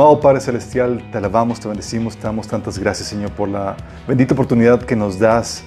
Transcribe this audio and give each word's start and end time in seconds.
Amado 0.00 0.18
Padre 0.18 0.40
Celestial, 0.40 1.10
te 1.12 1.18
alabamos, 1.18 1.60
te 1.60 1.68
bendecimos, 1.68 2.16
te 2.16 2.22
damos 2.22 2.48
tantas 2.48 2.78
gracias, 2.78 3.06
Señor, 3.06 3.32
por 3.32 3.50
la 3.50 3.76
bendita 4.08 4.32
oportunidad 4.32 4.80
que 4.80 4.96
nos 4.96 5.18
das 5.18 5.62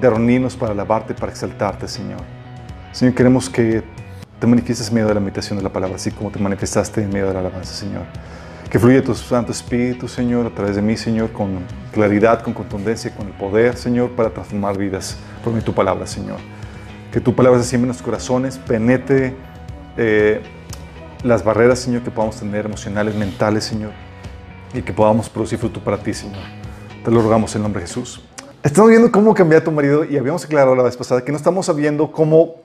de 0.00 0.08
reunirnos 0.08 0.56
para 0.56 0.72
alabarte, 0.72 1.12
para 1.12 1.30
exaltarte, 1.30 1.86
Señor. 1.86 2.20
Señor, 2.92 3.14
queremos 3.14 3.50
que 3.50 3.82
te 4.40 4.46
manifiestes 4.46 4.88
en 4.88 4.94
medio 4.94 5.08
de 5.08 5.12
la 5.12 5.20
meditación 5.20 5.58
de 5.58 5.64
la 5.64 5.68
palabra, 5.68 5.96
así 5.96 6.10
como 6.10 6.30
te 6.30 6.38
manifestaste 6.38 7.02
en 7.02 7.10
medio 7.10 7.26
de 7.26 7.34
la 7.34 7.40
alabanza, 7.40 7.74
Señor. 7.74 8.04
Que 8.70 8.78
fluya 8.78 9.04
tu 9.04 9.14
Santo 9.14 9.52
Espíritu, 9.52 10.08
Señor, 10.08 10.46
a 10.46 10.50
través 10.54 10.76
de 10.76 10.80
mí, 10.80 10.96
Señor, 10.96 11.30
con 11.32 11.58
claridad, 11.92 12.40
con 12.40 12.54
contundencia, 12.54 13.14
con 13.14 13.26
el 13.26 13.34
poder, 13.34 13.76
Señor, 13.76 14.12
para 14.12 14.30
transformar 14.30 14.78
vidas 14.78 15.18
por 15.44 15.52
mi 15.52 15.60
tu 15.60 15.74
palabra, 15.74 16.06
Señor. 16.06 16.38
Que 17.12 17.20
tu 17.20 17.34
palabra 17.34 17.62
se 17.62 17.68
siembre 17.68 17.84
en 17.84 17.88
nuestros 17.88 18.06
corazones, 18.06 18.56
penetre 18.56 19.36
eh, 19.98 20.40
las 21.24 21.42
barreras, 21.42 21.78
Señor, 21.80 22.02
que 22.02 22.10
podamos 22.10 22.36
tener 22.36 22.66
emocionales, 22.66 23.14
mentales, 23.14 23.64
Señor, 23.64 23.92
y 24.74 24.82
que 24.82 24.92
podamos 24.92 25.28
producir 25.30 25.58
fruto 25.58 25.80
para 25.80 25.96
ti, 25.96 26.12
Señor. 26.12 26.42
Te 27.02 27.10
lo 27.10 27.22
rogamos 27.22 27.56
en 27.56 27.62
nombre 27.62 27.80
de 27.80 27.88
Jesús. 27.88 28.22
Estamos 28.62 28.90
viendo 28.90 29.10
cómo 29.10 29.34
cambiar 29.34 29.62
a 29.62 29.64
tu 29.64 29.72
marido 29.72 30.04
y 30.04 30.18
habíamos 30.18 30.44
aclarado 30.44 30.76
la 30.76 30.82
vez 30.82 30.96
pasada 30.96 31.24
que 31.24 31.32
no 31.32 31.38
estamos 31.38 31.66
sabiendo 31.66 32.12
cómo, 32.12 32.56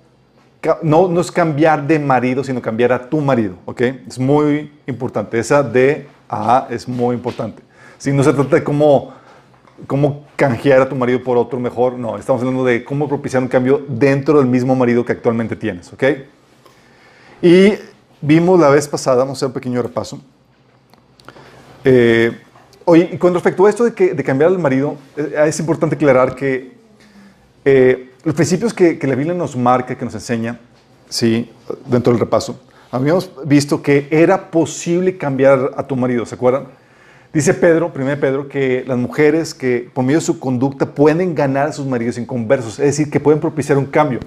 no, 0.84 1.08
no 1.08 1.22
es 1.22 1.32
cambiar 1.32 1.88
de 1.88 2.00
marido, 2.00 2.44
sino 2.44 2.62
cambiar 2.62 2.92
a 2.92 3.10
tu 3.10 3.22
marido, 3.22 3.56
¿ok? 3.66 3.82
Es 4.08 4.20
muy 4.20 4.72
importante. 4.88 5.40
Esa 5.40 5.64
de 5.64 6.08
a 6.30 6.68
es 6.70 6.88
muy 6.88 7.16
importante. 7.16 7.64
Si 7.98 8.12
no 8.12 8.24
se 8.24 8.34
trata 8.34 8.58
de 8.58 8.64
cómo, 8.64 9.14
cómo 9.88 10.26
canjear 10.36 10.82
a 10.82 10.90
tu 10.90 10.96
marido 10.96 11.24
por 11.24 11.38
otro 11.38 11.60
mejor, 11.60 11.94
no, 11.94 12.18
estamos 12.18 12.42
hablando 12.42 12.66
de 12.66 12.84
cómo 12.84 13.08
propiciar 13.08 13.42
un 13.42 13.50
cambio 13.50 13.86
dentro 13.88 14.38
del 14.38 14.48
mismo 14.48 14.76
marido 14.76 15.06
que 15.06 15.14
actualmente 15.14 15.56
tienes, 15.56 15.92
¿ok? 15.94 16.04
Y 17.42 17.74
vimos 18.22 18.60
la 18.60 18.70
vez 18.70 18.88
pasada, 18.88 19.18
vamos 19.18 19.38
a 19.38 19.40
hacer 19.40 19.48
un 19.48 19.54
pequeño 19.54 19.82
repaso. 19.82 20.20
Eh, 21.84 22.38
oye, 22.86 23.10
y 23.14 23.18
con 23.18 23.34
respecto 23.34 23.66
a 23.66 23.70
esto 23.70 23.84
de, 23.84 23.94
que, 23.94 24.14
de 24.14 24.24
cambiar 24.24 24.52
al 24.52 24.60
marido, 24.60 24.98
eh, 25.16 25.36
es 25.48 25.60
importante 25.60 25.96
aclarar 25.96 26.36
que 26.36 26.74
eh, 27.66 28.12
los 28.24 28.36
principios 28.36 28.74
que, 28.74 29.00
que, 29.00 29.08
la 29.08 29.16
Biblia 29.16 29.34
nos 29.34 29.56
marca, 29.56 29.98
que 29.98 30.06
nos 30.06 30.14
enseña, 30.14 30.60
sí, 31.08 31.50
dentro 31.86 32.12
del 32.12 32.20
repaso, 32.20 32.60
habíamos 32.92 33.32
visto 33.46 33.82
que 33.82 34.08
era 34.12 34.50
posible 34.52 35.18
cambiar 35.18 35.72
a 35.78 35.88
tu 35.88 35.96
marido, 35.96 36.26
¿se 36.26 36.36
acuerdan? 36.36 36.66
Dice 37.32 37.54
Pedro, 37.54 37.92
1 37.96 38.20
Pedro, 38.20 38.50
que 38.50 38.84
las 38.88 38.98
mujeres 38.98 39.54
que 39.54 39.88
por 39.94 40.04
medio 40.04 40.18
de 40.18 40.26
su 40.26 40.40
conducta 40.40 40.88
pueden 40.88 41.36
ganar 41.36 41.68
a 41.68 41.72
sus 41.72 41.86
maridos 41.86 42.18
inconversos, 42.18 42.80
es 42.80 42.86
decir, 42.86 43.12
que 43.12 43.20
pueden 43.20 43.40
propiciar 43.40 43.78
un 43.78 43.86
cambio. 43.86 44.20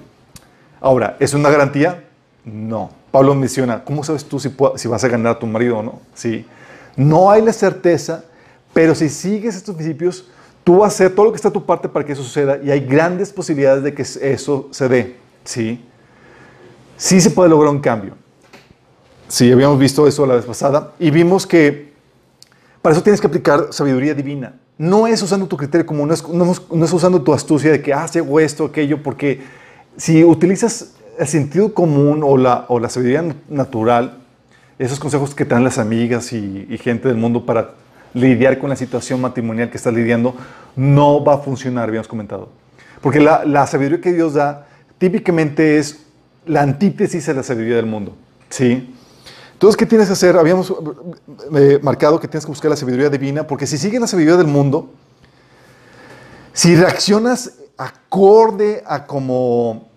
Ahora, 0.79 1.17
¿es 1.19 1.33
una 1.33 1.49
garantía? 1.49 2.05
No. 2.45 3.02
Pablo 3.13 3.35
menciona, 3.35 3.83
¿cómo 3.83 4.03
sabes 4.03 4.25
tú 4.25 4.39
si, 4.39 4.49
vas 4.87 5.03
a 5.03 5.07
ganar 5.07 5.35
a 5.35 5.39
tu 5.39 5.45
marido 5.45 5.77
o 5.77 5.83
no? 5.83 5.99
Sí. 6.15 6.47
No 6.95 7.29
hay 7.29 7.43
la 7.43 7.53
certeza, 7.53 8.23
pero 8.73 8.95
si 8.95 9.07
sigues 9.07 9.55
estos 9.55 9.75
principios, 9.75 10.25
tú 10.63 10.77
vas 10.77 10.93
a 10.93 10.95
hacer 10.95 11.13
todo 11.13 11.27
lo 11.27 11.31
que 11.31 11.35
está 11.35 11.49
a 11.49 11.53
tu 11.53 11.63
parte 11.63 11.87
para 11.87 12.03
que 12.03 12.13
eso 12.13 12.23
suceda 12.23 12.57
y 12.63 12.71
hay 12.71 12.79
grandes 12.79 13.31
posibilidades 13.31 13.83
de 13.83 13.93
que 13.93 14.01
eso 14.01 14.67
se 14.71 14.89
dé. 14.89 15.15
Sí. 15.43 15.85
Sí 16.97 17.21
se 17.21 17.29
puede 17.29 17.51
lograr 17.51 17.71
un 17.71 17.81
cambio. 17.81 18.15
Sí, 19.27 19.51
habíamos 19.51 19.77
visto 19.77 20.07
eso 20.07 20.25
la 20.25 20.33
vez 20.33 20.45
pasada 20.45 20.93
y 20.97 21.11
vimos 21.11 21.45
que 21.45 21.93
para 22.81 22.93
eso 22.93 23.03
tienes 23.03 23.21
que 23.21 23.27
aplicar 23.27 23.67
sabiduría 23.69 24.15
divina. 24.15 24.55
No 24.79 25.05
es 25.05 25.21
usando 25.21 25.45
tu 25.45 25.55
criterio 25.55 25.85
como 25.85 26.03
no 26.07 26.15
es, 26.15 26.27
no 26.27 26.51
no 26.71 26.85
es 26.85 26.91
usando 26.93 27.21
tu 27.21 27.31
astucia 27.31 27.73
de 27.73 27.79
que, 27.79 27.93
ah, 27.93 28.07
hago 28.11 28.39
esto, 28.39 28.65
aquello, 28.65 29.03
porque 29.03 29.39
si 29.97 30.23
utilizas 30.23 30.93
el 31.23 31.29
sentido 31.29 31.73
común 31.73 32.21
o 32.23 32.37
la, 32.37 32.65
o 32.67 32.79
la 32.79 32.89
sabiduría 32.89 33.23
natural, 33.49 34.19
esos 34.77 34.99
consejos 34.99 35.33
que 35.33 35.45
te 35.45 35.53
dan 35.53 35.63
las 35.63 35.77
amigas 35.77 36.33
y, 36.33 36.77
gente 36.81 37.07
del 37.07 37.17
mundo 37.17 37.45
para 37.45 37.71
lidiar 38.13 38.59
con 38.59 38.69
la 38.69 38.75
situación 38.75 39.21
matrimonial 39.21 39.69
que 39.69 39.77
estás 39.77 39.93
lidiando, 39.93 40.35
no 40.75 41.23
va 41.23 41.35
a 41.35 41.37
funcionar, 41.39 41.89
habíamos 41.89 42.07
comentado. 42.07 42.49
Porque 43.01 43.19
la, 43.19 43.43
la 43.45 43.65
sabiduría 43.65 44.01
que 44.01 44.13
Dios 44.13 44.35
da 44.35 44.67
típicamente 44.97 45.77
es 45.77 46.05
la 46.45 46.61
antítesis 46.61 47.25
de 47.25 47.33
la 47.33 47.43
sabiduría 47.43 47.77
del 47.77 47.85
mundo. 47.85 48.15
¿Sí? 48.49 48.93
Entonces, 49.53 49.77
¿qué 49.77 49.85
tienes 49.85 50.07
que 50.07 50.13
hacer? 50.13 50.35
Habíamos 50.35 50.73
eh, 51.55 51.79
marcado 51.81 52.19
que 52.19 52.27
tienes 52.27 52.45
que 52.45 52.51
buscar 52.51 52.69
la 52.69 52.75
sabiduría 52.75 53.09
divina, 53.09 53.47
porque 53.47 53.65
si 53.65 53.77
sigues 53.77 54.01
la 54.01 54.07
sabiduría 54.07 54.37
del 54.37 54.47
mundo, 54.47 54.91
si 56.51 56.75
reaccionas 56.75 57.53
acorde 57.77 58.83
a 58.85 59.05
como 59.07 59.92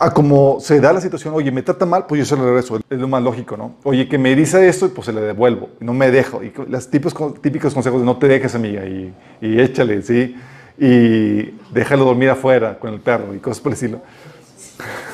a 0.00 0.10
como 0.14 0.60
se 0.60 0.80
da 0.80 0.94
la 0.94 1.00
situación, 1.02 1.34
oye, 1.34 1.52
me 1.52 1.62
trata 1.62 1.84
mal, 1.84 2.06
pues 2.06 2.20
yo 2.20 2.24
se 2.24 2.34
lo 2.34 2.46
regreso, 2.46 2.80
es 2.88 2.98
lo 2.98 3.06
más 3.06 3.22
lógico, 3.22 3.58
¿no? 3.58 3.74
Oye, 3.84 4.08
que 4.08 4.16
me 4.16 4.34
dice 4.34 4.66
esto, 4.66 4.88
pues 4.94 5.04
se 5.04 5.12
le 5.12 5.20
devuelvo, 5.20 5.68
no 5.78 5.92
me 5.92 6.10
dejo. 6.10 6.42
Y 6.42 6.54
los 6.68 6.88
típicos, 6.88 7.40
típicos 7.42 7.74
consejos 7.74 8.00
de 8.00 8.06
no 8.06 8.16
te 8.16 8.26
dejes, 8.26 8.54
amiga, 8.54 8.82
y, 8.86 9.14
y 9.42 9.60
échale, 9.60 10.00
¿sí? 10.00 10.34
Y 10.78 11.54
déjalo 11.70 12.06
dormir 12.06 12.30
afuera 12.30 12.78
con 12.78 12.94
el 12.94 13.00
perro 13.00 13.34
y 13.34 13.40
cosas 13.40 13.60
por 13.60 13.72
el 13.72 13.74
estilo. 13.74 14.00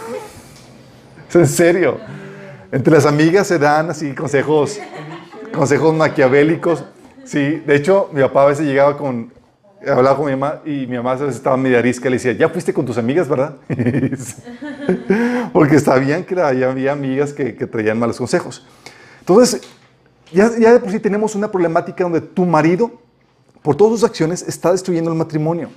es 1.29 1.35
en 1.35 1.49
serio. 1.49 1.99
Entre 2.71 2.93
las 2.93 3.07
amigas 3.07 3.49
se 3.49 3.59
dan 3.59 3.91
así 3.91 4.15
consejos, 4.15 4.79
consejos 5.53 5.95
maquiavélicos. 5.97 6.85
Sí, 7.25 7.61
de 7.67 7.75
hecho, 7.75 8.09
mi 8.13 8.21
papá 8.21 8.45
a 8.45 8.47
veces 8.47 8.65
llegaba 8.65 8.97
con, 8.97 9.33
hablaba 9.89 10.17
con 10.17 10.27
mi 10.27 10.33
mamá 10.33 10.61
y 10.65 10.87
mi 10.87 10.97
mamá 10.97 11.15
estaba 11.29 11.57
media 11.57 11.79
arisca 11.79 12.09
le 12.09 12.17
decía, 12.17 12.33
ya 12.33 12.49
fuiste 12.49 12.73
con 12.73 12.85
tus 12.85 12.99
amigas, 12.99 13.29
¿verdad? 13.29 13.57
Porque 15.53 15.79
sabían 15.81 16.25
que 16.25 16.41
había 16.41 16.93
amigas 16.93 17.33
que, 17.33 17.55
que, 17.55 17.67
traían 17.67 17.99
malos 17.99 18.19
consejos. 18.19 18.67
Entonces, 19.21 19.63
ya, 20.33 20.51
ya 20.59 20.73
de 20.73 20.81
por 20.81 20.91
sí 20.91 21.01
tenemos 21.01 21.35
una 21.35 21.51
problemática 21.51 22.05
donde 22.05 22.21
tu 22.21 22.45
marido, 22.45 22.93
por 23.63 23.77
todas 23.77 24.01
sus 24.01 24.09
acciones, 24.09 24.43
está 24.43 24.73
destruyendo 24.73 25.11
el 25.11 25.17
matrimonio. 25.17 25.71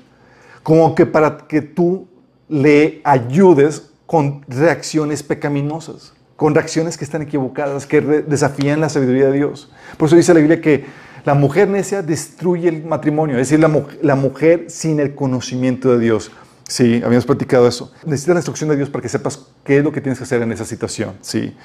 Como 0.64 0.94
que 0.96 1.06
para 1.06 1.38
que 1.38 1.62
tú 1.62 2.08
le 2.48 3.02
ayudes 3.04 3.92
con 4.06 4.44
reacciones 4.48 5.22
pecaminosas, 5.22 6.14
con 6.36 6.56
reacciones 6.56 6.98
que 6.98 7.06
están 7.06 7.22
equivocadas, 7.22 7.86
que 7.86 8.02
desafían 8.02 8.82
la 8.82 8.90
sabiduría 8.90 9.28
de 9.28 9.34
Dios. 9.34 9.72
Por 9.98 10.08
eso 10.08 10.16
dice 10.16 10.34
la 10.34 10.40
Biblia 10.40 10.62
que 10.62 10.86
la 11.26 11.34
mujer 11.34 11.68
necia 11.68 12.02
destruye 12.02 12.70
el 12.70 12.84
matrimonio, 12.84 13.38
es 13.38 13.50
decir, 13.50 13.60
la, 13.60 13.68
mu 13.68 13.84
la, 14.02 14.16
mujer 14.16 14.66
sin 14.68 15.00
el 15.00 15.16
conocimiento 15.16 15.92
de 15.92 16.00
Dios. 16.00 16.32
Sí, 16.68 17.02
habíamos 17.04 17.26
platicado 17.26 17.68
eso. 17.68 17.92
Necesitas 18.06 18.36
la 18.36 18.40
instrucción 18.40 18.70
de 18.70 18.78
Dios 18.78 18.90
para 18.90 19.02
que 19.02 19.10
sepas 19.10 19.48
qué 19.64 19.80
es 19.80 19.84
lo 19.84 19.92
que 19.92 20.02
tienes 20.02 20.20
que 20.20 20.24
hacer 20.24 20.42
en 20.42 20.52
esa 20.52 20.66
situación. 20.66 21.16
Sí. 21.22 21.56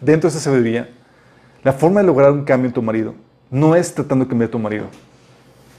Dentro 0.00 0.28
de 0.28 0.36
esa 0.36 0.44
sabiduría, 0.44 0.90
la 1.62 1.72
forma 1.72 2.00
de 2.00 2.06
lograr 2.06 2.32
un 2.32 2.44
cambio 2.44 2.68
en 2.68 2.74
tu 2.74 2.82
marido 2.82 3.14
no 3.50 3.74
es 3.74 3.94
tratando 3.94 4.24
de 4.24 4.28
cambiar 4.28 4.48
a 4.48 4.50
tu 4.50 4.58
marido. 4.58 4.86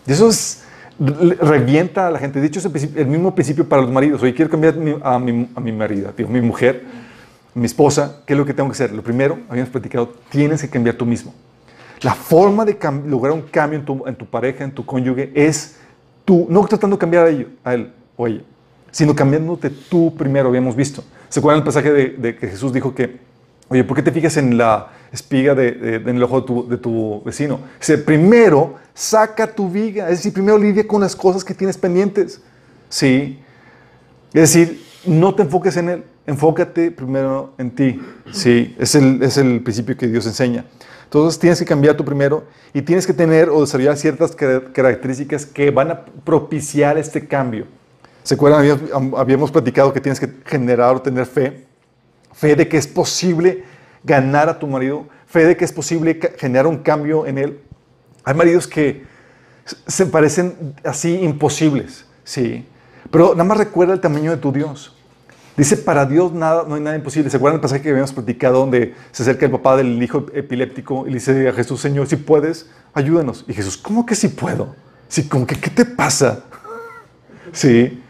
Y 0.06 0.12
eso 0.12 0.30
es, 0.30 0.64
revienta 1.00 2.08
a 2.08 2.12
la 2.12 2.20
gente. 2.20 2.40
De 2.40 2.48
hecho, 2.48 2.60
es 2.60 2.84
el, 2.96 3.08
mismo 3.08 3.34
principio 3.34 3.68
para 3.68 3.82
los 3.82 3.92
maridos. 3.92 4.22
Oye, 4.22 4.34
quiero 4.34 4.52
cambiar 4.52 4.76
a 5.04 5.20
mi, 5.20 5.72
marido, 5.72 6.12
tío, 6.12 6.28
mi 6.28 6.42
mujer, 6.42 6.84
mi 7.54 7.66
esposa. 7.66 8.22
¿Qué 8.26 8.34
es 8.34 8.40
lo 8.40 8.46
que 8.46 8.54
tengo 8.54 8.70
que 8.70 8.74
hacer? 8.74 8.94
Lo 8.94 9.02
primero, 9.02 9.40
habíamos 9.50 9.72
platicado, 9.72 10.14
tienes 10.30 10.62
que 10.62 10.70
cambiar 10.70 10.96
tú 10.96 11.06
mismo. 11.06 11.34
La 12.02 12.16
forma 12.16 12.66
de 12.66 12.78
lograr 13.06 13.34
un 13.34 13.44
cambio 13.44 13.80
en 13.80 13.86
tu, 13.86 14.08
en 14.08 14.16
tu, 14.16 14.26
pareja, 14.26 14.64
en 14.64 14.72
tu 14.72 14.86
cónyuge, 14.86 15.32
es 15.36 15.76
tú, 16.26 16.48
no 16.50 16.66
tratando 16.66 16.96
de 16.96 17.00
cambiar 17.00 17.28
a, 17.28 17.30
ello, 17.30 17.48
a 17.64 17.74
él 17.74 17.94
o 18.18 18.28
ella, 18.28 18.42
sino 18.90 19.16
cambiándote 19.16 19.70
tú 19.70 20.16
primero, 20.16 20.50
habíamos 20.50 20.76
visto. 20.76 21.04
¿Se 21.30 21.40
acuerdan 21.40 21.60
el 21.60 21.66
pasaje 21.66 21.92
de, 21.92 22.36
que 22.36 22.48
Jesús 22.48 22.74
dijo 22.74 22.96
que, 22.96 23.20
oye, 23.70 23.84
¿por 23.84 23.96
qué 23.96 24.04
te 24.04 24.12
fijas 24.12 24.36
en 24.38 24.58
la 24.58 24.92
espiga 25.12 25.54
de, 25.54 25.72
de, 25.72 25.96
en 25.96 26.16
el 26.16 26.24
ojo 26.24 26.42
de 26.42 26.48
tu, 26.48 26.68
de 26.68 26.78
tu 26.78 27.22
vecino? 27.24 27.60
Dice, 27.80 28.00
primero 28.00 28.76
saca 28.94 29.48
tu 29.48 29.70
viga, 29.70 30.10
es 30.10 30.18
decir, 30.18 30.34
primero 30.34 30.58
lidia 30.58 30.88
con 30.88 31.02
las 31.02 31.16
cosas 31.16 31.44
que 31.44 31.54
tienes 31.54 31.78
pendientes. 31.78 32.42
Sí. 32.90 33.40
Es 34.34 34.54
decir, 34.54 34.84
no 35.06 35.36
te 35.36 35.44
enfoques 35.44 35.78
en 35.78 35.90
él, 35.90 36.04
enfócate 36.26 36.92
primero 36.92 37.54
en 37.58 37.72
ti. 37.72 38.02
Sí, 38.32 38.76
es 38.80 38.96
el, 38.96 39.22
es 39.24 39.38
el 39.38 39.62
principio 39.62 39.98
que 39.98 40.08
Dios 40.08 40.26
enseña. 40.26 40.66
Entonces 41.12 41.38
tienes 41.38 41.60
que 41.60 41.66
cambiar 41.66 41.98
tú 41.98 42.06
primero 42.06 42.46
y 42.74 42.82
tienes 42.82 43.06
que 43.06 43.12
tener 43.12 43.50
o 43.50 43.60
desarrollar 43.60 43.98
ciertas 43.98 44.34
características 44.34 45.46
que 45.46 45.70
van 45.70 45.92
a 45.92 46.06
propiciar 46.06 46.98
este 46.98 47.28
cambio. 47.28 47.66
¿Se 48.24 48.36
acuerdan? 48.36 48.80
Habíamos, 49.18 49.52
platicado 49.52 49.92
que 49.92 50.00
tienes 50.00 50.22
que 50.22 50.30
generar 50.46 50.96
o 50.96 51.02
tener 51.02 51.26
fe. 51.26 51.66
Fe 52.32 52.56
de 52.56 52.66
que 52.70 52.78
es 52.78 52.88
posible 52.88 53.66
ganar 54.06 54.48
a 54.48 54.58
tu 54.58 54.68
marido. 54.68 55.06
Fe 55.28 55.44
de 55.44 55.58
que 55.58 55.66
es 55.66 55.74
posible 55.74 56.18
generar 56.38 56.66
un 56.66 56.78
cambio 56.78 57.26
en 57.26 57.40
él. 57.40 57.60
Hay 58.24 58.34
maridos 58.34 58.66
que 58.66 59.04
se 59.66 60.06
parecen 60.06 60.76
así 60.86 61.16
imposibles, 61.16 62.06
sí. 62.24 62.66
Pero 63.12 63.32
nada 63.32 63.44
más 63.44 63.58
recuerda 63.58 63.94
el 63.94 64.00
tamaño 64.00 64.32
de 64.32 64.38
tu 64.38 64.54
Dios. 64.54 64.96
Dice, 65.58 65.78
para 65.78 66.06
Dios 66.06 66.32
nada, 66.32 66.64
no 66.68 66.76
hay 66.76 66.82
nada 66.82 66.96
imposible. 66.96 67.30
¿Se 67.30 67.38
acuerdan 67.38 67.56
el 67.56 67.62
pasaje 67.62 67.82
que 67.82 67.90
habíamos 67.90 68.14
platicado 68.14 68.60
donde 68.60 68.96
se 69.12 69.24
acerca 69.24 69.46
el 69.46 69.52
papá 69.52 69.76
del 69.76 70.02
hijo 70.02 70.26
epiléptico 70.34 71.06
y 71.06 71.10
le 71.10 71.16
dice 71.16 71.50
a 71.50 71.54
Jesús, 71.54 71.82
Señor, 71.82 72.08
si 72.08 72.16
puedes, 72.16 72.70
ayúdanos? 72.94 73.46
Y 73.48 73.54
Jesús, 73.54 73.78
¿cómo 73.78 74.06
que 74.06 74.16
si 74.16 74.30
puedo? 74.30 74.76
Sí, 75.08 75.28
como 75.28 75.46
que, 75.46 75.56
¿qué 75.56 75.70
te 75.70 75.86
pasa? 75.86 76.44
Sí. 77.54 78.02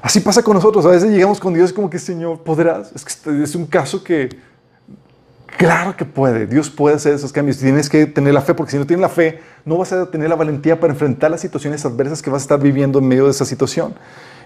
Así 0.00 0.20
pasa 0.20 0.44
con 0.44 0.54
nosotros. 0.54 0.86
A 0.86 0.90
veces 0.90 1.10
llegamos 1.10 1.40
con 1.40 1.52
Dios 1.52 1.72
como 1.72 1.90
que, 1.90 1.98
Señor, 1.98 2.38
¿podrás? 2.44 2.92
Es 2.94 3.04
que 3.04 3.42
es 3.42 3.56
un 3.56 3.66
caso 3.66 4.04
que, 4.04 4.28
Claro 5.46 5.96
que 5.96 6.04
puede. 6.04 6.46
Dios 6.46 6.68
puede 6.68 6.96
hacer 6.96 7.14
esos 7.14 7.32
cambios. 7.32 7.58
Tienes 7.58 7.88
que 7.88 8.06
tener 8.06 8.34
la 8.34 8.42
fe, 8.42 8.54
porque 8.54 8.72
si 8.72 8.78
no 8.78 8.86
tienes 8.86 9.00
la 9.00 9.08
fe, 9.08 9.40
no 9.64 9.78
vas 9.78 9.92
a 9.92 10.10
tener 10.10 10.28
la 10.28 10.36
valentía 10.36 10.78
para 10.78 10.92
enfrentar 10.92 11.30
las 11.30 11.40
situaciones 11.40 11.84
adversas 11.84 12.20
que 12.20 12.30
vas 12.30 12.42
a 12.42 12.44
estar 12.44 12.60
viviendo 12.60 12.98
en 12.98 13.08
medio 13.08 13.24
de 13.24 13.30
esa 13.30 13.44
situación. 13.44 13.94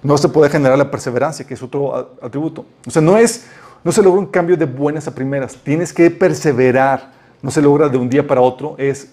No 0.03 0.17
se 0.19 0.29
puede 0.29 0.51
generar 0.51 0.79
la 0.79 0.91
perseverancia, 0.91 1.47
que 1.47 1.55
es 1.55 1.63
otro 1.63 2.17
atributo. 2.23 2.65
O 2.87 2.91
sea, 2.91 3.03
no 3.03 3.17
es, 3.17 3.47
no 3.83 3.93
se 3.93 4.03
logra 4.03 4.21
un 4.21 4.27
cambio 4.27 4.57
de 4.57 4.67
buenas 4.67 5.09
a 5.09 5.15
primeras. 5.15 5.57
Tienes 5.57 5.93
que 5.93 6.11
perseverar. 6.11 7.13
No 7.43 7.51
se 7.51 7.63
logra 7.63 7.89
de 7.89 7.97
un 7.97 8.09
día 8.09 8.27
para 8.27 8.41
otro. 8.41 8.75
Es 8.79 9.09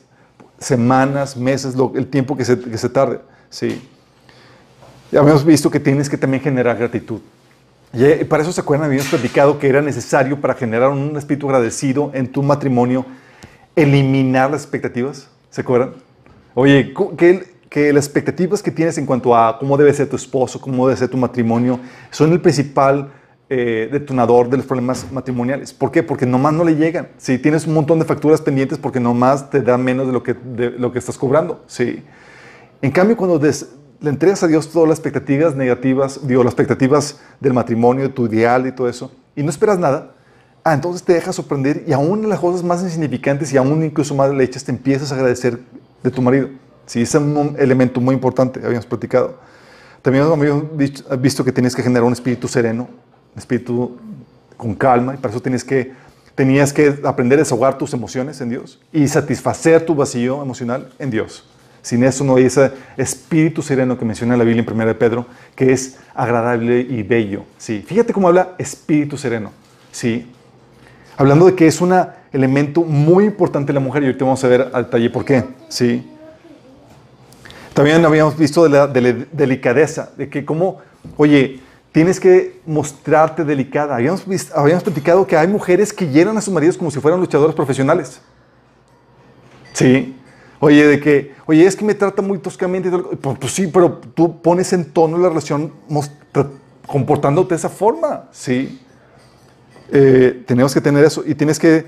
semanas, 0.60 1.36
meses, 1.36 1.76
el 1.96 2.08
tiempo 2.08 2.36
que 2.38 2.46
se, 2.46 2.60
que 2.60 2.78
se 2.78 2.90
tarde. 2.90 3.20
Sí. 3.50 3.82
Ya 5.12 5.22
habíamos 5.22 5.46
visto 5.46 5.72
que 5.72 5.80
tienes 5.80 6.10
que 6.10 6.18
también 6.18 6.44
generar 6.44 6.78
gratitud. 6.78 7.22
Y 7.94 8.24
para 8.26 8.44
eso 8.44 8.52
se 8.52 8.62
acuerdan, 8.62 8.88
habíamos 8.88 9.10
platicado 9.10 9.60
que 9.60 9.68
era 9.68 9.82
necesario 9.82 10.40
para 10.40 10.54
generar 10.54 10.90
un 10.90 11.16
espíritu 11.18 11.48
agradecido 11.48 12.12
en 12.14 12.32
tu 12.32 12.44
matrimonio, 12.44 13.06
eliminar 13.76 14.52
las 14.52 14.64
expectativas. 14.64 15.30
¿Se 15.50 15.62
acuerdan? 15.62 15.94
Oye, 16.54 16.94
que, 17.18 17.48
que 17.70 17.94
las 17.94 18.06
expectativas 18.06 18.62
que 18.62 18.72
tienes 18.72 18.98
en 18.98 19.06
cuanto 19.06 19.36
a 19.36 19.58
cómo 19.58 19.78
debe 19.78 19.94
ser 19.94 20.10
tu 20.10 20.16
esposo, 20.16 20.60
cómo 20.60 20.88
debe 20.88 20.98
ser 20.98 21.10
tu 21.10 21.18
matrimonio, 21.18 21.80
son 22.12 22.32
el 22.34 22.42
principal 22.42 23.12
eh, 23.50 23.88
detonador 23.90 24.50
de 24.50 24.58
los 24.58 24.66
problemas 24.66 25.10
matrimoniales. 25.10 25.72
¿Por 25.72 25.90
qué? 25.90 26.04
Porque 26.04 26.26
nomás 26.26 26.54
no 26.54 26.66
le 26.66 26.76
llegan. 26.76 27.08
Si 27.18 27.38
tienes 27.38 27.66
un 27.66 27.76
montón 27.76 27.98
de 27.98 28.04
facturas 28.04 28.42
pendientes 28.42 28.78
porque 28.78 29.00
nomás 29.00 29.50
te 29.50 29.62
da 29.62 29.78
menos 29.78 30.06
de 30.06 30.12
lo 30.12 30.22
que, 30.22 30.34
de 30.34 30.72
lo 30.72 30.92
que 30.92 31.00
estás 31.00 31.18
cobrando. 31.18 31.64
Sí. 31.66 32.04
En 32.82 32.92
cambio, 32.92 33.16
cuando 33.16 33.40
des, 33.40 33.70
le 34.00 34.10
entregas 34.10 34.44
a 34.44 34.48
Dios 34.48 34.70
todas 34.70 34.88
las 34.88 35.00
expectativas 35.00 35.56
negativas, 35.56 36.20
digo, 36.28 36.44
las 36.44 36.54
expectativas 36.54 37.20
del 37.40 37.54
matrimonio, 37.54 38.12
tu 38.12 38.28
ideal 38.28 38.68
y 38.68 38.72
todo 38.72 38.88
eso, 38.88 39.12
y 39.36 39.44
no 39.44 39.50
esperas 39.50 39.80
nada, 39.80 40.14
ah, 40.64 40.74
entonces 40.74 41.04
te 41.04 41.14
dejas 41.14 41.36
sorprender 41.36 41.84
y 41.88 41.94
aún 41.94 42.24
en 42.24 42.30
las 42.30 42.40
cosas 42.40 42.64
más 42.64 42.82
insignificantes 42.84 43.52
y 43.54 43.58
aún 43.58 43.84
incluso 43.84 44.14
más 44.16 44.32
lechas 44.32 44.64
te 44.64 44.72
empiezas 44.72 45.12
a 45.12 45.16
agradecer 45.16 45.60
de 46.04 46.12
tu 46.12 46.22
marido. 46.22 46.50
Sí, 46.86 47.02
ese 47.02 47.18
es 47.18 47.24
un 47.24 47.56
elemento 47.60 48.00
muy 48.00 48.16
importante, 48.16 48.62
habíamos 48.64 48.86
platicado. 48.86 49.40
También 50.02 50.26
habíamos 50.26 50.66
visto 51.20 51.44
que 51.44 51.52
tienes 51.52 51.76
que 51.76 51.84
generar 51.84 52.04
un 52.04 52.14
espíritu 52.14 52.48
sereno, 52.48 52.88
un 53.34 53.40
espíritu 53.40 53.98
con 54.56 54.74
calma, 54.74 55.16
y 55.16 55.18
para 55.18 55.32
eso 55.32 55.42
tienes 55.42 55.64
que, 55.64 55.92
tenías 56.34 56.72
que 56.72 57.00
aprender 57.04 57.40
a 57.40 57.42
desahogar 57.42 57.78
tus 57.78 57.94
emociones 57.94 58.40
en 58.42 58.50
Dios 58.50 58.80
y 58.94 59.08
satisfacer 59.08 59.86
tu 59.86 59.96
vacío 59.96 60.42
emocional 60.42 60.90
en 60.98 61.10
Dios. 61.10 61.44
Sin 61.88 62.04
eso 62.04 62.26
no 62.26 62.36
hay 62.36 62.44
ese 62.44 62.70
espíritu 62.98 63.62
sereno 63.62 63.98
que 63.98 64.04
menciona 64.04 64.36
la 64.36 64.44
Biblia 64.44 64.62
en 64.62 64.74
1 64.74 64.88
de 64.88 64.94
Pedro, 64.94 65.26
que 65.56 65.72
es 65.72 65.96
agradable 66.14 66.82
y 66.82 67.02
bello. 67.02 67.46
¿sí? 67.58 67.82
Fíjate 67.88 68.12
cómo 68.12 68.28
habla 68.28 68.56
espíritu 68.58 69.18
sereno. 69.18 69.54
¿sí? 69.90 70.30
Hablando 71.16 71.46
de 71.46 71.56
que 71.56 71.66
es 71.66 71.80
un 71.80 71.98
elemento 72.34 72.84
muy 72.84 73.24
importante 73.24 73.72
la 73.72 73.80
mujer 73.80 74.04
y 74.04 74.08
ahorita 74.08 74.26
vamos 74.26 74.44
a 74.44 74.50
ver 74.50 74.70
al 74.74 74.90
taller 74.90 75.14
por 75.14 75.24
qué. 75.24 75.46
¿sí? 75.70 76.06
También 77.74 78.04
habíamos 78.04 78.38
visto 78.38 78.64
de 78.64 78.70
la, 78.70 78.88
delicadeza, 79.32 80.10
de 80.18 80.28
que 80.28 80.44
como, 80.44 80.80
oye, 81.16 81.62
tienes 81.94 82.20
que 82.20 82.60
mostrarte 82.66 83.46
delicada. 83.46 83.96
Habíamos, 83.96 84.26
habíamos 84.54 84.84
platicado 84.84 85.26
que 85.26 85.38
hay 85.38 85.48
mujeres 85.48 85.94
que 85.94 86.06
llenan 86.06 86.38
a 86.38 86.42
sus 86.42 86.54
maridos 86.54 86.78
como 86.78 86.92
si 86.92 87.00
fueran 87.00 87.22
luchadores 87.22 87.56
profesionales. 87.56 88.20
Sí, 89.72 90.17
Oye, 90.60 90.88
de 90.88 91.00
que, 91.00 91.36
oye, 91.46 91.66
es 91.66 91.76
que 91.76 91.86
me 91.86 91.94
trata 91.94 92.22
muy 92.22 92.40
toscamente. 92.40 92.90
Pues, 92.90 93.38
pues, 93.40 93.54
sí, 93.54 93.68
pero 93.68 94.00
tú 94.14 94.42
pones 94.42 94.74
en 94.74 94.86
tono 94.86 95.18
la 95.18 95.30
relación 95.30 95.72
comportándote 96.88 97.50
de 97.50 97.56
esa 97.56 97.70
forma, 97.70 98.26
¿sí? 98.32 98.82
Eh, 99.92 100.44
tenemos 100.46 100.74
que 100.74 100.82
tener 100.82 101.04
eso 101.04 101.24
y 101.26 101.36
tienes 101.36 101.60
que 101.60 101.86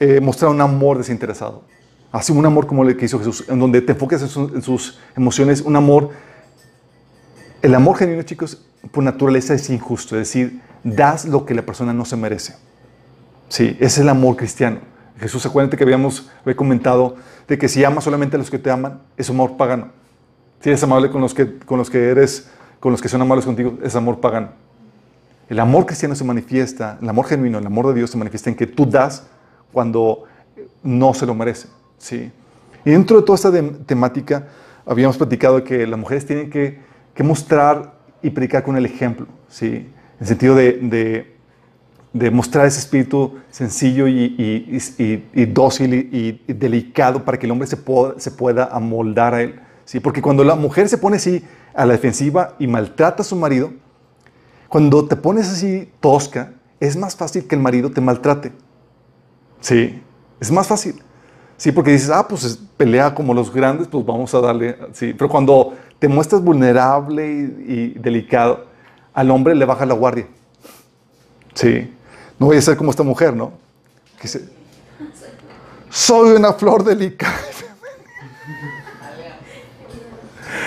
eh, 0.00 0.20
mostrar 0.20 0.50
un 0.50 0.60
amor 0.60 0.98
desinteresado. 0.98 1.62
Así 2.10 2.32
un 2.32 2.44
amor 2.44 2.66
como 2.66 2.84
el 2.84 2.96
que 2.96 3.04
hizo 3.04 3.18
Jesús, 3.18 3.44
en 3.48 3.58
donde 3.58 3.82
te 3.82 3.92
enfoques 3.92 4.22
en, 4.22 4.62
sus 4.62 4.98
emociones, 5.16 5.60
un 5.60 5.76
amor. 5.76 6.10
El 7.60 7.74
amor 7.74 7.96
genuino, 7.96 8.22
chicos, 8.22 8.64
por 8.90 9.04
naturaleza 9.04 9.54
es 9.54 9.68
injusto, 9.68 10.16
es 10.16 10.28
decir, 10.28 10.60
das 10.82 11.26
lo 11.26 11.44
que 11.44 11.54
la 11.54 11.62
persona 11.62 11.92
no 11.92 12.04
se 12.04 12.16
merece. 12.16 12.54
Sí, 13.48 13.76
es 13.80 13.98
el 13.98 14.08
amor 14.08 14.36
cristiano. 14.36 14.80
Jesús, 15.18 15.44
acuérdate 15.46 15.76
que 15.76 15.84
habíamos 15.84 16.30
comentado 16.56 17.16
de 17.46 17.58
que 17.58 17.68
si 17.68 17.84
amas 17.84 18.04
solamente 18.04 18.36
a 18.36 18.38
los 18.38 18.50
que 18.50 18.58
te 18.58 18.70
aman, 18.70 19.00
es 19.16 19.28
amor 19.30 19.56
pagano. 19.56 19.88
Si 20.60 20.68
eres 20.68 20.82
amable 20.82 21.10
con 21.10 21.20
los 21.20 21.34
que, 21.34 21.58
con 21.58 21.78
los 21.78 21.90
que 21.90 22.08
eres, 22.08 22.50
con 22.80 22.92
los 22.92 23.00
que 23.00 23.08
son 23.08 23.20
amables 23.20 23.44
contigo, 23.44 23.78
es 23.82 23.94
amor 23.96 24.20
pagano. 24.20 24.50
El 25.48 25.60
amor 25.60 25.86
cristiano 25.86 26.14
se 26.14 26.24
manifiesta, 26.24 26.98
el 27.00 27.08
amor 27.08 27.26
genuino, 27.26 27.58
el 27.58 27.66
amor 27.66 27.88
de 27.88 27.94
Dios 27.94 28.10
se 28.10 28.18
manifiesta 28.18 28.50
en 28.50 28.56
que 28.56 28.66
tú 28.66 28.86
das 28.86 29.26
cuando 29.72 30.24
no 30.82 31.14
se 31.14 31.26
lo 31.26 31.34
merece. 31.34 31.68
¿sí? 31.96 32.30
Y 32.84 32.90
dentro 32.90 33.16
de 33.16 33.22
toda 33.24 33.36
esta 33.36 33.52
temática, 33.86 34.46
habíamos 34.86 35.16
platicado 35.16 35.64
que 35.64 35.86
las 35.86 35.98
mujeres 35.98 36.26
tienen 36.26 36.50
que, 36.50 36.86
mostrar 37.24 37.94
y 38.22 38.30
predicar 38.30 38.62
con 38.62 38.76
el 38.76 38.86
ejemplo, 38.86 39.26
¿sí? 39.48 39.66
en 39.66 39.92
el 40.20 40.26
sentido 40.26 40.54
de 40.54 41.37
mostrar 42.12 42.66
ese 42.66 42.80
espíritu 42.80 43.38
sencillo 43.50 44.08
y, 44.08 45.46
dócil 45.52 45.94
y, 45.94 46.52
delicado 46.52 47.24
para 47.24 47.38
que 47.38 47.46
el 47.46 47.52
hombre 47.52 47.66
se, 47.66 47.78
se 48.16 48.30
pueda 48.30 48.64
amoldar 48.72 49.34
a 49.34 49.42
él. 49.42 49.60
¿sí? 49.84 50.00
Porque 50.00 50.22
cuando 50.22 50.44
la 50.44 50.54
mujer 50.54 50.88
se 50.88 50.98
pone 50.98 51.16
así 51.16 51.44
a 51.74 51.84
la 51.86 51.92
defensiva 51.92 52.54
y 52.58 52.66
maltrata 52.66 53.22
a 53.22 53.24
su 53.24 53.36
marido, 53.36 53.72
cuando 54.68 55.06
te 55.06 55.16
pones 55.16 55.48
así 55.48 55.90
tosca, 56.00 56.52
es 56.80 56.96
más 56.96 57.16
fácil 57.16 57.46
que 57.46 57.54
el 57.54 57.60
marido 57.60 57.90
te 57.90 58.00
maltrate. 58.00 58.52
Sí, 59.60 60.00
es 60.40 60.50
más 60.50 60.66
fácil. 60.66 61.02
Sí, 61.56 61.72
porque 61.72 61.90
dices, 61.90 62.10
ah, 62.10 62.26
pues 62.28 62.58
pelea 62.76 63.14
como 63.14 63.34
los 63.34 63.52
grandes, 63.52 63.88
pues 63.88 64.06
vamos 64.06 64.32
a 64.34 64.40
darle. 64.40 64.76
Sí, 64.92 65.12
pero 65.12 65.28
cuando 65.28 65.74
te 65.98 66.06
muestras 66.06 66.42
vulnerable 66.42 67.26
y, 67.26 67.94
delicado, 67.98 68.66
al 69.12 69.30
hombre 69.30 69.54
le 69.54 69.64
baja 69.64 69.84
la 69.84 69.94
guardia. 69.94 70.28
Sí. 71.54 71.92
No 72.38 72.46
voy 72.46 72.56
a 72.56 72.62
ser 72.62 72.76
como 72.76 72.90
esta 72.90 73.02
mujer, 73.02 73.34
¿no? 73.34 73.52
Que 74.20 74.28
soy 75.90 76.32
una 76.32 76.52
flor 76.52 76.84
delicada. 76.84 77.34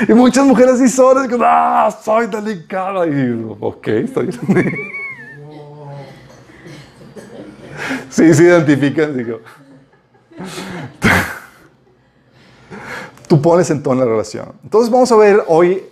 y 0.08 0.14
muchas 0.14 0.46
mujeres 0.46 0.80
sí 0.80 0.88
son, 0.90 1.32
y 1.32 1.36
ah, 1.42 1.96
soy 2.04 2.28
delicada. 2.28 3.08
Y 3.08 3.56
ok, 3.60 3.88
estoy 3.88 4.30
Sí, 8.10 8.34
se 8.34 8.44
identifican, 8.44 9.18
digo. 9.18 9.40
Tú 13.28 13.42
pones 13.42 13.70
en 13.70 13.82
tono 13.82 14.04
la 14.04 14.12
relación. 14.12 14.54
Entonces 14.64 14.92
vamos 14.92 15.12
a 15.12 15.16
ver 15.16 15.44
hoy 15.48 15.84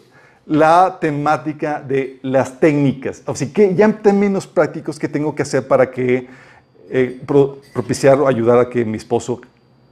la 0.50 0.98
temática 1.00 1.80
de 1.80 2.20
las 2.24 2.60
técnicas. 2.60 3.22
Así 3.28 3.54
que 3.54 3.76
ya 3.76 3.86
en 3.86 4.02
términos 4.02 4.48
prácticos, 4.48 4.98
¿qué 4.98 5.08
tengo 5.08 5.36
que 5.36 5.44
hacer 5.44 5.68
para 5.68 5.92
que 5.92 6.28
eh, 6.90 7.22
propiciar 7.72 8.20
o 8.20 8.28
ayudar 8.28 8.58
a 8.58 8.68
que 8.68 8.84
mi 8.84 8.98
esposo 8.98 9.40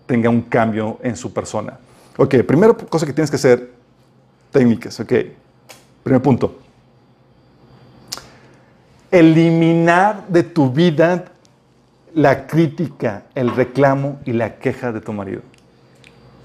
tenga 0.07 0.31
un 0.31 0.41
cambio 0.41 0.97
en 1.03 1.15
su 1.15 1.31
persona? 1.31 1.77
Ok, 2.17 2.37
primera 2.37 2.73
cosa 2.73 3.05
que 3.05 3.13
tienes 3.13 3.29
que 3.29 3.35
hacer, 3.35 3.71
técnicas, 4.51 4.99
ok. 4.99 5.13
Primer 6.01 6.21
punto. 6.23 6.57
Eliminar 9.11 10.27
de 10.27 10.41
tu 10.41 10.71
vida 10.71 11.25
la 12.15 12.47
crítica, 12.47 13.25
el 13.35 13.55
reclamo 13.55 14.19
y 14.25 14.33
la 14.33 14.55
queja 14.55 14.91
de 14.91 15.01
tu 15.01 15.13
marido. 15.13 15.43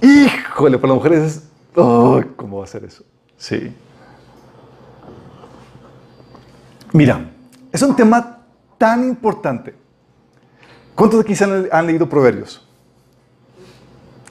Híjole, 0.02 0.76
para 0.76 0.92
las 0.92 0.96
mujeres 0.96 1.22
es, 1.22 1.42
¿cómo 1.72 2.58
va 2.58 2.64
a 2.64 2.66
ser 2.66 2.84
eso? 2.84 3.04
Sí. 3.38 3.72
Mira, 6.92 7.30
es 7.70 7.82
un 7.82 7.96
tema 7.96 8.38
tan 8.78 9.04
importante. 9.08 9.74
¿Cuántos 10.94 11.24
de 11.24 11.32
aquí 11.32 11.44
han, 11.44 11.68
han 11.72 11.86
leído 11.86 12.08
Proverbios? 12.08 12.66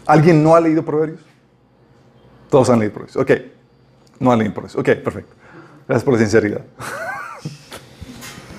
¿Alguien 0.05 0.43
no 0.43 0.55
ha 0.55 0.61
leído 0.61 0.83
Proverbios? 0.83 1.21
Todos 2.49 2.69
han 2.69 2.79
leído 2.79 2.93
Proverbios. 2.93 3.17
Ok. 3.17 3.31
No 4.19 4.31
han 4.31 4.39
leído 4.39 4.53
Proverbios. 4.53 4.79
Ok, 4.79 5.03
perfecto. 5.03 5.35
Gracias 5.87 6.03
por 6.03 6.13
la 6.13 6.19
sinceridad. 6.19 6.61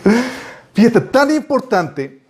Fíjate, 0.74 1.00
tan 1.00 1.30
importante 1.30 2.22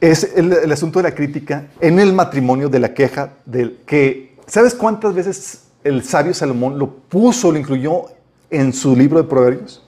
es 0.00 0.32
el, 0.34 0.72
asunto 0.72 0.98
de 0.98 1.04
la 1.04 1.14
crítica 1.14 1.68
en 1.80 2.00
el 2.00 2.12
matrimonio, 2.12 2.68
de 2.68 2.80
la 2.80 2.92
queja, 2.92 3.34
del 3.44 3.78
que, 3.86 4.36
¿sabes 4.46 4.74
cuántas 4.74 5.14
veces 5.14 5.68
el 5.84 6.02
sabio 6.02 6.34
Salomón 6.34 6.78
lo 6.78 6.90
puso, 6.90 7.52
lo 7.52 7.58
incluyó 7.58 8.06
en 8.50 8.72
su 8.72 8.96
libro 8.96 9.22
de 9.22 9.28
Proverbios? 9.28 9.81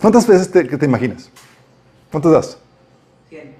¿Cuántas 0.00 0.26
veces 0.26 0.50
te, 0.50 0.64
te 0.64 0.84
imaginas? 0.86 1.30
¿Cuántas 2.10 2.32
das? 2.32 2.58
100. 3.28 3.54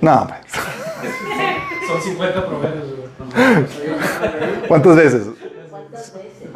No, 0.00 0.20
hombre. 0.22 0.36
Son 1.88 2.02
50 2.02 2.46
proverbios. 2.46 2.84
¿Cuántas 4.68 4.96
veces? 4.96 5.26
¿Cuántas 5.70 6.14
veces? 6.14 6.48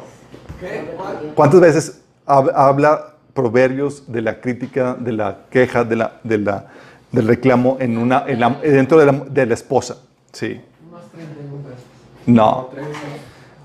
¿Qué? 0.60 0.94
¿Cuántas 1.34 1.60
veces 1.60 2.00
habla 2.26 3.14
proverbios 3.34 4.04
de 4.12 4.22
la 4.22 4.40
crítica, 4.40 4.94
de 4.98 5.12
la 5.12 5.38
queja, 5.50 5.84
de 5.84 5.96
la, 5.96 6.20
de 6.24 6.38
la 6.38 6.66
del 7.12 7.26
reclamo 7.26 7.76
en 7.80 7.96
una, 7.98 8.24
en 8.26 8.38
la- 8.40 8.50
dentro 8.62 8.98
de 8.98 9.06
la, 9.06 9.12
de 9.12 9.46
la 9.46 9.54
esposa. 9.54 9.96
Sí. 10.32 10.60
No. 12.26 12.70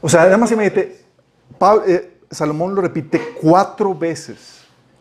O 0.01 0.09
sea, 0.09 0.23
además 0.23 0.51
imagínate, 0.51 1.01
Pablo- 1.59 1.83
eh, 1.87 2.17
Salomón 2.31 2.73
lo 2.73 2.81
repite 2.81 3.21
cuatro 3.41 3.93
veces, 3.93 4.54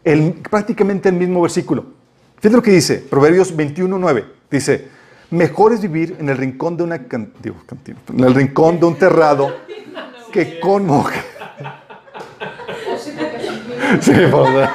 el, 0.05 0.35
prácticamente 0.51 1.09
el 1.09 1.15
mismo 1.17 1.41
versículo. 1.43 1.85
Fíjate 2.37 2.57
lo 2.57 2.63
que 2.63 2.71
dice, 2.73 2.97
Proverbios 2.99 3.57
21.9. 3.57 4.25
Dice, 4.51 4.89
mejor 5.31 5.73
es 5.73 5.81
vivir 5.81 6.17
en 6.21 6.29
el 6.29 6.37
rincón 6.37 6.77
de 6.77 6.83
una 6.85 7.03
cantina, 7.07 7.57
en 8.13 8.21
el 8.25 8.35
rincón 8.35 8.79
de 8.79 8.87
un 8.87 8.97
terrado 8.97 9.55
que 10.33 10.61
con 10.61 10.87
mujer. 10.87 11.23
Sí. 14.01 14.13
Pues. 14.31 14.69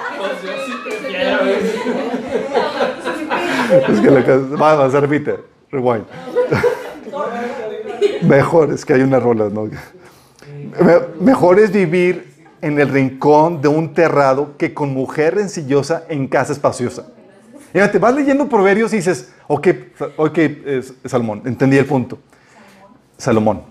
Es 3.90 4.00
que 4.02 4.10
la 4.10 4.22
va, 4.58 4.90
se 4.90 5.00
repite. 5.00 5.36
Rewind. 5.72 6.06
Mejor, 8.24 8.72
es 8.74 8.84
que 8.86 8.94
hay 8.94 9.02
una 9.02 9.20
rola, 9.20 9.50
¿no? 9.50 9.66
Me- 9.66 11.00
Mejor 11.20 11.60
es 11.60 11.72
vivir 11.72 12.29
en 12.62 12.80
el 12.80 12.90
rincón 12.90 13.62
de 13.62 13.68
un 13.68 13.94
terrado 13.94 14.58
que 14.58 14.74
con 14.74 14.94
mujer 14.94 15.36
rencillosa 15.36 16.04
en 16.10 16.28
casa 16.28 16.54
espaciosa. 16.54 17.08
Fíjate, 17.74 18.00
vas 18.00 18.16
leyendo 18.16 18.50
proverbios 18.50 18.94
y 18.94 18.98
dices, 18.98 19.32
ok, 19.48 19.68
ok, 20.18 20.38
eh, 20.38 20.84
Salomón, 21.06 21.44
entendí 21.46 21.78
el 21.78 21.86
punto. 21.86 22.18
Salomón, 23.18 23.64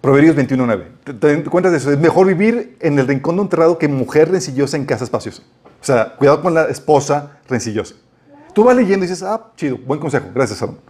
Proverbios 0.00 0.36
21.9. 0.36 0.84
¿Te, 1.02 1.14
te 1.14 1.36
das 1.36 1.48
cuenta 1.48 1.70
de 1.70 1.78
eso? 1.78 1.90
Es 1.90 1.98
mejor 1.98 2.28
vivir 2.28 2.76
en 2.78 2.98
el 2.98 3.08
rincón 3.08 3.34
de 3.34 3.42
un 3.42 3.48
terrado 3.48 3.76
que 3.76 3.88
mujer 3.88 4.30
rencillosa 4.30 4.76
en 4.76 4.84
casa 4.84 5.02
espaciosa. 5.02 5.42
O 5.80 5.84
sea, 5.84 6.14
cuidado 6.16 6.42
con 6.42 6.54
la 6.54 6.66
esposa 6.66 7.38
rencillosa. 7.48 7.96
Tú 8.54 8.62
vas 8.62 8.76
leyendo 8.76 9.04
y 9.04 9.08
dices, 9.08 9.24
ah, 9.24 9.50
chido, 9.56 9.78
buen 9.78 9.98
consejo, 9.98 10.26
gracias, 10.32 10.60
Salomón. 10.60 10.80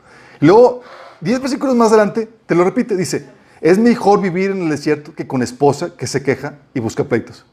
Y 0.41 0.45
luego, 0.47 0.83
10 1.23 1.41
versículos 1.41 1.75
más 1.75 1.89
adelante, 1.89 2.29
te 2.45 2.55
lo 2.55 2.65
repite, 2.65 2.95
dice, 2.95 3.27
es 3.61 3.79
mejor 3.79 4.21
vivir 4.21 4.51
en 4.51 4.63
el 4.63 4.69
desierto 4.69 5.15
que 5.15 5.27
con 5.27 5.43
esposa 5.43 5.97
que 5.97 6.07
se 6.07 6.23
queja 6.23 6.59
y 6.75 6.81
busca 6.81 7.05
pleitos. 7.05 7.45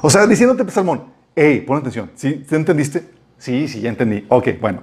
O 0.00 0.10
sea, 0.10 0.26
diciéndote, 0.26 0.70
Salmón, 0.70 1.04
hey, 1.34 1.62
pon 1.66 1.78
atención, 1.78 2.10
¿sí? 2.14 2.44
¿Te 2.48 2.56
entendiste? 2.56 3.08
Sí, 3.38 3.68
sí, 3.68 3.80
ya 3.80 3.88
entendí. 3.88 4.24
Ok, 4.28 4.48
bueno. 4.60 4.82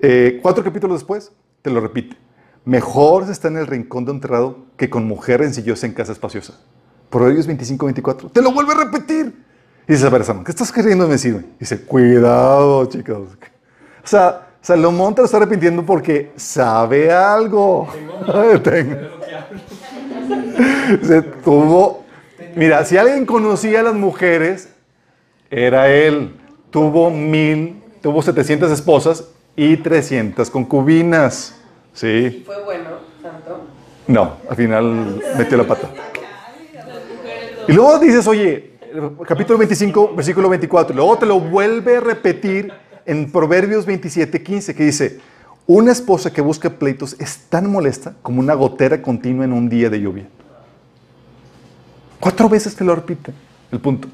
Eh, 0.00 0.40
cuatro 0.42 0.62
capítulos 0.62 1.00
después, 1.00 1.32
te 1.62 1.70
lo 1.70 1.80
repite. 1.80 2.16
Mejor 2.64 3.26
se 3.26 3.32
está 3.32 3.48
en 3.48 3.58
el 3.58 3.66
rincón 3.66 4.04
de 4.04 4.10
un 4.12 4.20
terrado 4.20 4.66
que 4.76 4.90
con 4.90 5.06
mujer 5.06 5.40
rencillosa 5.40 5.86
en 5.86 5.92
casa 5.92 6.12
espaciosa. 6.12 6.58
Proverbios 7.10 7.46
25, 7.46 7.86
24. 7.86 8.30
Te 8.30 8.42
lo 8.42 8.52
vuelve 8.52 8.72
a 8.72 8.84
repetir. 8.84 9.44
Y 9.86 9.92
dices, 9.92 10.04
a 10.04 10.10
ver, 10.10 10.24
Salomón, 10.24 10.44
¿qué 10.44 10.50
estás 10.50 10.72
queriendo 10.72 11.06
decirme? 11.06 11.44
Dice, 11.60 11.82
cuidado, 11.82 12.86
chicos. 12.86 13.28
O 14.04 14.06
sea, 14.06 14.48
Salomón 14.60 15.14
te 15.14 15.20
lo 15.20 15.26
está 15.26 15.38
repitiendo 15.38 15.86
porque 15.86 16.32
sabe 16.36 17.12
algo. 17.12 17.88
Tengo. 18.64 18.96
Se 21.02 21.22
tuvo. 21.22 22.04
Mira, 22.54 22.84
si 22.84 22.96
alguien 22.96 23.26
conocía 23.26 23.80
a 23.80 23.82
las 23.82 23.94
mujeres, 23.94 24.70
era 25.50 25.88
él. 25.88 26.34
Tuvo 26.70 27.10
mil, 27.10 27.82
tuvo 28.02 28.22
700 28.22 28.70
esposas 28.70 29.28
y 29.54 29.76
300 29.76 30.50
concubinas. 30.50 31.56
Sí. 31.92 32.42
Fue 32.44 32.62
bueno, 32.62 32.90
santo. 33.22 33.66
No, 34.06 34.36
al 34.48 34.56
final 34.56 35.22
metió 35.36 35.56
la 35.56 35.64
pata. 35.64 35.88
Y 37.68 37.72
luego 37.72 37.98
dices, 37.98 38.26
oye, 38.26 38.72
capítulo 39.26 39.58
25, 39.58 40.14
versículo 40.14 40.48
24, 40.48 40.92
y 40.92 40.96
luego 40.96 41.18
te 41.18 41.26
lo 41.26 41.40
vuelve 41.40 41.96
a 41.96 42.00
repetir 42.00 42.72
en 43.04 43.30
Proverbios 43.32 43.86
27, 43.86 44.42
15, 44.42 44.74
que 44.74 44.84
dice, 44.84 45.20
una 45.66 45.92
esposa 45.92 46.32
que 46.32 46.40
busca 46.40 46.70
pleitos 46.70 47.16
es 47.18 47.38
tan 47.48 47.70
molesta 47.70 48.14
como 48.22 48.40
una 48.40 48.54
gotera 48.54 49.02
continua 49.02 49.44
en 49.44 49.52
un 49.52 49.68
día 49.68 49.90
de 49.90 50.00
lluvia. 50.00 50.28
Cuatro 52.20 52.48
veces 52.48 52.74
te 52.74 52.84
lo 52.84 52.94
repite 52.94 53.32
el 53.72 53.80
punto. 53.80 54.08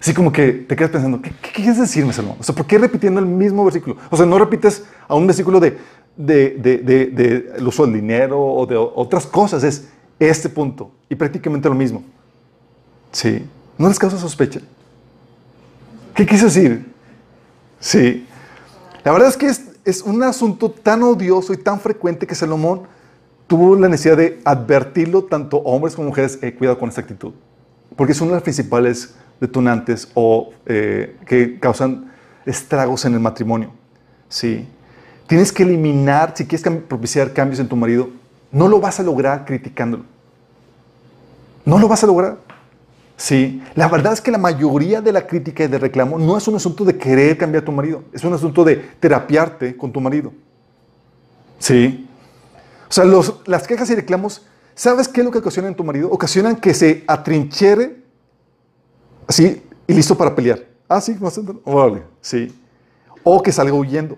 Así 0.00 0.14
como 0.14 0.32
que 0.32 0.52
te 0.52 0.74
quedas 0.76 0.90
pensando, 0.90 1.20
¿qué, 1.20 1.30
qué 1.42 1.50
quieres 1.52 1.78
decirme, 1.78 2.12
Salomón? 2.12 2.38
O 2.40 2.42
sea, 2.42 2.54
¿por 2.54 2.66
qué 2.66 2.78
repitiendo 2.78 3.20
el 3.20 3.26
mismo 3.26 3.64
versículo? 3.64 3.96
O 4.10 4.16
sea, 4.16 4.24
no 4.26 4.38
repites 4.38 4.84
a 5.06 5.14
un 5.14 5.26
versículo 5.26 5.60
de, 5.60 5.76
de, 6.16 6.50
de, 6.58 6.78
de- 6.78 7.06
de 7.06 7.52
el 7.58 7.66
uso 7.66 7.84
del 7.84 7.94
dinero 7.94 8.40
o 8.40 8.66
de 8.66 8.76
otras 8.76 9.26
cosas, 9.26 9.62
es 9.62 9.88
este 10.18 10.48
punto 10.48 10.90
y 11.08 11.14
prácticamente 11.14 11.68
lo 11.68 11.74
mismo. 11.74 12.02
Sí. 13.12 13.44
¿No 13.76 13.88
les 13.88 13.98
causa 13.98 14.18
sospecha? 14.18 14.60
¿Qué 16.14 16.26
quise 16.26 16.46
decir? 16.46 16.86
Sí. 17.78 18.26
La 19.04 19.12
verdad 19.12 19.28
es 19.28 19.36
que 19.36 19.46
es, 19.46 19.69
es 19.90 20.02
un 20.02 20.22
asunto 20.22 20.70
tan 20.70 21.02
odioso 21.02 21.52
y 21.52 21.56
tan 21.56 21.80
frecuente 21.80 22.26
que 22.26 22.34
Salomón 22.34 22.82
tuvo 23.46 23.76
la 23.76 23.88
necesidad 23.88 24.16
de 24.16 24.40
advertirlo 24.44 25.24
tanto 25.24 25.58
hombres 25.58 25.94
como 25.94 26.08
mujeres, 26.08 26.38
eh, 26.40 26.54
cuidado 26.54 26.78
con 26.78 26.88
esta 26.88 27.00
actitud, 27.00 27.32
porque 27.96 28.12
es 28.12 28.20
una 28.20 28.30
de 28.30 28.36
las 28.36 28.42
principales 28.42 29.14
detonantes 29.40 30.08
o 30.14 30.50
eh, 30.66 31.16
que 31.26 31.58
causan 31.58 32.12
estragos 32.46 33.04
en 33.04 33.14
el 33.14 33.20
matrimonio. 33.20 33.72
Sí. 34.28 34.68
Tienes 35.26 35.52
que 35.52 35.62
eliminar, 35.62 36.32
si 36.36 36.46
quieres 36.46 36.66
propiciar 36.82 37.32
cambios 37.32 37.60
en 37.60 37.68
tu 37.68 37.76
marido, 37.76 38.10
no 38.52 38.68
lo 38.68 38.80
vas 38.80 39.00
a 39.00 39.02
lograr 39.02 39.44
criticándolo. 39.44 40.04
No 41.64 41.78
lo 41.78 41.88
vas 41.88 42.02
a 42.02 42.06
lograr. 42.06 42.38
Sí, 43.20 43.62
la 43.74 43.86
verdad 43.86 44.14
es 44.14 44.22
que 44.22 44.30
la 44.30 44.38
mayoría 44.38 45.02
de 45.02 45.12
la 45.12 45.26
crítica 45.26 45.62
y 45.62 45.68
de 45.68 45.78
reclamo 45.78 46.18
no 46.18 46.38
es 46.38 46.48
un 46.48 46.56
asunto 46.56 46.86
de 46.86 46.96
querer 46.96 47.36
cambiar 47.36 47.62
a 47.62 47.66
tu 47.66 47.70
marido, 47.70 48.02
es 48.14 48.24
un 48.24 48.32
asunto 48.32 48.64
de 48.64 48.76
terapiarte 48.76 49.76
con 49.76 49.92
tu 49.92 50.00
marido. 50.00 50.32
Sí. 51.58 52.08
O 52.88 52.90
sea, 52.90 53.04
las 53.44 53.66
quejas 53.66 53.90
y 53.90 53.94
reclamos, 53.94 54.46
¿sabes 54.74 55.06
qué 55.06 55.20
es 55.20 55.26
lo 55.26 55.30
que 55.30 55.36
ocasionan 55.36 55.72
en 55.72 55.76
tu 55.76 55.84
marido? 55.84 56.10
Ocasionan 56.10 56.56
que 56.56 56.72
se 56.72 57.04
atrinchere 57.06 58.02
así 59.28 59.64
y 59.86 59.92
listo 59.92 60.16
para 60.16 60.34
pelear. 60.34 60.64
Ah, 60.88 61.02
sí, 61.02 61.12
entender? 61.12 61.56
Órale, 61.66 62.02
sí. 62.22 62.58
O 63.22 63.42
que 63.42 63.52
salga 63.52 63.74
huyendo. 63.74 64.16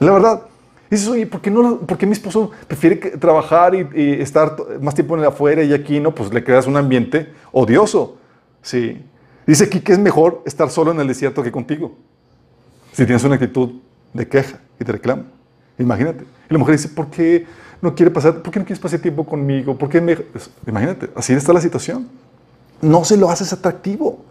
La 0.00 0.12
verdad. 0.12 0.42
Dices, 0.90 1.08
oye, 1.08 1.26
¿por 1.26 1.40
qué, 1.40 1.50
no, 1.50 1.80
por 1.80 2.04
mi 2.06 2.12
esposo 2.12 2.50
prefiere 2.66 2.96
trabajar 2.96 3.74
y, 3.74 3.88
y 3.94 4.12
estar 4.22 4.56
más 4.80 4.94
tiempo 4.94 5.14
en 5.14 5.20
el 5.20 5.26
afuera 5.26 5.62
y 5.62 5.72
aquí 5.74 6.00
no? 6.00 6.14
Pues 6.14 6.32
le 6.32 6.42
creas 6.42 6.66
un 6.66 6.76
ambiente 6.76 7.32
odioso. 7.52 8.16
Sí. 8.62 9.04
Dice 9.46 9.64
aquí 9.64 9.80
que 9.80 9.92
es 9.92 9.98
mejor 9.98 10.42
estar 10.46 10.70
solo 10.70 10.92
en 10.92 11.00
el 11.00 11.08
desierto 11.08 11.42
que 11.42 11.52
contigo. 11.52 11.94
Si 12.92 13.04
tienes 13.04 13.22
una 13.24 13.34
actitud 13.34 13.72
de 14.14 14.26
queja 14.26 14.60
y 14.80 14.84
de 14.84 14.92
reclamo. 14.92 15.24
Imagínate. 15.78 16.24
Y 16.48 16.52
la 16.52 16.58
mujer 16.58 16.76
dice, 16.76 16.88
¿por 16.88 17.08
qué 17.08 17.46
no 17.82 17.94
quiere 17.94 18.10
pasar, 18.10 18.42
por 18.42 18.52
qué 18.52 18.58
no 18.58 18.64
quieres 18.64 18.80
pasar 18.80 18.98
tiempo 18.98 19.24
conmigo? 19.24 19.76
¿Por 19.76 19.90
imagínate, 20.66 21.10
así 21.14 21.34
está 21.34 21.52
la 21.52 21.60
situación. 21.60 22.08
No 22.80 23.04
se 23.04 23.16
lo 23.16 23.30
haces 23.30 23.52
atractivo. 23.52 24.24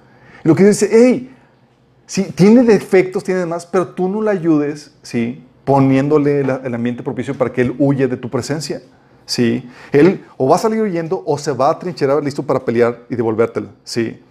Y 0.44 0.48
lo 0.48 0.56
que 0.56 0.64
dice, 0.64 0.90
hey, 0.92 1.34
Sí, 2.08 2.32
tiene 2.34 2.64
defectos, 2.64 3.26
tiene 3.26 3.42
demás, 3.42 3.66
pero 3.66 3.90
tú 3.90 4.08
no 4.08 4.22
le 4.22 4.32
ayudes, 4.32 4.94
¿sí? 5.02 5.44
Poniéndole 5.68 6.46
la- 6.46 6.62
el 6.64 6.74
ambiente 6.74 7.04
propicio 7.04 7.36
para 7.36 7.52
que 7.52 7.60
él 7.60 7.76
huya 7.78 8.08
de 8.08 8.16
tu 8.16 8.30
presencia, 8.30 8.82
¿sí? 9.26 9.70
Él 9.92 10.24
o 10.38 10.48
va 10.48 10.56
a 10.56 10.60
salir 10.60 10.82
huyendo 10.82 11.22
o 11.26 11.38
se 11.38 11.52
va 11.52 11.70
a 11.72 11.78
trincherar 11.78 12.24
listo 12.24 12.42
para 12.42 12.62
pelear 12.64 13.00
y 13.10 13.18
devolvértela, 13.18 13.68
¿sí? 13.84 14.24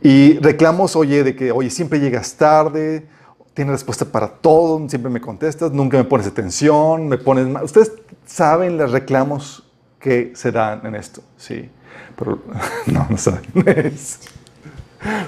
Y 0.00 0.38
reclamos, 0.38 0.96
oye, 0.96 1.22
de 1.24 1.36
que, 1.36 1.52
oye, 1.52 1.68
siempre 1.68 2.00
llegas 2.00 2.34
tarde, 2.36 3.06
tienes 3.52 3.72
respuesta 3.72 4.06
para 4.06 4.28
todo, 4.28 4.88
siempre 4.88 5.10
me 5.10 5.20
contestas, 5.20 5.72
nunca 5.72 5.98
me 5.98 6.04
pones 6.04 6.26
atención, 6.26 7.06
me 7.06 7.18
pones 7.18 7.46
mal. 7.46 7.62
Ustedes 7.64 7.92
saben 8.24 8.78
los 8.78 8.92
reclamos 8.92 9.62
que 9.98 10.32
se 10.34 10.50
dan 10.52 10.86
en 10.86 10.94
esto, 10.94 11.20
¿sí? 11.36 11.68
Pero 12.16 12.38
no, 12.86 13.06
no 13.10 13.18
saben. 13.18 13.42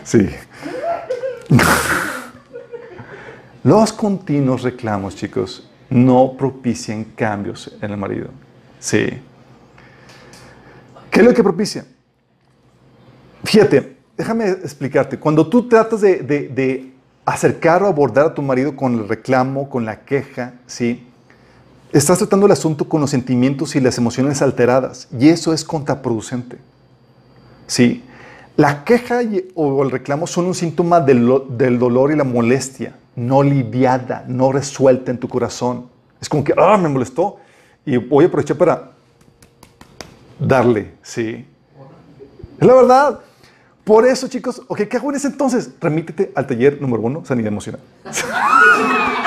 sí. 0.05 0.27
Los 3.65 3.93
continuos 3.93 4.63
reclamos, 4.63 5.15
chicos, 5.15 5.69
no 5.89 6.35
propician 6.37 7.05
cambios 7.05 7.73
en 7.81 7.91
el 7.93 7.97
marido. 7.97 8.29
Sí. 8.81 9.07
¿Qué 11.11 11.21
es 11.21 11.25
lo 11.25 11.33
que 11.33 11.43
propicia? 11.43 11.85
Fíjate, 13.45 13.97
déjame 14.17 14.49
explicarte. 14.49 15.19
Cuando 15.19 15.47
tú 15.47 15.69
tratas 15.69 16.01
de, 16.01 16.93
acercar 17.25 17.85
o 17.85 17.87
abordar 17.87 18.27
a 18.27 18.35
tu 18.35 18.43
marido 18.43 18.75
con 18.75 18.95
el 18.99 19.09
reclamo, 19.09 19.71
con 19.71 19.85
la 19.85 20.01
queja, 20.01 20.55
¿sí? 20.67 21.07
Estás 21.93 22.19
tratando 22.19 22.47
el 22.47 22.53
asunto 22.53 22.89
con 22.89 23.01
los 23.01 23.11
sentimientos 23.11 23.77
y 23.77 23.81
las 23.81 23.97
emociones 23.97 24.43
alteradas. 24.43 25.07
Y 25.17 25.29
eso 25.29 25.53
es 25.53 25.63
contraproducente. 25.63 26.59
Sí. 27.69 28.03
La 28.57 28.85
queja 28.85 29.23
y- 29.23 29.49
o 29.55 29.83
el 29.83 29.91
reclamo 29.91 30.27
son 30.27 30.47
un 30.47 30.55
síntoma 30.55 31.01
del, 31.01 31.43
del 31.51 31.79
dolor 31.79 32.13
y 32.13 32.17
la 32.17 32.25
molestia, 32.25 32.95
no 33.17 33.43
lidiada, 33.43 34.25
no 34.29 34.53
resuelta 34.53 35.11
en 35.11 35.19
tu 35.19 35.29
corazón. 35.29 35.87
Es 36.21 36.29
como 36.29 36.45
que, 36.45 36.55
ah, 36.57 36.77
me 36.77 36.89
molestó 36.89 37.37
y 37.85 37.97
voy 37.97 38.25
a 38.25 38.29
aprovechar 38.29 38.57
para 38.57 38.91
darle, 40.39 40.93
sí. 41.03 41.47
Es 42.61 42.67
la 42.67 42.75
verdad. 42.75 43.21
Por 43.85 44.07
eso, 44.07 44.29
chicos, 44.29 44.63
ok, 44.69 44.83
¿qué 44.83 44.97
hago 44.97 45.11
en 45.11 45.17
ese 45.17 45.27
entonces? 45.27 45.71
Remítete 45.81 46.31
al 46.37 46.47
taller 46.47 46.81
número 46.81 47.03
uno, 47.03 47.25
sanidad 47.25 47.49
emocional. 47.49 47.81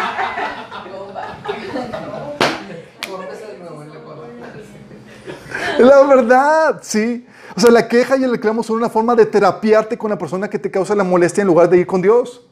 La 5.79 6.03
verdad, 6.03 6.79
sí. 6.81 7.25
O 7.55 7.59
sea, 7.59 7.71
la 7.71 7.87
queja 7.87 8.17
y 8.17 8.23
el 8.23 8.31
reclamo 8.31 8.63
son 8.63 8.77
una 8.77 8.89
forma 8.89 9.15
de 9.15 9.25
terapiarte 9.25 9.97
con 9.97 10.09
la 10.09 10.17
persona 10.17 10.49
que 10.49 10.59
te 10.59 10.69
causa 10.69 10.95
la 10.95 11.03
molestia 11.03 11.41
en 11.41 11.47
lugar 11.47 11.69
de 11.69 11.79
ir 11.79 11.87
con 11.87 12.01
Dios. 12.01 12.47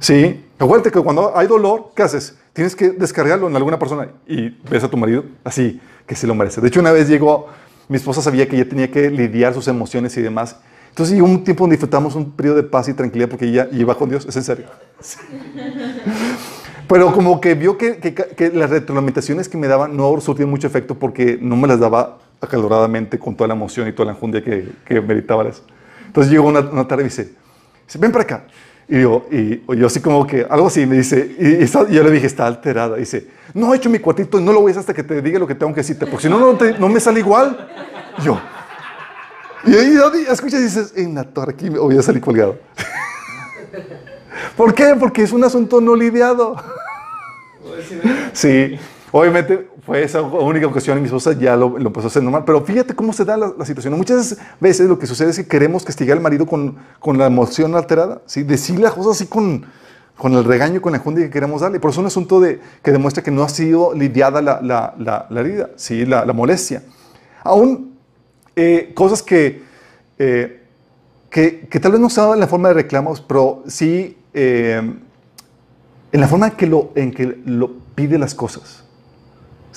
Sí. 0.00 0.44
Acuérdate 0.58 0.90
que 0.90 1.00
cuando 1.00 1.36
hay 1.36 1.46
dolor, 1.46 1.92
¿qué 1.94 2.02
haces? 2.02 2.36
Tienes 2.52 2.76
que 2.76 2.90
descargarlo 2.90 3.48
en 3.48 3.56
alguna 3.56 3.78
persona 3.78 4.08
y 4.26 4.50
ves 4.68 4.84
a 4.84 4.90
tu 4.90 4.96
marido 4.96 5.24
así, 5.44 5.80
que 6.06 6.14
se 6.14 6.26
lo 6.26 6.34
merece. 6.34 6.60
De 6.60 6.68
hecho, 6.68 6.80
una 6.80 6.92
vez 6.92 7.08
llegó, 7.08 7.48
mi 7.88 7.96
esposa 7.96 8.20
sabía 8.22 8.48
que 8.48 8.56
ella 8.56 8.68
tenía 8.68 8.90
que 8.90 9.10
lidiar 9.10 9.54
sus 9.54 9.68
emociones 9.68 10.16
y 10.16 10.22
demás. 10.22 10.56
Entonces 10.90 11.14
llegó 11.14 11.26
un 11.26 11.42
tiempo 11.42 11.64
donde 11.64 11.76
disfrutamos 11.76 12.14
un 12.14 12.32
periodo 12.32 12.56
de 12.56 12.64
paz 12.64 12.88
y 12.88 12.94
tranquilidad 12.94 13.28
porque 13.28 13.46
ella 13.46 13.68
iba 13.72 13.96
con 13.96 14.10
Dios. 14.10 14.26
Es 14.26 14.36
en 14.36 14.44
serio. 14.44 14.66
Pero 16.88 17.12
como 17.12 17.40
que 17.40 17.54
vio 17.54 17.78
que, 17.78 18.50
las 18.54 18.70
retroalimentaciones 18.70 19.48
que 19.48 19.56
me 19.56 19.66
daban 19.66 19.96
no 19.96 20.20
surtían 20.20 20.50
mucho 20.50 20.66
efecto 20.66 20.94
porque 20.98 21.38
no 21.40 21.56
me 21.56 21.68
las 21.68 21.80
daba 21.80 22.18
acaloradamente 22.40 23.18
con 23.18 23.36
toda 23.36 23.48
la 23.48 23.54
emoción 23.54 23.88
y 23.88 23.92
toda 23.92 24.06
la 24.06 24.12
enjundia 24.12 24.42
que, 24.42 24.68
que 24.84 25.00
meritaba 25.00 25.48
eso. 25.48 25.62
Entonces 26.12 26.30
llegó 26.30 26.48
una, 26.48 26.86
tarde 26.86 27.04
y 27.04 27.06
dice, 27.06 27.32
ven 27.98 28.12
para 28.12 28.24
acá. 28.24 28.44
Y 28.86 29.00
yo, 29.00 29.24
así 29.86 30.00
como 30.00 30.26
que, 30.26 30.46
algo 30.48 30.66
así, 30.66 30.84
me 30.84 30.96
dice, 30.96 31.36
y, 31.38 31.64
yo 31.66 32.02
le 32.02 32.10
dije, 32.10 32.26
está 32.26 32.46
alterada. 32.46 32.96
dice, 32.98 33.28
no 33.54 33.72
he 33.72 33.78
hecho 33.78 33.88
mi 33.88 33.98
cuartito 33.98 34.38
y 34.38 34.42
no 34.42 34.52
lo 34.52 34.60
voy 34.60 34.68
a 34.68 34.72
hacer 34.72 34.80
hasta 34.80 34.92
que 34.92 35.04
te 35.04 35.22
diga 35.22 35.38
lo 35.38 35.46
que 35.46 35.54
tengo 35.54 35.72
que 35.72 35.80
decirte, 35.80 36.06
porque 36.06 36.24
si 36.24 36.28
no, 36.28 36.38
no, 36.38 36.88
me 36.90 37.00
sale 37.00 37.20
igual. 37.20 37.66
Yo, 38.22 38.38
y 39.64 39.74
ahí 39.74 39.96
escuchas 40.28 40.60
y 40.60 40.64
dices, 40.64 40.92
en 40.96 41.14
la 41.14 41.24
torre, 41.24 41.52
aquí 41.52 41.70
voy 41.70 41.96
a 41.96 42.02
salir 42.02 42.20
colgado. 42.20 42.58
¿Por 44.56 44.74
qué? 44.74 44.94
Porque 44.98 45.22
es 45.22 45.32
un 45.32 45.44
asunto 45.44 45.80
no 45.80 45.94
lidiado. 45.94 46.56
Sí, 48.32 48.78
obviamente 49.10 49.68
fue 49.84 50.02
esa 50.02 50.22
única 50.22 50.66
ocasión 50.66 50.96
y 50.98 51.00
mi 51.00 51.06
esposa 51.06 51.32
ya 51.32 51.56
lo, 51.56 51.78
lo, 51.78 51.88
empezó 51.88 52.06
a 52.06 52.10
hacer 52.10 52.22
normal. 52.22 52.44
Pero 52.46 52.62
fíjate 52.62 52.94
cómo 52.94 53.12
se 53.12 53.24
da 53.24 53.36
la, 53.36 53.52
la, 53.58 53.64
situación. 53.64 53.96
Muchas 53.96 54.38
veces 54.60 54.88
lo 54.88 54.98
que 54.98 55.06
sucede 55.06 55.30
es 55.30 55.36
que 55.36 55.46
queremos 55.46 55.84
castigar 55.84 56.16
al 56.16 56.22
marido 56.22 56.46
con, 56.46 56.76
con 57.00 57.18
la 57.18 57.26
emoción 57.26 57.74
alterada, 57.74 58.22
¿sí? 58.26 58.42
decirle 58.42 58.82
las 58.82 58.94
cosas 58.94 59.16
así 59.16 59.26
con, 59.26 59.66
con 60.16 60.34
el 60.34 60.44
regaño, 60.44 60.80
con 60.80 60.92
la 60.92 61.00
junta 61.00 61.20
que 61.20 61.30
queremos 61.30 61.62
darle. 61.62 61.80
Por 61.80 61.90
eso 61.90 62.00
es 62.00 62.02
un 62.02 62.06
asunto 62.06 62.40
de, 62.40 62.60
que 62.82 62.92
demuestra 62.92 63.22
que 63.22 63.30
no 63.30 63.42
ha 63.42 63.48
sido 63.48 63.92
lidiada 63.92 64.40
la, 64.40 64.60
la, 64.62 64.94
la, 64.98 65.26
la 65.28 65.40
herida, 65.40 65.70
¿sí? 65.76 66.06
la, 66.06 66.24
molestia. 66.32 66.84
Aún 67.42 67.96
eh, 68.54 68.92
cosas 68.94 69.20
que, 69.22 69.62
eh, 70.18 70.62
que, 71.28 71.66
que, 71.68 71.80
tal 71.80 71.92
vez 71.92 72.00
no 72.00 72.08
se 72.08 72.20
en 72.20 72.38
la 72.38 72.46
forma 72.46 72.68
de 72.68 72.74
reclamos, 72.74 73.20
pero 73.20 73.64
sí 73.66 74.16
eh, 74.34 74.94
en 76.12 76.20
la 76.20 76.28
forma 76.28 76.48
en 76.48 76.52
que, 76.52 76.66
lo, 76.66 76.92
en 76.94 77.12
que 77.12 77.40
lo 77.44 77.72
pide 77.94 78.18
las 78.18 78.34
cosas. 78.34 78.84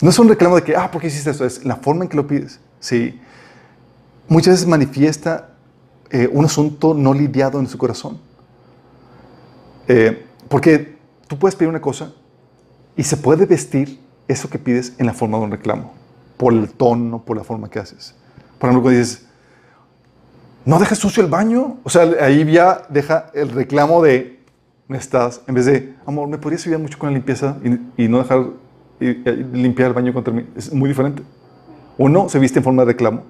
No 0.01 0.09
es 0.09 0.19
un 0.19 0.27
reclamo 0.27 0.57
de 0.57 0.63
que, 0.63 0.75
ah, 0.75 0.91
¿por 0.91 1.01
qué 1.01 1.07
hiciste 1.07 1.29
esto? 1.29 1.45
Es 1.45 1.63
la 1.63 1.77
forma 1.77 2.03
en 2.03 2.09
que 2.09 2.17
lo 2.17 2.27
pides. 2.27 2.59
Sí. 2.79 3.19
Muchas 4.27 4.55
veces 4.55 4.67
manifiesta 4.67 5.51
eh, 6.09 6.29
un 6.31 6.45
asunto 6.45 6.93
no 6.93 7.13
lidiado 7.13 7.59
en 7.59 7.67
su 7.67 7.77
corazón. 7.77 8.19
Eh, 9.87 10.25
porque 10.49 10.97
tú 11.27 11.37
puedes 11.37 11.55
pedir 11.55 11.69
una 11.69 11.81
cosa 11.81 12.11
y 12.95 13.03
se 13.03 13.17
puede 13.17 13.45
vestir 13.45 13.99
eso 14.27 14.49
que 14.49 14.59
pides 14.59 14.93
en 14.97 15.05
la 15.05 15.13
forma 15.13 15.37
de 15.37 15.43
un 15.45 15.51
reclamo, 15.51 15.93
por 16.37 16.53
el 16.53 16.69
tono, 16.71 17.23
por 17.23 17.37
la 17.37 17.43
forma 17.43 17.69
que 17.69 17.79
haces. 17.79 18.15
Por 18.59 18.69
ejemplo, 18.69 18.83
cuando 18.83 18.99
dices, 18.99 19.25
no 20.65 20.79
dejes 20.79 20.97
sucio 20.97 21.23
el 21.23 21.29
baño. 21.29 21.77
O 21.83 21.89
sea, 21.89 22.03
ahí 22.21 22.43
ya 22.51 22.85
deja 22.89 23.31
el 23.33 23.49
reclamo 23.49 24.01
de, 24.01 24.34
¿me 24.34 24.34
estás? 24.89 25.41
En 25.47 25.55
vez 25.55 25.65
de, 25.65 25.95
amor, 26.05 26.27
¿me 26.27 26.37
podrías 26.37 26.61
ayudar 26.63 26.81
mucho 26.81 26.99
con 26.99 27.09
la 27.09 27.13
limpieza 27.13 27.57
y, 27.97 28.07
no 28.07 28.19
dejar 28.19 28.45
limpiar 28.99 29.89
el 29.89 29.93
baño 29.93 30.13
contra 30.13 30.33
mí? 30.33 30.47
Es 30.55 30.71
muy 30.71 30.89
diferente. 30.89 31.23
Uno 31.97 32.29
se 32.29 32.39
viste 32.39 32.59
en 32.59 32.63
forma 32.63 32.83
de 32.83 32.91
reclamo 32.91 33.23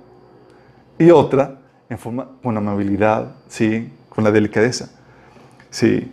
y 0.98 1.12
otra 1.12 1.60
en 1.89 1.98
forma 1.98 2.28
con 2.41 2.58
amabilidad, 2.58 3.36
¿sí? 3.48 3.91
Con 4.10 4.24
la 4.24 4.32
delicadeza, 4.32 4.89
¿sí? 5.70 6.12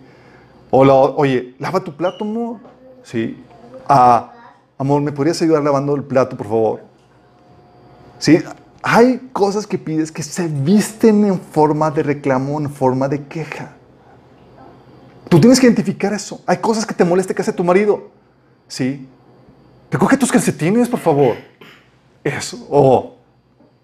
O 0.70 0.84
la, 0.84 0.94
oye, 0.94 1.54
lava 1.58 1.80
tu 1.80 1.96
plato, 1.96 2.24
amor, 2.24 2.58
¿sí? 3.02 3.42
Ah, 3.88 4.32
amor, 4.78 5.02
¿me 5.02 5.12
podrías 5.12 5.40
ayudar 5.42 5.62
lavando 5.62 5.94
el 5.94 6.04
plato, 6.04 6.36
por 6.36 6.46
favor? 6.46 6.80
¿Sí? 8.18 8.38
Hay 8.82 9.30
cosas 9.32 9.66
que 9.66 9.78
pides 9.78 10.12
que 10.12 10.22
se 10.22 10.46
visten 10.48 11.24
en 11.24 11.40
forma 11.40 11.90
de 11.90 12.02
reclamo, 12.02 12.60
en 12.60 12.70
forma 12.70 13.08
de 13.08 13.24
queja. 13.24 13.76
Tú 15.32 15.40
tienes 15.40 15.58
que 15.58 15.64
identificar 15.64 16.12
eso. 16.12 16.42
Hay 16.44 16.58
cosas 16.58 16.84
que 16.84 16.92
te 16.92 17.06
moleste 17.06 17.34
que 17.34 17.40
hace 17.40 17.54
tu 17.54 17.64
marido. 17.64 18.10
¿Sí? 18.68 19.08
Recoge 19.90 20.18
tus 20.18 20.30
calcetines, 20.30 20.90
por 20.90 21.00
favor. 21.00 21.36
Eso. 22.22 22.66
O, 22.68 23.16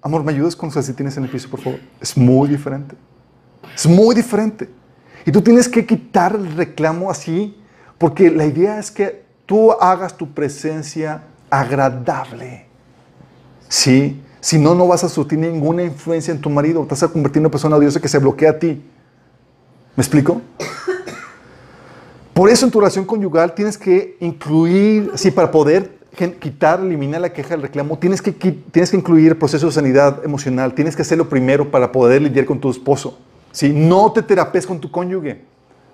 amor, 0.02 0.22
¿me 0.24 0.32
ayudas 0.32 0.54
con 0.54 0.66
los 0.66 0.74
calcetines 0.74 1.16
en 1.16 1.24
el 1.24 1.30
piso, 1.30 1.48
por 1.48 1.62
favor? 1.62 1.80
Es 2.02 2.18
muy 2.18 2.50
diferente. 2.50 2.96
Es 3.74 3.86
muy 3.86 4.14
diferente. 4.14 4.68
Y 5.24 5.32
tú 5.32 5.40
tienes 5.40 5.70
que 5.70 5.86
quitar 5.86 6.34
el 6.34 6.54
reclamo 6.54 7.10
así, 7.10 7.56
porque 7.96 8.30
la 8.30 8.44
idea 8.44 8.78
es 8.78 8.90
que 8.90 9.24
tú 9.46 9.72
hagas 9.72 10.18
tu 10.18 10.30
presencia 10.34 11.22
agradable. 11.48 12.66
¿Sí? 13.70 14.22
Si 14.40 14.58
no, 14.58 14.74
no 14.74 14.86
vas 14.86 15.02
a 15.02 15.08
surtir 15.08 15.38
ninguna 15.38 15.82
influencia 15.82 16.30
en 16.30 16.42
tu 16.42 16.50
marido. 16.50 16.82
Te 16.82 16.90
vas 16.90 17.04
a 17.04 17.08
convertir 17.08 17.38
en 17.38 17.46
una 17.46 17.50
persona 17.50 17.74
odiosa 17.76 18.02
que 18.02 18.08
se 18.08 18.18
bloquea 18.18 18.50
a 18.50 18.58
ti. 18.58 18.84
¿Me 19.96 20.02
explico? 20.02 20.42
Por 22.38 22.50
eso 22.50 22.64
en 22.66 22.70
tu 22.70 22.78
relación 22.78 23.04
conyugal 23.04 23.52
tienes 23.52 23.76
que 23.76 24.16
incluir, 24.20 25.10
sí, 25.16 25.32
para 25.32 25.50
poder 25.50 25.98
quitar, 26.38 26.78
eliminar 26.78 27.20
la 27.20 27.32
queja, 27.32 27.56
el 27.56 27.62
reclamo, 27.62 27.98
tienes 27.98 28.22
que, 28.22 28.30
tienes 28.30 28.92
que 28.92 28.96
incluir 28.96 29.32
el 29.32 29.36
proceso 29.36 29.66
de 29.66 29.72
sanidad 29.72 30.24
emocional. 30.24 30.72
Tienes 30.72 30.94
que 30.94 31.02
hacerlo 31.02 31.28
primero 31.28 31.68
para 31.68 31.90
poder 31.90 32.22
lidiar 32.22 32.46
con 32.46 32.60
tu 32.60 32.70
esposo. 32.70 33.18
¿sí? 33.50 33.72
No 33.74 34.12
te 34.12 34.22
terapes 34.22 34.68
con 34.68 34.78
tu 34.78 34.88
cónyuge. 34.88 35.42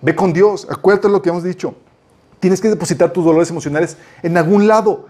Ve 0.02 0.14
con 0.14 0.34
Dios. 0.34 0.66
Acuérdate 0.68 1.08
lo 1.08 1.22
que 1.22 1.30
hemos 1.30 1.44
dicho. 1.44 1.76
Tienes 2.40 2.60
que 2.60 2.68
depositar 2.68 3.10
tus 3.10 3.24
dolores 3.24 3.48
emocionales 3.48 3.96
en 4.22 4.36
algún 4.36 4.66
lado. 4.66 5.06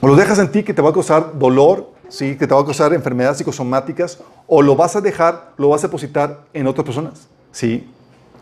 O 0.00 0.08
lo 0.08 0.16
dejas 0.16 0.40
en 0.40 0.50
ti 0.50 0.64
que 0.64 0.74
te 0.74 0.82
va 0.82 0.90
a 0.90 0.92
causar 0.92 1.38
dolor, 1.38 1.92
¿sí? 2.08 2.36
que 2.36 2.48
te 2.48 2.52
va 2.52 2.60
a 2.60 2.64
causar 2.64 2.92
enfermedades 2.92 3.38
psicosomáticas, 3.38 4.18
o 4.48 4.62
lo 4.62 4.74
vas 4.74 4.96
a 4.96 5.00
dejar, 5.00 5.52
lo 5.58 5.68
vas 5.68 5.84
a 5.84 5.86
depositar 5.86 6.40
en 6.54 6.66
otras 6.66 6.84
personas, 6.84 7.28
¿sí? 7.52 7.88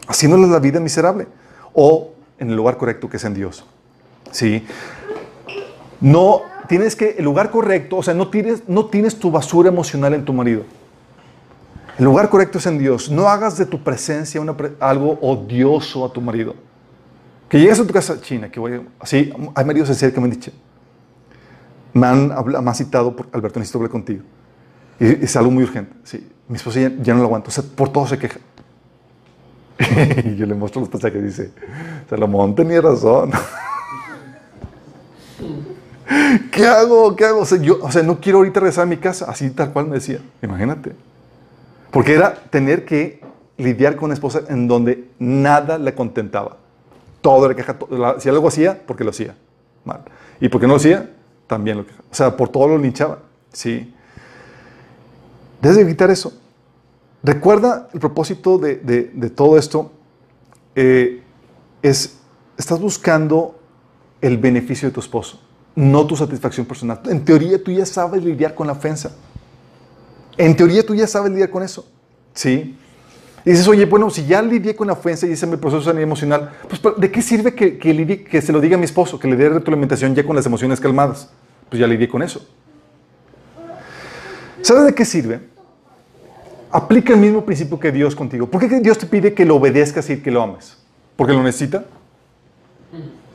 Haciéndoles 0.08 0.48
la 0.48 0.58
vida 0.58 0.80
miserable, 0.80 1.28
o 1.72 2.10
en 2.38 2.50
el 2.50 2.56
lugar 2.56 2.76
correcto 2.76 3.08
que 3.08 3.18
es 3.18 3.24
en 3.24 3.34
Dios. 3.34 3.64
¿sí? 4.32 4.66
No, 6.00 6.42
tienes 6.68 6.96
que, 6.96 7.16
el 7.18 7.24
lugar 7.24 7.50
correcto, 7.50 7.98
o 7.98 8.02
sea, 8.02 8.14
no 8.14 8.28
tienes, 8.28 8.68
no 8.68 8.86
tienes 8.86 9.18
tu 9.18 9.30
basura 9.30 9.68
emocional 9.68 10.14
en 10.14 10.24
tu 10.24 10.32
marido. 10.32 10.64
El 11.98 12.04
lugar 12.04 12.28
correcto 12.30 12.58
es 12.58 12.66
en 12.66 12.78
Dios. 12.78 13.10
No 13.10 13.28
hagas 13.28 13.58
de 13.58 13.66
tu 13.66 13.82
presencia 13.82 14.40
una, 14.40 14.54
algo 14.78 15.18
odioso 15.20 16.04
a 16.04 16.12
tu 16.12 16.20
marido. 16.20 16.54
Que 17.48 17.58
llegues 17.58 17.80
a 17.80 17.86
tu 17.86 17.92
casa 17.92 18.20
china, 18.20 18.50
que 18.50 18.60
voy 18.60 18.80
así, 19.00 19.32
hay 19.54 19.64
maridos 19.64 19.88
serio 19.96 20.14
que 20.14 20.20
me 20.20 20.26
han 20.26 20.32
dicho, 20.32 20.52
me 21.94 22.06
han, 22.06 22.28
me 22.28 22.70
han 22.70 22.74
citado, 22.74 23.16
por, 23.16 23.26
Alberto, 23.32 23.58
necesito 23.58 23.78
hablar 23.78 23.90
contigo. 23.90 24.22
Y 25.00 25.24
es 25.24 25.34
algo 25.34 25.50
muy 25.50 25.64
urgente. 25.64 25.92
Sí, 26.04 26.28
mi 26.46 26.56
esposa 26.56 26.80
ya, 26.80 26.92
ya 27.00 27.14
no 27.14 27.20
lo 27.20 27.26
aguanta. 27.26 27.48
O 27.48 27.50
sea, 27.50 27.64
por 27.64 27.90
todo 27.90 28.06
se 28.06 28.18
queja. 28.18 28.38
Y 29.78 30.36
yo 30.36 30.46
le 30.46 30.54
muestro 30.54 30.80
los 30.80 30.90
pasajes 30.90 31.20
y 31.20 31.24
dice, 31.24 31.52
Salomón 32.08 32.54
tenía 32.54 32.80
razón. 32.80 33.30
¿Qué 36.50 36.66
hago? 36.66 37.14
¿Qué 37.14 37.24
hago? 37.24 37.40
O 37.40 37.44
sea, 37.44 37.58
yo, 37.58 37.78
o 37.80 37.92
sea, 37.92 38.02
no 38.02 38.18
quiero 38.20 38.38
ahorita 38.38 38.60
regresar 38.60 38.84
a 38.84 38.86
mi 38.86 38.96
casa. 38.96 39.26
Así 39.28 39.50
tal 39.50 39.72
cual 39.72 39.86
me 39.86 39.96
decía. 39.96 40.20
Imagínate. 40.42 40.92
Porque 41.90 42.14
era 42.14 42.34
tener 42.34 42.84
que 42.84 43.20
lidiar 43.56 43.96
con 43.96 44.06
una 44.06 44.14
esposa 44.14 44.42
en 44.48 44.66
donde 44.66 45.10
nada 45.18 45.78
le 45.78 45.94
contentaba. 45.94 46.56
Todo 47.20 47.46
era 47.46 47.54
queja. 47.54 47.76
Si 48.18 48.28
algo 48.28 48.48
hacía, 48.48 48.80
porque 48.86 49.04
lo 49.04 49.10
hacía 49.10 49.36
mal. 49.84 50.02
Y 50.40 50.48
porque 50.48 50.66
no 50.66 50.74
lo 50.74 50.78
hacía, 50.78 51.10
también 51.46 51.78
lo 51.78 51.86
quejaba. 51.86 52.04
O 52.10 52.14
sea, 52.14 52.36
por 52.36 52.48
todo 52.48 52.68
lo 52.68 52.78
linchaba. 52.78 53.18
Sí. 53.52 53.94
Debes 55.60 55.76
de 55.76 55.82
evitar 55.82 56.10
eso. 56.10 56.32
Recuerda 57.22 57.88
el 57.92 58.00
propósito 58.00 58.58
de, 58.58 58.76
de, 58.76 59.30
todo 59.30 59.58
esto. 59.58 59.92
Eh, 60.74 61.22
es, 61.82 62.18
estás 62.56 62.80
buscando 62.80 63.58
el 64.20 64.38
beneficio 64.38 64.88
de 64.88 64.94
tu 64.94 65.00
esposo, 65.00 65.40
no 65.74 66.06
tu 66.06 66.16
satisfacción 66.16 66.66
personal. 66.66 67.00
En 67.06 67.24
teoría 67.24 67.62
tú 67.62 67.72
ya 67.72 67.86
sabes 67.86 68.22
lidiar 68.22 68.54
con 68.54 68.66
la 68.66 68.72
ofensa. 68.72 69.12
En 70.36 70.56
teoría 70.56 70.86
tú 70.86 70.94
ya 70.94 71.06
sabes 71.06 71.32
lidiar 71.32 71.50
con 71.50 71.62
eso. 71.62 71.88
¿Sí? 72.34 72.76
Y 73.44 73.50
dices, 73.50 73.66
oye, 73.66 73.86
bueno, 73.86 74.10
si 74.10 74.26
ya 74.26 74.42
lidié 74.42 74.76
con 74.76 74.86
la 74.86 74.92
ofensa 74.92 75.26
y 75.26 75.32
ese 75.32 75.46
es 75.46 75.50
mi 75.50 75.56
proceso 75.56 75.90
emocional, 75.90 76.52
pues 76.68 76.80
¿de 76.96 77.10
qué 77.10 77.22
sirve 77.22 77.54
que, 77.54 77.78
que, 77.78 78.24
que 78.24 78.42
se 78.42 78.52
lo 78.52 78.60
diga 78.60 78.76
a 78.76 78.78
mi 78.78 78.84
esposo, 78.84 79.18
que 79.18 79.26
le 79.26 79.36
dé 79.36 79.48
retroalimentación 79.48 80.14
ya 80.14 80.24
con 80.24 80.36
las 80.36 80.46
emociones 80.46 80.80
calmadas? 80.80 81.30
Pues 81.68 81.80
ya 81.80 81.86
lidié 81.86 82.08
con 82.08 82.22
eso. 82.22 82.46
¿Sabes 84.62 84.84
de 84.84 84.94
qué 84.94 85.04
sirve? 85.04 85.40
Aplica 86.70 87.12
el 87.12 87.20
mismo 87.20 87.44
principio 87.44 87.78
que 87.78 87.92
Dios 87.92 88.14
contigo. 88.14 88.46
¿Por 88.46 88.60
qué 88.60 88.80
Dios 88.80 88.98
te 88.98 89.06
pide 89.06 89.34
que 89.34 89.44
lo 89.44 89.56
obedezcas 89.56 90.08
y 90.10 90.18
que 90.18 90.30
lo 90.30 90.42
ames? 90.42 90.76
¿Porque 91.16 91.32
lo 91.32 91.42
necesita? 91.42 91.84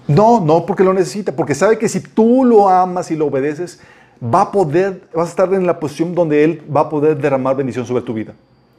No, 0.08 0.42
no 0.42 0.66
porque 0.66 0.84
lo 0.84 0.94
necesita, 0.94 1.36
porque 1.36 1.56
sabe 1.56 1.78
que 1.78 1.88
si 1.88 2.02
tú 2.02 2.44
lo 2.44 2.70
amas 2.70 3.10
y 3.12 3.16
lo 3.16 3.28
obedeces, 3.28 3.80
va 4.24 4.42
a 4.42 4.52
poder, 4.52 5.08
vas 5.14 5.28
a 5.28 5.30
estar 5.30 5.54
en 5.54 5.66
la 5.66 5.80
posición 5.80 6.14
donde 6.14 6.44
Él 6.44 6.64
va 6.74 6.82
a 6.82 6.90
poder 6.90 7.18
derramar 7.18 7.56
bendición 7.56 7.86
sobre 7.86 8.04
tu 8.04 8.14
vida. 8.14 8.34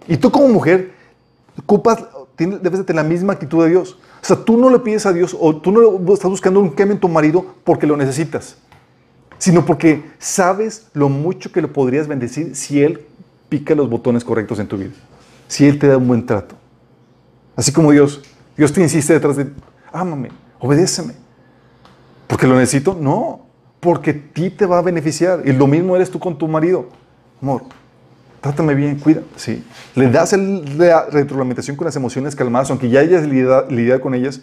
Y 0.06 0.16
tú 0.16 0.30
como 0.30 0.48
mujer, 0.48 0.92
ocupas, 1.58 2.04
tienes, 2.36 2.62
debes 2.62 2.80
de 2.80 2.84
tener 2.84 3.02
la 3.02 3.08
misma 3.08 3.32
actitud 3.34 3.64
de 3.64 3.70
Dios. 3.70 3.98
O 4.22 4.26
sea, 4.26 4.36
tú 4.36 4.56
no 4.56 4.70
le 4.70 4.78
pides 4.78 5.06
a 5.06 5.12
Dios 5.12 5.36
o 5.38 5.56
tú 5.56 5.72
no 5.72 6.12
estás 6.12 6.30
buscando 6.30 6.60
un 6.60 6.70
queme 6.70 6.92
en 6.92 7.00
tu 7.00 7.08
marido 7.08 7.44
porque 7.64 7.86
lo 7.86 7.96
necesitas, 7.96 8.56
sino 9.38 9.64
porque 9.64 10.02
sabes 10.18 10.88
lo 10.92 11.08
mucho 11.08 11.52
que 11.52 11.62
lo 11.62 11.72
podrías 11.72 12.06
bendecir 12.06 12.54
si 12.54 12.82
Él 12.82 13.06
pica 13.54 13.72
los 13.76 13.88
botones 13.88 14.24
correctos 14.24 14.58
en 14.58 14.66
tu 14.66 14.76
vida. 14.76 14.90
Si 15.46 15.64
Él 15.64 15.78
te 15.78 15.86
da 15.86 15.96
un 15.96 16.08
buen 16.08 16.26
trato. 16.26 16.56
Así 17.54 17.70
como 17.70 17.92
Dios, 17.92 18.20
Dios 18.56 18.72
te 18.72 18.80
insiste 18.80 19.12
detrás 19.12 19.36
de, 19.36 19.46
ámame, 19.92 20.30
obedéceme. 20.58 21.14
¿Porque 22.26 22.48
lo 22.48 22.56
necesito? 22.56 22.98
No, 23.00 23.46
porque 23.78 24.12
ti 24.12 24.50
te 24.50 24.66
va 24.66 24.78
a 24.78 24.82
beneficiar. 24.82 25.42
Y 25.44 25.52
lo 25.52 25.68
mismo 25.68 25.94
eres 25.94 26.10
tú 26.10 26.18
con 26.18 26.36
tu 26.36 26.48
marido. 26.48 26.88
Amor, 27.40 27.62
trátame 28.40 28.74
bien, 28.74 28.98
cuida. 28.98 29.22
Sí. 29.36 29.64
Le 29.94 30.10
das 30.10 30.32
la 30.32 31.06
retroalimentación 31.06 31.76
con 31.76 31.84
las 31.84 31.94
emociones 31.94 32.34
calmadas, 32.34 32.70
aunque 32.70 32.88
ya 32.88 32.98
hayas 32.98 33.24
lidiado 33.24 34.00
con 34.00 34.14
ellas. 34.14 34.40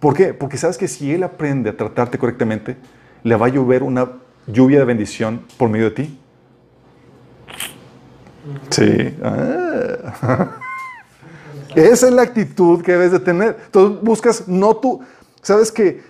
¿Por 0.00 0.12
qué? 0.12 0.34
Porque 0.34 0.58
sabes 0.58 0.76
que 0.76 0.86
si 0.86 1.14
él 1.14 1.22
aprende 1.22 1.70
a 1.70 1.76
tratarte 1.78 2.18
correctamente, 2.18 2.76
le 3.22 3.36
va 3.36 3.46
a 3.46 3.48
llover 3.48 3.82
una 3.82 4.06
lluvia 4.46 4.80
de 4.80 4.84
bendición 4.84 5.40
por 5.56 5.70
medio 5.70 5.86
de 5.86 5.92
ti. 5.92 6.18
Sí. 8.70 9.16
Ah. 9.22 10.58
Esa 11.74 12.06
es 12.06 12.12
la 12.12 12.22
actitud 12.22 12.82
que 12.82 12.92
debes 12.92 13.12
de 13.12 13.20
tener. 13.20 13.56
Entonces 13.66 14.00
buscas, 14.02 14.48
no 14.48 14.76
tú, 14.76 15.00
sabes 15.42 15.72
que 15.72 16.02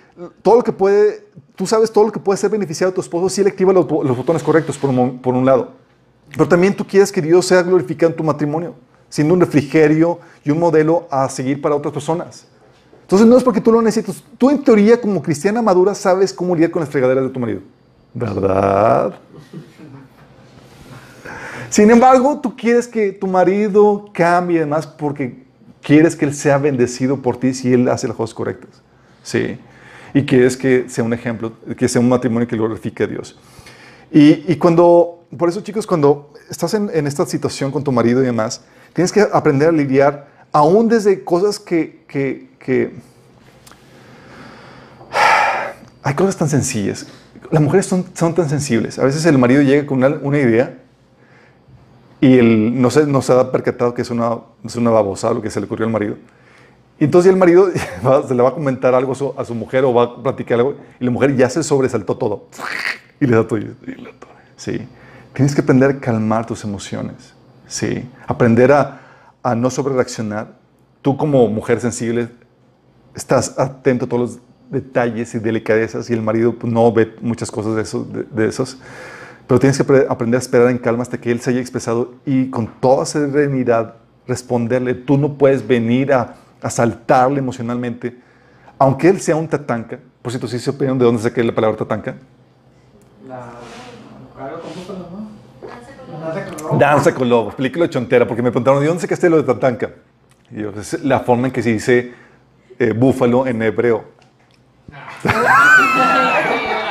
todo 0.43 0.57
lo 0.57 0.63
que 0.63 0.73
puede, 0.73 1.27
tú 1.57 1.67
sabes 1.67 1.91
todo 1.91 2.05
lo 2.05 2.13
que 2.13 2.21
puede 2.21 2.37
ser 2.37 2.51
beneficiado 2.51 2.91
a 2.91 2.95
tu 2.95 3.01
esposo 3.01 3.29
si 3.29 3.41
él 3.41 3.47
activa 3.47 3.73
los, 3.73 3.87
botones 3.87 4.43
correctos 4.43 4.77
por 4.77 4.91
un, 4.91 5.19
por 5.19 5.35
un, 5.35 5.45
lado. 5.45 5.73
Pero 6.31 6.49
también 6.49 6.75
tú 6.75 6.87
quieres 6.87 7.11
que 7.11 7.23
Dios 7.23 7.47
sea 7.47 7.63
glorificado 7.63 8.11
en 8.11 8.17
tu 8.17 8.25
matrimonio, 8.25 8.75
siendo 9.09 9.35
un 9.35 9.41
refrigerio 9.41 10.19
y 10.45 10.51
un 10.51 10.59
modelo 10.59 11.07
a 11.11 11.29
seguir 11.29 11.61
para 11.61 11.75
otras 11.75 11.93
personas. 11.93 12.47
Entonces 13.03 13.27
no 13.27 13.37
es 13.37 13.45
porque 13.45 13.61
tú 13.61 13.71
lo 13.71 13.83
necesitas. 13.83 14.23
Tú 14.39 14.51
en 14.51 14.63
teoría 14.63 15.01
como 15.01 15.23
cristiana 15.23 15.61
madura 15.63 15.95
sabes 15.95 16.33
cómo 16.33 16.55
lidiar 16.55 16.71
con 16.71 16.81
las 16.81 16.89
fregaderas 16.89 17.25
de 17.25 17.31
tu 17.31 17.41
marido. 17.41 17.61
¿Verdad? 18.15 19.15
Sin 21.75 21.91
embargo, 21.91 22.39
tú 22.39 22.57
quieres 22.57 22.87
que 22.87 23.11
tu 23.11 23.27
marido 23.27 24.09
cambie 24.15 24.59
además 24.59 24.87
porque 24.87 25.43
quieres 25.83 26.15
que 26.15 26.25
él 26.25 26.33
sea 26.33 26.57
bendecido 26.57 27.21
por 27.21 27.37
ti 27.37 27.53
si 27.53 27.73
él 27.73 27.89
hace 27.89 28.07
las 28.07 28.17
cosas 28.17 28.33
correctas. 28.33 28.71
Sí. 29.25 29.59
Y 30.15 30.23
quieres 30.23 30.57
que 30.57 30.85
sea 30.89 31.03
un 31.03 31.13
ejemplo, 31.13 31.53
que 31.77 31.89
sea 31.89 32.01
un 32.01 32.09
matrimonio 32.09 32.47
que 32.47 32.55
glorifique 32.55 33.03
a 33.03 33.09
Dios. 33.09 33.37
Y, 34.13 34.55
cuando, 34.55 35.27
por 35.37 35.49
eso 35.49 35.63
chicos, 35.63 35.85
cuando 35.85 36.33
estás 36.49 36.75
en, 36.75 37.09
esta 37.09 37.27
situación 37.27 37.73
con 37.73 37.83
tu 37.83 37.91
marido 37.91 38.23
y 38.23 38.27
demás, 38.27 38.63
tienes 38.93 39.11
que 39.11 39.23
aprender 39.23 39.71
a 39.71 39.73
lidiar 39.73 40.29
aún 40.53 40.87
desde 40.87 41.25
cosas 41.25 41.59
que, 41.59 42.05
que, 42.07 42.95
hay 46.05 46.15
cosas 46.15 46.37
tan 46.37 46.49
sencillas. 46.49 47.09
Las 47.51 47.61
mujeres 47.61 47.87
son, 47.87 48.05
tan 48.05 48.49
sensibles. 48.49 48.97
A 49.01 49.05
veces 49.05 49.27
el 49.27 49.39
marido 49.39 49.61
llega 49.61 49.85
con 49.85 50.05
una 50.05 50.39
idea 50.39 50.84
y 52.25 52.39
él 52.39 52.81
no 52.81 52.89
se, 52.89 53.07
no 53.07 53.21
se 53.21 53.35
ha 53.35 53.53
percatado 53.53 53.93
que 53.93 54.01
es 54.01 54.11
una, 54.11 54.39
es 54.65 54.77
una 54.77 54.91
babosada 54.91 55.35
lo 55.35 55.43
que 55.43 55.51
se 55.51 55.61
le 55.61 55.67
ocurrió 55.67 55.85
al 55.85 55.93
marido. 55.93 56.17
Y 56.99 57.05
entonces 57.05 57.31
el 57.31 57.37
marido 57.37 57.69
se 58.27 58.35
le 58.35 58.43
va 58.43 58.49
a 58.49 58.55
comentar 58.55 58.95
algo 58.95 59.13
a 59.37 59.45
su 59.45 59.55
mujer 59.55 59.85
o 59.85 59.93
va 59.93 60.05
a 60.05 60.23
platicar 60.23 60.59
algo 60.59 60.77
y 60.99 61.05
la 61.05 61.11
mujer 61.11 61.37
ya 61.37 61.51
se 61.51 61.63
sobresaltó 61.63 62.17
todo. 62.17 62.49
Y 63.21 63.27
le 63.27 63.37
da 63.37 63.47
todo. 63.47 63.61
Sí. 64.57 64.89
Tienes 65.35 65.55
que 65.55 65.61
aprender 65.61 65.91
a 65.91 66.01
calmar 66.01 66.47
tus 66.47 66.65
emociones. 66.65 67.35
Sí. 67.67 68.09
Aprender 68.27 68.73
a, 68.73 69.03
a 69.43 69.55
no 69.55 69.69
sobrereaccionar. 69.69 70.49
Tú 71.03 71.19
como 71.19 71.47
mujer 71.49 71.79
sensible 71.79 72.31
estás 73.15 73.59
atento 73.59 74.07
a 74.07 74.09
todos 74.09 74.31
los 74.31 74.39
detalles 74.71 75.35
y 75.35 75.41
delicadezas 75.41 76.09
y 76.09 76.15
el 76.15 76.23
marido 76.23 76.55
pues, 76.55 76.73
no 76.73 76.91
ve 76.91 77.17
muchas 77.21 77.51
cosas 77.51 77.77
de, 77.77 77.83
eso, 77.83 78.09
de 78.31 78.47
esos. 78.47 78.79
Pero 79.47 79.61
tienes 79.61 79.81
que 79.81 80.07
aprender 80.09 80.39
a 80.39 80.41
esperar 80.41 80.71
en 80.71 80.79
calma 80.79 81.03
hasta 81.03 81.19
que 81.19 81.31
Él 81.31 81.41
se 81.41 81.51
haya 81.51 81.61
expresado 81.61 82.15
y 82.25 82.51
con 82.51 82.67
toda 82.67 83.05
serenidad 83.05 83.97
responderle. 84.27 84.95
Tú 84.95 85.19
no 85.19 85.35
puedes 85.35 85.67
venir 85.67 86.13
a 86.13 86.37
asaltarle 86.63 87.41
emocionalmente, 87.41 88.19
aunque 88.79 89.09
Él 89.09 89.21
sea 89.21 89.37
un 89.37 89.49
tatanca. 89.49 89.99
Por 90.23 90.33
cierto, 90.33 90.49
¿sí 90.49 90.59
se 90.59 90.71
opinan 90.71 90.99
de 90.99 91.05
dónde 91.05 91.23
saqué 91.23 91.45
la 91.45 91.55
palabra 91.55 91.77
tatanca? 91.77 92.17
La... 93.29 93.51
Danza 94.39 94.85
con 94.87 94.99
lobo. 94.99 96.79
Danza 96.79 97.15
con 97.15 97.29
lobo. 97.29 97.49
Explíquelo 97.49 97.87
chontera, 97.87 98.27
porque 98.27 98.43
me 98.43 98.51
preguntaron, 98.51 98.81
¿de 98.81 98.87
dónde 98.87 99.03
sacaste 99.03 99.29
lo 99.29 99.37
de 99.37 99.43
tatanca? 99.43 99.91
Y 100.51 100.63
yo, 100.63 100.71
es 100.71 101.03
la 101.05 101.21
forma 101.21 101.49
en 101.49 101.53
que 101.53 101.63
se 101.63 101.73
dice 101.73 102.15
eh, 102.79 102.93
búfalo 102.93 103.47
en 103.47 103.61
hebreo. 103.63 104.05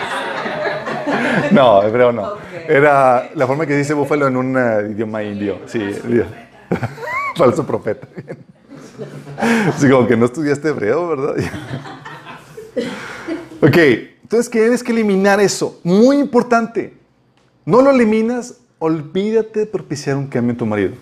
no, 1.52 1.84
hebreo 1.84 2.12
no. 2.12 2.34
Era 2.68 3.30
la 3.36 3.48
forma 3.48 3.66
que 3.66 3.76
dice 3.76 3.94
búfalo 3.94 4.28
en 4.28 4.38
un 4.38 4.58
eh, 4.58 4.92
idioma 4.92 5.24
indio. 5.24 5.60
Sí, 5.66 5.82
falso 7.36 7.66
profeta. 7.66 8.08
Así 9.68 9.90
como 9.90 10.08
que 10.08 10.16
no 10.16 10.26
estudiaste 10.26 10.70
hebreo, 10.70 11.10
¿verdad? 11.10 11.36
ok, 13.62 13.78
entonces 14.22 14.50
tienes 14.50 14.84
que 14.84 14.92
eliminar 14.92 15.40
eso. 15.40 15.80
Muy 15.84 16.20
importante. 16.20 16.94
No 17.66 17.82
lo 17.82 17.92
eliminas, 17.92 18.56
olvídate 18.80 19.62
de 19.62 19.66
propiciar 19.66 20.18
un 20.18 20.28
cambio 20.28 20.52
en 20.52 20.58
tu 20.58 20.66
marido. 20.66 20.94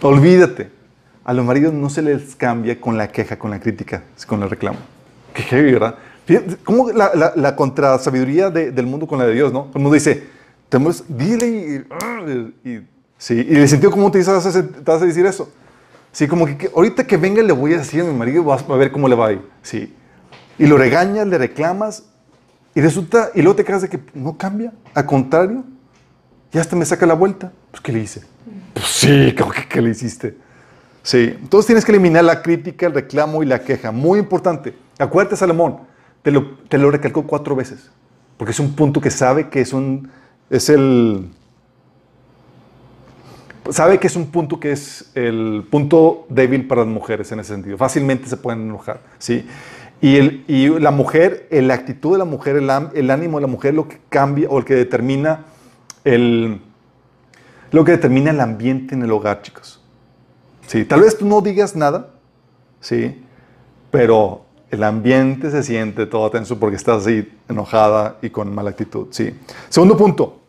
Olvídate. 0.00 0.70
A 1.24 1.32
los 1.32 1.44
maridos 1.44 1.72
no 1.72 1.88
se 1.88 2.02
les 2.02 2.34
cambia 2.34 2.80
con 2.80 2.96
la 2.96 3.08
queja, 3.08 3.38
con 3.38 3.50
la 3.50 3.60
crítica, 3.60 4.02
con 4.26 4.42
el 4.42 4.50
reclamo. 4.50 4.78
Qué 5.34 5.42
heavy, 5.42 5.72
¿verdad? 5.72 5.96
¿Cómo 6.64 6.90
la, 6.92 7.32
la, 7.34 7.56
contrasabiduría 7.56 8.50
del 8.50 8.86
mundo 8.86 9.06
con 9.06 9.18
la 9.18 9.26
de 9.26 9.34
Dios, 9.34 9.52
no? 9.52 9.68
El 9.74 9.80
mundo 9.80 9.94
dice, 9.94 10.24
dile 11.08 11.84
y, 12.64 12.68
y, 12.68 12.86
sí, 13.18 13.46
y 13.48 13.56
el 13.56 13.68
sentido 13.68 13.90
común 13.90 14.12
te, 14.12 14.18
dice, 14.18 14.62
te 14.62 14.92
a 14.92 14.98
decir 14.98 15.26
eso. 15.26 15.50
Sí, 16.12 16.28
como 16.28 16.46
que, 16.46 16.70
ahorita 16.74 17.06
que 17.06 17.16
venga 17.16 17.42
le 17.42 17.52
voy 17.52 17.74
a 17.74 17.78
decir 17.78 18.02
a 18.02 18.04
mi 18.04 18.12
marido, 18.12 18.44
vas 18.44 18.64
a 18.68 18.76
ver 18.76 18.92
cómo 18.92 19.08
le 19.08 19.14
va 19.14 19.28
a 19.28 19.32
ir. 19.32 19.42
Sí. 19.62 19.94
Y 20.58 20.66
lo 20.66 20.76
regañas, 20.76 21.26
le 21.26 21.38
reclamas, 21.38 22.04
y 22.74 22.80
resulta, 22.80 23.30
y 23.34 23.42
luego 23.42 23.56
te 23.56 23.64
quedas 23.64 23.82
de 23.82 23.88
que 23.88 23.98
no 24.14 24.36
cambia, 24.36 24.72
al 24.94 25.06
contrario, 25.06 25.64
ya 26.52 26.60
hasta 26.60 26.76
me 26.76 26.84
saca 26.84 27.06
la 27.06 27.14
vuelta. 27.14 27.50
Pues, 27.70 27.80
¿qué 27.80 27.92
le 27.92 28.00
hice? 28.00 28.22
Pues 28.74 28.86
sí, 28.86 29.34
como 29.38 29.50
que, 29.50 29.66
¿qué 29.66 29.80
le 29.80 29.90
hiciste? 29.90 30.36
Sí, 31.02 31.36
entonces 31.40 31.66
tienes 31.66 31.84
que 31.84 31.92
eliminar 31.92 32.24
la 32.24 32.42
crítica, 32.42 32.86
el 32.86 32.94
reclamo 32.94 33.42
y 33.42 33.46
la 33.46 33.60
queja. 33.60 33.90
Muy 33.90 34.18
importante. 34.18 34.74
Acuérdate, 34.98 35.36
Salomón, 35.36 35.78
te 36.22 36.30
lo, 36.30 36.58
te 36.68 36.78
lo 36.78 36.90
recalcó 36.90 37.26
cuatro 37.26 37.56
veces, 37.56 37.90
porque 38.36 38.52
es 38.52 38.60
un 38.60 38.74
punto 38.74 39.00
que 39.00 39.10
sabe 39.10 39.48
que 39.48 39.60
es 39.60 39.72
un, 39.72 40.10
es 40.50 40.68
el, 40.68 41.28
sabe 43.70 43.98
que 43.98 44.06
es 44.06 44.16
un 44.16 44.30
punto 44.30 44.58
que 44.58 44.72
es 44.72 45.10
el 45.14 45.66
punto 45.70 46.26
débil 46.28 46.66
para 46.66 46.82
las 46.82 46.90
mujeres 46.90 47.30
en 47.32 47.40
ese 47.40 47.54
sentido. 47.54 47.76
Fácilmente 47.78 48.28
se 48.28 48.36
pueden 48.36 48.62
enojar, 48.62 49.00
¿sí? 49.18 49.46
Y, 50.00 50.16
el, 50.16 50.44
y 50.48 50.68
la 50.80 50.90
mujer, 50.90 51.46
la 51.50 51.74
actitud 51.74 52.12
de 52.12 52.18
la 52.18 52.24
mujer, 52.24 52.56
el, 52.56 52.68
el, 52.94 53.10
ánimo 53.10 53.38
de 53.38 53.42
la 53.42 53.46
mujer, 53.46 53.74
lo 53.74 53.86
que 53.86 54.00
cambia 54.08 54.48
o 54.48 54.58
el 54.58 54.64
que 54.64 54.74
determina 54.74 55.44
el, 56.04 56.60
lo 57.70 57.84
que 57.84 57.92
determina 57.92 58.30
el 58.30 58.40
ambiente 58.40 58.94
en 58.94 59.02
el 59.02 59.12
hogar, 59.12 59.42
chicos. 59.42 59.80
Sí, 60.66 60.84
tal 60.84 61.02
vez 61.02 61.16
tú 61.16 61.26
no 61.26 61.40
digas 61.40 61.76
nada, 61.76 62.10
sí, 62.80 63.24
pero 63.92 64.44
el 64.72 64.82
ambiente 64.82 65.52
se 65.52 65.62
siente 65.62 66.06
todo 66.06 66.28
tenso 66.30 66.58
porque 66.58 66.74
estás 66.74 67.02
así 67.02 67.30
enojada 67.48 68.18
y 68.22 68.30
con 68.30 68.52
mala 68.52 68.70
actitud, 68.70 69.06
sí. 69.10 69.32
Segundo 69.68 69.96
punto, 69.96 70.40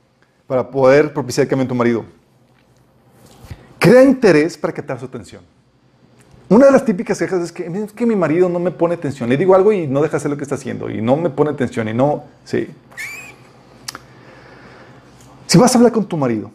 para 0.48 0.72
poder 0.72 1.14
propiciar 1.14 1.48
cambio 1.48 1.62
en 1.62 1.68
tu 1.68 1.76
marido 1.76 2.06
Crea 3.84 4.02
interés 4.02 4.58
para 4.58 4.72
captar 4.72 4.98
su 4.98 5.08
atención. 5.08 5.42
Una 6.48 6.68
de 6.68 6.72
las 6.72 6.86
típicas 6.86 7.20
quejas 7.20 7.42
es 7.42 7.52
que, 7.52 7.66
es 7.66 7.92
que 7.92 8.06
mi 8.06 8.16
marido 8.16 8.48
no 8.48 8.58
me 8.58 8.72
pone 8.72 8.94
atención. 8.94 9.28
Le 9.28 9.36
digo 9.36 9.54
algo 9.56 9.74
y 9.74 9.88
no 9.88 10.02
deja 10.02 10.16
hacer 10.16 10.32
lo 10.32 10.38
que 10.38 10.44
está 10.44 10.56
haciendo. 10.56 10.90
Y 10.90 11.02
no 11.02 11.18
me 11.18 11.30
pone 11.30 11.50
atención 11.50 11.90
y 11.90 11.94
no... 11.94 12.24
Sí. 12.46 12.70
Si 15.48 15.58
vas 15.58 15.76
a 15.76 15.78
hablar 15.78 15.92
con 15.92 16.06
tu 16.06 16.16
marido, 16.16 16.50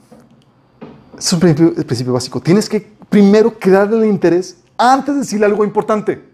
es 1.18 1.34
principio, 1.34 1.74
principio 1.74 2.14
básico. 2.14 2.40
Tienes 2.40 2.66
que 2.66 2.90
primero 3.10 3.58
crearle 3.58 4.06
el 4.06 4.10
interés 4.10 4.56
antes 4.78 5.14
de 5.14 5.20
decirle 5.20 5.44
algo 5.44 5.64
importante. 5.64 6.27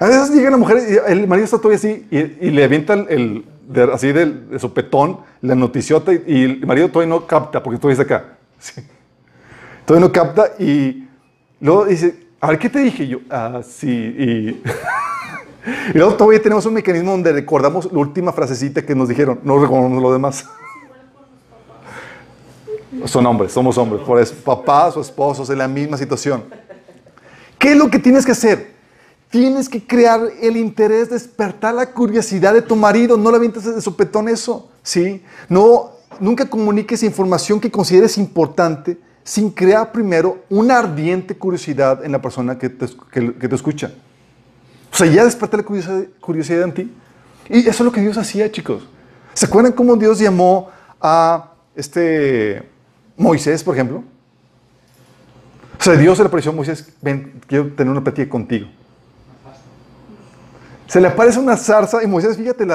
A 0.00 0.06
veces 0.06 0.30
llega 0.30 0.50
la 0.50 0.56
mujer 0.56 0.78
y 0.88 1.10
el 1.10 1.26
marido 1.26 1.44
está 1.44 1.58
todavía 1.58 1.78
así 1.78 2.06
y, 2.10 2.50
le 2.50 2.64
avienta 2.64 2.94
el, 2.94 3.44
de- 3.66 3.92
así 3.92 4.12
de, 4.12 4.26
de 4.26 4.58
sopetón, 4.58 5.18
la 5.40 5.54
noticiota 5.56 6.12
y, 6.12 6.44
el 6.44 6.66
marido 6.66 6.88
todavía 6.88 7.14
no 7.14 7.26
capta 7.26 7.62
porque 7.62 7.78
tú 7.78 7.88
dices 7.88 8.04
acá. 8.04 8.24
Sí. 8.60 8.82
Todavía 9.84 10.08
no 10.08 10.12
capta 10.12 10.50
y 10.58 11.08
luego 11.60 11.84
dice, 11.84 12.26
a 12.40 12.48
ver, 12.48 12.58
¿qué 12.58 12.68
te 12.68 12.80
dije? 12.80 13.06
Yo, 13.06 13.18
ah. 13.30 13.60
Y, 13.82 13.86
y 13.88 14.62
luego 15.94 16.14
todavía 16.14 16.42
tenemos 16.42 16.66
un 16.66 16.74
mecanismo 16.74 17.12
donde 17.12 17.32
recordamos 17.32 17.90
la 17.90 17.98
última 17.98 18.32
frasecita 18.32 18.84
que 18.84 18.96
nos 18.96 19.08
dijeron, 19.08 19.38
no 19.44 19.60
recordamos 19.60 20.02
lo 20.02 20.12
demás. 20.12 20.44
Son 23.04 23.24
hombres, 23.26 23.52
somos 23.52 23.78
hombres, 23.78 24.02
por 24.02 24.20
eso, 24.20 24.34
papás 24.44 24.96
o 24.96 25.00
esposos 25.00 25.48
en 25.50 25.58
la 25.58 25.68
misma 25.68 25.96
situación. 25.96 26.42
¿Qué 27.58 27.70
es 27.70 27.76
lo 27.76 27.88
que 27.88 27.98
tienes 28.00 28.26
que 28.26 28.32
hacer? 28.32 28.77
Tienes 29.30 29.68
que 29.68 29.86
crear 29.86 30.20
el 30.40 30.56
interés, 30.56 31.10
despertar 31.10 31.74
la 31.74 31.90
curiosidad 31.92 32.54
de 32.54 32.62
tu 32.62 32.74
marido. 32.76 33.16
No 33.16 33.30
le 33.30 33.36
avientes 33.36 33.64
de 33.64 33.80
sopetón 33.82 34.28
eso, 34.28 34.70
¿sí? 34.82 35.22
No, 35.48 35.90
nunca 36.18 36.48
comuniques 36.48 37.02
información 37.02 37.60
que 37.60 37.70
consideres 37.70 38.16
importante 38.16 38.98
sin 39.24 39.50
crear 39.50 39.92
primero 39.92 40.38
una 40.48 40.78
ardiente 40.78 41.36
curiosidad 41.36 42.02
en 42.04 42.12
la 42.12 42.22
persona 42.22 42.58
que 42.58 42.70
te, 42.70 42.86
que- 43.12 43.32
te 43.48 43.54
escucha. 43.54 43.92
O 44.90 44.96
sea, 44.96 45.06
ya 45.06 45.24
desperta 45.24 45.58
la 45.58 45.62
curiosidad, 45.62 46.04
curiosidad 46.20 46.62
en 46.62 46.72
ti. 46.72 46.92
Y 47.50 47.60
eso 47.60 47.70
es 47.70 47.80
lo 47.80 47.92
que 47.92 48.00
Dios 48.00 48.16
hacía, 48.16 48.50
chicos. 48.50 48.82
¿Se 49.34 49.44
acuerdan 49.44 49.72
cómo 49.72 49.96
Dios 49.96 50.18
llamó 50.18 50.70
a 51.02 51.52
este 51.76 52.62
Moisés, 53.18 53.62
por 53.62 53.74
ejemplo? 53.74 54.02
O 55.78 55.82
sea, 55.82 55.92
Dios 55.94 56.18
le 56.18 56.24
apareció 56.24 56.50
a 56.50 56.54
Moisés, 56.54 56.92
ven, 57.02 57.40
quiero 57.46 57.68
tener 57.74 57.90
una 57.90 58.02
plática 58.02 58.28
contigo. 58.30 58.66
Se 60.88 61.02
le 61.02 61.08
aparece 61.08 61.38
una 61.38 61.56
zarza 61.56 62.02
y 62.02 62.06
Moisés, 62.06 62.38
fíjate 62.38 62.66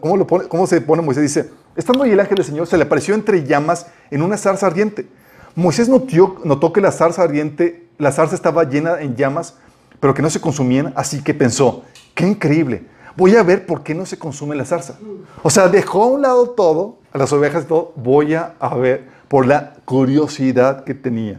cómo, 0.00 0.16
lo 0.16 0.26
pone- 0.26 0.48
cómo 0.48 0.66
se 0.66 0.80
pone 0.80 1.02
Moisés, 1.02 1.22
dice, 1.22 1.50
estando 1.76 2.04
ahí 2.04 2.12
el 2.12 2.18
ángel 2.20 2.36
del 2.36 2.46
Señor, 2.46 2.66
se 2.66 2.78
le 2.78 2.84
apareció 2.84 3.14
entre 3.14 3.44
llamas 3.44 3.86
en 4.10 4.22
una 4.22 4.38
zarza 4.38 4.66
ardiente. 4.66 5.06
Moisés 5.54 5.86
notó, 5.86 6.40
notó 6.42 6.72
que 6.72 6.80
la 6.80 6.90
zarza 6.90 7.22
ardiente, 7.22 7.86
la 7.98 8.12
zarza 8.12 8.34
estaba 8.34 8.64
llena 8.64 9.00
en 9.02 9.14
llamas, 9.14 9.56
pero 10.00 10.14
que 10.14 10.22
no 10.22 10.30
se 10.30 10.40
consumían, 10.40 10.94
así 10.96 11.22
que 11.22 11.34
pensó, 11.34 11.84
qué 12.14 12.26
increíble, 12.26 12.84
voy 13.14 13.36
a 13.36 13.42
ver 13.42 13.66
por 13.66 13.82
qué 13.82 13.94
no 13.94 14.06
se 14.06 14.18
consume 14.18 14.56
la 14.56 14.64
zarza. 14.64 14.94
O 15.42 15.50
sea, 15.50 15.68
dejó 15.68 16.04
a 16.04 16.06
un 16.06 16.22
lado 16.22 16.50
todo, 16.50 16.96
a 17.12 17.18
las 17.18 17.30
ovejas 17.30 17.64
y 17.64 17.66
todo, 17.66 17.92
voy 17.94 18.34
a, 18.34 18.54
ver 18.80 19.04
por 19.28 19.46
la 19.46 19.74
curiosidad 19.84 20.84
que 20.84 20.94
tenía. 20.94 21.38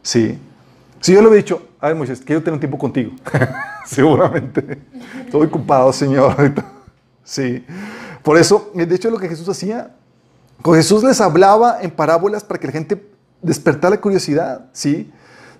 Sí. 0.00 0.38
Si 1.00 1.12
yo 1.12 1.20
le 1.20 1.28
hubiera 1.28 1.42
dicho, 1.42 1.62
a 1.82 1.88
ver, 1.88 1.96
Moisés, 1.96 2.22
quiero 2.24 2.40
tener 2.40 2.54
un 2.54 2.60
tiempo 2.60 2.78
contigo. 2.78 3.10
Seguramente. 3.86 4.78
Estoy 5.24 5.48
ocupado, 5.48 5.92
Señor. 5.92 6.36
Sí. 7.24 7.66
Por 8.22 8.38
eso, 8.38 8.70
de 8.72 8.94
hecho, 8.94 9.10
lo 9.10 9.18
que 9.18 9.28
Jesús 9.28 9.48
hacía, 9.48 9.90
con 10.62 10.76
Jesús 10.76 11.02
les 11.02 11.20
hablaba 11.20 11.82
en 11.82 11.90
parábolas 11.90 12.44
para 12.44 12.60
que 12.60 12.68
la 12.68 12.72
gente 12.72 13.04
despertara 13.42 13.96
la 13.96 14.00
curiosidad. 14.00 14.66
Sí. 14.72 15.10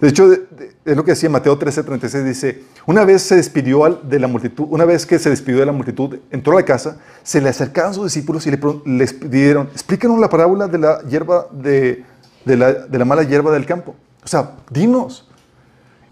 De 0.01 0.11
hecho, 0.11 0.33
es 0.33 0.97
lo 0.97 1.05
que 1.05 1.11
decía 1.11 1.29
Mateo 1.29 1.59
13, 1.59 1.83
36, 1.83 2.25
dice, 2.25 2.63
una 2.87 3.05
vez 3.05 3.23
se 3.23 3.35
despidió 3.35 3.89
de 3.89 4.21
la 4.21 4.29
multitud, 4.29 4.67
una 4.71 4.85
vez 4.85 5.05
que 5.05 5.19
se 5.19 5.29
despidió 5.29 5.59
de 5.59 5.67
la 5.67 5.73
multitud, 5.73 6.19
entró 6.31 6.53
a 6.53 6.61
la 6.61 6.65
casa, 6.65 6.99
se 7.25 7.41
le 7.41 7.49
acercaron 7.49 7.95
sus 7.95 8.05
discípulos 8.05 8.47
y 8.47 8.53
le 8.53 8.61
les 8.85 9.13
pidieron, 9.13 9.69
explícanos 9.73 10.21
la 10.21 10.29
parábola 10.29 10.69
de 10.69 10.79
la 10.79 11.03
hierba, 11.03 11.49
de 11.53 12.05
la 12.47 13.05
mala 13.05 13.25
hierba 13.25 13.51
del 13.53 13.67
campo. 13.67 13.97
O 14.25 14.29
sea, 14.29 14.53
dinos. 14.71 15.29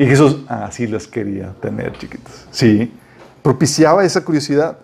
Y 0.01 0.07
Jesús, 0.07 0.39
así 0.49 0.87
los 0.87 1.07
quería 1.07 1.53
tener, 1.61 1.93
chiquitos. 1.99 2.47
Sí, 2.51 2.91
propiciaba 3.43 4.03
esa 4.03 4.25
curiosidad. 4.25 4.79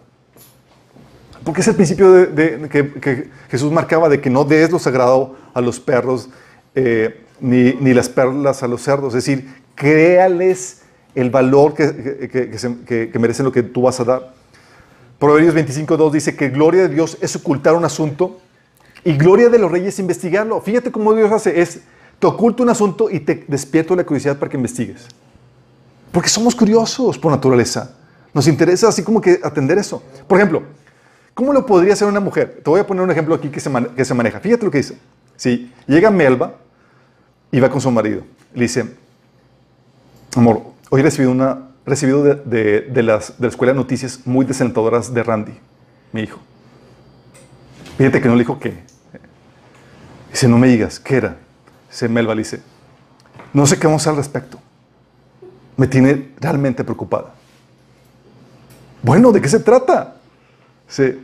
Porque 1.43 1.63
es 1.63 1.69
el 1.69 1.75
principio 1.75 2.13
de, 2.13 2.69
que, 3.01 3.31
Jesús 3.49 3.73
marcaba 3.73 4.11
de 4.11 4.21
que 4.21 4.29
no 4.29 4.45
des 4.45 4.71
lo 4.71 4.79
sagrado 4.79 5.35
a 5.55 5.63
los 5.63 5.81
perros, 5.81 6.29
eh, 6.75 7.25
ni, 7.41 7.73
ni 7.81 7.95
las 7.95 8.11
perlas 8.11 8.63
a 8.63 8.69
los 8.69 8.83
cerdos. 8.83 9.15
Es 9.15 9.25
decir, 9.25 9.55
créales 9.75 10.83
el 11.15 11.31
valor 11.31 11.73
que, 11.73 12.29
que- 12.31 13.19
merecen 13.19 13.47
lo 13.47 13.53
que 13.53 13.63
tú 13.63 13.81
vas 13.81 13.99
a 14.01 14.05
dar. 14.05 14.35
Proverbios 15.19 15.55
25.2 15.55 16.11
dice 16.11 16.37
que 16.37 16.51
gloria 16.51 16.83
de 16.83 16.89
Dios 16.91 17.17
es 17.23 17.35
ocultar 17.37 17.75
un 17.75 17.87
asunto 17.87 18.39
y 19.03 19.17
gloria 19.17 19.49
de 19.49 19.59
los 19.59 19.73
reyes 19.73 19.95
es 19.95 19.99
investigarlo. 19.99 20.61
Fíjate 20.61 20.93
cómo 20.93 21.15
Dios 21.15 21.33
hace, 21.33 21.59
es 21.63 21.81
te 22.19 22.27
oculta 22.27 22.63
un 22.63 22.71
asunto 22.71 23.11
y 23.11 23.21
te 23.21 23.45
despierto 23.49 23.95
la 23.95 24.05
curiosidad 24.05 24.37
para 24.39 24.51
que 24.51 24.57
investigues. 24.57 25.07
Porque 26.13 26.29
somos 26.29 26.55
curiosos 26.55 27.19
por 27.19 27.31
naturaleza. 27.31 27.95
Nos 28.33 28.47
interesa 28.49 28.89
así 28.89 29.03
como 29.03 29.21
que 29.21 29.39
atender 29.43 29.79
eso. 29.79 30.03
Por 30.27 30.39
ejemplo, 30.39 30.63
¿cómo 31.35 31.53
lo 31.53 31.65
podría 31.67 31.93
hacer 31.93 32.09
una 32.09 32.21
mujer? 32.21 32.61
Te 32.65 32.71
voy 32.71 32.81
a 32.81 32.87
poner 32.87 33.03
un 33.03 33.11
ejemplo 33.11 33.35
aquí 33.35 33.49
que 33.49 33.61
se, 33.61 33.69
maneja. 33.69 34.41
Fíjate 34.41 34.65
lo 34.65 34.71
que 34.71 34.79
dice. 34.79 34.99
Sí, 35.37 35.73
llega 35.87 36.11
Melba 36.11 36.55
y 37.51 37.61
va 37.61 37.69
con 37.71 37.81
su 37.81 37.91
marido. 37.91 38.23
Le 38.55 38.63
dice, 38.63 38.87
amor, 40.35 40.63
hoy 40.89 41.01
he 41.01 41.05
recibido, 41.05 41.31
una, 41.33 41.69
recibido 41.85 42.23
de, 42.23 42.35
de- 42.37 42.81
de 42.83 43.03
las, 43.03 43.37
de 43.39 43.43
la 43.47 43.49
escuela 43.49 43.75
noticias 43.75 44.21
muy 44.25 44.47
desalentadoras 44.47 45.13
de 45.13 45.23
Randy, 45.23 45.53
mi 46.13 46.23
hijo. 46.23 46.39
Fíjate 47.99 48.21
que 48.23 48.29
no 48.29 48.35
le 48.35 48.41
dijo 48.41 48.59
qué. 48.59 48.83
Dice, 50.31 50.49
no 50.49 50.59
me 50.59 50.69
digas, 50.69 50.99
¿qué 51.01 51.17
era? 51.17 51.37
Dice 51.97 52.11
Melba, 52.11 52.35
le 52.35 52.43
dice, 52.43 52.61
no 53.55 53.67
sé 53.67 53.79
qué 53.79 53.87
vamos 53.87 54.03
a 54.03 54.11
hacer 54.11 54.11
al 54.11 54.17
respecto. 54.19 54.59
Me 55.79 55.87
tiene 55.87 56.35
realmente 56.39 56.85
preocupada. 56.85 57.33
Bueno, 59.01 59.33
¿de 59.33 59.41
qué 59.41 59.49
se 59.49 59.61
trata? 59.61 60.17
Dice, 60.87 61.19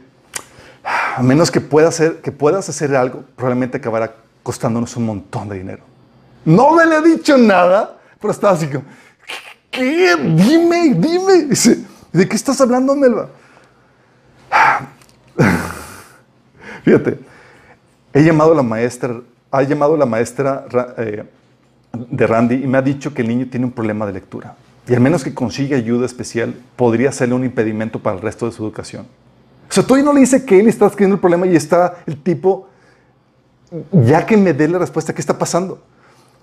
a 0.83 1.23
menos 1.23 1.51
que, 1.51 1.61
pueda 1.61 1.89
hacer, 1.89 2.23
que 2.23 2.33
puedas 2.33 2.71
hacer 2.71 2.97
algo, 2.97 3.23
probablemente 3.37 3.77
acabará 3.77 4.15
costándonos 4.43 4.97
un 4.97 5.05
montón 5.05 5.51
de 5.51 5.59
dinero. 5.59 5.83
No 6.47 6.75
me 6.75 6.87
le 6.87 6.97
he 6.97 7.03
dicho 7.03 7.37
nada, 7.37 7.99
pero 8.19 8.33
estaba 8.33 8.55
así 8.55 8.67
como, 8.67 8.85
¿qué? 9.71 10.17
Dime, 10.17 10.95
dime. 10.95 11.43
Dice, 11.51 11.85
¿de 12.11 12.27
qué 12.27 12.35
estás 12.35 12.59
hablando, 12.63 12.97
Melba? 12.97 13.29
Fíjate, 16.83 17.19
he 18.15 18.23
llamado 18.25 18.53
a 18.53 18.55
la 18.55 18.63
maestra, 18.63 19.21
ha 19.53 19.63
llamado 19.63 19.97
la 19.97 20.07
maestra 20.07 20.65
Ra- 20.69 20.95
eh, 20.99 21.25
de 21.93 22.27
Randy 22.27 22.57
y 22.57 22.67
me 22.67 22.79
ha 22.79 22.83
dicho 22.83 23.13
que 23.15 23.23
el 23.23 23.29
niño 23.29 23.47
tiene 23.51 23.67
un 23.67 23.73
problema 23.73 24.07
de 24.07 24.15
lectura. 24.15 24.57
Y 24.89 24.95
al 24.95 25.01
menos 25.01 25.23
que 25.23 25.33
consiga 25.33 25.77
ayuda 25.77 26.07
especial, 26.07 26.55
podría 26.75 27.13
serle 27.13 27.35
un 27.37 27.45
impedimento 27.45 28.01
para 28.01 28.17
el 28.17 28.23
resto 28.23 28.47
de 28.47 28.53
su 28.53 28.65
educación. 28.65 29.07
O 29.71 29.73
sea, 29.73 29.85
todavía 29.85 30.05
no 30.07 30.13
le 30.13 30.21
dice 30.21 30.45
que 30.45 30.59
él 30.59 30.69
está 30.69 30.87
escribiendo 30.87 31.15
el 31.15 31.21
problema 31.21 31.47
y 31.47 31.55
está 31.55 31.99
el 32.07 32.21
tipo, 32.21 32.69
ya 33.93 34.27
que 34.27 34.37
me 34.37 34.53
dé 34.53 34.69
la 34.69 34.79
respuesta, 34.79 35.15
¿qué 35.15 35.21
está 35.21 35.39
pasando? 35.39 35.81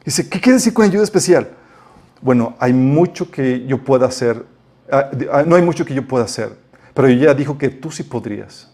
Dice, 0.06 0.30
¿qué 0.30 0.39
quiere 0.39 0.54
decir 0.56 0.74
con 0.74 0.86
ayuda 0.86 1.04
especial? 1.04 1.50
Bueno, 2.22 2.56
hay 2.60 2.74
mucho 2.74 3.30
que 3.30 3.65
yo 3.65 3.84
pueda 3.84 4.08
hacer, 4.08 4.45
ah, 4.91 5.10
ah, 5.32 5.43
no 5.45 5.56
hay 5.56 5.62
mucho 5.62 5.86
que 5.86 5.93
yo 5.93 6.08
pueda 6.08 6.26
hacer, 6.26 6.54
pero 6.93 7.08
ella 7.08 7.34
dijo 7.34 7.58
que 7.58 7.69
tú 7.69 7.91
sí 7.91 8.04
podrías. 8.04 8.69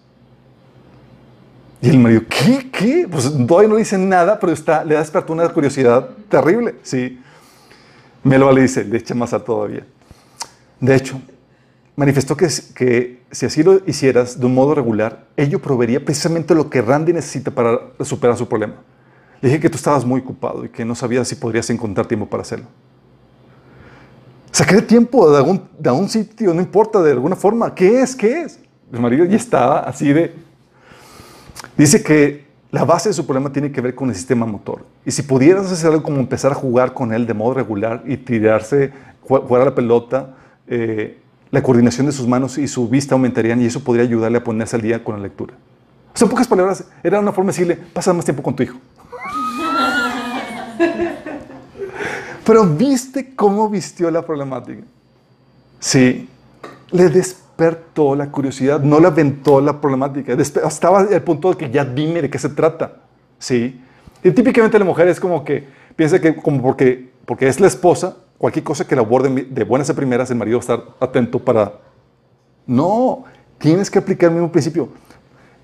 Y 1.81 1.89
el 1.89 1.99
marido, 1.99 2.21
¿qué? 2.29 2.69
¿Qué? 2.71 3.07
Pues 3.09 3.31
todavía 3.47 3.69
no 3.69 3.75
le 3.75 3.79
dice 3.79 3.97
nada, 3.97 4.39
pero 4.39 4.53
está, 4.53 4.83
le 4.83 4.95
da 4.95 5.01
despertó 5.01 5.33
una 5.33 5.47
curiosidad 5.49 6.09
terrible, 6.29 6.75
sí. 6.81 7.21
Melba 8.23 8.51
le 8.51 8.63
dice, 8.63 8.83
le 8.83 8.97
echa 8.97 9.13
más 9.13 9.33
a 9.33 9.43
todavía. 9.43 9.85
De 10.79 10.95
hecho, 10.95 11.21
manifestó 11.95 12.35
que, 12.35 12.47
que 12.73 13.21
si 13.31 13.45
así 13.45 13.61
lo 13.61 13.81
hicieras 13.85 14.39
de 14.39 14.45
un 14.45 14.55
modo 14.55 14.73
regular, 14.73 15.25
ello 15.37 15.61
proveería 15.61 16.03
precisamente 16.03 16.55
lo 16.55 16.69
que 16.69 16.81
Randy 16.81 17.13
necesita 17.13 17.51
para 17.51 17.79
superar 18.01 18.35
su 18.37 18.47
problema. 18.47 18.75
Le 19.41 19.49
dije 19.49 19.61
que 19.61 19.69
tú 19.69 19.77
estabas 19.77 20.05
muy 20.05 20.21
ocupado 20.21 20.65
y 20.65 20.69
que 20.69 20.83
no 20.83 20.95
sabías 20.95 21.27
si 21.27 21.35
podrías 21.35 21.69
encontrar 21.69 22.07
tiempo 22.07 22.25
para 22.27 22.41
hacerlo. 22.41 22.67
Saqué 24.51 24.81
tiempo 24.81 25.29
de 25.29 25.37
algún, 25.37 25.61
de 25.77 25.89
algún 25.89 26.09
sitio, 26.09 26.53
no 26.53 26.61
importa, 26.61 27.01
de 27.01 27.11
alguna 27.11 27.35
forma. 27.35 27.75
¿Qué 27.75 28.01
es? 28.01 28.15
¿Qué 28.15 28.43
es? 28.43 28.59
El 28.91 29.01
marido 29.01 29.25
ya 29.25 29.35
estaba 29.35 29.81
así 29.81 30.13
de... 30.13 30.33
Dice 31.77 32.03
que 32.03 32.45
la 32.71 32.83
base 32.83 33.09
de 33.09 33.13
su 33.13 33.25
problema 33.25 33.51
tiene 33.51 33.71
que 33.71 33.81
ver 33.81 33.95
con 33.95 34.09
el 34.09 34.15
sistema 34.15 34.45
motor. 34.45 34.85
Y 35.05 35.11
si 35.11 35.21
pudieras 35.23 35.71
hacer 35.71 35.91
algo 35.91 36.03
como 36.03 36.19
empezar 36.19 36.51
a 36.51 36.55
jugar 36.55 36.93
con 36.93 37.13
él 37.13 37.25
de 37.25 37.33
modo 37.33 37.53
regular 37.53 38.03
y 38.05 38.17
tirarse, 38.17 38.91
ju- 39.27 39.45
jugar 39.47 39.61
a 39.61 39.65
la 39.65 39.75
pelota, 39.75 40.35
eh, 40.67 41.19
la 41.51 41.63
coordinación 41.63 42.05
de 42.07 42.11
sus 42.11 42.27
manos 42.27 42.57
y 42.57 42.67
su 42.67 42.89
vista 42.89 43.15
aumentarían 43.15 43.61
y 43.61 43.65
eso 43.65 43.83
podría 43.83 44.03
ayudarle 44.03 44.39
a 44.39 44.43
ponerse 44.43 44.75
al 44.75 44.81
día 44.81 45.03
con 45.03 45.15
la 45.15 45.21
lectura. 45.23 45.53
O 46.13 46.17
sea, 46.17 46.25
en 46.25 46.31
pocas 46.31 46.47
palabras, 46.47 46.83
era 47.03 47.19
una 47.19 47.31
forma 47.31 47.51
de 47.51 47.57
decirle, 47.57 47.75
pasa 47.93 48.13
más 48.13 48.25
tiempo 48.25 48.43
con 48.43 48.55
tu 48.55 48.63
hijo. 48.63 48.77
Pero 52.45 52.65
viste 52.65 53.33
cómo 53.35 53.69
vistió 53.69 54.11
la 54.11 54.25
problemática. 54.25 54.81
Sí, 55.79 56.29
le 56.91 57.09
despertó 57.57 58.15
la 58.15 58.31
curiosidad, 58.31 58.81
no 58.81 58.99
le 58.99 59.07
aventó 59.07 59.61
la 59.61 59.79
problemática. 59.79 60.33
Estaba 60.33 61.01
al 61.01 61.21
punto 61.23 61.51
de 61.51 61.57
que 61.57 61.69
ya 61.69 61.85
dime 61.85 62.21
de 62.21 62.29
qué 62.29 62.37
se 62.37 62.49
trata. 62.49 62.97
Sí. 63.39 63.81
Y 64.23 64.31
típicamente 64.31 64.77
la 64.77 64.85
mujer 64.85 65.07
es 65.07 65.19
como 65.19 65.43
que 65.43 65.67
piensa 65.95 66.19
que 66.19 66.35
como 66.35 66.61
porque, 66.61 67.11
porque 67.25 67.47
es 67.47 67.59
la 67.59 67.67
esposa, 67.67 68.17
cualquier 68.37 68.65
cosa 68.65 68.85
que 68.85 68.95
la 68.95 69.01
aborde 69.01 69.47
de 69.49 69.63
buenas 69.63 69.89
a 69.89 69.93
primeras, 69.93 70.29
el 70.31 70.37
marido 70.37 70.59
va 70.59 70.61
a 70.61 70.77
estar 70.77 70.95
atento 70.99 71.39
para... 71.39 71.73
No, 72.67 73.23
tienes 73.57 73.89
que 73.89 73.99
aplicar 73.99 74.29
el 74.29 74.35
mismo 74.35 74.51
principio. 74.51 74.89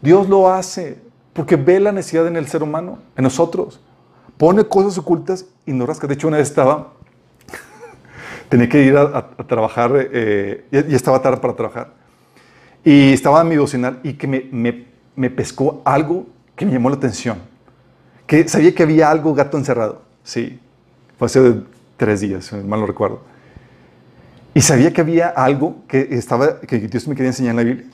Dios 0.02 0.30
lo 0.30 0.50
hace 0.50 0.98
porque 1.34 1.56
ve 1.56 1.80
la 1.80 1.92
necesidad 1.92 2.28
en 2.28 2.38
el 2.38 2.48
ser 2.48 2.64
humano, 2.64 3.00
en 3.18 3.24
nosotros. 3.24 3.82
Pone 4.38 4.64
cosas 4.64 4.98
ocultas 4.98 5.46
y 5.66 5.74
no 5.74 5.86
rasca. 5.86 6.08
De 6.08 6.14
hecho, 6.14 6.28
una 6.28 6.38
vez 6.38 6.50
estaba, 6.50 6.94
tenía 8.52 8.68
que 8.68 8.84
ir 8.84 8.98
a, 8.98 9.30
trabajar, 9.48 10.10
eh, 10.12 10.66
ya, 10.70 10.80
estaba 10.82 11.22
tarde 11.22 11.38
para 11.38 11.56
trabajar. 11.56 11.94
Y 12.84 13.14
estaba 13.14 13.42
en 13.42 13.48
mi 13.48 13.56
devocional 13.56 14.02
y 14.04 14.14
que 14.14 14.28
me, 14.28 14.46
me, 14.52 14.88
me 15.16 15.30
pescó 15.30 15.82
algo 15.86 16.28
que 16.54 16.66
me 16.66 16.74
llamó 16.74 16.90
la 16.90 16.98
atención. 16.98 17.38
Que 18.28 18.46
sabía 18.50 18.76
que 18.76 18.84
había 18.84 19.10
algo 19.10 19.34
gato 19.34 19.58
encerrado. 19.58 20.02
Sí, 20.24 20.60
fue 21.18 21.28
hace 21.28 21.62
tres 21.96 22.20
días, 22.20 22.52
mal 22.52 22.82
no 22.82 22.86
recuerdo. 22.86 23.22
Y 24.54 24.60
sabía 24.60 24.92
que 24.92 25.00
había 25.00 25.30
algo 25.30 25.84
que, 25.88 26.10
estaba, 26.12 26.60
que 26.60 26.78
Dios 26.80 27.08
me 27.08 27.16
quería 27.16 27.30
enseñar 27.30 27.52
en 27.52 27.56
la 27.56 27.64
Biblia. 27.64 27.86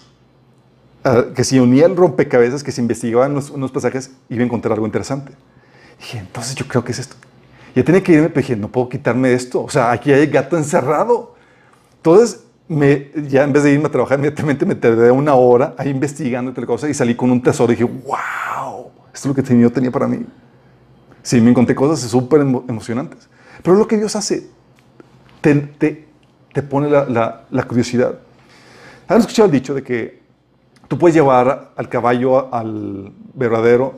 Ah, 1.04 1.26
que 1.36 1.44
si 1.44 1.60
unía 1.60 1.86
el 1.86 1.96
rompecabezas, 1.96 2.64
que 2.64 2.72
si 2.72 2.82
investigaban 2.82 3.32
unos, 3.32 3.52
unos, 3.52 3.72
pasajes, 3.72 4.12
iba 4.28 4.42
a 4.42 4.46
encontrar 4.46 4.74
algo 4.74 4.88
interesante. 4.88 5.34
dije, 6.00 6.18
entonces 6.18 6.56
yo 6.56 6.68
creo 6.68 6.84
que 6.84 6.94
es 6.94 7.00
esto. 7.00 7.16
Ya 7.76 7.84
tenía 7.84 8.04
que 8.04 8.14
irme, 8.14 8.30
pero 8.30 8.42
dije, 8.42 8.56
no 8.56 8.70
puedo 8.70 8.90
quitarme 8.90 9.34
esto. 9.34 9.64
O 9.64 9.70
sea, 9.70 9.92
aquí 9.92 10.12
hay 10.12 10.28
gato 10.28 10.58
encerrado. 10.58 11.36
Entonces, 11.98 12.44
me, 12.68 13.12
ya 13.28 13.44
en 13.44 13.54
vez 13.54 13.64
de 13.64 13.74
irme 13.74 13.88
a 13.88 13.92
trabajar 13.92 14.18
inmediatamente, 14.18 14.66
me 14.66 14.76
tardé 14.76 15.12
una 15.12 15.36
hora 15.36 15.74
ahí 15.78 15.90
investigando 15.90 16.54
tal 16.54 16.66
cosa 16.66 16.90
y 16.90 16.94
salí 16.94 17.16
con 17.16 17.32
un 17.32 17.42
tesoro. 17.42 17.72
Y 17.72 17.76
dije, 17.76 17.86
wow, 17.86 18.92
esto 19.14 19.30
es 19.30 19.36
lo 19.36 19.36
que 19.36 19.42
Dios 19.42 19.72
tenía 19.72 19.92
para 19.92 20.08
mí. 20.08 20.26
Sí, 21.22 21.42
me 21.42 21.50
encontré 21.50 21.76
cosas 21.76 22.00
súper 22.10 22.42
emocionantes. 22.42 23.30
Pero 23.62 23.76
lo 23.76 23.88
que 23.88 23.98
Dios 23.98 24.16
hace, 24.16 24.48
te, 25.42 25.56
te, 25.56 26.08
te 26.54 26.64
pone 26.64 26.90
la, 26.90 27.46
la, 27.50 27.64
curiosidad. 27.64 28.20
¿Han 29.08 29.20
escuchado 29.20 29.48
el 29.48 29.52
dicho 29.52 29.74
de 29.74 29.84
que 29.84 30.22
tú 30.88 30.98
puedes 30.98 31.16
llevar 31.16 31.72
al 31.76 31.90
caballo 31.90 32.54
al 32.54 33.12
verdadero, 33.34 33.96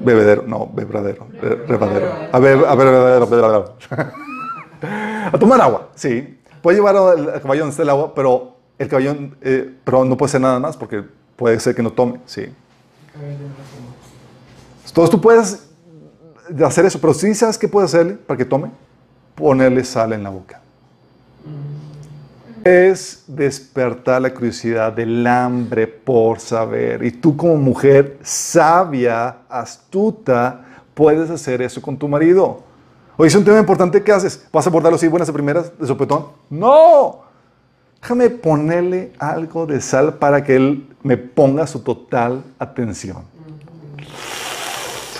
bebedero, 0.00 0.44
no, 0.46 0.70
bebradero, 0.72 1.26
rebadero, 1.66 2.08
a 2.32 2.38
ver, 2.38 2.64
a 2.66 2.74
ver, 2.74 2.88
a 5.32 5.38
tomar 5.38 5.60
agua, 5.60 5.90
sí. 5.94 6.38
Puedes 6.62 6.78
llevar 6.78 6.96
al 6.96 7.68
está 7.68 7.82
el 7.82 7.90
agua, 7.90 8.14
pero 8.14 8.56
el 8.78 8.88
caballo, 8.88 9.16
eh, 9.42 9.74
pero 9.84 10.04
no 10.04 10.16
puede 10.16 10.30
ser 10.30 10.40
nada 10.40 10.58
más 10.58 10.76
porque 10.76 11.04
puede 11.36 11.60
ser 11.60 11.74
que 11.74 11.82
no 11.82 11.92
tome, 11.92 12.20
sí. 12.26 12.46
Entonces 14.86 15.10
tú 15.10 15.20
puedes 15.20 15.68
hacer 16.64 16.86
eso, 16.86 17.00
pero 17.00 17.14
si 17.14 17.34
sabes 17.34 17.58
qué 17.58 17.68
puedes 17.68 17.92
hacerle 17.92 18.14
para 18.14 18.38
que 18.38 18.44
tome, 18.44 18.70
ponerle 19.34 19.84
sal 19.84 20.12
en 20.12 20.22
la 20.22 20.30
boca. 20.30 20.60
Es 22.64 23.24
despertar 23.26 24.22
la 24.22 24.32
curiosidad 24.32 24.90
del 24.90 25.26
hambre 25.26 25.86
por 25.86 26.40
saber. 26.40 27.04
Y 27.04 27.10
tú 27.10 27.36
como 27.36 27.56
mujer 27.56 28.18
sabia, 28.22 29.40
astuta, 29.50 30.64
puedes 30.94 31.28
hacer 31.28 31.60
eso 31.60 31.82
con 31.82 31.98
tu 31.98 32.08
marido. 32.08 32.62
Oye, 33.18 33.28
es 33.28 33.34
un 33.34 33.44
tema 33.44 33.58
importante, 33.58 34.02
¿qué 34.02 34.12
haces? 34.12 34.46
¿Vas 34.50 34.66
a 34.66 34.70
abordarlo 34.70 34.96
así 34.96 35.06
buenas 35.08 35.28
a 35.28 35.32
primeras 35.34 35.78
de 35.78 35.86
sopetón? 35.86 36.28
No. 36.48 37.20
Déjame 38.00 38.30
ponerle 38.30 39.12
algo 39.18 39.66
de 39.66 39.82
sal 39.82 40.14
para 40.14 40.42
que 40.42 40.56
él 40.56 40.88
me 41.02 41.18
ponga 41.18 41.66
su 41.66 41.80
total 41.80 42.42
atención. 42.58 43.24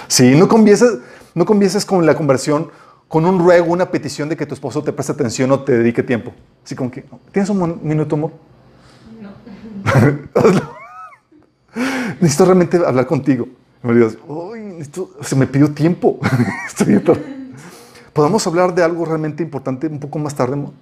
Sí, 0.08 0.34
no 0.34 0.48
comiences, 0.48 0.98
no 1.34 1.44
con 1.44 2.06
la 2.06 2.14
conversión 2.14 2.70
con 3.14 3.24
un 3.26 3.38
ruego, 3.38 3.72
una 3.72 3.88
petición 3.88 4.28
de 4.28 4.36
que 4.36 4.44
tu 4.44 4.54
esposo 4.54 4.82
te 4.82 4.92
preste 4.92 5.12
atención 5.12 5.48
o 5.52 5.60
te 5.60 5.78
dedique 5.78 6.02
tiempo. 6.02 6.32
Así 6.64 6.74
como 6.74 6.90
que, 6.90 7.04
¿tienes 7.30 7.48
un 7.48 7.78
minuto, 7.80 8.16
amor? 8.16 8.32
No. 9.20 9.30
necesito 12.20 12.44
realmente 12.44 12.76
hablar 12.84 13.06
contigo. 13.06 13.46
me 13.84 13.94
digas, 13.94 14.18
se 15.20 15.36
me 15.36 15.46
pidió 15.46 15.70
tiempo. 15.70 16.18
¿Podemos 18.12 18.44
hablar 18.48 18.74
de 18.74 18.82
algo 18.82 19.04
realmente 19.04 19.44
importante 19.44 19.86
un 19.86 20.00
poco 20.00 20.18
más 20.18 20.34
tarde, 20.34 20.54
amor? 20.54 20.72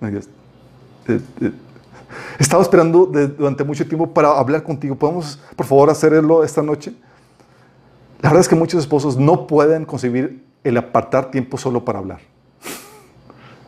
Me 0.00 0.10
digas, 0.10 0.28
eh, 1.08 1.18
eh, 1.40 1.52
estaba 2.38 2.62
esperando 2.62 3.06
durante 3.06 3.64
mucho 3.64 3.86
tiempo 3.86 4.06
para 4.06 4.38
hablar 4.38 4.62
contigo. 4.62 4.96
¿Podemos, 4.96 5.40
por 5.56 5.64
favor, 5.64 5.88
hacerlo 5.88 6.44
esta 6.44 6.60
noche? 6.60 6.92
La 8.20 8.28
verdad 8.28 8.42
es 8.42 8.48
que 8.50 8.54
muchos 8.54 8.80
esposos 8.82 9.16
no 9.16 9.46
pueden 9.46 9.86
concebir 9.86 10.49
el 10.64 10.76
apartar 10.76 11.30
tiempo 11.30 11.56
solo 11.56 11.84
para 11.84 11.98
hablar. 11.98 12.20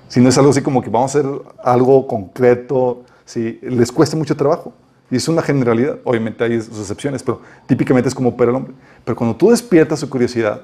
Si 0.08 0.20
no 0.20 0.28
es 0.28 0.36
algo 0.36 0.50
así 0.50 0.60
como 0.60 0.82
que 0.82 0.90
vamos 0.90 1.14
a 1.14 1.18
hacer 1.18 1.30
algo 1.64 2.06
concreto, 2.06 3.04
si 3.24 3.58
les 3.62 3.90
cuesta 3.90 4.16
mucho 4.16 4.36
trabajo. 4.36 4.74
Y 5.10 5.16
es 5.16 5.28
una 5.28 5.42
generalidad. 5.42 5.98
Obviamente 6.04 6.44
hay 6.44 6.60
sus 6.60 6.78
excepciones, 6.80 7.22
pero 7.22 7.40
típicamente 7.66 8.08
es 8.08 8.14
como 8.14 8.30
opera 8.30 8.50
el 8.50 8.56
hombre. 8.56 8.74
Pero 9.04 9.16
cuando 9.16 9.36
tú 9.36 9.50
despiertas 9.50 10.00
su 10.00 10.08
curiosidad, 10.08 10.62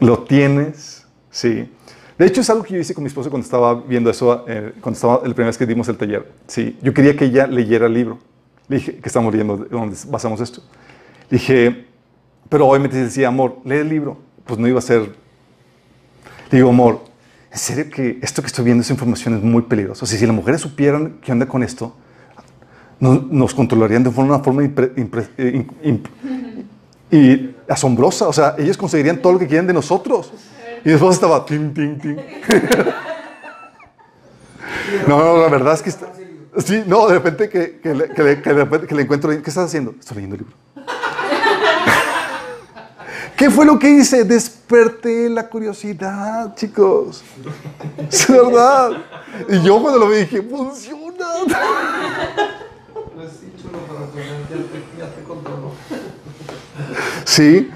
lo 0.00 0.20
tienes, 0.20 1.06
sí. 1.30 1.70
De 2.18 2.26
hecho, 2.26 2.40
es 2.42 2.50
algo 2.50 2.62
que 2.62 2.74
yo 2.74 2.80
hice 2.80 2.94
con 2.94 3.04
mi 3.04 3.08
esposa 3.08 3.30
cuando 3.30 3.44
estaba 3.44 3.74
viendo 3.74 4.10
eso, 4.10 4.44
eh, 4.48 4.72
cuando 4.80 4.96
estaba 4.96 5.14
la 5.16 5.34
primera 5.34 5.46
vez 5.46 5.58
que 5.58 5.66
dimos 5.66 5.88
el 5.88 5.96
taller. 5.96 6.30
Sí, 6.46 6.78
yo 6.82 6.92
quería 6.92 7.16
que 7.16 7.26
ella 7.26 7.46
leyera 7.46 7.86
el 7.86 7.94
libro. 7.94 8.18
Dije, 8.68 8.96
que 8.96 9.08
estamos 9.08 9.32
leyendo, 9.32 9.56
¿dónde 9.56 9.96
basamos 10.08 10.40
esto? 10.40 10.62
Dije, 11.30 11.86
pero 12.50 12.66
obviamente 12.66 12.98
decía, 12.98 13.28
amor, 13.28 13.56
lee 13.64 13.76
el 13.76 13.88
libro. 13.88 14.18
Pues 14.44 14.58
no 14.58 14.68
iba 14.68 14.80
a 14.80 14.82
ser. 14.82 15.14
Digo, 16.50 16.68
amor, 16.68 17.04
en 17.50 17.58
serio 17.58 17.88
que 17.88 18.18
esto 18.20 18.42
que 18.42 18.48
estoy 18.48 18.64
viendo, 18.64 18.82
esa 18.82 18.92
información 18.92 19.36
es 19.36 19.42
muy 19.42 19.62
peligrosa. 19.62 20.04
O 20.04 20.06
sea, 20.06 20.18
si 20.18 20.26
las 20.26 20.34
mujeres 20.34 20.60
supieran 20.60 21.20
qué 21.22 21.32
onda 21.32 21.46
con 21.46 21.62
esto, 21.62 21.94
nos 22.98 23.54
controlarían 23.54 24.02
de 24.02 24.10
una 24.10 24.40
forma 24.40 24.62
eh, 24.64 25.66
y 27.10 27.50
asombrosa. 27.68 28.28
O 28.28 28.32
sea, 28.32 28.56
ellos 28.58 28.76
conseguirían 28.76 29.22
todo 29.22 29.34
lo 29.34 29.38
que 29.38 29.46
quieren 29.46 29.68
de 29.68 29.72
nosotros. 29.72 30.32
Y 30.84 30.90
después 30.90 31.14
estaba, 31.14 31.46
ting, 31.46 31.72
ting, 31.72 31.98
ting. 31.98 32.16
no, 35.06 35.18
no, 35.18 35.36
la 35.38 35.48
verdad 35.48 35.74
es 35.74 35.82
que 35.82 35.90
está, 35.90 36.10
Sí, 36.58 36.82
no, 36.84 37.06
de 37.06 37.14
repente 37.14 37.48
que, 37.48 37.78
que, 37.78 37.94
le, 37.94 38.08
que, 38.08 38.22
le, 38.24 38.42
que, 38.42 38.86
que 38.88 38.94
le 38.94 39.02
encuentro, 39.02 39.30
¿qué 39.30 39.36
estás 39.36 39.66
haciendo? 39.66 39.94
Estoy 39.98 40.16
leyendo 40.16 40.34
el 40.34 40.42
libro. 40.42 40.56
¿Qué 43.40 43.48
fue 43.48 43.64
lo 43.64 43.78
que 43.78 43.88
hice? 43.88 44.22
Desperté 44.22 45.30
la 45.30 45.48
curiosidad, 45.48 46.54
chicos. 46.56 47.24
Es 48.12 48.28
verdad. 48.28 48.90
Y 49.48 49.62
yo 49.62 49.80
cuando 49.80 49.98
lo 49.98 50.10
vi 50.10 50.18
dije, 50.18 50.42
funciona. 50.42 51.26
Sí. 57.24 57.70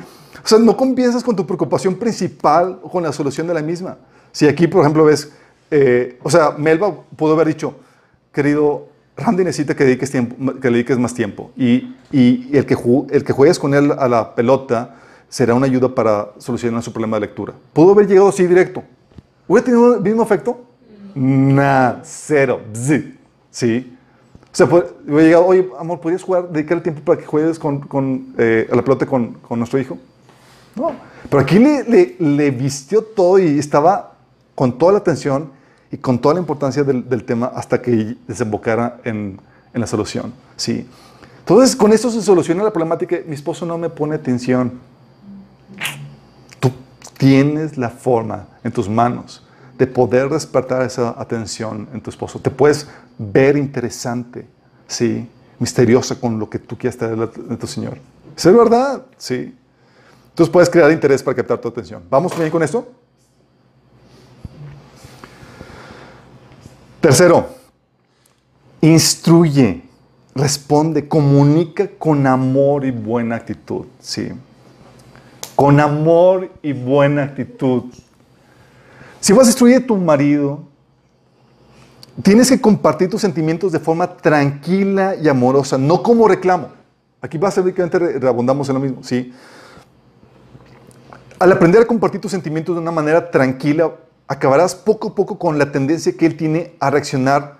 O 0.44 0.46
sea, 0.46 0.58
no 0.58 0.76
comienzas 0.76 1.24
con 1.24 1.34
tu 1.34 1.46
preocupación 1.46 1.94
principal 1.94 2.78
o 2.82 2.90
con 2.90 3.02
la 3.02 3.10
solución 3.14 3.46
de 3.46 3.54
la 3.54 3.62
misma. 3.62 3.96
Si 4.32 4.46
aquí, 4.46 4.66
por 4.66 4.82
ejemplo, 4.82 5.06
ves, 5.06 5.32
eh, 5.70 6.18
o 6.22 6.28
sea, 6.28 6.50
Melba 6.58 6.94
pudo 7.16 7.32
haber 7.32 7.46
dicho, 7.46 7.74
querido, 8.34 8.88
Randy 9.16 9.44
necesita 9.44 9.74
que, 9.74 9.84
dediques 9.84 10.10
tiempo, 10.10 10.60
que 10.60 10.68
le 10.68 10.76
dediques 10.76 10.98
más 10.98 11.14
tiempo. 11.14 11.52
Y, 11.56 11.96
y 12.12 12.54
el, 12.54 12.66
que 12.66 12.76
el 13.12 13.24
que 13.24 13.32
juegues 13.32 13.58
con 13.58 13.72
él 13.72 13.92
a 13.92 14.08
la 14.08 14.34
pelota 14.34 14.96
será 15.34 15.52
una 15.52 15.66
ayuda 15.66 15.92
para 15.92 16.28
solucionar 16.38 16.80
su 16.80 16.92
problema 16.92 17.16
de 17.16 17.22
lectura. 17.22 17.52
Pudo 17.72 17.90
haber 17.90 18.06
llegado 18.06 18.28
así 18.28 18.46
directo. 18.46 18.84
¿Hubiera 19.48 19.64
tenido 19.64 19.96
el 19.96 20.00
mismo 20.00 20.22
efecto? 20.22 20.64
Nada, 21.12 22.02
cero. 22.04 22.60
Sí. 23.50 23.96
O 24.52 24.56
sea, 24.56 24.66
hubiera 24.66 25.22
llegado, 25.22 25.46
oye, 25.46 25.68
amor, 25.76 25.98
¿podrías 25.98 26.22
jugar, 26.22 26.50
dedicar 26.50 26.76
el 26.76 26.84
tiempo 26.84 27.02
para 27.02 27.18
que 27.18 27.26
juegues 27.26 27.58
con, 27.58 27.80
con 27.80 28.32
eh, 28.38 28.68
a 28.70 28.76
la 28.76 28.82
pelota 28.82 29.06
con, 29.06 29.32
con, 29.32 29.58
nuestro 29.58 29.80
hijo? 29.80 29.98
No. 30.76 30.92
Pero 31.28 31.42
aquí 31.42 31.58
le, 31.58 31.82
le, 31.82 32.14
le 32.20 32.50
vistió 32.52 33.02
todo 33.02 33.40
y 33.40 33.58
estaba 33.58 34.12
con 34.54 34.78
toda 34.78 34.92
la 34.92 34.98
atención 34.98 35.50
y 35.90 35.96
con 35.96 36.20
toda 36.20 36.34
la 36.34 36.40
importancia 36.40 36.84
del, 36.84 37.24
tema 37.24 37.46
hasta 37.46 37.82
que 37.82 38.16
desembocara 38.28 39.00
en, 39.02 39.40
en, 39.72 39.80
la 39.80 39.88
solución. 39.88 40.32
¿sí? 40.56 40.86
Entonces, 41.40 41.74
con 41.74 41.92
esto 41.92 42.08
se 42.08 42.22
soluciona 42.22 42.62
la 42.62 42.72
problemática. 42.72 43.16
Mi 43.26 43.34
esposo 43.34 43.66
no 43.66 43.76
me 43.78 43.90
pone 43.90 44.14
atención. 44.14 44.93
Tienes 47.24 47.78
la 47.78 47.88
forma 47.88 48.48
en 48.62 48.70
tus 48.70 48.86
manos 48.86 49.42
de 49.78 49.86
poder 49.86 50.28
despertar 50.28 50.82
esa 50.82 51.14
atención 51.18 51.88
en 51.94 52.02
tu 52.02 52.10
esposo. 52.10 52.38
Te 52.38 52.50
puedes 52.50 52.86
ver 53.16 53.56
interesante, 53.56 54.46
¿sí? 54.86 55.26
misteriosa 55.58 56.20
con 56.20 56.38
lo 56.38 56.50
que 56.50 56.58
tú 56.58 56.76
quieras 56.76 56.98
tener 56.98 57.30
de 57.30 57.56
tu 57.56 57.66
Señor. 57.66 57.96
¿Es 58.36 58.44
verdad? 58.44 59.06
Sí. 59.16 59.56
Entonces 60.28 60.52
puedes 60.52 60.68
crear 60.68 60.92
interés 60.92 61.22
para 61.22 61.34
captar 61.34 61.56
tu 61.56 61.68
atención. 61.68 62.02
¿Vamos 62.10 62.38
bien 62.38 62.50
con 62.50 62.62
esto? 62.62 62.86
Tercero, 67.00 67.48
instruye, 68.82 69.82
responde, 70.34 71.08
comunica 71.08 71.88
con 71.88 72.26
amor 72.26 72.84
y 72.84 72.90
buena 72.90 73.36
actitud. 73.36 73.86
Sí. 73.98 74.30
Con 75.56 75.80
amor 75.80 76.50
y 76.62 76.72
buena 76.72 77.24
actitud. 77.24 77.84
Si 79.20 79.32
vas 79.32 79.46
a 79.46 79.50
instruir 79.50 79.76
a 79.76 79.86
tu 79.86 79.96
marido, 79.96 80.64
Tienes 82.22 82.48
que 82.48 82.60
compartir 82.60 83.10
tus 83.10 83.20
sentimientos 83.20 83.72
de 83.72 83.80
forma 83.80 84.16
tranquila 84.16 85.16
y 85.16 85.28
amorosa, 85.28 85.78
no 85.78 86.02
como 86.02 86.28
reclamo. 86.28 86.68
Aquí 87.20 87.38
básicamente 87.38 88.26
abundamos 88.26 88.68
en 88.68 88.74
lo 88.74 88.80
mismo, 88.80 89.02
¿sí? 89.02 89.32
Al 91.40 91.50
aprender 91.50 91.82
a 91.82 91.86
compartir 91.86 92.20
tus 92.20 92.30
sentimientos 92.30 92.76
de 92.76 92.80
una 92.80 92.92
manera 92.92 93.30
tranquila, 93.30 93.92
acabarás 94.28 94.74
poco 94.76 95.08
a 95.08 95.14
poco 95.14 95.38
con 95.38 95.58
la 95.58 95.72
tendencia 95.72 96.16
que 96.16 96.26
él 96.26 96.36
tiene 96.36 96.74
a 96.78 96.90
reaccionar 96.90 97.58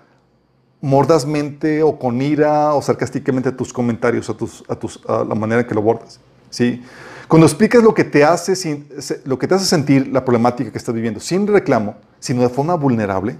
mordazmente 0.79 1.83
o 1.83 1.99
con 1.99 2.21
ira 2.21 2.73
o 2.75 2.81
sarcásticamente 2.81 3.49
a 3.49 3.57
tus 3.57 3.73
comentarios, 3.73 4.29
a, 4.29 4.37
tus, 4.37 4.63
a, 4.69 4.75
tus, 4.75 5.01
a 5.07 5.25
la 5.25 5.35
manera 5.35 5.61
en 5.61 5.67
que 5.67 5.73
lo 5.73 5.81
abordas. 5.81 6.21
¿sí? 6.49 6.81
Cuando 7.27 7.47
explicas 7.47 7.83
lo 7.83 7.93
que, 7.93 8.03
te 8.03 8.23
hace, 8.23 8.83
lo 9.25 9.39
que 9.39 9.47
te 9.47 9.55
hace 9.55 9.65
sentir 9.65 10.07
la 10.07 10.23
problemática 10.23 10.71
que 10.71 10.77
estás 10.77 10.93
viviendo, 10.93 11.19
sin 11.19 11.47
reclamo, 11.47 11.95
sino 12.19 12.41
de 12.41 12.49
forma 12.49 12.75
vulnerable, 12.75 13.37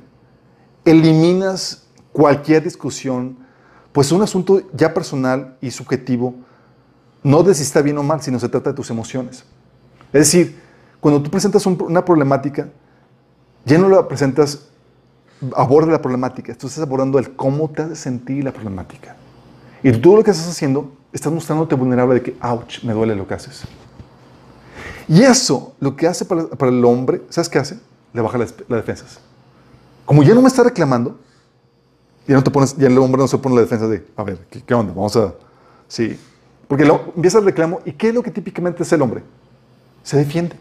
eliminas 0.84 1.88
cualquier 2.12 2.64
discusión, 2.64 3.38
pues 3.92 4.12
un 4.12 4.22
asunto 4.22 4.62
ya 4.74 4.94
personal 4.94 5.58
y 5.62 5.72
subjetivo, 5.72 6.36
no 7.24 7.44
de 7.44 7.54
si 7.54 7.64
está 7.64 7.82
bien 7.82 7.98
o 7.98 8.04
mal, 8.04 8.22
sino 8.22 8.40
se 8.40 8.50
trata 8.50 8.72
de 8.72 8.76
tus 8.76 8.90
emociones. 8.90 9.46
Es 10.14 10.20
decir, 10.20 10.60
cuando 11.00 11.22
tú 11.22 11.30
presentas 11.30 11.66
una 11.66 12.04
problemática, 12.04 12.70
ya 13.66 13.78
no 13.78 13.90
la 13.90 14.08
presentas, 14.08 14.68
aborda 15.56 15.92
la 15.92 16.02
problemática, 16.02 16.56
tú 16.56 16.68
estás 16.68 16.84
abordando 16.84 17.20
el 17.20 17.36
cómo 17.36 17.70
te 17.70 17.84
hace 17.84 17.96
sentir 17.96 18.44
la 18.44 18.52
problemática. 18.52 19.16
Y 19.86 19.92
todo 19.92 20.16
lo 20.16 20.24
que 20.24 20.32
estás 20.32 20.48
haciendo, 20.48 20.92
estás 21.14 21.32
mostrándote 21.32 21.76
vulnerable 21.76 22.16
de 22.16 22.24
que, 22.24 22.36
ouch, 22.42 22.82
me 22.82 22.92
duele 22.92 23.16
lo 23.16 23.28
que 23.28 23.36
haces. 23.36 23.66
Y 25.08 25.22
eso, 25.22 25.76
lo 25.80 25.96
que 25.96 26.08
hace 26.08 26.26
para, 26.26 26.42
el 26.68 26.84
hombre, 26.84 27.22
¿sabes 27.30 27.48
qué 27.48 27.60
hace? 27.60 27.80
Le 28.12 28.20
baja 28.20 28.40
las, 28.40 28.56
defensas. 28.68 29.20
Como 30.04 30.24
ya 30.24 30.34
no 30.34 30.42
me 30.42 30.48
está 30.48 30.64
reclamando, 30.64 31.20
ya, 32.28 32.34
no 32.34 32.44
te 32.44 32.50
pones, 32.50 32.76
ya 32.76 32.88
el 32.88 32.98
hombre 32.98 33.22
no 33.22 33.28
se 33.28 33.38
pone 33.38 33.54
la 33.54 33.62
defensa 33.62 33.88
de, 33.88 34.04
a 34.16 34.24
ver, 34.24 34.40
¿qué, 34.66 34.74
onda? 34.74 34.92
Vamos 34.92 35.16
a... 35.18 35.36
Sí. 35.88 36.20
Porque 36.68 36.84
empieza 37.16 37.38
el 37.38 37.46
reclamo, 37.46 37.82
¿y 37.86 37.92
qué 37.92 38.10
es 38.10 38.16
lo 38.16 38.24
que 38.24 38.32
típicamente 38.32 38.82
es 38.82 38.92
el 38.92 39.04
hombre? 39.04 39.22
Se 40.02 40.18
defiende. 40.18 40.56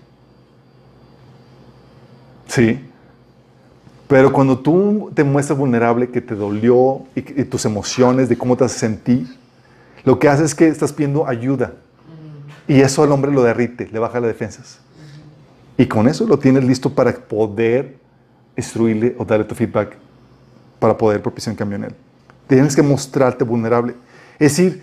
Sí. 2.47 2.79
Pero 4.07 4.33
cuando 4.33 4.59
tú 4.59 5.11
te 5.15 5.25
muestras 5.25 5.59
vulnerable, 5.59 6.11
que 6.11 6.21
te 6.21 6.35
dolió 6.35 7.03
y, 7.15 7.23
tus 7.45 7.65
emociones, 7.65 8.29
de 8.29 8.37
cómo 8.37 8.57
te 8.57 8.65
hace 8.65 8.79
sentir, 8.79 9.27
lo 10.05 10.19
que 10.19 10.29
hace 10.29 10.45
es 10.45 10.55
que 10.55 10.69
estás 10.69 10.93
pidiendo 10.93 11.27
ayuda. 11.27 11.73
Y 12.69 12.81
eso 12.81 13.03
al 13.03 13.13
hombre 13.13 13.33
lo 13.33 13.43
derrite, 13.43 13.89
le 13.91 13.99
baja 13.99 14.21
las 14.21 14.29
defensas. 14.29 14.79
Y 15.77 15.87
con 15.87 16.07
eso 16.07 16.27
lo 16.27 16.39
tienes 16.39 16.65
listo 16.65 16.95
para 16.95 17.13
poder 17.13 17.97
instruirle 18.57 19.15
o 19.19 19.25
darle 19.25 19.45
tu 19.45 19.55
feedback 19.55 19.97
para 20.79 20.97
poder 20.97 21.23
propiciar 21.23 21.53
un 21.53 21.57
cambio 21.57 21.77
en 21.77 21.85
él. 21.85 21.95
Tienes 22.47 22.77
que 22.77 22.83
mostrarte 22.83 23.43
vulnerable. 23.43 23.95
Es 24.39 24.57
decir, 24.57 24.83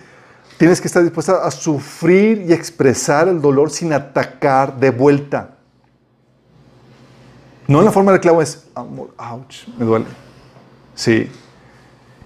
tienes 0.58 0.82
que 0.82 0.88
estar 0.88 1.04
dispuesta 1.04 1.46
a 1.46 1.52
sufrir 1.52 2.46
y 2.48 2.54
expresar 2.54 3.28
el 3.28 3.40
dolor 3.40 3.70
sin 3.70 3.94
atacar 3.94 4.80
de 4.80 4.90
vuelta. 4.90 5.58
No 7.72 7.80
en 7.80 7.86
la 7.86 7.92
forma 7.94 8.12
de 8.12 8.20
clavo 8.20 8.42
es, 8.42 8.68
amor, 8.76 9.14
ouch, 9.18 9.66
me 9.78 9.86
duele. 9.86 10.06
Sí. 10.94 11.32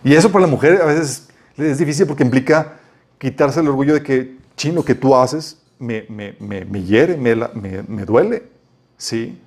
Y 0.03 0.15
eso 0.15 0.31
para 0.31 0.45
la 0.45 0.47
mujer 0.47 0.81
a 0.81 0.85
veces 0.85 1.27
es 1.55 1.77
difícil 1.77 2.07
porque 2.07 2.23
implica 2.23 2.79
quitarse 3.19 3.59
el 3.59 3.67
orgullo 3.67 3.93
de 3.93 4.01
que, 4.01 4.39
chino, 4.57 4.83
que 4.83 4.95
tú 4.95 5.15
haces 5.15 5.61
me, 5.77 6.07
me, 6.09 6.35
me, 6.39 6.83
hiere, 6.83 7.15
me, 7.15 7.35
me, 7.35 8.05
duele. 8.05 8.41
Sí. 8.97 9.39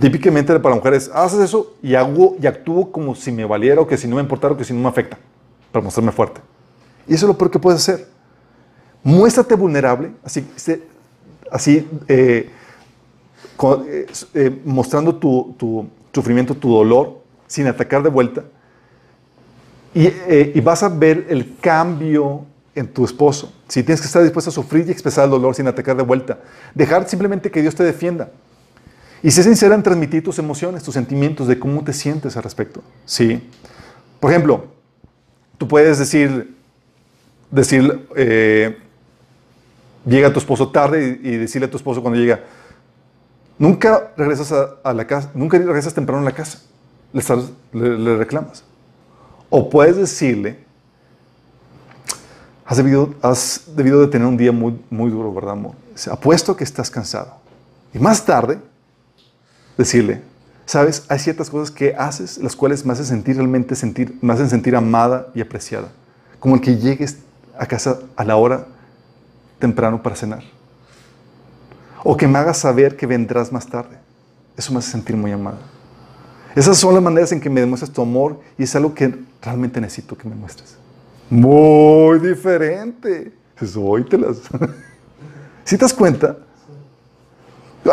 típicamente 0.00 0.58
para 0.58 0.74
la 0.74 0.80
mujer 0.80 0.94
es, 0.94 1.10
haces 1.12 1.40
eso 1.40 1.74
y, 1.82 1.94
hago, 1.96 2.36
y 2.40 2.46
actúo 2.46 2.90
como 2.90 3.14
si 3.14 3.30
me 3.30 3.44
valiera 3.44 3.82
o 3.82 3.86
que 3.86 3.98
si 3.98 4.08
no 4.08 4.16
me 4.16 4.22
importara 4.22 4.54
o 4.54 4.56
que 4.56 4.64
si 4.64 4.72
no 4.72 4.80
me 4.80 4.88
afecta, 4.88 5.18
para 5.70 5.84
mostrarme 5.84 6.12
fuerte. 6.12 6.40
Y 7.06 7.12
eso 7.12 7.26
es 7.26 7.28
lo 7.28 7.36
peor 7.36 7.50
que 7.50 7.58
puedes 7.58 7.82
hacer. 7.82 8.08
Muéstrate 9.02 9.54
vulnerable, 9.54 10.12
así, 10.24 10.48
así 11.52 11.86
eh, 12.08 12.48
eh, 13.86 14.06
eh, 14.34 14.60
mostrando 14.64 15.16
tu, 15.16 15.88
sufrimiento, 16.12 16.54
tu 16.54 16.72
dolor, 16.72 17.20
sin 17.46 17.66
atacar 17.66 18.02
de 18.02 18.08
vuelta. 18.08 18.44
Eh, 19.94 20.52
y, 20.54 20.60
vas 20.60 20.82
a 20.82 20.88
ver 20.88 21.26
el 21.28 21.56
cambio 21.60 22.46
en 22.74 22.88
tu 22.88 23.04
esposo. 23.04 23.52
Si 23.68 23.82
tienes 23.82 24.00
que 24.00 24.06
estar 24.06 24.22
dispuesto 24.22 24.50
a 24.50 24.52
sufrir 24.52 24.86
y 24.88 24.90
expresar 24.90 25.24
el 25.24 25.30
dolor 25.30 25.54
sin 25.54 25.66
atacar 25.66 25.96
de 25.96 26.02
vuelta. 26.02 26.38
Dejar 26.74 27.08
simplemente 27.08 27.50
que 27.50 27.60
Dios 27.60 27.74
te 27.74 27.82
defienda. 27.82 28.30
Y 29.22 29.30
ser 29.30 29.44
sincera 29.44 29.74
en 29.74 29.82
transmitir 29.82 30.24
tus 30.24 30.38
emociones, 30.38 30.82
tus 30.82 30.94
sentimientos, 30.94 31.46
de 31.46 31.58
cómo 31.58 31.84
te 31.84 31.92
sientes 31.92 32.36
al 32.36 32.44
respecto. 32.44 32.82
¿Sí? 33.04 33.42
Por 34.20 34.30
ejemplo, 34.30 34.66
tú 35.58 35.68
puedes 35.68 35.98
decir, 35.98 36.56
decir 37.50 38.06
llega 40.06 40.32
tu 40.32 40.38
esposo 40.38 40.70
tarde 40.70 41.20
y 41.22 41.36
decirle 41.36 41.66
a 41.66 41.70
tu 41.70 41.76
esposo 41.76 42.00
cuando 42.00 42.18
llega, 42.18 42.40
Nunca 43.60 44.12
regresas 44.16 44.54
a, 44.82 44.94
la 44.94 45.06
casa, 45.06 45.30
nunca 45.34 45.58
regresas 45.58 45.92
temprano 45.92 46.22
a 46.22 46.24
la 46.24 46.32
casa. 46.32 46.62
Le, 47.12 48.16
reclamas. 48.16 48.64
O 49.50 49.68
puedes 49.68 49.98
decirle, 49.98 50.64
has 52.64 52.78
debido, 52.78 53.14
has 53.20 53.64
debido 53.76 54.00
de 54.00 54.06
tener 54.06 54.26
un 54.26 54.38
día 54.38 54.50
muy, 54.50 54.80
muy 54.88 55.10
duro, 55.10 55.34
¿verdad, 55.34 55.52
amor? 55.52 55.72
Apuesto 56.10 56.56
que 56.56 56.64
estás 56.64 56.90
cansado. 56.90 57.34
Y 57.92 57.98
más 57.98 58.24
tarde, 58.24 58.58
decirle, 59.76 60.22
sabes, 60.64 61.04
hay 61.10 61.18
ciertas 61.18 61.50
cosas 61.50 61.70
que 61.70 61.94
haces, 61.94 62.38
las 62.38 62.56
cuales 62.56 62.86
me 62.86 62.94
hacen 62.94 63.04
sentir 63.04 63.36
realmente 63.36 63.74
sentir, 63.74 64.16
me 64.22 64.32
hacen 64.32 64.48
sentir 64.48 64.74
amada 64.74 65.26
y 65.34 65.42
apreciada. 65.42 65.92
Como 66.38 66.54
el 66.54 66.62
que 66.62 66.78
llegues 66.78 67.18
a 67.58 67.66
casa 67.66 67.98
a 68.16 68.24
la 68.24 68.36
hora 68.36 68.64
temprano 69.58 70.02
para 70.02 70.16
cenar 70.16 70.59
o 72.04 72.16
que 72.16 72.26
me 72.26 72.38
hagas 72.38 72.58
saber 72.58 72.96
que 72.96 73.06
vendrás 73.06 73.52
más 73.52 73.66
tarde. 73.66 73.98
Eso 74.56 74.72
me 74.72 74.78
hace 74.78 74.90
sentir 74.90 75.16
muy 75.16 75.32
amado. 75.32 75.58
Esas 76.54 76.78
son 76.78 76.94
las 76.94 77.02
maneras 77.02 77.32
en 77.32 77.40
que 77.40 77.48
me 77.48 77.60
demuestras 77.60 77.90
tu 77.90 78.02
amor 78.02 78.40
y 78.58 78.64
es 78.64 78.74
algo 78.74 78.94
que 78.94 79.14
realmente 79.40 79.80
necesito 79.80 80.16
que 80.16 80.28
me 80.28 80.34
muestres. 80.34 80.76
Muy 81.28 82.18
diferente. 82.18 83.32
Eso, 83.60 83.96
¿Sí 85.64 85.76
te 85.76 85.84
das 85.84 85.94
cuenta? 85.94 86.36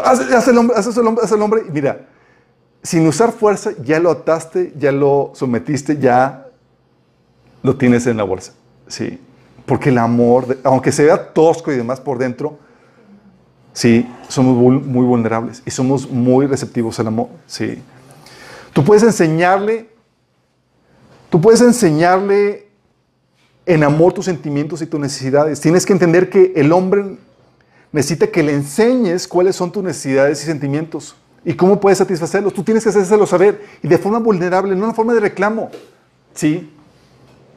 Haz, 0.03 0.47
el 0.47 0.57
hombre, 0.57 0.75
haz 0.75 0.97
el 0.97 1.07
hombre, 1.07 1.23
haz 1.23 1.31
el 1.31 1.41
hombre 1.41 1.63
mira, 1.71 2.07
sin 2.83 3.07
usar 3.07 3.31
fuerza, 3.31 3.71
ya 3.83 3.99
lo 3.99 4.11
ataste, 4.11 4.73
ya 4.77 4.91
lo 4.91 5.31
sometiste, 5.33 5.97
ya 5.97 6.47
lo 7.63 7.75
tienes 7.77 8.07
en 8.07 8.17
la 8.17 8.23
bolsa. 8.23 8.53
Sí. 8.87 9.19
Porque 9.65 9.89
el 9.89 9.97
amor, 9.97 10.57
aunque 10.63 10.91
se 10.91 11.03
vea 11.03 11.33
tosco 11.33 11.71
y 11.71 11.75
demás 11.75 11.99
por 11.99 12.17
dentro, 12.17 12.57
Sí, 13.77 14.11
somos 14.27 14.57
muy 14.57 15.05
vulnerables 15.05 15.61
y 15.63 15.69
somos 15.69 16.09
muy 16.09 16.47
receptivos 16.47 16.99
al 16.99 17.09
amor. 17.09 17.27
Sí. 17.45 17.77
Tú 18.73 18.83
puedes 18.83 19.03
enseñarle, 19.03 19.87
tú 21.29 21.39
puedes 21.39 21.61
enseñarle 21.61 22.69
en 23.67 23.83
amor 23.83 24.13
tus 24.13 24.25
sentimientos 24.25 24.81
y 24.81 24.87
tus 24.87 24.99
necesidades. 24.99 25.61
Tienes 25.61 25.85
que 25.85 25.93
entender 25.93 26.27
que 26.27 26.53
el 26.55 26.71
hombre 26.71 27.19
necesita 27.91 28.25
que 28.25 28.41
le 28.41 28.53
enseñes 28.53 29.27
cuáles 29.27 29.55
son 29.55 29.71
tus 29.71 29.83
necesidades 29.83 30.41
y 30.41 30.47
sentimientos 30.47 31.15
y 31.45 31.53
cómo 31.53 31.79
puedes 31.79 31.99
satisfacerlos. 31.99 32.55
Tú 32.55 32.63
tienes 32.63 32.81
que 32.81 32.89
hacérselo 32.89 33.27
saber 33.27 33.63
y 33.83 33.87
de 33.87 33.99
forma 33.99 34.17
vulnerable, 34.17 34.75
no 34.75 34.87
en 34.87 34.95
forma 34.95 35.13
de 35.13 35.19
reclamo. 35.19 35.69
Sí. 36.33 36.73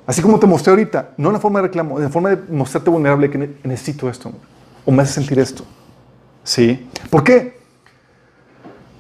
Así 0.07 0.21
como 0.21 0.39
te 0.39 0.47
mostré 0.47 0.69
ahorita, 0.69 1.15
no 1.17 1.31
en 1.31 1.41
forma 1.41 1.63
de 1.63 1.69
reclamo, 1.69 1.99
en 1.99 2.13
forma 2.13 2.29
de 2.29 2.53
mostrarte 2.53 2.91
vulnerable 2.91 3.31
que 3.31 3.57
necesito 3.65 4.11
esto 4.11 4.31
o 4.85 4.93
me 4.93 5.03
hace 5.03 5.15
sentir 5.15 5.39
esto. 5.39 5.65
¿Sí? 6.45 6.89
¿Por 7.11 7.25
qué? 7.25 7.59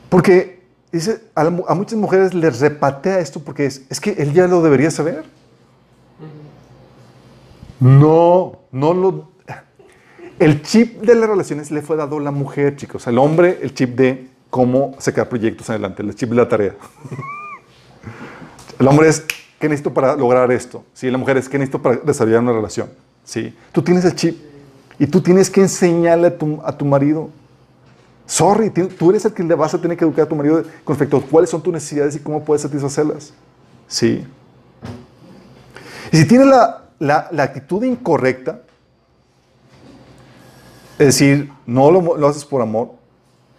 Porque 0.08 0.62
dice, 0.92 1.22
a, 1.34 1.48
muchas 1.50 1.98
mujeres 1.98 2.34
les 2.34 2.60
repatea 2.60 3.20
esto 3.20 3.40
porque 3.40 3.66
es, 3.66 3.82
es 3.88 4.00
que 4.00 4.10
él 4.12 4.32
ya 4.32 4.46
lo 4.46 4.62
debería 4.62 4.90
saber. 4.90 5.24
No, 7.78 8.58
no 8.72 8.94
lo... 8.94 9.30
El 10.38 10.62
chip 10.62 11.02
de 11.02 11.14
las 11.14 11.28
relaciones 11.28 11.70
le 11.70 11.82
fue 11.82 11.96
dado 11.96 12.16
a 12.16 12.20
la 12.20 12.30
mujer, 12.30 12.76
chicos. 12.76 13.06
Al 13.06 13.18
hombre, 13.18 13.58
el 13.62 13.74
chip 13.74 13.94
de 13.94 14.28
cómo 14.48 14.94
sacar 14.98 15.28
proyectos 15.28 15.68
adelante, 15.70 16.02
el 16.02 16.14
chip 16.14 16.30
de 16.30 16.36
la 16.36 16.48
tarea. 16.48 16.74
El 18.78 18.88
hombre 18.88 19.08
es, 19.08 19.24
¿qué 19.58 19.68
necesito 19.68 19.92
para 19.92 20.16
lograr 20.16 20.50
esto? 20.50 20.84
Sí, 20.94 21.10
la 21.10 21.18
mujer 21.18 21.36
es, 21.36 21.48
¿qué 21.48 21.58
necesito 21.58 21.82
para 21.82 21.96
desarrollar 21.96 22.40
una 22.40 22.52
relación? 22.52 22.88
Sí, 23.24 23.54
tú 23.72 23.82
tienes 23.82 24.04
el 24.06 24.14
chip. 24.14 24.49
Y 25.00 25.06
tú 25.06 25.22
tienes 25.22 25.48
que 25.48 25.62
enseñarle 25.62 26.26
a 26.26 26.76
tu, 26.76 26.84
marido. 26.84 27.30
Sorry, 28.26 28.68
tú 28.68 29.08
eres 29.08 29.24
el 29.24 29.32
que 29.32 29.42
le 29.42 29.54
vas 29.54 29.72
a 29.72 29.80
tener 29.80 29.96
que 29.96 30.04
educar 30.04 30.26
a 30.26 30.28
tu 30.28 30.36
marido 30.36 30.62
con 30.84 30.94
respecto 30.94 31.16
a 31.16 31.22
cuáles 31.22 31.48
son 31.48 31.62
tus 31.62 31.72
necesidades 31.72 32.14
y 32.16 32.20
cómo 32.20 32.44
puedes 32.44 32.60
satisfacerlas. 32.60 33.32
Sí. 33.88 34.22
Y 36.12 36.18
si 36.18 36.26
tienes 36.26 36.48
la, 36.98 37.30
actitud 37.38 37.82
incorrecta, 37.82 38.60
es 40.98 41.06
decir, 41.06 41.50
no 41.64 41.90
lo, 41.90 42.28
haces 42.28 42.44
por 42.44 42.60
amor, 42.60 42.90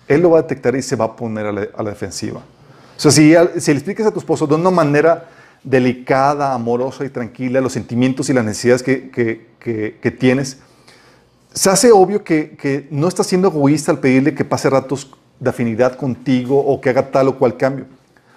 él 0.07 0.21
lo 0.21 0.29
va 0.29 0.39
a 0.39 0.41
detectar 0.43 0.75
y 0.75 0.83
se 0.83 0.95
va 0.95 1.05
a 1.05 1.15
poner 1.15 1.47
a 1.47 1.51
la, 1.51 1.89
defensiva. 1.89 2.39
O 2.39 2.99
sea, 2.99 3.09
si, 3.09 3.33
si 3.59 3.71
le 3.71 3.77
explicas 3.79 4.05
a 4.05 4.11
tu 4.11 4.19
esposo 4.19 4.45
de 4.45 4.53
una 4.53 4.69
manera 4.69 5.27
delicada, 5.63 6.53
amorosa 6.53 7.03
y 7.03 7.09
tranquila 7.09 7.61
los 7.61 7.73
sentimientos 7.73 8.29
y 8.29 8.33
las 8.33 8.45
necesidades 8.45 8.83
que, 8.83 9.09
que, 9.09 9.97
que, 9.99 10.11
tienes, 10.11 10.59
se 11.53 11.69
hace 11.69 11.91
obvio 11.91 12.23
que, 12.23 12.51
que, 12.51 12.87
no 12.91 13.07
estás 13.07 13.27
siendo 13.27 13.49
egoísta 13.49 13.91
al 13.91 13.99
pedirle 13.99 14.33
que 14.33 14.45
pase 14.45 14.69
ratos 14.69 15.11
de 15.39 15.49
afinidad 15.49 15.95
contigo 15.95 16.59
o 16.59 16.79
que 16.79 16.89
haga 16.89 17.11
tal 17.11 17.27
o 17.27 17.37
cual 17.37 17.57
cambio. 17.57 17.85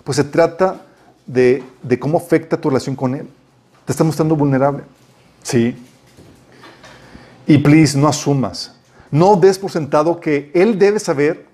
Pues 0.03 0.17
se 0.17 0.25
trata 0.25 0.83
de, 1.27 1.63
de 1.83 1.99
cómo 1.99 2.19
afecta 2.19 2.57
tu 2.57 2.71
relación 2.71 2.97
con 2.97 3.15
él. 3.15 3.29
Te 3.85 3.93
está 3.93 4.03
mostrando 4.03 4.35
vulnerable. 4.35 4.83
Sí. 5.43 5.77
Y 7.47 7.59
please, 7.59 7.97
no 7.97 8.09
asumas. 8.09 8.75
No 9.11 9.37
des 9.37 9.59
por 9.59 9.71
sentado 9.71 10.19
que 10.19 10.51
él 10.55 10.79
debe 10.79 10.99
saber 10.99 11.47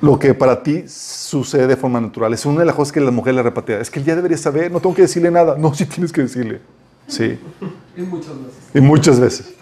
lo 0.00 0.18
que 0.18 0.34
para 0.34 0.62
ti 0.62 0.84
sucede 0.88 1.66
de 1.66 1.76
forma 1.76 2.00
natural. 2.00 2.34
Es 2.34 2.44
una 2.44 2.60
de 2.60 2.66
las 2.66 2.74
cosas 2.74 2.92
que 2.92 3.00
la 3.00 3.10
mujer 3.10 3.34
le 3.34 3.42
repatea. 3.42 3.80
Es 3.80 3.90
que 3.90 4.00
él 4.00 4.04
ya 4.04 4.16
debería 4.16 4.36
saber, 4.36 4.70
no 4.72 4.80
tengo 4.80 4.94
que 4.94 5.02
decirle 5.02 5.30
nada. 5.30 5.56
No, 5.56 5.72
sí 5.74 5.86
tienes 5.86 6.12
que 6.12 6.22
decirle. 6.22 6.60
Sí. 7.06 7.38
Y 7.96 8.02
muchas 8.02 8.36
veces. 8.36 8.54
Y 8.74 8.80
muchas 8.80 9.20
veces. 9.20 9.53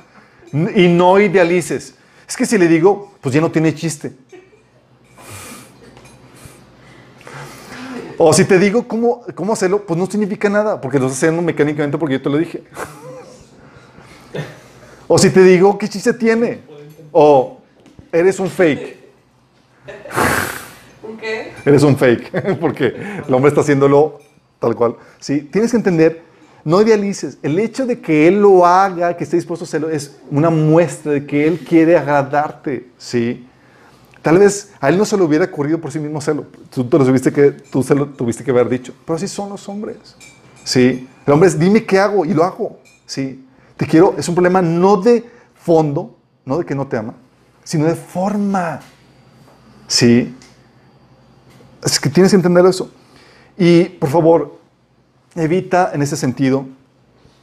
Y 0.53 0.89
no 0.89 1.19
idealices. 1.19 1.95
Es 2.29 2.37
que 2.37 2.47
si 2.47 2.59
le 2.59 2.69
digo, 2.69 3.13
pues 3.21 3.35
ya 3.35 3.41
no 3.41 3.51
tiene 3.51 3.75
chiste. 3.75 4.13
O 8.19 8.33
si 8.33 8.45
te 8.45 8.59
digo 8.59 8.87
cómo, 8.87 9.23
cómo 9.35 9.53
hacerlo, 9.53 9.85
pues 9.85 9.99
no 9.99 10.07
significa 10.07 10.49
nada, 10.49 10.81
porque 10.81 10.99
lo 10.99 11.07
estás 11.07 11.19
haciendo 11.19 11.43
mecánicamente 11.43 11.99
porque 11.99 12.15
yo 12.15 12.23
te 12.23 12.31
lo 12.31 12.39
dije. 12.39 12.63
O 15.09 15.19
si 15.19 15.31
te 15.31 15.43
digo, 15.43 15.77
¿qué 15.77 15.89
chiste 15.89 16.13
tiene? 16.13 16.61
O 17.11 17.61
eres 18.13 18.39
un 18.39 18.49
fake. 18.49 18.97
¿Un 21.03 21.17
qué? 21.17 21.53
Eres 21.65 21.83
un 21.83 21.97
fake, 21.97 22.59
porque 22.61 22.95
el 23.27 23.35
hombre 23.35 23.49
está 23.49 23.63
haciéndolo 23.63 24.21
tal 24.61 24.77
cual. 24.77 24.97
Sí, 25.19 25.41
tienes 25.41 25.73
que 25.73 25.77
entender, 25.79 26.23
no 26.65 26.83
idealices. 26.83 27.39
El 27.43 27.59
hecho 27.59 27.87
de 27.87 28.01
que 28.01 28.29
él 28.29 28.41
lo 28.41 28.65
haga, 28.65 29.17
que 29.17 29.25
esté 29.25 29.37
dispuesto 29.37 29.65
a 29.65 29.67
hacerlo, 29.67 29.91
es 29.91 30.17
una 30.31 30.51
muestra 30.51 31.13
de 31.13 31.27
que 31.27 31.47
él 31.47 31.61
quiere 31.61 31.97
agradarte. 31.97 32.91
Sí. 32.99 33.47
Tal 34.23 34.39
vez 34.39 34.73
a 34.81 34.89
él 34.89 34.97
no 34.97 35.05
se 35.05 35.17
le 35.17 35.25
hubiera 35.25 35.45
ocurrido 35.47 35.81
por 35.81 35.91
sí 35.91 35.99
mismo 35.99 36.19
hacerlo. 36.19 36.47
Tú, 36.71 36.85
te 36.85 36.99
lo 36.99 37.05
tuviste 37.05 37.33
que, 37.33 37.51
tú 37.51 37.83
se 37.83 37.95
lo 37.95 38.07
tuviste 38.07 38.45
que 38.45 38.53
haber 38.53 38.69
dicho. 38.69 38.95
Pero 39.05 39.17
así 39.17 39.27
son 39.27 39.49
los 39.49 39.69
hombres. 39.69 39.97
Sí. 40.63 41.09
El 41.27 41.33
hombre 41.33 41.49
es, 41.49 41.59
dime 41.59 41.85
qué 41.85 41.99
hago 41.99 42.25
y 42.25 42.33
lo 42.33 42.45
hago. 42.45 42.79
Sí. 43.05 43.45
Te 43.77 43.87
quiero, 43.87 44.15
es 44.17 44.29
un 44.29 44.37
problema 44.37 44.63
no 44.63 44.97
de 44.97 45.29
fondo, 45.55 46.17
no 46.45 46.59
de 46.59 46.65
que 46.65 46.75
no 46.75 46.87
te 46.87 46.97
ama, 46.97 47.15
sino 47.65 47.87
de 47.87 47.97
forma. 47.97 48.81
Sí. 49.89 50.35
Es 51.85 51.99
que 51.99 52.09
tienes 52.09 52.31
que 52.31 52.37
entender 52.37 52.65
eso. 52.67 52.93
Y 53.59 53.85
por 53.85 54.09
favor, 54.09 54.59
evita 55.35 55.91
en 55.93 56.03
ese 56.03 56.16
sentido 56.16 56.66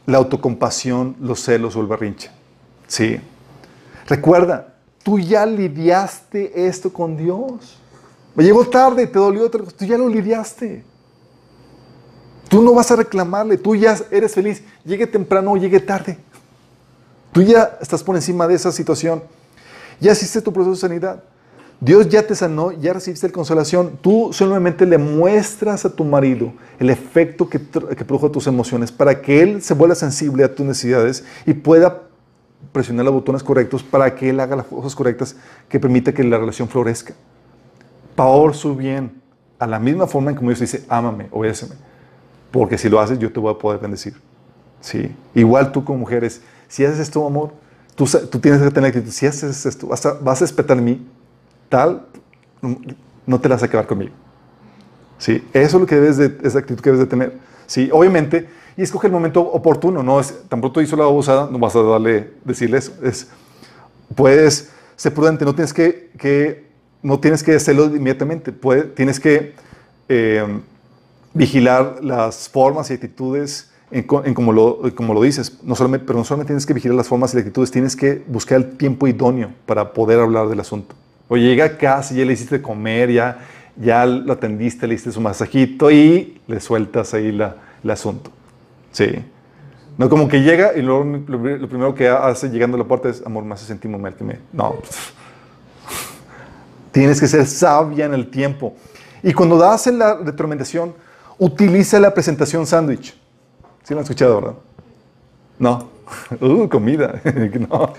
la 0.05 0.17
autocompasión, 0.17 1.15
los 1.19 1.41
celos 1.41 1.75
o 1.75 1.81
el 1.81 1.87
berrinche. 1.87 2.29
Sí. 2.87 3.19
Recuerda, 4.07 4.75
tú 5.03 5.19
ya 5.19 5.45
lidiaste 5.45 6.67
esto 6.67 6.91
con 6.91 7.15
Dios. 7.15 7.77
Me 8.35 8.43
llegó 8.43 8.65
tarde, 8.65 9.05
te 9.07 9.19
dolió 9.19 9.45
otra 9.45 9.61
cosa, 9.61 9.75
tú 9.77 9.85
ya 9.85 9.97
lo 9.97 10.07
lidiaste. 10.07 10.83
Tú 12.47 12.63
no 12.63 12.73
vas 12.73 12.89
a 12.89 12.95
reclamarle, 12.95 13.57
tú 13.57 13.75
ya 13.75 13.95
eres 14.09 14.33
feliz, 14.33 14.63
llegue 14.83 15.05
temprano 15.05 15.51
o 15.51 15.57
llegue 15.57 15.79
tarde. 15.79 16.17
Tú 17.31 17.43
ya 17.43 17.77
estás 17.79 18.03
por 18.03 18.15
encima 18.15 18.47
de 18.47 18.55
esa 18.55 18.71
situación. 18.71 19.21
Ya 19.99 20.11
hiciste 20.13 20.41
tu 20.41 20.51
proceso 20.51 20.71
de 20.71 20.77
sanidad. 20.77 21.23
Dios 21.81 22.09
ya 22.09 22.27
te 22.27 22.35
sanó, 22.35 22.73
ya 22.73 22.91
recibiste 22.91 23.27
la 23.27 23.33
consolación. 23.33 23.97
Tú 24.01 24.31
solamente 24.33 24.85
le 24.85 24.97
muestras 24.97 25.85
a 25.85 25.95
tu 25.95 26.03
marido 26.03 26.51
el 26.77 26.89
efecto 26.89 27.49
que, 27.49 27.59
que 27.59 28.05
produjo 28.05 28.29
tus 28.29 28.47
emociones 28.47 28.91
para 28.91 29.21
que 29.21 29.41
él 29.41 29.61
se 29.61 29.73
vuelva 29.73 29.95
sensible 29.95 30.43
a 30.43 30.53
tus 30.53 30.65
necesidades 30.65 31.23
y 31.45 31.53
pueda 31.53 32.03
presionar 32.73 33.05
los 33.05 33.13
botones 33.13 33.43
correctos 33.43 33.81
para 33.81 34.13
que 34.13 34.29
él 34.29 34.39
haga 34.41 34.57
las 34.57 34.65
cosas 34.65 34.93
correctas 34.93 35.37
que 35.69 35.79
permita 35.79 36.13
que 36.13 36.23
la 36.23 36.37
relación 36.37 36.67
florezca. 36.67 37.13
Por 38.15 38.53
su 38.53 38.75
bien, 38.75 39.21
a 39.57 39.65
la 39.65 39.79
misma 39.79 40.05
forma 40.05 40.31
en 40.31 40.37
como 40.37 40.49
Dios 40.49 40.59
dice, 40.59 40.83
ámame, 40.89 41.27
obedéceme. 41.31 41.75
Porque 42.51 42.77
si 42.77 42.89
lo 42.89 42.99
haces, 42.99 43.19
yo 43.19 43.31
te 43.31 43.39
voy 43.39 43.53
a 43.53 43.57
poder 43.57 43.79
bendecir. 43.79 44.15
¿Sí? 44.81 45.15
Igual 45.33 45.71
tú 45.71 45.83
como 45.83 45.99
mujeres, 45.99 46.41
si 46.67 46.83
haces 46.83 46.99
esto, 46.99 47.25
amor, 47.25 47.51
tú, 47.95 48.05
tú 48.05 48.39
tienes 48.39 48.61
que 48.61 48.71
tener 48.71 48.89
actitud. 48.89 49.11
Si 49.11 49.25
haces 49.25 49.65
esto, 49.65 49.87
vas 49.87 50.05
a, 50.05 50.13
vas 50.13 50.41
a 50.41 50.45
respetar 50.45 50.77
a 50.77 50.81
mí, 50.81 51.05
tal, 51.69 52.05
no 53.25 53.39
te 53.39 53.47
la 53.47 53.55
vas 53.55 53.63
a 53.63 53.69
quedar 53.69 53.87
conmigo. 53.87 54.11
¿Sí? 55.17 55.43
Eso 55.53 55.77
es 55.77 55.81
lo 55.81 55.85
que 55.85 55.95
debes 55.95 56.17
de, 56.17 56.37
esa 56.43 56.59
actitud 56.59 56.81
que 56.81 56.89
debes 56.89 57.05
de 57.05 57.09
tener. 57.09 57.33
¿Sí? 57.67 57.89
Obviamente, 57.91 58.49
y 58.75 58.81
escoge 58.81 59.07
el 59.07 59.13
momento 59.13 59.41
oportuno, 59.41 60.01
no 60.01 60.19
es, 60.19 60.33
tan 60.47 60.61
pronto 60.61 60.81
hizo 60.81 60.95
la 60.95 61.03
abusada, 61.03 61.49
no 61.51 61.59
vas 61.59 61.75
a 61.75 61.83
darle, 61.83 62.31
decirle 62.43 62.77
eso. 62.77 62.93
Es, 63.03 63.27
puedes 64.15 64.71
ser 64.95 65.13
prudente, 65.13 65.45
no 65.45 65.53
tienes 65.53 65.73
que, 65.73 66.11
que 66.17 66.69
no 67.01 67.19
tienes 67.19 67.43
que 67.43 67.55
hacerlo 67.55 67.85
inmediatamente, 67.85 68.51
puede, 68.51 68.83
tienes 68.83 69.19
que 69.19 69.53
eh, 70.07 70.61
vigilar 71.33 72.03
las 72.03 72.49
formas 72.49 72.89
y 72.89 72.93
actitudes 72.93 73.71
en 73.91 74.03
como, 74.03 74.53
lo, 74.53 74.81
como 74.95 75.13
lo 75.13 75.21
dices, 75.21 75.57
no 75.63 75.75
solamente, 75.75 76.05
pero 76.05 76.19
no 76.19 76.25
solamente 76.25 76.49
tienes 76.49 76.65
que 76.65 76.73
vigilar 76.73 76.95
las 76.95 77.07
formas 77.07 77.33
y 77.33 77.37
actitudes, 77.39 77.71
tienes 77.71 77.95
que 77.95 78.23
buscar 78.27 78.57
el 78.57 78.77
tiempo 78.77 79.07
idóneo 79.07 79.51
para 79.65 79.93
poder 79.93 80.19
hablar 80.19 80.47
del 80.47 80.59
asunto. 80.59 80.95
Oye, 81.29 81.43
llega 81.43 81.65
a 81.65 81.77
casa, 81.77 82.13
ya 82.13 82.25
le 82.25 82.33
hiciste 82.33 82.61
comer, 82.61 83.11
ya, 83.11 83.39
ya 83.77 84.05
lo 84.05 84.33
atendiste, 84.33 84.87
le 84.87 84.95
hiciste 84.95 85.11
su 85.11 85.21
masajito 85.21 85.89
y 85.91 86.41
le 86.47 86.59
sueltas 86.59 87.13
ahí 87.13 87.31
la, 87.31 87.55
el 87.83 87.91
asunto. 87.91 88.31
Sí. 88.91 89.23
No 89.97 90.09
como 90.09 90.27
que 90.27 90.41
llega 90.41 90.73
y 90.75 90.81
lo, 90.81 91.03
lo, 91.03 91.67
primero 91.67 91.93
que 91.93 92.07
hace 92.07 92.49
llegando 92.49 92.75
a 92.75 92.79
la 92.79 92.85
puerta 92.85 93.09
es, 93.09 93.23
amor, 93.25 93.43
me 93.43 93.53
hace 93.53 93.65
sentir 93.65 93.91
mal 93.91 94.15
que 94.15 94.23
me... 94.23 94.39
No. 94.51 94.77
Tienes 96.91 97.19
que 97.19 97.27
ser 97.27 97.45
sabia 97.45 98.05
en 98.05 98.13
el 98.13 98.29
tiempo. 98.31 98.75
Y 99.21 99.33
cuando 99.33 99.57
das 99.57 99.85
la 99.87 100.15
retroalimentación, 100.15 100.93
utiliza 101.37 101.99
la 101.99 102.13
presentación 102.13 102.65
sándwich. 102.65 103.13
¿Sí 103.83 103.93
lo 103.93 103.99
han 103.99 104.03
escuchado, 104.03 104.35
verdad? 104.41 104.55
No. 105.59 105.99
Uh, 106.41 106.67
comida. 106.67 107.21
no. 107.69 107.93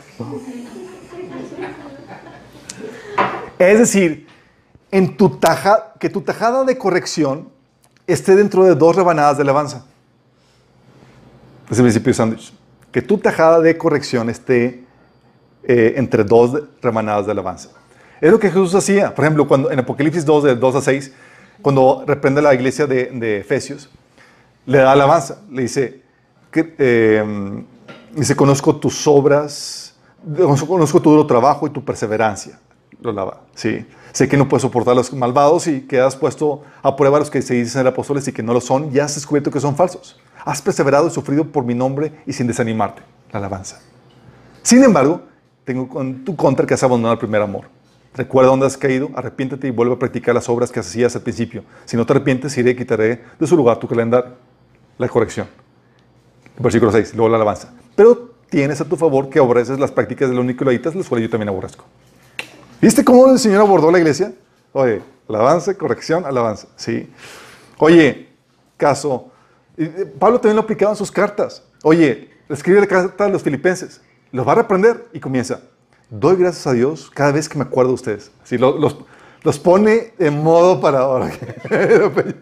Es 3.61 3.79
decir, 3.79 4.27
que 4.91 6.09
tu 6.09 6.23
tajada 6.23 6.65
de 6.65 6.79
corrección 6.79 7.51
esté 8.07 8.35
dentro 8.35 8.65
de 8.65 8.75
dos 8.75 8.97
rebanadas 8.97 9.37
de 9.37 9.43
alabanza. 9.43 9.85
Es 11.71 11.77
el 11.77 11.85
principio 11.85 12.15
sándwich. 12.15 12.55
Que 12.91 13.03
tu 13.03 13.19
tajada 13.19 13.61
de 13.61 13.77
corrección 13.77 14.31
esté 14.31 14.83
eh, 15.63 15.93
entre 15.97 16.25
dos 16.25 16.59
rebanadas 16.81 17.27
de 17.27 17.33
alabanza. 17.33 17.69
Es 18.23 18.31
lo 18.31 18.41
que 18.41 18.49
Jesús 18.49 18.75
hacía. 18.75 19.15
Por 19.15 19.27
ejemplo, 19.27 19.47
cuando 19.47 19.71
en 19.71 19.79
Apocalipsis 19.79 20.25
2, 20.25 20.45
de 20.45 20.57
2 20.57 20.75
a 20.77 20.81
6, 20.81 21.13
cuando 21.61 22.05
reprende 22.07 22.41
la 22.41 22.55
iglesia 22.55 22.87
de, 22.87 23.11
de 23.13 23.41
Efesios, 23.41 23.91
le 24.65 24.79
da 24.79 24.93
alabanza. 24.93 25.43
Le 25.51 25.63
dice, 25.63 26.01
que, 26.51 26.75
eh, 26.79 27.63
dice, 28.15 28.35
conozco 28.35 28.77
tus 28.77 29.07
obras, 29.07 29.95
conozco 30.67 31.03
tu 31.03 31.11
duro 31.11 31.27
trabajo 31.27 31.67
y 31.67 31.71
tu 31.71 31.85
perseverancia 31.85 32.59
lo 33.03 33.12
lava. 33.12 33.42
Sí. 33.55 33.86
Sé 34.12 34.28
que 34.28 34.36
no 34.36 34.48
puedes 34.48 34.62
soportar 34.62 34.96
los 34.96 35.12
malvados 35.12 35.66
y 35.66 35.82
que 35.82 36.01
has 36.01 36.16
puesto 36.16 36.62
a 36.82 36.96
prueba 36.96 37.16
a 37.16 37.20
los 37.20 37.30
que 37.30 37.42
se 37.42 37.55
dicen 37.55 37.68
ser 37.68 37.86
apóstoles 37.86 38.26
y 38.28 38.32
que 38.32 38.42
no 38.42 38.53
lo 38.53 38.61
son, 38.61 38.90
ya 38.90 39.05
has 39.05 39.14
descubierto 39.14 39.51
que 39.51 39.61
son 39.61 39.76
falsos. 39.76 40.18
Has 40.44 40.61
perseverado 40.61 41.07
y 41.07 41.11
sufrido 41.11 41.44
por 41.44 41.64
mi 41.64 41.74
nombre 41.74 42.12
y 42.26 42.32
sin 42.32 42.46
desanimarte. 42.46 43.03
La 43.32 43.38
alabanza. 43.38 43.80
Sin 44.62 44.82
embargo, 44.82 45.22
tengo 45.64 45.88
con 45.88 46.24
tu 46.24 46.34
contra 46.34 46.66
que 46.66 46.74
has 46.74 46.82
abandonado 46.82 47.12
el 47.12 47.18
primer 47.18 47.42
amor. 47.42 47.66
Recuerda 48.14 48.51
dónde 48.51 48.66
has 48.66 48.76
caído, 48.76 49.11
arrepiéntete 49.14 49.68
y 49.68 49.70
vuelve 49.70 49.94
a 49.94 49.98
practicar 49.98 50.34
las 50.34 50.48
obras 50.48 50.72
que 50.72 50.80
hacías 50.80 51.14
al 51.14 51.22
principio. 51.22 51.62
Si 51.84 51.96
no 51.96 52.05
te 52.05 52.12
arrepientes, 52.12 52.57
iré 52.59 52.72
y 52.72 52.76
quitaré 52.76 53.22
de 53.38 53.46
su 53.46 53.57
lugar 53.57 53.78
tu 53.78 53.86
calendario. 53.86 54.32
La 54.98 55.09
corrección. 55.09 55.46
Versículo 56.59 56.90
6, 56.90 57.14
luego 57.14 57.28
la 57.28 57.36
alabanza. 57.36 57.72
Pero 57.94 58.32
tienes 58.51 58.80
a 58.80 58.84
tu 58.84 58.96
favor 58.96 59.30
que 59.30 59.38
aborreces 59.38 59.78
las 59.78 59.92
prácticas 59.92 60.28
de 60.28 60.34
los 60.34 60.44
nicolaitas, 60.44 60.94
las 60.94 61.09
cuales 61.09 61.28
yo 61.28 61.30
también 61.30 61.48
aborrezco. 61.48 61.84
¿Viste 62.81 63.05
cómo 63.05 63.31
el 63.31 63.39
Señor 63.39 63.61
abordó 63.61 63.91
la 63.91 63.99
iglesia? 63.99 64.33
Oye, 64.72 65.03
alabanza, 65.28 65.74
corrección, 65.74 66.24
alabanza. 66.24 66.66
Sí. 66.76 67.12
Oye, 67.78 68.28
caso. 68.78 69.31
Pablo 70.18 70.41
también 70.41 70.57
lo 70.57 70.62
aplicaba 70.62 70.93
en 70.93 70.97
sus 70.97 71.11
cartas. 71.11 71.62
Oye, 71.83 72.31
escribe 72.49 72.81
la 72.81 72.87
carta 72.87 73.26
a 73.26 73.28
los 73.28 73.43
filipenses. 73.43 74.01
Los 74.33 74.49
va 74.49 74.53
a 74.53 74.55
reprender 74.57 75.09
y 75.12 75.20
comienza. 75.20 75.61
Doy 76.09 76.37
gracias 76.37 76.66
a 76.66 76.72
Dios 76.72 77.11
cada 77.12 77.33
vez 77.33 77.49
que 77.49 77.59
me 77.59 77.64
acuerdo 77.64 77.91
de 77.91 77.95
ustedes. 77.95 78.31
Así 78.43 78.57
los, 78.57 78.97
los, 79.43 79.59
pone 79.59 80.14
en 80.18 80.43
modo 80.43 80.81
para 80.81 81.01
ahora. 81.01 81.31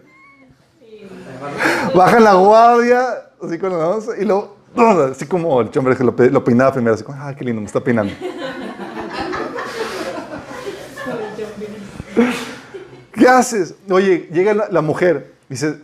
Bajan 1.95 2.23
la 2.23 2.33
guardia, 2.35 3.29
así 3.41 3.57
con 3.57 3.71
la 3.71 3.77
alabanza, 3.77 4.11
y 4.17 4.25
luego, 4.25 4.55
así 5.11 5.25
como 5.25 5.61
el 5.61 5.69
hombre 5.77 5.95
que 5.95 6.03
lo, 6.03 6.11
lo 6.11 6.43
primero, 6.43 6.71
así 6.93 7.03
como, 7.03 7.17
ah, 7.21 7.33
qué 7.35 7.43
lindo, 7.45 7.61
me 7.61 7.67
está 7.67 7.79
peinando. 7.79 8.13
Haces? 13.27 13.75
Oye, 13.89 14.29
llega 14.31 14.53
la, 14.53 14.69
la 14.69 14.81
mujer, 14.81 15.33
dice, 15.49 15.77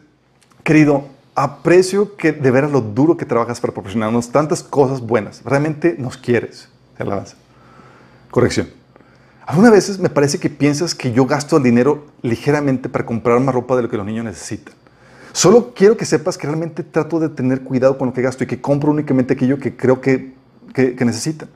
querido, 0.64 1.06
aprecio 1.36 2.16
que 2.16 2.32
de 2.32 2.52
veras 2.52 2.72
lo 2.72 2.82
duro 2.82 3.18
que 3.18 3.26
trabajas 3.26 3.60
para 3.60 3.74
proporcionarnos 3.74 4.32
tantas 4.32 4.64
cosas 4.64 5.02
buenas. 5.02 5.44
Realmente 5.44 5.96
nos 5.98 6.18
quieres. 6.18 6.70
Alabanza. 6.98 7.36
Corrección. 8.32 8.70
Algunas 9.46 9.72
veces 9.72 10.00
me 10.00 10.10
parece 10.10 10.40
que 10.40 10.50
piensas 10.50 10.96
que 10.96 11.12
yo 11.12 11.26
gasto 11.26 11.58
el 11.58 11.64
dinero 11.64 12.06
ligeramente 12.22 12.90
para 12.90 13.06
comprar 13.06 13.40
más 13.40 13.54
ropa 13.54 13.76
de 13.76 13.84
lo 13.84 13.90
que 13.90 13.98
los 13.98 14.06
niños 14.06 14.26
necesitan. 14.26 14.74
Solo 15.34 15.74
quiero 15.76 15.98
que 15.98 16.06
sepas 16.06 16.38
que 16.38 16.48
realmente 16.48 16.82
trato 16.84 17.20
de 17.20 17.30
tener 17.30 17.62
cuidado 17.62 17.98
con 17.98 18.08
lo 18.08 18.14
que 18.14 18.22
gasto 18.22 18.44
y 18.44 18.48
que 18.48 18.62
compro 18.62 18.92
únicamente 18.92 19.34
aquello 19.34 19.60
que 19.60 19.76
creo 19.76 20.00
que, 20.02 20.34
que, 20.74 20.96
que 20.96 21.06
necesitan. 21.06 21.50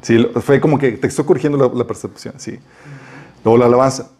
Sí, 0.00 0.24
fue 0.40 0.60
como 0.60 0.78
que 0.78 0.92
te 0.92 1.08
estoy 1.08 1.24
corrigiendo 1.24 1.58
la, 1.58 1.68
la 1.76 1.86
percepción, 1.86 2.34
sí. 2.38 2.58
Luego 3.44 3.58
la 3.58 3.66
alabanza. 3.66 4.10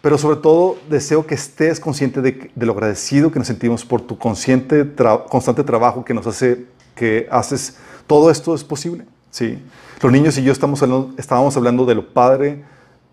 Pero 0.00 0.16
sobre 0.16 0.36
todo 0.36 0.76
deseo 0.88 1.26
que 1.26 1.34
estés 1.34 1.80
consciente 1.80 2.20
de, 2.22 2.50
de 2.54 2.66
lo 2.66 2.72
agradecido 2.72 3.32
que 3.32 3.38
nos 3.38 3.48
sentimos 3.48 3.84
por 3.84 4.00
tu 4.00 4.16
consciente 4.16 4.84
tra 4.84 5.24
constante 5.24 5.64
trabajo 5.64 6.04
que 6.04 6.14
nos 6.14 6.26
hace, 6.26 6.66
que 6.94 7.26
haces, 7.30 7.76
todo 8.06 8.30
esto 8.30 8.54
es 8.54 8.62
posible. 8.62 9.04
Sí. 9.30 9.58
Los 10.00 10.12
niños 10.12 10.38
y 10.38 10.44
yo 10.44 10.52
estamos 10.52 10.82
hablando, 10.82 11.12
estábamos 11.18 11.56
hablando 11.56 11.84
de 11.84 11.94
lo 11.96 12.12
padre, 12.12 12.64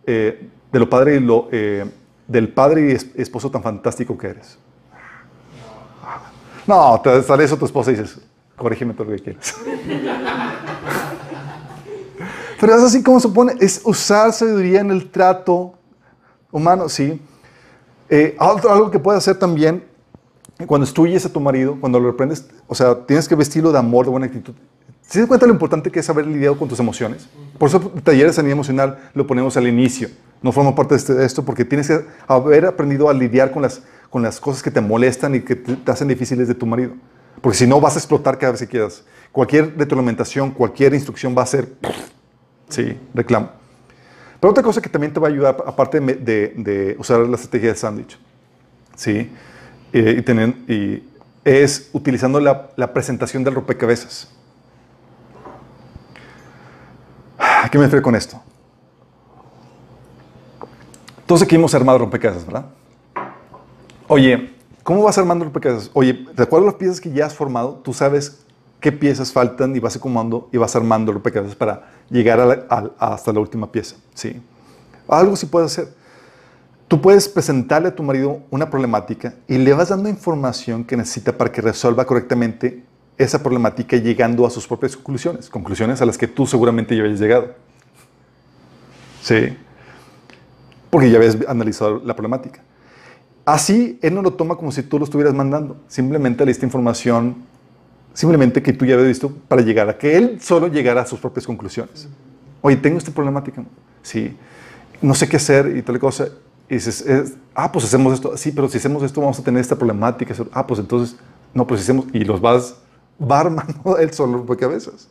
eh, 0.05 0.49
de 0.71 0.79
lo 0.79 0.89
padre 0.89 1.15
y 1.15 1.19
lo, 1.19 1.47
eh, 1.51 1.86
del 2.27 2.49
padre 2.49 2.91
y 2.91 3.21
esposo 3.21 3.49
tan 3.49 3.63
fantástico 3.63 4.17
que 4.17 4.27
eres. 4.27 4.57
No, 6.67 6.99
te 7.03 7.21
sale 7.23 7.43
eso 7.43 7.57
tu 7.57 7.65
esposa 7.65 7.91
y 7.91 7.95
dices, 7.95 8.19
corrígeme 8.55 8.93
todo 8.93 9.05
lo 9.05 9.15
que 9.15 9.23
quieras. 9.23 9.55
Pero 12.59 12.75
es 12.75 12.83
así 12.83 13.03
como 13.03 13.19
se 13.19 13.27
supone, 13.27 13.53
es 13.59 13.81
usar 13.83 14.31
sabiduría 14.33 14.81
en 14.81 14.91
el 14.91 15.09
trato 15.09 15.73
humano, 16.56 16.89
sí. 16.89 17.22
Eh, 18.10 18.36
algo 18.39 18.91
que 18.91 18.99
puedes 18.99 19.18
hacer 19.18 19.38
también, 19.38 19.84
cuando 20.68 20.86
instruyes 20.86 21.26
a 21.26 21.34
tu 21.34 21.39
marido, 21.39 21.78
cuando 21.80 21.99
lo 21.99 22.12
reprendes, 22.12 22.45
o 22.68 22.76
sea, 22.76 23.06
tienes 23.06 23.28
que 23.28 23.36
vestirlo 23.36 23.72
de 23.72 23.80
amor, 23.80 24.06
de 24.06 24.12
buena 24.12 24.28
actitud. 24.28 24.53
¿Se 25.01 25.20
das 25.20 25.28
cuenta 25.28 25.45
lo 25.45 25.53
importante 25.53 25.91
que 25.91 25.99
es 25.99 26.10
haber 26.10 26.26
lidiado 26.26 26.58
con 26.58 26.68
tus 26.68 26.80
emociones? 26.80 27.28
Por 27.60 27.70
eso 27.70 27.80
talleres 28.03 28.32
de 28.32 28.36
sanidad 28.38 28.53
emocional 28.53 28.97
lo 29.14 29.28
ponemos 29.28 29.56
al 29.58 29.68
inicio. 29.68 30.10
No 30.41 30.51
forma 30.51 30.74
parte 30.74 30.95
de, 30.95 30.97
este, 30.97 31.14
de, 31.14 31.26
esto 31.26 31.43
porque 31.43 31.64
tienes 31.66 31.88
que 31.88 32.06
haber 32.28 32.66
aprendido 32.66 33.10
a 33.10 33.14
lidiar 33.14 33.51
con 33.51 33.62
las, 33.62 33.84
con 34.10 34.24
las 34.24 34.39
cosas 34.39 34.64
que 34.64 34.72
te 34.72 34.82
molestan 34.82 35.36
y 35.36 35.41
que 35.41 35.56
te, 35.56 35.76
te 35.76 35.91
hacen 35.91 36.08
difíciles 36.08 36.47
de 36.47 36.56
tu 36.56 36.66
marido. 36.66 36.93
Porque 37.41 37.58
si 37.58 37.68
no, 37.68 37.80
vas 37.80 37.95
a 37.95 37.99
explotar 37.99 38.39
cada 38.39 38.53
vez 38.53 38.62
que 38.62 38.68
quieras. 38.68 39.03
Cualquier 39.32 39.78
retroalimentación, 39.78 40.51
cualquier 40.51 40.93
instrucción 40.93 41.36
va 41.38 41.43
a 41.43 41.45
ser, 41.45 41.72
sí, 42.70 42.97
reclamo. 43.14 43.64
Pero 44.46 44.52
otra 44.52 44.64
cosa 44.64 44.80
que 44.80 44.89
también 44.89 45.12
te 45.12 45.20
va 45.20 45.28
a 45.28 45.32
ayudar, 45.32 45.58
aparte 45.66 46.00
de, 46.00 46.14
de, 46.14 46.54
de 46.56 46.96
usar 47.00 47.18
la 47.22 47.36
estrategia 47.36 47.70
de 47.70 47.76
sándwich, 47.76 48.16
¿sí? 48.96 49.32
Eh, 49.91 50.18
y 50.20 50.22
tener, 50.22 50.50
y 50.68 51.04
es 51.43 51.89
utilizando 51.93 52.39
la, 52.39 52.70
la 52.76 52.93
presentación 52.93 53.43
del 53.43 53.56
rompecabezas. 53.56 54.30
¿A 57.39 57.68
qué 57.72 57.80
me 57.80 57.86
refiero 57.86 58.04
con 58.04 58.14
esto? 58.14 58.39
Todos 61.26 61.41
aquí 61.41 61.56
hemos 61.56 61.74
armado 61.74 61.98
rompecabezas, 61.98 62.46
¿verdad? 62.46 62.68
Oye, 64.08 64.54
¿cómo 64.84 65.02
vas 65.02 65.18
armando 65.18 65.46
rompecabezas? 65.46 65.89
Oye, 65.93 66.24
de 66.36 66.43
acuerdo 66.43 66.68
a 66.68 66.70
las 66.70 66.76
piezas 66.76 67.02
que 67.02 67.10
ya 67.10 67.26
has 67.26 67.34
formado, 67.34 67.82
tú 67.84 67.93
sabes 67.96 68.45
qué 68.80 68.91
piezas 68.91 69.32
faltan 69.32 69.76
y 69.76 69.80
vas 69.80 69.95
acomodando 69.95 70.49
y 70.51 70.57
vas 70.57 70.76
armando 70.76 71.11
rompecabezas 71.11 71.55
para 71.55 71.89
llegar 72.09 72.67
hasta 72.99 73.34
la 73.34 73.39
última 73.39 73.71
pieza. 73.71 73.95
¿sí? 74.13 74.41
Algo 75.07 75.36
sí 75.36 75.45
puedes 75.45 75.71
hacer. 75.71 75.93
Tú 76.88 77.01
puedes 77.01 77.28
presentarle 77.28 77.88
a 77.88 77.95
tu 77.95 78.03
marido 78.03 78.41
una 78.51 78.69
problemática 78.69 79.34
y 79.47 79.57
le 79.57 79.73
vas 79.73 79.89
dando 79.89 80.07
información 80.07 80.84
que 80.84 80.95
necesita 80.95 81.36
para 81.36 81.51
que 81.51 81.61
resuelva 81.61 82.05
correctamente 82.05 82.84
esa 83.17 83.41
problemática 83.41 83.97
llegando 83.97 84.45
a 84.45 84.49
sus 84.49 84.67
propias 84.67 84.95
conclusiones, 84.95 85.49
conclusiones 85.49 86.01
a 86.01 86.05
las 86.05 86.17
que 86.17 86.28
tú 86.28 86.45
seguramente 86.45 86.95
ya 86.95 87.03
habías 87.03 87.19
llegado. 87.19 87.55
Sí, 89.21 89.57
porque 90.91 91.09
ya 91.09 91.17
habías 91.17 91.38
analizado 91.47 92.01
la 92.05 92.15
problemática. 92.15 92.61
Así, 93.45 93.97
él 94.01 94.13
no 94.13 94.21
lo 94.21 94.34
toma 94.34 94.55
como 94.55 94.71
si 94.71 94.84
tú 94.84 94.99
lo 94.99 95.05
estuvieras 95.05 95.34
mandando, 95.34 95.78
simplemente 95.88 96.45
le 96.45 96.51
diste 96.51 96.65
información, 96.65 97.43
simplemente 98.16 98.63
que 98.63 98.74
tú 98.74 98.86
ya 98.86 98.95
habías 98.95 99.09
visto 99.09 99.32
para 99.47 99.61
llegar 99.61 99.88
a 99.89 99.97
que 99.97 100.18
él 100.18 100.39
solo 100.41 100.68
llegara 100.68 101.01
a 101.01 101.05
sus 101.05 101.20
propias 101.20 101.45
conclusiones. 101.45 102.07
Oye, 102.61 102.78
tengo 102.78 102.97
esta 102.97 103.11
problemática, 103.11 103.63
sí, 104.01 104.36
no 105.01 105.13
sé 105.13 105.30
qué 105.30 105.38
hacer 105.38 105.78
y 105.78 105.84
tal 105.84 105.99
cosa. 105.99 106.30
Y 106.68 106.76
dices, 106.76 107.01
es, 107.01 107.34
ah, 107.53 107.72
pues 107.72 107.86
hacemos 107.86 108.16
esto, 108.16 108.36
sí, 108.38 108.51
pero 108.51 108.68
si 108.68 108.80
hacemos 108.80 109.03
esto 109.03 109.22
vamos 109.22 109.38
a 109.38 109.43
tener 109.43 109.61
esta 109.61 109.76
problemática. 109.76 110.34
Ah, 110.51 110.66
pues 110.66 110.80
entonces, 110.80 111.16
no, 111.53 111.68
pues 111.68 111.82
hacemos, 111.82 112.05
y 112.11 112.24
los 112.24 112.41
vas 112.41 112.78
va 113.22 113.41
armando 113.41 113.97
él 113.99 114.11
solo 114.13 114.38
rompecabezas. 114.38 115.07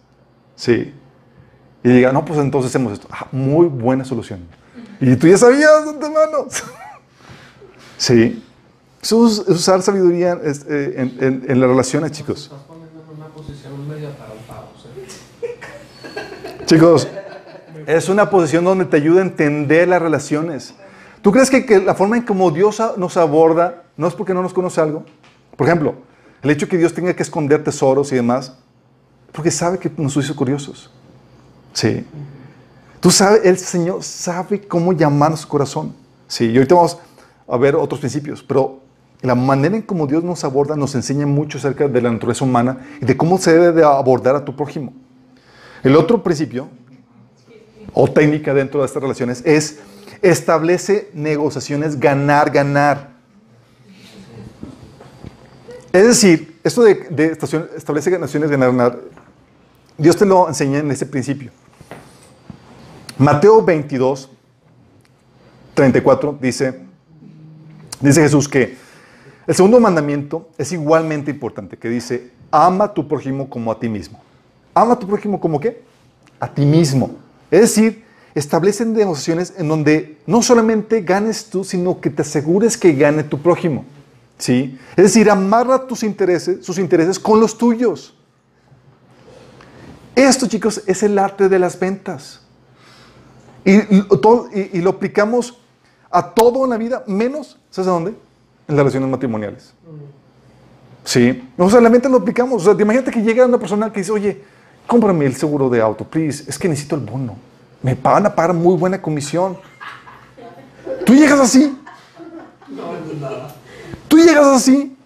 Sí. 0.57 0.93
Y 1.83 1.89
diga, 1.89 2.13
no, 2.13 2.25
pues 2.25 2.41
entonces 2.41 2.71
hacemos 2.71 2.95
esto. 2.95 3.07
Ah, 3.11 3.29
muy 3.31 3.67
buena 3.67 4.05
solución. 4.05 4.41
Y 5.01 5.15
tú 5.17 5.29
ya 5.29 5.37
sabías 5.37 5.85
de 5.85 5.91
antemano. 5.91 6.47
sí. 7.99 8.43
Es 9.03 9.13
usar 9.13 9.83
sabiduría 9.83 10.39
es, 10.43 10.65
eh, 10.67 10.95
en, 10.97 11.17
en, 11.21 11.45
en, 11.47 11.61
las 11.61 11.69
relaciones, 11.69 12.13
chicos. 12.13 12.51
Chicos, 16.67 17.09
es 17.87 18.09
una 18.09 18.31
posición 18.31 18.65
donde 18.65 18.87
te 18.87 18.97
ayuda 18.97 19.21
a 19.21 19.25
entender 19.25 19.87
las 19.87 20.01
relaciones. 20.01 20.75
¿Tú 21.21 21.31
crees 21.31 21.51
que, 21.51 21.81
la 21.81 21.95
forma 21.95 22.17
en 22.17 22.23
como 22.23 22.51
Dios 22.51 22.83
nos 22.97 23.17
aborda 23.17 23.83
no 23.97 24.07
es 24.07 24.15
porque 24.15 24.33
no 24.33 24.43
nos 24.43 24.55
conoce 24.55 24.81
algo? 24.81 25.05
Por 25.57 25.67
ejemplo, 25.67 25.95
el 26.43 26.51
hecho 26.51 26.67
de 26.67 26.71
que 26.71 26.79
Dios 26.79 26.95
tenga 26.95 27.15
que 27.15 27.23
esconder 27.23 27.63
tesoros 27.63 28.13
y 28.13 28.17
demás, 28.17 28.57
porque 29.33 29.51
sabe 29.51 29.79
que 29.79 29.91
nos 29.97 30.17
hizo 30.17 30.35
curiosos. 30.35 30.91
Sí. 31.73 32.07
Tú 33.01 33.11
sabes, 33.11 33.45
el 33.45 33.59
Señor 33.59 34.03
sabe 34.03 34.63
cómo 34.63 34.93
llamar 34.93 35.33
a 35.33 35.37
su 35.37 35.49
corazón. 35.49 35.95
Sí, 36.27 36.47
y 36.47 36.57
ahorita 36.57 36.75
vamos 36.75 36.99
a 37.47 37.57
ver 37.59 37.77
otros 37.77 38.01
principios, 38.01 38.43
pero 38.43 38.81
la 39.21 39.35
manera 39.35 39.77
en 39.77 39.83
cómo 39.83 40.07
Dios 40.07 40.25
nos 40.25 40.45
aborda 40.45 40.77
nos 40.77 40.95
enseña 40.95 41.27
mucho 41.27 41.59
acerca 41.59 41.89
de 41.89 42.01
la 42.01 42.11
naturaleza 42.11 42.45
humana 42.45 42.79
y 43.03 43.05
de 43.05 43.17
cómo 43.17 43.37
se 43.37 43.53
debe 43.53 43.73
de 43.73 43.85
abordar 43.85 44.37
a 44.37 44.45
tu 44.45 44.57
prójimo. 44.57 44.93
El 45.85 45.97
otro 45.97 46.23
principio 46.23 46.69
o 47.93 48.11
técnica 48.11 48.55
dentro 48.55 48.81
de 48.81 48.87
estas 48.87 49.03
relaciones 49.03 49.43
es 49.45 49.81
establece 50.23 51.11
negociaciones 51.13 52.01
ganar, 52.01 52.51
ganar. 52.51 53.11
Es 55.93 56.07
decir, 56.07 56.59
esto 56.65 56.83
de, 56.83 56.95
de 57.11 57.27
estación, 57.27 57.69
de 57.69 58.57
ganar, 58.57 58.99
Dios 59.99 60.17
te 60.17 60.25
lo 60.25 60.49
enseña 60.49 60.79
en 60.79 60.91
ese 60.91 61.05
principio. 61.05 61.53
Mateo 63.19 63.63
22, 63.63 64.31
34 65.75 66.39
dice, 66.41 66.81
dice 68.01 68.23
Jesús 68.23 68.49
que 68.49 68.77
el 69.47 69.55
segundo 69.55 69.79
mandamiento 69.79 70.49
es 70.57 70.73
igualmente 70.73 71.31
importante, 71.31 71.77
que 71.77 71.91
dice, 71.91 72.31
ama 72.51 72.87
a 72.87 72.95
tu 72.95 73.07
prójimo 73.07 73.51
como 73.51 73.71
a 73.71 73.79
ti 73.79 73.91
mismo. 73.91 74.25
Ama 74.75 74.95
a 74.95 74.99
tu 74.99 75.07
prójimo 75.07 75.41
como 75.41 75.61
qué? 75.61 75.83
A 76.41 76.53
ti 76.53 76.65
mismo. 76.65 77.17
Es 77.51 77.61
decir, 77.61 78.05
establecen 78.35 78.93
negociaciones 78.93 79.55
en 79.57 79.69
donde 79.69 80.19
no 80.27 80.43
solamente 80.43 81.01
ganes 81.03 81.47
tú, 81.47 81.65
sino 81.65 82.01
que 82.01 82.11
te 82.11 82.23
asegures 82.23 82.77
que 82.77 82.93
gane 82.93 83.23
tu 83.23 83.41
prójimo. 83.41 83.85
¿Sí? 84.37 84.79
Es 84.97 85.05
decir, 85.05 85.31
amarra 85.31 85.87
tus 85.87 86.03
intereses, 86.03 86.65
sus 86.67 86.79
intereses 86.79 87.19
con 87.19 87.39
los 87.39 87.57
tuyos. 87.57 88.17
Esto, 90.17 90.47
chicos, 90.47 90.83
es 90.87 91.03
el 91.03 91.19
arte 91.19 91.49
de 91.49 91.59
las 91.59 91.79
ventas. 91.79 92.41
Y, 93.65 94.03
todo, 94.21 94.49
y, 94.53 94.79
y 94.79 94.81
lo 94.83 94.91
aplicamos 94.91 95.59
a 96.11 96.31
todo 96.31 96.65
en 96.65 96.71
la 96.71 96.77
vida, 96.77 97.03
menos, 97.07 97.59
¿sabes 97.71 97.89
a 97.89 97.93
dónde? 97.93 98.11
En 98.69 98.77
las 98.77 98.79
relaciones 98.79 99.09
matrimoniales. 99.09 99.73
Sí. 101.05 101.49
O 101.57 101.69
sea, 101.69 101.81
la 101.81 101.89
venta 101.89 102.09
lo 102.09 102.19
aplicamos. 102.19 102.67
O 102.67 102.73
sea, 102.73 102.83
imagínate 102.83 103.11
que 103.11 103.23
llega 103.23 103.45
una 103.45 103.59
persona 103.59 103.93
que 103.93 104.01
dice, 104.01 104.13
oye, 104.13 104.43
cómprame 104.87 105.27
el 105.27 105.35
seguro 105.35 105.69
de 105.69 105.81
auto, 105.81 106.05
please. 106.05 106.45
Es 106.49 106.59
que 106.59 106.69
necesito 106.69 106.97
el 106.97 107.03
bono. 107.03 107.37
Me 107.83 107.95
van 107.95 108.27
a 108.27 108.35
pagar 108.35 108.55
muy 108.55 108.77
buena 108.77 109.01
comisión. 109.01 109.57
Tú 111.05 111.15
llegas 111.15 111.41
así. 111.41 111.79
Tú 114.09 114.17
llegas 114.19 114.47
así. 114.47 114.97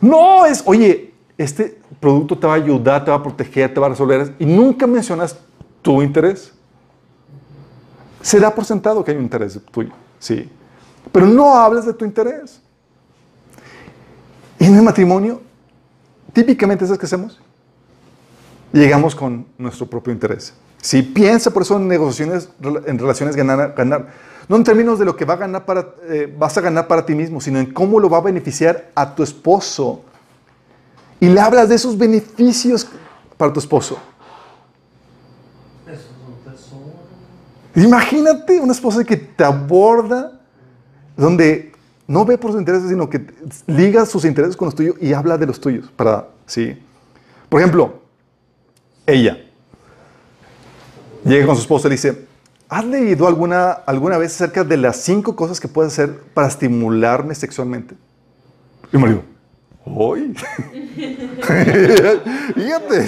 No, 0.00 0.44
es, 0.46 0.62
oye, 0.66 1.12
este 1.38 1.80
producto 2.00 2.36
te 2.36 2.46
va 2.46 2.54
a 2.54 2.56
ayudar, 2.56 3.04
te 3.04 3.10
va 3.10 3.16
a 3.16 3.22
proteger, 3.22 3.72
te 3.72 3.80
va 3.80 3.86
a 3.86 3.90
resolver. 3.90 4.34
Y 4.38 4.44
nunca 4.44 4.86
mencionas 4.86 5.36
tu 5.80 6.02
interés. 6.02 6.52
Se 8.20 8.38
da 8.38 8.54
por 8.54 8.64
sentado 8.64 9.04
que 9.04 9.10
hay 9.10 9.16
un 9.16 9.24
interés 9.24 9.58
tuyo, 9.70 9.90
sí. 10.18 10.48
Pero 11.10 11.26
no 11.26 11.56
hablas 11.56 11.86
de 11.86 11.92
tu 11.92 12.04
interés. 12.04 12.60
Y 14.58 14.66
en 14.66 14.76
el 14.76 14.82
matrimonio, 14.82 15.40
típicamente, 16.32 16.84
¿sabes 16.86 17.00
qué 17.00 17.06
hacemos? 17.06 17.40
Llegamos 18.72 19.14
con 19.14 19.46
nuestro 19.58 19.86
propio 19.86 20.12
interés. 20.12 20.54
Si 20.80 21.02
piensa 21.02 21.50
por 21.50 21.62
eso 21.62 21.76
en 21.76 21.86
negociaciones, 21.86 22.48
en 22.86 22.98
relaciones 22.98 23.36
ganar, 23.36 23.74
ganar. 23.76 24.08
No 24.48 24.56
en 24.56 24.64
términos 24.64 24.98
de 24.98 25.04
lo 25.04 25.14
que 25.14 25.24
va 25.24 25.34
a 25.34 25.36
ganar 25.36 25.64
para, 25.64 25.94
eh, 26.08 26.34
vas 26.36 26.56
a 26.58 26.60
ganar 26.60 26.88
para 26.88 27.06
ti 27.06 27.14
mismo, 27.14 27.40
sino 27.40 27.60
en 27.60 27.72
cómo 27.72 28.00
lo 28.00 28.10
va 28.10 28.18
a 28.18 28.22
beneficiar 28.22 28.90
a 28.94 29.14
tu 29.14 29.22
esposo. 29.22 30.02
Y 31.20 31.28
le 31.28 31.40
hablas 31.40 31.68
de 31.68 31.76
esos 31.76 31.96
beneficios 31.96 32.88
para 33.36 33.52
tu 33.52 33.60
esposo. 33.60 33.98
Imagínate 37.74 38.60
una 38.60 38.72
esposa 38.72 39.04
que 39.04 39.16
te 39.16 39.44
aborda, 39.44 40.40
donde 41.16 41.72
no 42.06 42.24
ve 42.24 42.36
por 42.36 42.50
sus 42.50 42.60
intereses, 42.60 42.88
sino 42.88 43.08
que 43.08 43.24
liga 43.66 44.04
sus 44.04 44.24
intereses 44.24 44.56
con 44.56 44.66
los 44.66 44.74
tuyos 44.74 44.96
y 45.00 45.12
habla 45.12 45.38
de 45.38 45.46
los 45.46 45.60
tuyos. 45.60 45.90
Para, 45.94 46.28
¿sí? 46.44 46.76
Por 47.48 47.60
ejemplo, 47.60 48.01
ella 49.06 49.38
llega 51.24 51.46
con 51.46 51.56
su 51.56 51.62
esposo 51.62 51.88
y 51.88 51.92
dice, 51.92 52.26
¿has 52.68 52.84
leído 52.84 53.26
alguna, 53.26 53.70
alguna 53.70 54.18
vez 54.18 54.34
acerca 54.34 54.64
de 54.64 54.76
las 54.76 54.96
cinco 54.96 55.36
cosas 55.36 55.60
que 55.60 55.68
puedes 55.68 55.92
hacer 55.92 56.18
para 56.34 56.48
estimularme 56.48 57.34
sexualmente? 57.34 57.94
Y 58.92 58.96
el 58.96 59.02
marido, 59.02 59.22
¡Hoy! 59.84 60.34
Fíjate. 62.54 63.06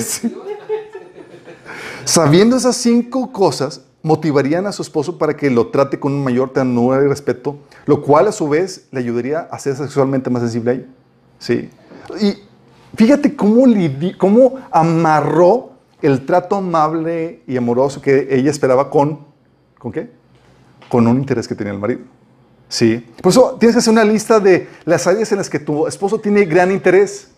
Sabiendo 2.04 2.56
esas 2.56 2.76
cinco 2.76 3.32
cosas, 3.32 3.82
motivarían 4.02 4.66
a 4.66 4.72
su 4.72 4.82
esposo 4.82 5.16
para 5.16 5.36
que 5.36 5.50
lo 5.50 5.68
trate 5.68 5.98
con 5.98 6.22
mayor 6.22 6.52
ternura 6.52 7.02
y 7.02 7.06
respeto, 7.06 7.58
lo 7.86 8.02
cual 8.02 8.28
a 8.28 8.32
su 8.32 8.48
vez 8.48 8.86
le 8.90 9.00
ayudaría 9.00 9.40
a 9.50 9.58
ser 9.58 9.76
sexualmente 9.76 10.30
más 10.30 10.42
sensible 10.42 10.70
a 10.70 10.74
ella. 10.74 10.86
Sí. 11.38 11.70
Y 12.20 12.34
fíjate 12.96 13.34
cómo, 13.34 13.64
cómo 14.18 14.56
amarró 14.70 15.73
el 16.04 16.26
trato 16.26 16.56
amable 16.56 17.42
y 17.46 17.56
amoroso 17.56 18.02
que 18.02 18.28
ella 18.30 18.50
esperaba 18.50 18.90
con, 18.90 19.20
¿con 19.78 19.90
qué? 19.90 20.10
Con 20.90 21.06
un 21.06 21.16
interés 21.16 21.48
que 21.48 21.54
tenía 21.54 21.72
el 21.72 21.78
marido. 21.78 22.00
Sí. 22.68 23.06
Por 23.22 23.30
eso 23.30 23.56
tienes 23.58 23.74
que 23.74 23.78
hacer 23.78 23.92
una 23.92 24.04
lista 24.04 24.38
de 24.38 24.68
las 24.84 25.06
áreas 25.06 25.32
en 25.32 25.38
las 25.38 25.48
que 25.48 25.58
tu 25.58 25.86
esposo 25.86 26.18
tiene 26.18 26.44
gran 26.44 26.70
interés. 26.70 27.30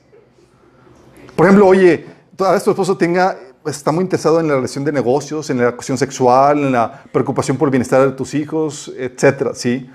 Por 1.37 1.47
ejemplo, 1.47 1.69
oye, 1.69 2.07
tal 2.35 2.55
vez 2.55 2.65
tu 2.65 2.71
esposo 2.71 2.97
tenga, 2.97 3.39
está 3.67 3.93
muy 3.93 4.03
interesado 4.03 4.41
en 4.41 4.49
la 4.49 4.57
relación 4.57 4.85
de 4.85 4.91
negocios, 4.91 5.49
en 5.51 5.59
la 5.59 5.71
cuestión 5.71 5.97
sexual, 5.97 6.59
en 6.59 6.73
la 6.73 7.05
preocupación 7.13 7.57
por 7.57 7.69
el 7.69 7.71
bienestar 7.71 8.05
de 8.05 8.13
tus 8.17 8.35
hijos, 8.35 8.93
etcétera, 8.97 9.55
¿sí? 9.55 9.89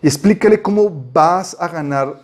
Y 0.00 0.06
explícale 0.06 0.62
cómo 0.62 0.90
vas 1.12 1.56
a 1.60 1.68
ganar, 1.68 2.22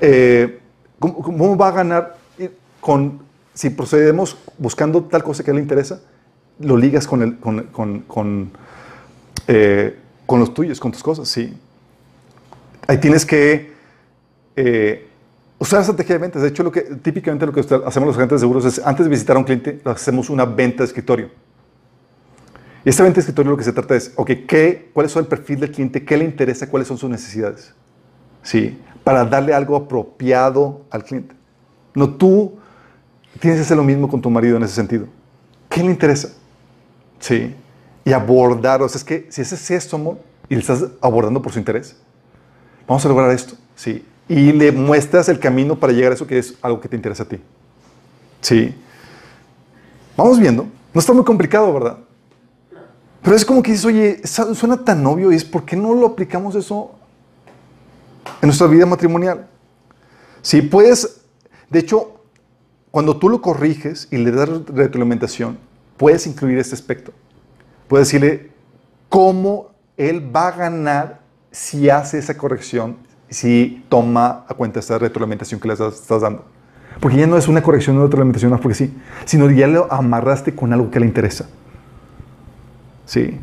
eh, 0.00 0.60
cómo, 0.98 1.22
cómo 1.22 1.56
va 1.56 1.68
a 1.68 1.72
ganar 1.72 2.16
eh, 2.38 2.50
con, 2.80 3.25
si 3.56 3.70
procedemos 3.70 4.36
buscando 4.58 5.02
tal 5.04 5.24
cosa 5.24 5.42
que 5.42 5.50
le 5.50 5.60
interesa, 5.60 6.02
lo 6.60 6.76
ligas 6.76 7.08
eh, 9.48 9.98
con 10.26 10.40
los 10.40 10.52
tuyos, 10.52 10.78
con 10.78 10.92
tus 10.92 11.02
cosas, 11.02 11.26
sí. 11.26 11.56
Ahí 12.86 12.98
tienes 12.98 13.24
que 13.24 13.72
eh, 14.56 15.08
usar 15.58 15.80
estrategia 15.80 16.16
de 16.16 16.18
ventas. 16.18 16.42
De 16.42 16.48
hecho, 16.48 16.62
lo 16.62 16.70
que, 16.70 16.82
típicamente 16.82 17.46
lo 17.46 17.52
que 17.52 17.60
hacemos 17.60 18.06
los 18.06 18.16
agentes 18.16 18.36
de 18.36 18.40
seguros 18.40 18.66
es, 18.66 18.78
antes 18.84 19.06
de 19.06 19.10
visitar 19.10 19.36
a 19.36 19.38
un 19.38 19.46
cliente, 19.46 19.80
hacemos 19.86 20.28
una 20.28 20.44
venta 20.44 20.82
de 20.82 20.88
escritorio. 20.88 21.30
Y 22.84 22.90
esta 22.90 23.04
venta 23.04 23.16
de 23.16 23.20
escritorio 23.20 23.52
lo 23.52 23.56
que 23.56 23.64
se 23.64 23.72
trata 23.72 23.96
es, 23.96 24.12
ok, 24.16 24.30
¿qué, 24.46 24.90
¿cuál 24.92 25.06
es 25.06 25.16
el 25.16 25.26
perfil 25.26 25.60
del 25.60 25.72
cliente? 25.72 26.04
¿Qué 26.04 26.18
le 26.18 26.26
interesa? 26.26 26.68
¿Cuáles 26.68 26.88
son 26.88 26.98
sus 26.98 27.08
necesidades? 27.08 27.72
Sí, 28.42 28.78
para 29.02 29.24
darle 29.24 29.54
algo 29.54 29.76
apropiado 29.76 30.82
al 30.90 31.04
cliente. 31.04 31.34
No 31.94 32.10
tú 32.10 32.58
tienes 33.36 33.58
que 33.58 33.64
hacer 33.64 33.76
lo 33.76 33.84
mismo 33.84 34.08
con 34.08 34.20
tu 34.20 34.30
marido 34.30 34.56
en 34.56 34.62
ese 34.62 34.74
sentido. 34.74 35.06
¿Qué 35.68 35.82
le 35.82 35.90
interesa? 35.90 36.30
Sí. 37.18 37.54
Y 38.04 38.12
abordar, 38.12 38.82
es 38.82 39.02
que 39.02 39.26
si 39.30 39.42
ese 39.42 39.56
es 39.56 39.70
esto, 39.70 39.96
amor, 39.96 40.18
y 40.48 40.54
le 40.54 40.60
estás 40.60 40.84
abordando 41.00 41.42
por 41.42 41.52
su 41.52 41.58
interés, 41.58 41.96
vamos 42.86 43.04
a 43.04 43.08
lograr 43.08 43.30
esto, 43.32 43.54
sí. 43.74 44.04
Y 44.28 44.52
le 44.52 44.72
muestras 44.72 45.28
el 45.28 45.38
camino 45.38 45.78
para 45.78 45.92
llegar 45.92 46.12
a 46.12 46.14
eso 46.14 46.26
que 46.26 46.38
es 46.38 46.54
algo 46.62 46.80
que 46.80 46.88
te 46.88 46.96
interesa 46.96 47.24
a 47.24 47.26
ti. 47.26 47.40
Sí. 48.40 48.74
Vamos 50.16 50.38
viendo. 50.38 50.66
No 50.94 51.00
está 51.00 51.12
muy 51.12 51.24
complicado, 51.24 51.72
¿verdad? 51.72 51.98
Pero 53.22 53.36
es 53.36 53.44
como 53.44 53.62
que 53.62 53.72
dices, 53.72 53.84
oye, 53.86 54.20
suena 54.24 54.84
tan 54.84 55.04
obvio 55.04 55.32
y 55.32 55.34
es, 55.34 55.44
¿por 55.44 55.64
qué 55.64 55.76
no 55.76 55.94
lo 55.94 56.06
aplicamos 56.06 56.54
eso 56.54 56.92
en 58.40 58.46
nuestra 58.46 58.68
vida 58.68 58.86
matrimonial? 58.86 59.48
Sí, 60.42 60.62
puedes, 60.62 61.22
de 61.68 61.80
hecho, 61.80 62.15
cuando 62.90 63.18
tú 63.18 63.28
lo 63.28 63.40
corriges 63.40 64.08
y 64.10 64.16
le 64.16 64.30
das 64.30 64.48
retroalimentación, 64.66 65.58
puedes 65.96 66.26
incluir 66.26 66.58
este 66.58 66.74
aspecto. 66.74 67.12
Puedes 67.88 68.08
decirle 68.08 68.50
cómo 69.08 69.70
él 69.96 70.34
va 70.34 70.48
a 70.48 70.52
ganar 70.52 71.20
si 71.50 71.88
hace 71.88 72.18
esa 72.18 72.36
corrección, 72.36 72.96
si 73.28 73.84
toma 73.88 74.44
a 74.48 74.54
cuenta 74.54 74.80
esta 74.80 74.98
retroalimentación 74.98 75.60
que 75.60 75.68
le 75.68 75.74
estás, 75.74 76.20
dando. 76.20 76.44
Porque 77.00 77.18
ya 77.18 77.26
no 77.26 77.36
es 77.36 77.48
una 77.48 77.62
corrección 77.62 77.98
o 77.98 78.04
retroalimentación, 78.04 78.58
porque 78.58 78.74
sí, 78.74 78.94
sino 79.24 79.50
ya 79.50 79.66
lo 79.66 79.90
amarraste 79.92 80.54
con 80.54 80.72
algo 80.72 80.90
que 80.90 81.00
le 81.00 81.06
interesa. 81.06 81.46
Sí. 83.04 83.38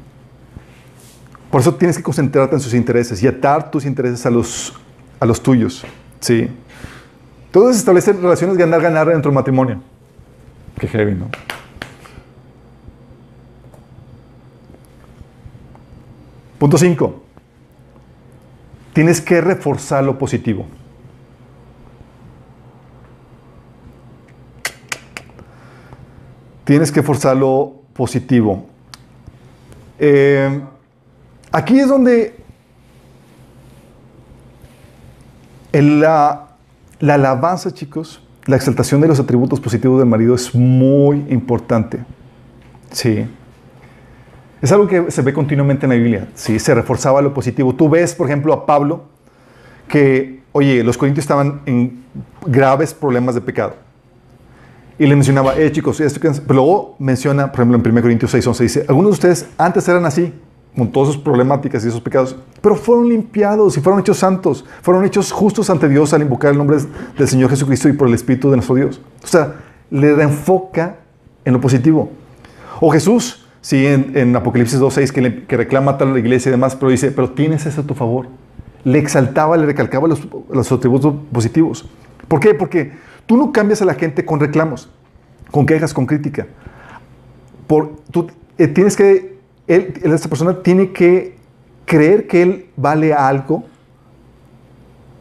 Por 1.50 1.62
eso 1.62 1.76
tienes 1.76 1.98
que 1.98 2.04
concentrarte 2.04 2.56
en 2.56 2.62
sus 2.62 2.74
intereses 2.74 3.22
y 3.22 3.28
atar 3.28 3.70
tus 3.70 3.86
intereses 3.86 4.26
a 4.26 4.30
los, 4.30 4.74
a 5.20 5.26
los 5.26 5.42
tuyos. 5.42 5.86
Sí. 6.20 6.50
Todo 7.54 7.70
es 7.70 7.78
establecer 7.78 8.20
relaciones 8.20 8.58
ganar-ganar 8.58 9.08
dentro 9.10 9.30
del 9.30 9.36
matrimonio. 9.36 9.80
Qué 10.80 10.88
heavy, 10.88 11.14
¿no? 11.14 11.30
Punto 16.58 16.80
5. 16.80 17.22
Tienes 18.94 19.22
que 19.22 19.40
reforzar 19.40 20.04
lo 20.04 20.18
positivo. 20.18 20.66
Tienes 26.64 26.92
que 26.92 27.04
forzar 27.04 27.38
lo 27.38 27.84
positivo. 27.94 28.66
Eh, 30.00 30.60
aquí 31.52 31.80
es 31.80 31.88
donde 31.88 32.36
en 35.72 36.00
la, 36.00 36.53
la 37.00 37.16
alabanza, 37.16 37.72
chicos, 37.74 38.22
la 38.46 38.56
exaltación 38.56 39.02
de 39.02 39.08
los 39.08 39.20
atributos 39.20 39.60
positivos 39.60 40.00
del 40.00 40.08
marido 40.08 40.36
es 40.36 40.54
muy 40.54 41.26
importante. 41.30 42.00
Sí. 42.92 43.26
Es 44.62 44.72
algo 44.72 44.88
que 44.88 45.12
se 45.12 45.22
ve 45.22 45.34
continuamente 45.34 45.86
en 45.86 45.90
la 45.90 45.96
Biblia. 45.96 46.28
Sí, 46.36 46.60
se 46.60 46.74
reforzaba 46.74 47.22
lo 47.22 47.34
positivo. 47.34 47.74
Tú 47.76 47.90
ves, 47.90 48.16
por 48.16 48.28
ejemplo, 48.28 48.54
a 48.54 48.66
Pablo, 48.66 49.04
que, 49.88 50.42
oye, 50.52 50.84
los 50.84 50.98
corintios 50.98 51.24
estaban 51.24 51.62
en 51.66 52.04
graves 52.46 52.94
problemas 52.94 53.36
de 53.36 53.42
pecado. 53.42 53.76
Y 55.00 55.08
le 55.08 55.16
mencionaba, 55.16 55.58
eh, 55.58 55.72
chicos, 55.72 56.00
esto 56.00 56.22
luego 56.48 56.96
menciona, 57.00 57.52
por 57.52 57.62
ejemplo, 57.62 57.78
en 57.78 57.92
1 57.92 58.02
Corintios 58.02 58.32
6, 58.32 58.48
11, 58.48 58.64
dice, 58.64 58.86
algunos 58.88 59.12
de 59.12 59.14
ustedes 59.14 59.50
antes 59.58 59.88
eran 59.88 60.06
así, 60.06 60.34
con 60.76 60.92
todas 60.92 61.14
sus 61.14 61.18
problemáticas 61.22 61.86
y 61.86 61.88
esos 61.88 62.02
pecados, 62.02 62.36
pero 62.62 62.76
fueron 62.76 63.08
limpiados 63.08 63.78
y 63.78 63.82
fueron 63.82 64.02
hechos 64.02 64.18
santos, 64.18 64.66
fueron 64.82 65.06
hechos 65.06 65.32
justos 65.32 65.70
ante 65.70 65.88
Dios 65.88 66.14
al 66.14 66.24
invocar 66.24 66.52
el 66.52 66.58
nombre 66.58 66.78
del 67.18 67.28
Señor 67.28 67.50
Jesucristo 67.50 67.90
y 67.90 67.94
por 67.94 68.08
el 68.08 68.14
Espíritu 68.14 68.50
de 68.50 68.58
nuestro 68.58 68.76
Dios. 68.76 69.00
O 69.24 69.28
sea, 69.28 69.56
le 69.92 70.16
reenfoca 70.16 70.98
en 71.46 71.54
lo 71.54 71.62
positivo. 71.62 72.12
O 72.80 72.90
Jesús, 72.92 73.46
sí, 73.62 73.86
en, 73.86 74.12
en 74.16 74.36
Apocalipsis 74.36 74.80
2.6, 74.80 75.12
que, 75.12 75.46
que 75.46 75.58
reclama 75.58 75.98
tal 75.98 76.14
la 76.14 76.20
iglesia 76.20 76.50
y 76.50 76.52
demás, 76.52 76.76
pero 76.76 76.90
dice, 76.90 77.12
pero 77.12 77.30
tienes 77.30 77.66
eso 77.66 77.82
a 77.82 77.84
tu 77.84 77.94
favor. 77.94 78.28
Le 78.84 78.98
exaltaba, 78.98 79.56
le 79.58 79.66
recalcaba 79.66 80.08
los, 80.08 80.28
los 80.52 80.72
atributos 80.72 81.14
positivos. 81.32 81.88
¿Por 82.28 82.40
qué? 82.40 82.54
Porque 82.54 82.94
tú 83.26 83.38
no 83.38 83.52
cambias 83.52 83.82
a 83.82 83.86
la 83.86 83.94
gente 83.94 84.26
con 84.26 84.40
reclamos, 84.40 84.90
con 85.52 85.66
quejas, 85.66 85.94
con 85.94 86.06
crítica. 86.06 86.48
Por, 87.68 87.98
tú 88.12 88.28
eh, 88.58 88.68
tienes 88.68 88.96
que, 88.96 89.33
él, 89.68 89.94
esta 90.04 90.30
persona 90.30 90.62
tiene 90.62 90.92
que 90.92 91.36
creer 91.86 92.28
que 92.28 92.42
él 92.42 92.66
vale 92.76 93.14
algo, 93.14 93.64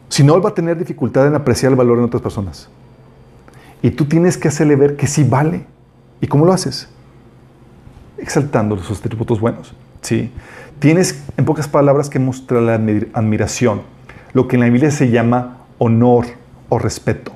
si 0.08 0.22
no, 0.22 0.34
él 0.34 0.44
va 0.44 0.50
a 0.50 0.54
tener 0.54 0.76
dificultad 0.78 1.26
en 1.26 1.34
apreciar 1.34 1.72
el 1.72 1.76
valor 1.76 1.98
en 1.98 2.04
otras 2.04 2.20
personas. 2.22 2.68
Y 3.80 3.90
tú 3.90 4.04
tienes 4.04 4.36
que 4.36 4.48
hacerle 4.48 4.76
ver 4.76 4.96
que 4.96 5.06
sí 5.06 5.24
vale. 5.24 5.64
¿Y 6.20 6.26
cómo 6.26 6.44
lo 6.44 6.52
haces? 6.52 6.88
Exaltando 8.18 8.76
sus 8.78 9.00
atributos 9.00 9.40
buenos. 9.40 9.74
¿sí? 10.02 10.30
Tienes, 10.78 11.24
en 11.36 11.44
pocas 11.44 11.66
palabras, 11.66 12.08
que 12.10 12.18
mostrar 12.18 12.62
la 12.62 12.78
admir- 12.78 13.08
admiración, 13.14 13.82
lo 14.32 14.46
que 14.48 14.56
en 14.56 14.60
la 14.60 14.66
Biblia 14.68 14.90
se 14.90 15.10
llama 15.10 15.58
honor 15.78 16.26
o 16.68 16.78
respeto 16.78 17.32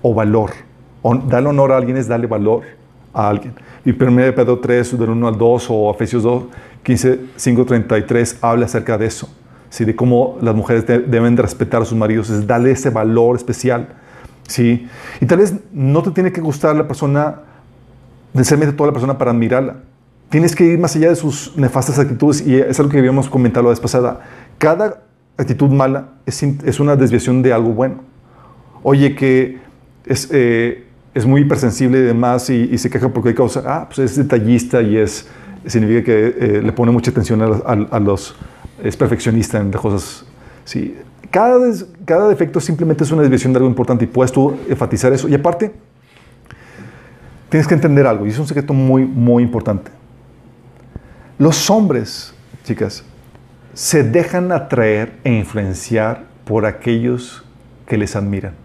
o 0.00 0.14
valor. 0.14 0.50
Hon- 1.02 1.28
darle 1.28 1.50
honor 1.50 1.72
a 1.72 1.76
alguien 1.76 1.96
es 1.96 2.08
darle 2.08 2.26
valor 2.26 2.62
a 3.12 3.28
alguien. 3.28 3.54
Y 3.84 3.90
1 3.90 4.34
Pedro 4.34 4.58
3, 4.58 4.98
del 4.98 5.10
1 5.10 5.28
al 5.28 5.36
2, 5.38 5.66
o 5.70 5.90
Efesios 5.92 6.22
2, 6.22 6.44
15, 6.82 7.20
5, 7.36 7.64
33, 7.64 8.38
habla 8.40 8.66
acerca 8.66 8.96
de 8.98 9.06
eso. 9.06 9.28
¿sí? 9.70 9.84
De 9.84 9.96
cómo 9.96 10.38
las 10.40 10.54
mujeres 10.54 10.86
de- 10.86 11.00
deben 11.00 11.34
de 11.34 11.42
respetar 11.42 11.82
a 11.82 11.84
sus 11.84 11.96
maridos, 11.98 12.30
es 12.30 12.46
darle 12.46 12.70
ese 12.70 12.90
valor 12.90 13.36
especial. 13.36 13.88
¿sí? 14.46 14.86
Y 15.20 15.26
tal 15.26 15.38
vez 15.38 15.54
no 15.72 16.02
te 16.02 16.10
tiene 16.12 16.30
que 16.32 16.40
gustar 16.40 16.76
la 16.76 16.86
persona, 16.86 17.40
necesariamente 18.34 18.76
toda 18.76 18.88
la 18.88 18.92
persona 18.92 19.18
para 19.18 19.30
admirarla. 19.30 19.76
tienes 20.30 20.56
que 20.56 20.64
ir 20.64 20.78
más 20.78 20.96
allá 20.96 21.10
de 21.10 21.16
sus 21.16 21.52
nefastas 21.58 21.98
actitudes 21.98 22.40
y 22.46 22.56
es 22.56 22.80
algo 22.80 22.90
que 22.90 22.98
habíamos 22.98 23.28
comentado 23.28 23.64
la 23.64 23.68
vez 23.70 23.80
pasada. 23.80 24.20
Cada 24.56 25.02
actitud 25.36 25.68
mala 25.68 26.08
es, 26.24 26.42
es 26.42 26.80
una 26.80 26.96
desviación 26.96 27.42
de 27.42 27.52
algo 27.52 27.68
bueno. 27.74 27.96
Oye, 28.82 29.14
que 29.14 29.58
es, 30.06 30.28
eh, 30.32 30.86
es 31.14 31.26
muy 31.26 31.42
hipersensible 31.42 31.98
y 31.98 32.02
demás 32.02 32.48
y, 32.50 32.76
se 32.78 32.88
queja 32.88 33.08
porque 33.08 33.30
hay 33.30 33.34
causa. 33.34 33.62
Ah, 33.66 33.86
pues 33.86 33.98
es 33.98 34.16
detallista 34.16 34.80
y 34.80 34.96
es, 34.96 35.26
significa 35.66 36.04
que 36.04 36.26
eh, 36.38 36.62
le 36.62 36.72
pone 36.72 36.90
mucha 36.90 37.10
atención 37.10 37.42
a, 37.42 38.00
los- 38.00 38.34
es 38.82 38.96
perfeccionista 38.96 39.58
en 39.60 39.70
las 39.70 39.80
cosas. 39.80 40.24
Sí. 40.64 40.96
Cada, 41.30 41.58
cada 42.04 42.28
defecto 42.28 42.60
simplemente 42.60 43.04
es 43.04 43.10
una 43.10 43.22
desviación 43.22 43.52
de 43.52 43.58
algo 43.58 43.68
importante 43.68 44.04
y 44.04 44.08
puedes 44.08 44.32
tú 44.32 44.56
enfatizar 44.68 45.12
eso. 45.12 45.28
Y 45.28 45.34
aparte, 45.34 45.72
tienes 47.48 47.66
que 47.66 47.74
entender 47.74 48.06
algo, 48.06 48.26
y 48.26 48.30
es 48.30 48.38
un 48.38 48.46
secreto 48.46 48.72
muy, 48.74 49.04
muy 49.04 49.42
importante. 49.42 49.90
Los 51.38 51.68
hombres, 51.70 52.34
chicas, 52.64 53.04
se 53.74 54.02
dejan 54.02 54.52
atraer 54.52 55.18
e 55.24 55.32
influenciar 55.32 56.24
por 56.44 56.66
aquellos 56.66 57.44
que 57.86 57.96
les 57.96 58.14
admiran. 58.16 58.61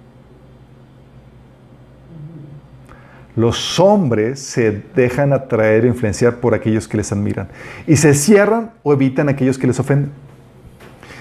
Los 3.37 3.79
hombres 3.79 4.39
se 4.41 4.81
dejan 4.95 5.31
atraer 5.31 5.85
e 5.85 5.87
influenciar 5.87 6.37
por 6.37 6.53
aquellos 6.55 6.87
que 6.87 6.97
les 6.97 7.11
admiran 7.11 7.47
y 7.85 7.95
se 7.95 8.13
cierran 8.15 8.71
o 8.83 8.91
evitan 8.91 9.29
aquellos 9.29 9.57
que 9.59 9.67
les 9.67 9.79
ofenden. 9.79 10.09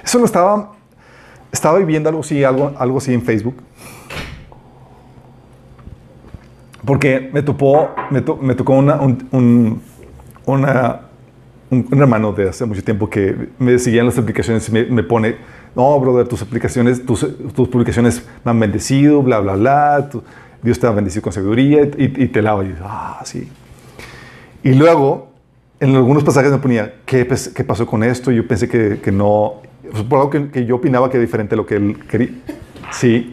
Eso 0.02 0.18
lo 0.18 0.24
estaba, 0.24 0.72
estaba 1.52 1.78
viviendo 1.78 2.08
algo 2.08 2.22
así, 2.22 2.42
algo, 2.42 2.72
algo 2.78 2.96
así 2.98 3.12
en 3.12 3.20
Facebook. 3.22 3.56
Porque 6.84 7.28
me, 7.32 7.42
topó, 7.42 7.90
me, 8.10 8.20
to- 8.20 8.36
me 8.36 8.54
tocó 8.54 8.74
una, 8.74 8.94
un, 9.00 9.28
un- 9.32 9.82
una- 10.46 11.00
un- 11.70 11.86
un 11.90 12.00
hermano 12.00 12.32
de 12.32 12.48
hace 12.48 12.64
mucho 12.64 12.82
tiempo 12.84 13.10
que 13.10 13.48
me 13.58 13.78
seguía 13.78 14.00
en 14.00 14.06
las 14.06 14.16
aplicaciones 14.18 14.68
y 14.68 14.72
me, 14.72 14.84
me 14.84 15.02
pone, 15.02 15.36
no, 15.74 15.98
brother, 16.00 16.28
tus 16.28 16.40
aplicaciones, 16.42 17.04
tus, 17.04 17.26
tus 17.54 17.68
publicaciones 17.68 18.24
me 18.44 18.52
han 18.52 18.60
bendecido, 18.60 19.20
bla, 19.22 19.40
bla, 19.40 19.56
bla, 19.56 20.08
tu- 20.10 20.22
Dios 20.66 20.80
te 20.80 20.86
ha 20.88 20.90
bendecido 20.90 21.22
con 21.22 21.32
sabiduría 21.32 21.88
y, 21.96 22.26
te 22.26 22.42
lavo. 22.42 22.64
Y 22.64 22.74
ah, 22.82 23.20
sí. 23.24 23.48
Y 24.64 24.74
luego, 24.74 25.28
en 25.78 25.94
algunos 25.94 26.24
pasajes 26.24 26.50
me 26.50 26.58
ponía, 26.58 26.96
¿qué, 27.06 27.24
qué 27.54 27.62
pasó 27.62 27.86
con 27.86 28.02
esto? 28.02 28.32
Yo 28.32 28.48
pensé 28.48 28.68
que, 28.68 29.12
no, 29.12 29.62
pues, 29.88 30.02
por 30.02 30.18
algo 30.18 30.50
que, 30.50 30.66
yo 30.66 30.74
opinaba 30.74 31.08
que 31.08 31.18
era 31.18 31.24
diferente 31.24 31.54
a 31.54 31.56
lo 31.56 31.64
que 31.64 31.76
él 31.76 32.04
quería. 32.08 32.30
Sí. 32.90 33.32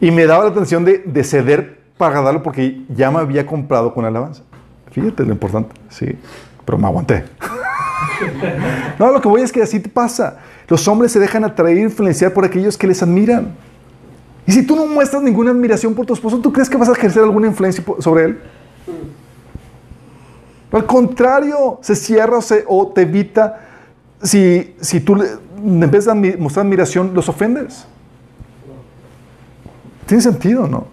Y 0.00 0.10
me 0.10 0.24
daba 0.24 0.44
la 0.44 0.50
atención 0.50 0.86
de, 0.86 1.02
de 1.04 1.22
ceder 1.22 1.80
para 1.98 2.22
darlo 2.22 2.42
porque 2.42 2.80
ya 2.88 3.10
me 3.10 3.18
había 3.18 3.46
comprado 3.46 3.92
con 3.92 4.06
alabanza. 4.06 4.42
Fíjate 4.90 5.26
lo 5.26 5.32
importante, 5.32 5.74
sí. 5.90 6.16
Pero 6.64 6.78
me 6.78 6.86
aguanté. 6.86 7.24
no, 8.98 9.12
lo 9.12 9.20
que 9.20 9.28
voy 9.28 9.42
es 9.42 9.52
que 9.52 9.62
así 9.62 9.80
te 9.80 9.90
pasa. 9.90 10.38
Los 10.66 10.88
hombres 10.88 11.12
se 11.12 11.18
dejan 11.18 11.44
atraer 11.44 11.76
influenciar 11.76 12.32
por 12.32 12.46
aquellos 12.46 12.78
que 12.78 12.86
les 12.86 13.02
admiran. 13.02 13.54
Y 14.46 14.52
si 14.52 14.66
tú 14.66 14.74
no 14.76 14.86
muestras 14.86 15.22
ninguna 15.22 15.50
admiración 15.52 15.94
por 15.94 16.04
tu 16.06 16.14
esposo, 16.14 16.38
¿tú 16.40 16.52
crees 16.52 16.68
que 16.68 16.76
vas 16.76 16.88
a 16.88 16.92
ejercer 16.92 17.22
alguna 17.22 17.46
influencia 17.46 17.84
sobre 18.00 18.24
él? 18.24 18.40
Al 20.72 20.86
contrario, 20.86 21.78
se 21.82 21.94
cierra 21.94 22.38
o, 22.38 22.42
se- 22.42 22.64
o 22.66 22.88
te 22.88 23.02
evita. 23.02 23.60
Si, 24.22 24.74
si 24.80 25.00
tú 25.00 25.16
le- 25.16 25.28
en 25.58 25.90
vez 25.90 26.06
de 26.06 26.12
admi- 26.12 26.38
mostrar 26.38 26.64
admiración, 26.66 27.12
los 27.14 27.28
ofendes. 27.28 27.86
Tiene 30.06 30.22
sentido, 30.22 30.66
¿no? 30.66 30.86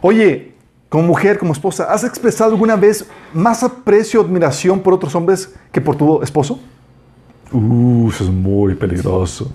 Oye, 0.00 0.54
como 0.88 1.04
mujer, 1.04 1.38
como 1.38 1.52
esposa, 1.52 1.92
¿has 1.92 2.04
expresado 2.04 2.52
alguna 2.52 2.76
vez 2.76 3.06
más 3.34 3.62
aprecio 3.62 4.20
o 4.20 4.24
admiración 4.24 4.80
por 4.80 4.94
otros 4.94 5.14
hombres 5.14 5.54
que 5.70 5.80
por 5.80 5.96
tu 5.96 6.22
esposo? 6.22 6.60
Uh, 7.52 8.08
eso 8.10 8.24
es 8.24 8.30
muy 8.30 8.74
peligroso. 8.74 9.50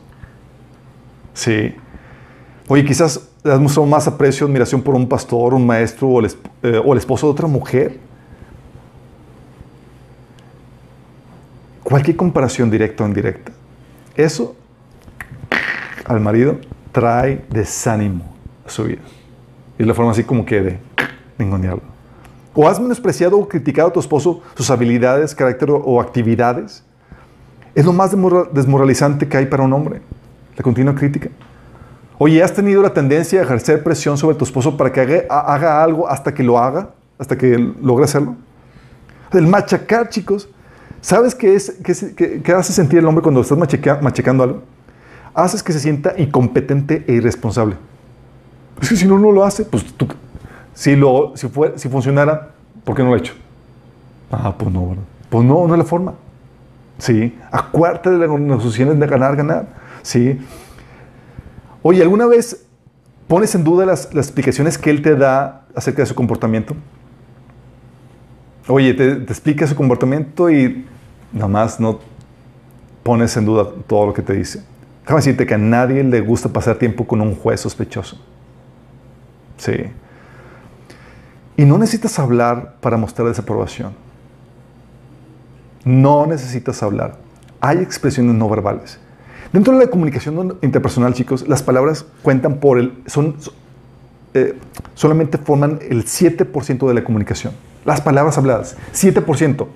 Sí. 1.34 1.74
Oye, 2.70 2.84
quizás 2.84 3.30
has 3.46 3.60
mostrado 3.60 3.88
más 3.88 4.08
aprecio 4.08 4.46
admiración 4.46 4.82
por 4.82 4.94
un 4.94 5.08
pastor, 5.08 5.54
un 5.54 5.66
maestro 5.66 6.08
o 6.10 6.20
el, 6.20 6.26
esp- 6.26 6.50
eh, 6.64 6.82
o 6.84 6.92
el 6.94 7.00
esposo 7.00 7.28
de 7.28 7.32
otra 7.32 7.48
mujer. 7.48 7.98
Cualquier 11.84 12.18
comparación 12.18 12.70
directa 12.70 13.06
o 13.06 13.08
indirecta. 13.08 13.54
Eso 14.16 14.56
al 16.06 16.20
marido 16.20 16.58
trae 16.92 17.46
desánimo 17.50 18.26
a 18.66 18.70
su 18.70 18.84
vida. 18.84 19.02
Y 19.80 19.84
la 19.84 19.94
forma 19.94 20.12
así 20.12 20.24
como 20.24 20.46
que 20.46 20.62
de 20.62 20.80
ningunearlo. 21.38 21.84
O 22.54 22.68
has 22.68 22.80
menospreciado 22.80 23.38
o 23.38 23.48
criticado 23.48 23.90
a 23.90 23.94
tu 23.94 24.00
esposo 24.02 24.42
sus 24.56 24.70
habilidades, 24.70 25.34
carácter 25.34 25.70
o- 25.72 26.02
actividades. 26.02 26.84
Es 27.76 27.86
lo 27.86 27.94
más 27.94 28.12
desmoralizante 28.52 29.28
que 29.30 29.38
hay 29.38 29.46
para 29.46 29.64
un 29.64 29.72
hombre, 29.72 30.02
la 30.58 30.64
continua 30.64 30.96
crítica. 30.96 31.30
Oye, 32.20 32.42
¿has 32.42 32.54
tenido 32.54 32.82
la 32.82 32.94
tendencia 32.94 33.40
a 33.40 33.44
ejercer 33.44 33.84
presión 33.84 34.18
sobre 34.18 34.36
tu 34.36 34.44
esposo 34.44 34.76
para 34.76 34.92
que 34.92 35.02
haga, 35.02 35.24
ha- 35.30 35.54
haga 35.54 35.84
algo 35.84 36.08
hasta 36.10 36.34
que 36.34 36.44
lo 36.44 36.58
haga? 36.58 36.90
¿Hasta 37.20 37.38
que 37.38 37.58
logre 37.82 38.06
hacerlo? 38.06 38.36
El 39.34 39.46
machacar, 39.48 40.10
chicos. 40.10 40.50
¿Sabes 41.02 41.36
qué, 41.36 41.54
es, 41.56 41.76
qué, 41.84 41.92
es- 41.92 42.14
qué- 42.16 42.42
qué 42.42 42.52
hace 42.54 42.74
sentir 42.74 43.00
el 43.00 43.06
hombre 43.06 43.22
cuando 43.22 43.42
estás 43.42 43.58
machaca- 43.58 44.00
machacando 44.02 44.44
algo? 44.44 44.62
Haces 45.36 45.62
que 45.62 45.72
se 45.72 45.80
sienta 45.80 46.14
incompetente 46.18 47.06
e 47.08 47.14
irresponsable. 47.14 47.76
Es 48.82 48.90
que 48.90 48.96
si 48.96 49.08
no, 49.08 49.20
no 49.20 49.32
lo 49.32 49.44
hace, 49.44 49.64
pues 49.66 49.86
tú, 49.96 50.08
si, 50.74 50.96
lo, 50.96 51.34
si, 51.36 51.48
fue, 51.50 51.74
si 51.78 51.88
funcionara, 51.90 52.50
¿por 52.84 52.96
qué 52.96 53.04
no 53.04 53.10
lo 53.10 53.16
ha 53.16 53.20
hecho? 53.20 53.34
Ah, 54.32 54.56
pues 54.58 54.72
no, 54.72 54.90
¿verdad? 54.90 55.04
Pues 55.30 55.46
no, 55.46 55.68
no 55.68 55.74
es 55.76 55.78
la 55.78 55.86
forma. 55.86 56.14
Sí, 56.98 57.38
acuérdate 57.52 58.10
de 58.10 58.18
las 58.28 58.30
negociaciones 58.40 59.00
de 59.00 59.06
ganar, 59.08 59.36
ganar. 59.36 59.68
Sí. 60.02 60.40
Oye, 61.84 62.02
¿alguna 62.02 62.26
vez 62.26 62.66
pones 63.28 63.54
en 63.56 63.64
duda 63.64 63.86
las, 63.86 64.06
explicaciones 64.14 64.78
que 64.78 64.90
él 64.90 65.02
te 65.02 65.16
da 65.16 65.66
acerca 65.76 66.02
de 66.02 66.06
su 66.06 66.16
comportamiento? 66.16 66.76
Oye, 68.68 68.94
te, 68.94 69.16
te 69.16 69.32
explica 69.32 69.66
su 69.68 69.76
comportamiento 69.76 70.50
y 70.50 70.86
nada 71.32 71.48
más 71.48 71.80
no 71.80 72.00
pones 73.04 73.36
en 73.38 73.46
duda 73.46 73.68
todo 73.88 74.08
lo 74.08 74.14
que 74.14 74.22
te 74.22 74.34
dice. 74.34 74.64
Déjame 75.02 75.20
decirte 75.20 75.46
que 75.46 75.54
a 75.54 75.58
nadie 75.58 76.04
le 76.04 76.20
gusta 76.20 76.50
pasar 76.50 76.76
tiempo 76.76 77.08
con 77.08 77.22
un 77.22 77.36
juez 77.36 77.62
sospechoso. 77.62 78.18
Sí. 79.58 79.74
Y 81.56 81.66
no 81.66 81.78
necesitas 81.78 82.20
hablar 82.20 82.76
para 82.82 82.98
mostrar 82.98 83.28
desaprobación. 83.28 83.94
No 85.86 86.26
necesitas 86.28 86.84
hablar. 86.84 87.16
Hay 87.62 87.78
expresiones 87.78 88.36
no 88.36 88.50
verbales. 88.50 89.00
Dentro 89.52 89.74
de 89.78 89.86
la 89.86 89.90
comunicación 89.90 90.58
interpersonal, 90.62 91.14
chicos, 91.14 91.48
las 91.48 91.64
palabras 91.64 92.06
cuentan 92.22 92.60
por 92.60 92.80
el. 92.80 92.94
Son, 93.06 93.36
eh, 94.34 94.56
solamente 94.94 95.38
forman 95.38 95.80
el 95.90 96.06
7% 96.06 96.88
de 96.88 96.94
la 96.94 97.04
comunicación. 97.04 97.54
Las 97.86 98.02
palabras 98.02 98.38
habladas, 98.38 98.76
7%. 98.94 99.68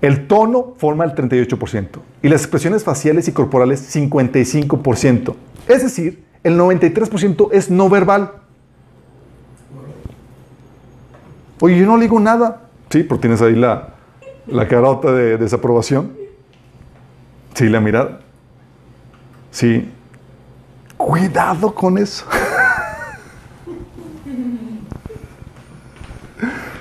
El 0.00 0.26
tono 0.26 0.74
forma 0.78 1.04
el 1.04 1.14
38% 1.14 2.00
y 2.22 2.28
las 2.28 2.40
expresiones 2.40 2.82
faciales 2.82 3.28
y 3.28 3.32
corporales 3.32 3.94
55%. 3.94 5.36
Es 5.68 5.82
decir, 5.82 6.24
el 6.42 6.58
93% 6.58 7.50
es 7.52 7.70
no 7.70 7.88
verbal. 7.88 8.32
Oye, 11.60 11.78
yo 11.78 11.86
no 11.86 11.96
le 11.96 12.02
digo 12.02 12.18
nada. 12.18 12.62
Sí, 12.90 13.04
pero 13.04 13.20
tienes 13.20 13.40
ahí 13.42 13.54
la, 13.54 13.90
la 14.48 14.66
carota 14.66 15.12
de 15.12 15.36
desaprobación. 15.38 16.12
Sí, 17.54 17.68
la 17.68 17.80
mirada. 17.80 18.21
Sí. 19.52 19.88
Cuidado 20.96 21.72
con 21.72 21.98
eso. 21.98 22.26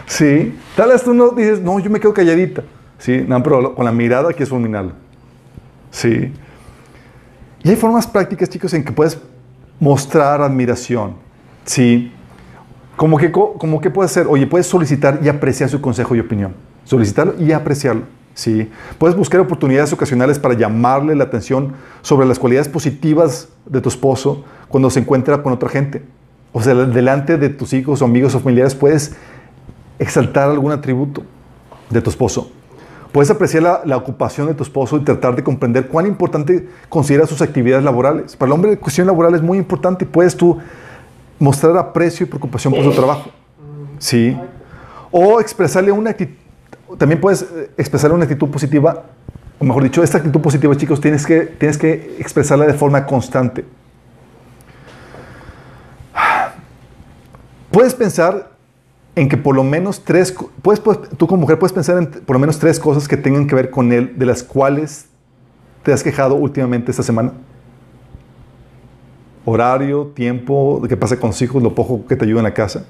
Sí. 0.07 0.57
Tal 0.76 0.89
vez 0.89 1.03
tú 1.03 1.13
no 1.13 1.30
dices, 1.32 1.61
no, 1.61 1.80
yo 1.80 1.89
me 1.89 1.99
quedo 1.99 2.13
calladita. 2.13 2.63
Sí, 2.97 3.24
no, 3.28 3.41
pero 3.41 3.74
con 3.76 3.86
la 3.86 3.91
mirada 3.91 4.34
que 4.34 4.45
fulminarlo. 4.45 4.93
Sí. 5.89 6.32
Y 7.63 7.69
hay 7.69 7.76
formas 7.76 8.07
prácticas, 8.07 8.49
chicos, 8.49 8.74
en 8.74 8.84
que 8.84 8.91
puedes 8.91 9.17
mostrar 9.80 10.41
admiración. 10.41 11.15
Sí. 11.65 12.11
Como 12.95 13.17
que, 13.17 13.32
co- 13.32 13.53
como 13.53 13.80
que 13.82 13.89
puedes 13.89 14.11
hacer, 14.11 14.28
oye, 14.30 14.45
puedes 14.47 14.67
solicitar 14.67 15.19
y 15.24 15.30
apreciar 15.30 15.69
su 15.69 15.82
consejo 15.82 16.15
y 16.15 16.19
opinión. 16.19 16.53
Solicitarlo 16.84 17.36
y 17.39 17.51
apreciarlo. 17.51 18.03
Sí. 18.34 18.69
Puedes 18.97 19.15
buscar 19.15 19.41
oportunidades 19.41 19.91
ocasionales 19.93 20.39
para 20.39 20.53
llamarle 20.55 21.15
la 21.15 21.25
atención 21.25 21.73
sobre 22.01 22.25
las 22.25 22.39
cualidades 22.39 22.69
positivas 22.69 23.49
de 23.65 23.82
tu 23.82 23.89
esposo 23.89 24.43
cuando 24.67 24.89
se 24.89 24.99
encuentra 24.99 25.43
con 25.43 25.53
otra 25.53 25.69
gente. 25.69 26.03
O 26.53 26.61
sea, 26.61 26.73
delante 26.73 27.38
de 27.38 27.49
tus 27.49 27.73
hijos 27.73 28.01
amigos 28.01 28.36
o 28.36 28.39
familiares 28.39 28.75
puedes 28.75 29.15
exaltar 29.99 30.49
algún 30.49 30.71
atributo 30.71 31.23
de 31.89 32.01
tu 32.01 32.09
esposo. 32.09 32.51
Puedes 33.11 33.29
apreciar 33.29 33.63
la, 33.63 33.82
la 33.86 33.97
ocupación 33.97 34.47
de 34.47 34.53
tu 34.53 34.63
esposo 34.63 34.97
y 34.97 35.01
tratar 35.01 35.36
de 35.36 35.43
comprender 35.43 35.88
cuán 35.88 36.07
importante 36.07 36.67
considera 36.88 37.27
sus 37.27 37.41
actividades 37.41 37.84
laborales. 37.84 38.36
Para 38.38 38.47
el 38.47 38.53
hombre, 38.53 38.71
la 38.71 38.77
cuestión 38.77 39.07
laboral 39.07 39.36
es 39.36 39.41
muy 39.41 39.57
importante 39.57 40.05
y 40.05 40.07
puedes 40.07 40.36
tú 40.36 40.57
mostrar 41.38 41.75
aprecio 41.77 42.25
y 42.25 42.29
preocupación 42.29 42.73
por 42.73 42.84
su 42.84 42.91
trabajo. 42.91 43.29
Sí. 43.97 44.38
O 45.11 45.41
expresarle 45.41 45.91
una 45.91 46.11
actitud, 46.11 46.40
también 46.97 47.19
puedes 47.21 47.43
eh, 47.43 47.71
expresarle 47.77 48.15
una 48.15 48.23
actitud 48.25 48.49
positiva, 48.49 49.03
o 49.59 49.65
mejor 49.65 49.83
dicho, 49.83 50.03
esta 50.03 50.17
actitud 50.17 50.41
positiva, 50.41 50.75
chicos, 50.75 50.99
tienes 50.99 51.25
que, 51.25 51.41
tienes 51.41 51.77
que 51.77 52.15
expresarla 52.19 52.65
de 52.65 52.73
forma 52.73 53.05
constante. 53.05 53.65
Puedes 57.71 57.93
pensar 57.93 58.51
en 59.15 59.29
que 59.29 59.37
por 59.37 59.55
lo 59.55 59.63
menos 59.63 60.03
tres, 60.03 60.35
puedes, 60.61 60.81
tú 61.17 61.27
como 61.27 61.41
mujer 61.41 61.59
puedes 61.59 61.73
pensar 61.73 61.97
en 61.97 62.07
por 62.07 62.35
lo 62.35 62.39
menos 62.39 62.59
tres 62.59 62.79
cosas 62.79 63.07
que 63.07 63.17
tengan 63.17 63.47
que 63.47 63.55
ver 63.55 63.69
con 63.69 63.91
él, 63.91 64.17
de 64.17 64.25
las 64.25 64.43
cuales 64.43 65.07
te 65.83 65.93
has 65.93 66.03
quejado 66.03 66.35
últimamente 66.35 66.91
esta 66.91 67.03
semana. 67.03 67.33
Horario, 69.45 70.11
tiempo, 70.13 70.81
qué 70.87 70.95
pasa 70.95 71.17
con 71.17 71.31
hijos, 71.39 71.63
lo 71.63 71.73
poco 71.73 72.05
que 72.05 72.15
te 72.15 72.25
ayuda 72.25 72.41
en 72.41 72.45
la 72.45 72.53
casa. 72.53 72.85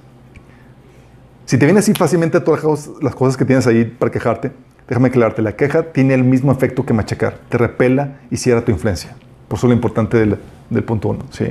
Si 1.52 1.58
te 1.58 1.66
viene 1.66 1.82
así 1.82 1.94
fácilmente 1.94 2.40
todas 2.40 2.90
las 3.02 3.14
cosas- 3.14 3.36
que 3.36 3.44
tienes 3.44 3.68
ahí 3.68 3.84
para 3.84 4.10
quejarte, 4.10 4.54
déjame 4.88 5.10
aclararte, 5.10 5.42
la 5.42 5.54
queja 5.54 5.92
tiene 5.92 6.14
el 6.14 6.24
mismo 6.24 6.50
efecto 6.50 6.86
que 6.86 6.94
machacar, 6.94 7.40
te 7.50 7.58
repela 7.58 8.20
y 8.30 8.38
cierra 8.38 8.64
tu 8.64 8.72
influencia. 8.72 9.18
Por 9.50 9.58
eso 9.58 9.68
lo 9.68 9.74
importante 9.74 10.16
del, 10.16 10.38
del 10.70 10.84
punto 10.86 11.10
uno, 11.10 11.26
¿sí? 11.30 11.48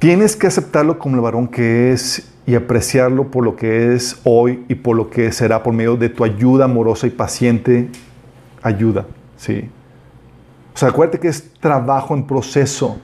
Tienes 0.00 0.34
que 0.34 0.48
aceptarlo 0.48 0.98
como 0.98 1.14
el 1.14 1.20
varón 1.20 1.46
que 1.46 1.92
es 1.92 2.28
y 2.46 2.56
apreciarlo 2.56 3.30
por 3.30 3.44
lo 3.44 3.54
que 3.54 3.94
es 3.94 4.20
hoy 4.24 4.64
y 4.68 4.74
por 4.74 4.96
lo 4.96 5.08
que 5.08 5.30
será 5.30 5.62
por 5.62 5.72
medio 5.72 5.94
de 5.94 6.08
tu 6.08 6.24
ayuda 6.24 6.64
amorosa 6.64 7.06
y 7.06 7.10
paciente 7.10 7.90
ayuda, 8.60 9.06
¿sí? 9.36 9.70
O 10.74 10.76
sea, 10.76 10.88
acuérdate 10.88 11.20
que 11.20 11.28
es 11.28 11.48
trabajo 11.60 12.12
en 12.12 12.26
proceso. 12.26 12.98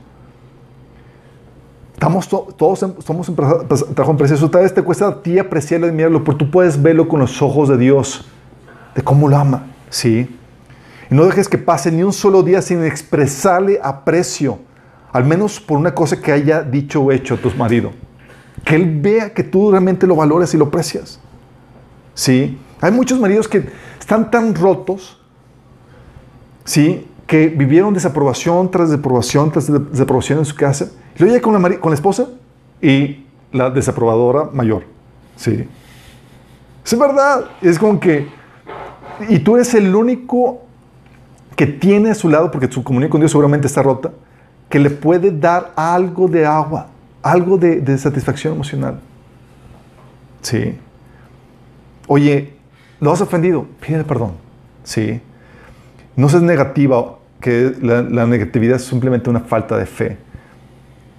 Estamos 2.00 2.26
to- 2.28 2.48
todos 2.56 2.82
en- 2.82 2.94
somos 3.02 3.28
en 3.28 3.34
trabajo 3.36 4.10
en 4.12 4.16
proceso. 4.16 4.48
Tal 4.48 4.62
vez 4.62 4.72
te 4.72 4.80
cuesta 4.80 5.06
a 5.06 5.22
ti 5.22 5.38
apreciarlo 5.38 5.86
y 5.86 5.92
mirarlo, 5.92 6.24
pero 6.24 6.34
tú 6.38 6.50
puedes 6.50 6.80
verlo 6.80 7.06
con 7.06 7.20
los 7.20 7.42
ojos 7.42 7.68
de 7.68 7.76
Dios, 7.76 8.24
de 8.94 9.02
cómo 9.02 9.28
lo 9.28 9.36
ama, 9.36 9.66
¿sí? 9.90 10.34
Y 11.10 11.14
no 11.14 11.26
dejes 11.26 11.46
que 11.46 11.58
pase 11.58 11.92
ni 11.92 12.02
un 12.02 12.14
solo 12.14 12.42
día 12.42 12.62
sin 12.62 12.82
expresarle 12.84 13.78
aprecio, 13.82 14.60
al 15.12 15.24
menos 15.26 15.60
por 15.60 15.76
una 15.76 15.94
cosa 15.94 16.18
que 16.18 16.32
haya 16.32 16.62
dicho 16.62 17.02
o 17.02 17.12
hecho 17.12 17.36
tu 17.36 17.50
marido. 17.50 17.90
Que 18.64 18.76
él 18.76 18.98
vea 19.02 19.34
que 19.34 19.44
tú 19.44 19.70
realmente 19.70 20.06
lo 20.06 20.16
valores 20.16 20.54
y 20.54 20.56
lo 20.56 20.64
aprecias. 20.64 21.20
¿Sí? 22.14 22.58
Hay 22.80 22.92
muchos 22.92 23.20
maridos 23.20 23.46
que 23.46 23.68
están 24.00 24.30
tan 24.30 24.54
rotos, 24.54 25.20
¿sí? 26.64 27.06
Que 27.30 27.46
vivieron 27.46 27.94
desaprobación 27.94 28.72
tras 28.72 28.90
desaprobación 28.90 29.52
tras 29.52 29.70
desaprobación 29.92 30.40
en 30.40 30.44
su 30.44 30.56
casa. 30.56 30.90
Y 31.14 31.20
luego 31.20 31.36
llega 31.36 31.44
con 31.44 31.62
la, 31.62 31.78
con 31.78 31.90
la 31.92 31.94
esposa 31.94 32.26
y 32.82 33.24
la 33.52 33.70
desaprobadora 33.70 34.48
mayor. 34.52 34.82
¿Sí? 35.36 35.68
Es 36.84 36.98
verdad. 36.98 37.44
Es 37.62 37.78
como 37.78 38.00
que... 38.00 38.26
Y 39.28 39.38
tú 39.38 39.54
eres 39.54 39.72
el 39.74 39.94
único 39.94 40.62
que 41.54 41.68
tiene 41.68 42.10
a 42.10 42.16
su 42.16 42.28
lado, 42.28 42.50
porque 42.50 42.72
su 42.72 42.82
comunión 42.82 43.10
con 43.10 43.20
Dios 43.20 43.30
seguramente 43.30 43.68
está 43.68 43.80
rota, 43.80 44.10
que 44.68 44.80
le 44.80 44.90
puede 44.90 45.30
dar 45.30 45.72
algo 45.76 46.26
de 46.26 46.44
agua, 46.44 46.88
algo 47.22 47.56
de, 47.56 47.80
de 47.80 47.96
satisfacción 47.96 48.54
emocional. 48.54 48.98
Sí. 50.42 50.76
Oye, 52.08 52.54
lo 52.98 53.12
has 53.12 53.20
ofendido, 53.20 53.66
pídele 53.80 54.02
perdón. 54.02 54.32
Sí. 54.82 55.20
No 56.16 56.28
seas 56.28 56.42
negativa, 56.42 57.19
que 57.40 57.74
la, 57.80 58.26
negatividad 58.26 58.76
es 58.76 58.84
simplemente 58.84 59.30
una 59.30 59.40
falta 59.40 59.76
de 59.76 59.86
fe. 59.86 60.18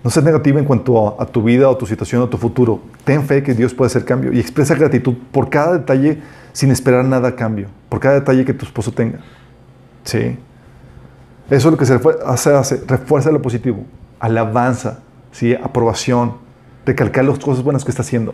No 0.04 0.10
seas 0.10 0.26
negativa 0.26 0.60
en 0.60 0.66
cuanto 0.66 1.20
a, 1.22 1.26
tu 1.26 1.44
vida 1.44 1.70
o 1.70 1.78
tu 1.78 1.86
situación 1.86 2.22
o 2.22 2.30
tu 2.30 2.38
futuro. 2.38 2.82
Ten 3.04 3.24
fe 3.24 3.44
que 3.44 3.54
Dios 3.54 3.74
puede 3.74 3.88
hacer 3.88 4.06
cambio 4.06 4.32
y 4.32 4.40
expresa 4.40 4.76
gratitud 4.76 5.16
por 5.32 5.50
cada 5.50 5.78
detalle 5.78 6.20
sin 6.54 6.72
esperar 6.72 7.06
nada 7.06 7.30
a 7.30 7.36
cambio, 7.36 7.68
por 7.90 8.00
cada 8.00 8.16
detalle 8.16 8.46
que 8.46 8.54
tu 8.54 8.66
esposo 8.66 8.92
tenga. 8.92 9.20
Sí. 10.04 10.38
Eso 11.50 11.68
es 11.68 11.72
lo 11.72 11.78
que 11.78 11.86
se 11.86 12.00
hace, 12.26 12.54
hace, 12.54 12.84
refuerza 12.88 13.32
lo 13.32 13.42
positivo, 13.42 13.86
alabanza, 14.20 15.00
¿sí? 15.32 15.54
aprobación, 15.54 16.38
recalcar 16.86 17.26
las 17.26 17.40
cosas 17.40 17.64
buenas 17.64 17.84
que 17.84 17.92
está 17.92 18.02
haciendo. 18.02 18.34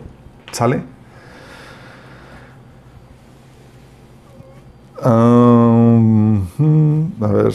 ¿Sale? 0.52 0.82
Um, 5.04 6.42
a 7.20 7.26
ver. 7.28 7.52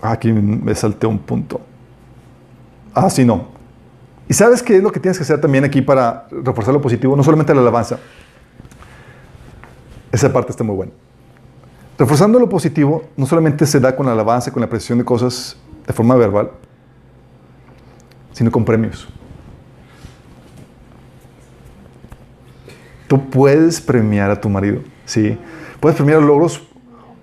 Ah, 0.00 0.12
Aquí 0.12 0.32
me 0.32 0.74
salté 0.74 1.06
un 1.06 1.18
punto. 1.18 1.60
Ah, 2.94 3.10
sí, 3.10 3.24
no. 3.24 3.48
¿Y 4.28 4.34
sabes 4.34 4.62
qué 4.62 4.76
es 4.76 4.82
lo 4.82 4.92
que 4.92 5.00
tienes 5.00 5.16
que 5.16 5.22
hacer 5.22 5.40
también 5.40 5.64
aquí 5.64 5.80
para 5.80 6.26
reforzar 6.30 6.74
lo 6.74 6.80
positivo? 6.80 7.16
No 7.16 7.22
solamente 7.22 7.54
la 7.54 7.62
alabanza. 7.62 7.98
Esa 10.12 10.32
parte 10.32 10.50
está 10.50 10.64
muy 10.64 10.76
buena. 10.76 10.92
Reforzando 11.98 12.38
lo 12.38 12.48
positivo, 12.48 13.04
no 13.16 13.26
solamente 13.26 13.66
se 13.66 13.80
da 13.80 13.96
con 13.96 14.06
la 14.06 14.12
alabanza, 14.12 14.52
con 14.52 14.60
la 14.60 14.66
apreciación 14.66 14.98
de 14.98 15.04
cosas 15.04 15.56
de 15.86 15.92
forma 15.92 16.14
verbal, 16.14 16.50
sino 18.32 18.50
con 18.52 18.64
premios. 18.64 19.08
Tú 23.08 23.28
puedes 23.28 23.80
premiar 23.80 24.30
a 24.30 24.40
tu 24.40 24.48
marido, 24.48 24.80
¿sí? 25.04 25.36
Puedes 25.80 25.96
premiar 25.96 26.22
logros 26.22 26.62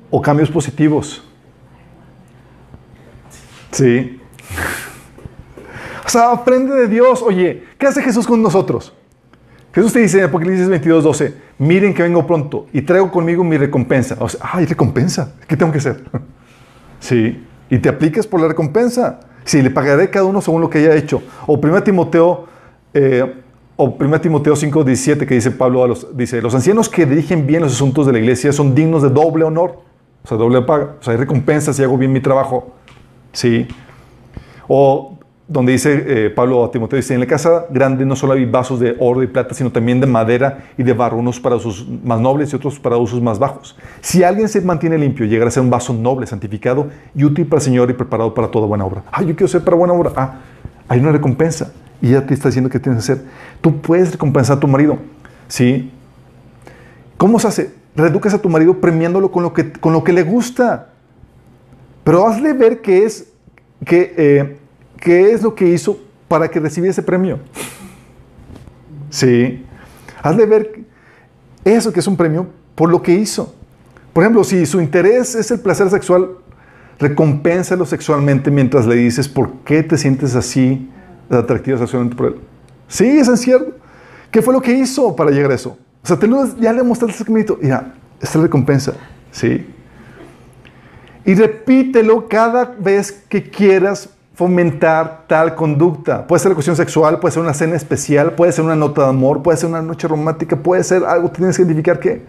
o 0.10 0.22
cambios 0.22 0.50
positivos. 0.50 1.24
Sí. 3.72 4.20
O 6.06 6.08
sea, 6.08 6.32
aprende 6.32 6.76
de 6.76 6.88
Dios. 6.88 7.24
Oye, 7.24 7.64
¿qué 7.80 7.88
hace 7.88 8.00
Jesús 8.00 8.28
con 8.28 8.40
nosotros? 8.40 8.94
Jesús 9.74 9.92
te 9.92 10.00
dice 10.00 10.20
en 10.20 10.26
Apocalipsis 10.26 10.70
22, 10.70 11.04
12, 11.04 11.34
miren 11.58 11.96
que 11.96 12.04
vengo 12.04 12.26
pronto 12.28 12.68
y 12.72 12.84
traigo 12.84 13.12
conmigo 13.12 13.44
mi 13.44 13.58
recompensa. 13.58 14.16
O 14.20 14.30
sea, 14.30 14.40
ay, 14.54 14.66
recompensa. 14.66 15.34
¿Qué 15.48 15.58
tengo 15.58 15.72
que 15.72 15.80
hacer? 15.80 16.04
Sí. 17.00 17.44
Y 17.70 17.80
te 17.80 17.90
apliques 17.90 18.26
por 18.26 18.40
la 18.40 18.48
recompensa. 18.48 19.20
Sí, 19.44 19.62
le 19.62 19.70
pagaré 19.70 20.10
cada 20.10 20.26
uno 20.26 20.42
según 20.42 20.62
lo 20.62 20.70
que 20.70 20.78
haya 20.78 20.96
hecho. 20.96 21.22
O 21.46 21.56
1 21.56 21.84
Timoteo, 21.84 22.48
eh, 22.94 23.44
o 23.78 23.96
1 24.00 24.22
Timoteo 24.22 24.56
5, 24.56 24.84
17, 24.84 25.26
que 25.26 25.36
dice 25.36 25.52
Pablo 25.52 25.84
a 25.84 25.88
los, 25.88 26.16
dice, 26.16 26.42
los 26.42 26.56
ancianos 26.56 26.88
que 26.88 27.06
dirigen 27.06 27.46
bien 27.46 27.62
los 27.62 27.74
asuntos 27.74 28.06
de 28.06 28.14
la 28.14 28.20
iglesia 28.20 28.54
son 28.54 28.74
dignos 28.74 29.02
de 29.02 29.10
doble 29.10 29.44
honor. 29.44 29.80
O 30.24 30.28
sea, 30.28 30.38
doble 30.38 30.62
paga. 30.62 30.96
O 31.00 31.04
sea, 31.04 31.14
hay 31.14 31.20
recompensas 31.20 31.76
si 31.76 31.84
hago 31.84 31.98
bien 31.98 32.12
mi 32.12 32.22
trabajo. 32.22 32.74
Sí. 33.34 33.68
O 34.68 35.18
donde 35.48 35.74
dice 35.74 36.04
eh, 36.08 36.30
Pablo 36.32 36.64
a 36.64 36.72
Timoteo, 36.72 36.98
dice, 36.98 37.14
en 37.14 37.20
la 37.20 37.28
casa 37.28 37.66
grande 37.70 38.04
no 38.06 38.16
solo 38.16 38.34
hay 38.34 38.46
vasos 38.46 38.80
de 38.80 38.96
oro 39.00 39.22
y 39.22 39.28
plata, 39.28 39.54
sino 39.54 39.72
también 39.72 40.00
de 40.00 40.08
madera 40.08 40.66
y 40.78 40.82
de 40.82 40.94
barro, 40.94 41.18
unos 41.18 41.40
para 41.40 41.56
usos 41.58 41.86
más 42.04 42.20
nobles 42.20 42.52
y 42.52 42.56
otros 42.56 42.80
para 42.80 42.98
usos 42.98 43.22
más 43.22 43.38
bajos. 43.38 43.78
Si 44.02 44.24
alguien 44.24 44.48
se 44.50 44.62
mantiene 44.62 44.98
limpio, 44.98 45.26
llegará 45.28 45.50
a 45.50 45.52
ser 45.52 45.62
un 45.62 45.70
vaso 45.70 45.94
noble, 45.94 46.26
santificado 46.26 46.88
y 47.14 47.26
útil 47.26 47.46
para 47.46 47.60
el 47.60 47.64
Señor 47.64 47.90
y 47.92 47.94
preparado 47.94 48.34
para 48.34 48.48
toda 48.48 48.66
buena 48.66 48.86
obra. 48.86 49.04
Ah, 49.12 49.22
yo 49.22 49.36
quiero 49.36 49.48
ser 49.48 49.64
para 49.64 49.78
buena 49.78 49.94
obra. 49.94 50.12
Ah, 50.16 50.36
hay 50.88 51.00
una 51.00 51.12
recompensa. 51.12 51.72
Y 52.06 52.12
ya 52.12 52.24
te 52.24 52.36
está 52.36 52.50
diciendo 52.50 52.70
que 52.70 52.80
tienes 52.80 53.04
que 53.04 53.14
hacer. 53.14 53.26
Tú 53.62 53.82
puedes 53.82 54.12
recompensar 54.12 54.58
a 54.58 54.60
tu 54.60 54.68
marido. 54.68 55.00
¿Sí? 55.48 55.92
¿Cómo 57.18 57.40
se 57.40 57.48
hace? 57.48 57.72
Reeducas 57.96 58.36
a 58.36 58.38
tu 58.38 58.48
marido 58.48 58.80
premiándolo 58.80 59.32
con 59.32 59.42
lo 59.42 59.54
que, 59.54 59.72
con 59.72 59.92
lo 59.92 60.04
que 60.04 60.14
le 60.14 60.22
gusta. 60.22 60.90
Pero 62.04 62.28
hazle 62.28 62.54
ver 62.54 62.82
que 62.82 63.06
es, 63.06 63.26
que, 63.84 64.14
eh, 64.18 64.58
qué 64.98 65.32
es 65.32 65.42
lo 65.42 65.56
que 65.56 65.68
hizo 65.68 65.98
para 66.28 66.48
que 66.48 66.60
recibiera 66.60 66.92
ese 66.92 67.02
premio. 67.02 67.40
Sí. 69.10 69.66
Hazle 70.22 70.46
ver 70.46 70.82
eso 71.64 71.92
que 71.92 72.02
es 72.02 72.06
un 72.06 72.18
premio 72.18 72.46
por 72.76 72.92
lo 72.92 73.02
que 73.02 73.16
hizo. 73.16 73.56
Por 74.14 74.24
ejemplo, 74.24 74.44
si 74.44 74.64
su 74.68 74.80
interés 74.80 75.34
es 75.34 75.50
el 75.50 75.60
placer 75.60 75.90
sexual, 75.90 76.30
recompénsalo 77.00 77.84
sexualmente 77.84 78.52
mientras 78.52 78.86
le 78.86 78.94
dices 78.94 79.28
por 79.28 79.52
qué 79.66 79.82
te 79.82 79.98
sientes 79.98 80.36
así 80.36 80.92
de 81.30 81.38
atractivo 81.38 81.78
sexualmente 81.78 82.16
por 82.16 82.28
él. 82.28 82.36
Sí, 82.88 83.06
es 83.20 83.40
cierto. 83.42 83.74
¿Qué 84.32 84.42
fue 84.42 84.54
lo 84.54 84.62
que 84.62 84.74
hizo 84.74 85.16
para 85.16 85.32
llegar 85.32 85.52
a 85.52 85.56
eso? 85.56 85.78
O 86.04 86.08
sea, 86.08 86.18
te 86.18 86.28
lo- 86.28 86.56
ya 86.58 86.72
le 86.74 86.84
mostraste 86.84 87.16
ese 87.16 87.26
caminito. 87.26 87.58
Mira, 87.62 87.94
esta 88.16 88.30
es 88.30 88.36
la 88.36 88.42
recompensa. 88.44 88.94
Sí. 89.32 89.68
Y 91.26 91.34
repítelo 91.34 92.28
cada 92.28 92.66
vez 92.78 93.12
que 93.28 93.50
quieras 93.50 94.10
fomentar 94.36 95.24
tal 95.28 95.56
conducta. 95.56 96.28
Puede 96.28 96.40
ser 96.42 96.52
la 96.52 96.56
cuestión 96.56 96.76
sexual, 96.76 97.20
puede 97.20 97.32
ser 97.34 97.42
una 97.42 97.54
cena 97.54 97.76
especial, 97.76 98.34
puede 98.34 98.52
ser 98.52 98.66
una 98.66 98.76
nota 98.76 99.04
de 99.04 99.10
amor, 99.10 99.42
puede 99.42 99.58
ser 99.58 99.70
una 99.70 99.82
noche 99.82 100.08
romántica, 100.08 100.56
puede 100.58 100.84
ser 100.84 101.04
algo, 101.06 101.32
tienes 101.32 101.56
que 101.56 101.64
identificar 101.64 102.00
qué. 102.00 102.22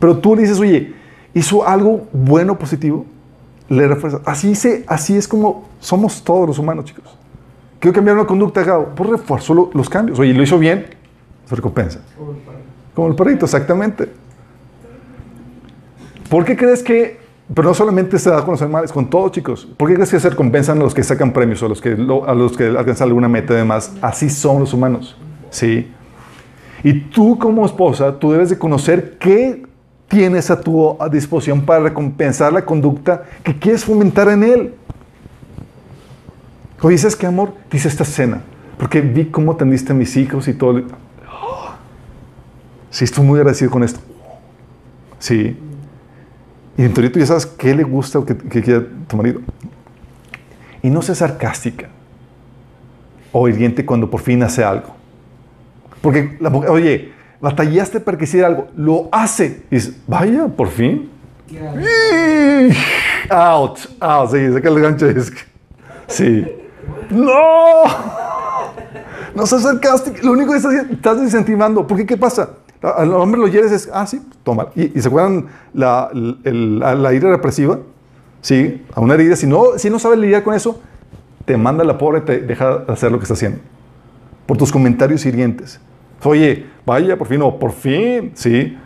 Pero 0.00 0.18
tú 0.18 0.34
le 0.34 0.42
dices, 0.42 0.58
oye, 0.58 0.94
hizo 1.34 1.66
algo 1.68 2.08
bueno, 2.12 2.58
positivo, 2.58 3.04
le 3.68 3.86
refuerzas. 3.86 4.22
Así, 4.24 4.54
se, 4.54 4.84
así 4.88 5.16
es 5.16 5.28
como 5.28 5.68
somos 5.78 6.24
todos 6.24 6.48
los 6.48 6.58
humanos, 6.58 6.86
chicos. 6.86 7.16
Quiero 7.84 7.96
cambiar 7.96 8.16
una 8.16 8.24
conducta, 8.26 8.64
Gabo, 8.64 8.92
pues 8.96 9.10
refuerzo 9.10 9.52
lo- 9.52 9.70
los 9.74 9.90
cambios. 9.90 10.18
Oye, 10.18 10.32
lo 10.32 10.42
hizo 10.42 10.58
bien, 10.58 10.86
se 11.44 11.54
recompensa. 11.54 12.00
Como 12.16 12.30
el 12.30 12.36
padre. 12.38 12.58
Como 12.94 13.08
el 13.08 13.14
perrito, 13.14 13.44
exactamente. 13.44 14.08
¿Por 16.30 16.46
qué 16.46 16.56
crees 16.56 16.82
que 16.82 17.22
Pero 17.54 17.68
no 17.68 17.74
solamente 17.74 18.18
se 18.18 18.30
da 18.30 18.40
con 18.42 18.52
los 18.52 18.62
animales, 18.62 18.90
con 18.90 19.10
todos, 19.10 19.32
chicos. 19.32 19.68
¿Por 19.76 19.90
qué 19.90 19.96
crees 19.96 20.10
que 20.10 20.18
se 20.18 20.30
recompensan 20.30 20.78
a 20.78 20.82
los 20.84 20.94
que 20.94 21.02
sacan 21.02 21.30
premios 21.34 21.62
o 21.62 21.66
a 21.66 21.68
los 21.68 21.82
que, 21.82 21.90
lo- 21.94 22.26
a 22.26 22.34
los 22.34 22.56
que 22.56 22.64
alcanzan 22.68 23.08
alguna 23.08 23.28
meta 23.28 23.52
y 23.52 23.56
demás? 23.58 23.92
Así 24.00 24.30
son 24.30 24.60
los 24.60 24.72
humanos. 24.72 25.14
¿Sí? 25.50 25.92
Y 26.82 27.00
tú 27.10 27.38
como 27.38 27.66
esposa, 27.66 28.18
tú 28.18 28.32
debes 28.32 28.48
de 28.48 28.56
conocer 28.58 29.18
qué 29.20 29.62
tienes 30.08 30.50
a 30.50 30.58
tu 30.58 30.96
disposición 31.12 31.60
para 31.66 31.80
recompensar 31.80 32.50
la 32.50 32.64
conducta 32.64 33.24
que 33.42 33.58
quieres 33.58 33.84
fomentar 33.84 34.28
en 34.30 34.42
él. 34.42 34.74
Oye, 36.84 36.98
¿sabes 36.98 37.16
qué, 37.16 37.26
amor? 37.26 37.54
Dice 37.70 37.88
esta 37.88 38.02
escena. 38.02 38.42
Porque 38.76 39.00
vi 39.00 39.24
cómo 39.24 39.52
atendiste 39.52 39.92
a 39.92 39.94
mis 39.94 40.14
hijos 40.18 40.46
y 40.48 40.52
todo. 40.52 40.82
Sí, 42.90 43.04
estoy 43.04 43.24
muy 43.24 43.38
agradecido 43.38 43.70
con 43.70 43.82
esto. 43.82 44.00
Sí. 45.18 45.56
Y 46.76 46.82
en 46.84 46.92
teoría 46.92 47.10
tú 47.10 47.18
ya 47.18 47.24
sabes 47.24 47.46
qué 47.46 47.74
le 47.74 47.84
gusta 47.84 48.18
o 48.18 48.26
qué, 48.26 48.36
qué 48.36 48.62
quiere 48.62 48.82
tu 49.08 49.16
marido. 49.16 49.40
Y 50.82 50.90
no 50.90 51.00
seas 51.00 51.18
sarcástica 51.18 51.88
o 53.32 53.48
hiriente 53.48 53.86
cuando 53.86 54.10
por 54.10 54.20
fin 54.20 54.42
hace 54.42 54.62
algo. 54.62 54.94
Porque, 56.02 56.36
la 56.38 56.50
oye, 56.50 57.12
batallaste 57.40 57.98
para 57.98 58.18
que 58.18 58.24
hiciera 58.24 58.48
algo, 58.48 58.68
lo 58.76 59.08
hace. 59.10 59.62
Y 59.70 59.76
dices, 59.76 59.96
vaya, 60.06 60.48
por 60.48 60.68
fin. 60.68 61.08
Out, 63.30 63.78
out, 64.00 64.30
sí, 64.30 64.52
saca 64.52 64.68
el 64.68 64.80
gancho. 64.80 65.08
es 65.08 65.30
que- 65.30 65.40
Sí. 66.08 66.46
¡No! 67.10 67.82
No 69.34 69.46
seas 69.46 69.62
sarcástico. 69.62 70.18
Lo 70.22 70.32
único 70.32 70.52
que 70.52 70.58
estás, 70.58 70.74
estás 70.74 71.16
desincentivando. 71.16 71.86
¿Por 71.86 71.96
qué? 71.98 72.06
¿Qué 72.06 72.16
pasa? 72.16 72.50
Al 72.82 73.12
hombre 73.14 73.40
lo 73.40 73.48
hieres 73.48 73.72
es, 73.72 73.90
ah, 73.92 74.06
sí, 74.06 74.20
toma. 74.42 74.68
Y, 74.74 75.00
se 75.00 75.08
acuerdan 75.08 75.46
la, 75.72 76.10
la, 76.12 77.14
ira 77.14 77.30
represiva, 77.30 77.78
¿sí? 78.42 78.84
A 78.94 79.00
una 79.00 79.14
herida. 79.14 79.36
Si 79.36 79.46
no, 79.46 79.78
si 79.78 79.88
no 79.88 79.98
sabes 79.98 80.18
lidiar 80.18 80.42
con 80.44 80.54
eso, 80.54 80.80
te 81.46 81.56
manda 81.56 81.82
la 81.82 81.96
pobre 81.98 82.20
te 82.20 82.40
deja 82.40 82.78
de 82.78 82.92
hacer 82.92 83.10
lo 83.10 83.18
que 83.18 83.24
está 83.24 83.34
haciendo. 83.34 83.58
Por 84.46 84.58
tus 84.58 84.70
comentarios 84.70 85.24
hirientes. 85.24 85.80
Oye, 86.22 86.66
vaya, 86.86 87.16
por 87.16 87.26
fin, 87.26 87.40
o 87.42 87.58
por 87.58 87.72
fin, 87.72 88.32
¿sí? 88.34 88.76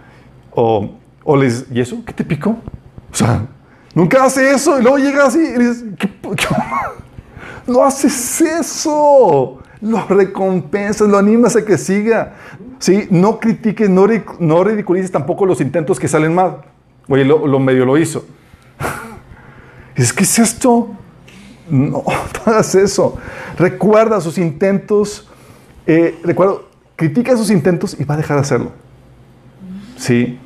O, 0.52 0.90
o 1.24 1.36
les, 1.36 1.66
¿y 1.70 1.80
eso? 1.80 2.02
¿Qué 2.06 2.12
te 2.12 2.24
picó? 2.24 2.50
O 2.50 3.14
sea, 3.14 3.46
nunca 3.94 4.24
hace 4.24 4.50
eso 4.50 4.78
y 4.78 4.82
luego 4.82 4.98
llega 4.98 5.26
así 5.26 5.40
y 5.40 5.58
dices, 5.58 5.84
¿qué, 5.98 6.08
qué- 6.08 6.46
no 7.68 7.84
haces 7.84 8.40
eso. 8.40 9.58
Lo 9.80 10.06
recompensas, 10.08 11.08
lo 11.08 11.18
animas 11.18 11.54
a 11.54 11.64
que 11.64 11.78
siga. 11.78 12.34
¿Sí? 12.78 13.06
No 13.10 13.38
critiques, 13.38 13.88
no, 13.88 14.64
ridiculices 14.64 15.12
tampoco 15.12 15.46
los 15.46 15.60
intentos 15.60 16.00
que 16.00 16.08
salen 16.08 16.34
mal. 16.34 16.62
Oye, 17.08 17.24
lo, 17.24 17.58
medio 17.60 17.84
lo 17.84 17.96
hizo. 17.96 18.24
Dices, 19.96 20.12
¿qué 20.12 20.24
es 20.24 20.38
esto? 20.38 20.88
No, 21.70 22.02
no 22.46 22.52
hagas 22.52 22.74
eso. 22.74 23.16
Recuerda 23.56 24.20
sus 24.20 24.38
intentos. 24.38 25.28
eh, 25.86 26.18
recuerda, 26.24 26.54
critica 26.96 27.36
sus 27.36 27.50
intentos 27.50 27.96
y 27.98 28.04
va 28.04 28.14
a 28.14 28.18
dejar 28.18 28.38
de 28.38 28.40
hacerlo. 28.40 28.72
¿Sí? 29.96 30.38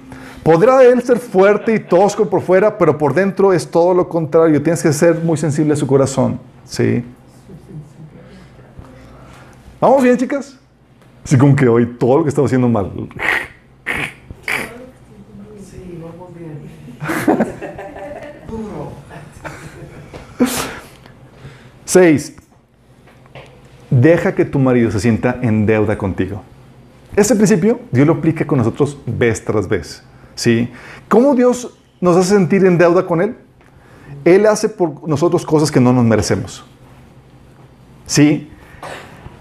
Podrá 0.42 0.82
él 0.82 1.02
ser 1.02 1.18
fuerte 1.18 1.74
y 1.74 1.78
tosco 1.78 2.28
por 2.28 2.42
fuera, 2.42 2.76
pero 2.76 2.98
por 2.98 3.14
dentro 3.14 3.52
es 3.52 3.70
todo 3.70 3.94
lo 3.94 4.08
contrario. 4.08 4.62
Tienes 4.62 4.82
que 4.82 4.92
ser 4.92 5.20
muy 5.22 5.36
sensible 5.36 5.74
a 5.74 5.76
su 5.76 5.86
corazón. 5.86 6.51
¿Sí? 6.64 7.04
¿Vamos 9.80 10.02
bien, 10.02 10.16
chicas? 10.16 10.58
Así 11.24 11.36
como 11.36 11.54
que 11.54 11.68
hoy 11.68 11.86
todo 11.98 12.18
lo 12.18 12.22
que 12.24 12.28
estamos 12.28 12.48
haciendo 12.48 12.68
mal. 12.68 12.90
Sí, 15.60 16.00
vamos 16.02 16.30
bien. 16.34 16.58
Duro. 18.48 18.92
Seis, 21.84 22.34
deja 23.90 24.34
que 24.34 24.44
tu 24.44 24.58
marido 24.58 24.90
se 24.90 25.00
sienta 25.00 25.38
en 25.42 25.66
deuda 25.66 25.98
contigo. 25.98 26.42
Ese 27.14 27.36
principio 27.36 27.80
Dios 27.90 28.06
lo 28.06 28.14
aplica 28.14 28.46
con 28.46 28.58
nosotros 28.58 28.98
vez 29.06 29.44
tras 29.44 29.68
vez. 29.68 30.02
¿sí? 30.34 30.70
¿Cómo 31.08 31.34
Dios 31.34 31.78
nos 32.00 32.16
hace 32.16 32.34
sentir 32.34 32.64
en 32.64 32.78
deuda 32.78 33.06
con 33.06 33.20
Él? 33.20 33.36
Él 34.24 34.46
hace 34.46 34.68
por 34.68 35.08
nosotros 35.08 35.44
cosas 35.44 35.70
que 35.70 35.80
no 35.80 35.92
nos 35.92 36.04
merecemos. 36.04 36.64
¿Sí? 38.06 38.48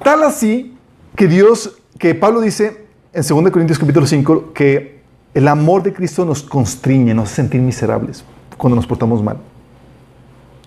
Tal 0.03 0.23
así 0.23 0.75
que 1.15 1.27
Dios, 1.27 1.77
que 1.99 2.15
Pablo 2.15 2.41
dice 2.41 2.85
en 3.13 3.23
2 3.27 3.51
Corintios 3.51 3.77
capítulo 3.77 4.05
5, 4.05 4.53
que 4.53 5.01
el 5.33 5.47
amor 5.47 5.83
de 5.83 5.93
Cristo 5.93 6.25
nos 6.25 6.43
constriñe, 6.43 7.13
nos 7.13 7.25
hace 7.25 7.35
sentir 7.35 7.61
miserables 7.61 8.23
cuando 8.57 8.75
nos 8.75 8.87
portamos 8.87 9.23
mal. 9.23 9.37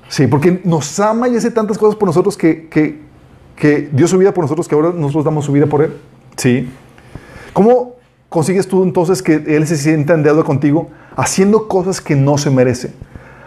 Sí, 0.08 0.26
porque 0.26 0.60
nos 0.64 1.00
ama 1.00 1.28
y 1.28 1.36
hace 1.36 1.50
tantas 1.50 1.78
cosas 1.78 1.96
por 1.96 2.06
nosotros 2.06 2.36
que, 2.36 2.68
que, 2.68 3.00
que 3.56 3.88
dio 3.92 4.06
su 4.06 4.18
vida 4.18 4.32
por 4.32 4.44
nosotros 4.44 4.68
que 4.68 4.74
ahora 4.74 4.92
nosotros 4.94 5.24
damos 5.24 5.44
su 5.44 5.52
vida 5.52 5.66
por 5.66 5.82
Él. 5.82 5.96
Sí. 6.36 6.68
¿Cómo 7.52 7.94
consigues 8.28 8.68
tú 8.68 8.82
entonces 8.82 9.22
que 9.22 9.34
Él 9.34 9.66
se 9.66 9.76
sienta 9.76 10.14
en 10.14 10.22
deuda 10.22 10.42
contigo 10.42 10.90
haciendo 11.16 11.68
cosas 11.68 12.00
que 12.00 12.14
no 12.14 12.38
se 12.38 12.50
merece? 12.50 12.92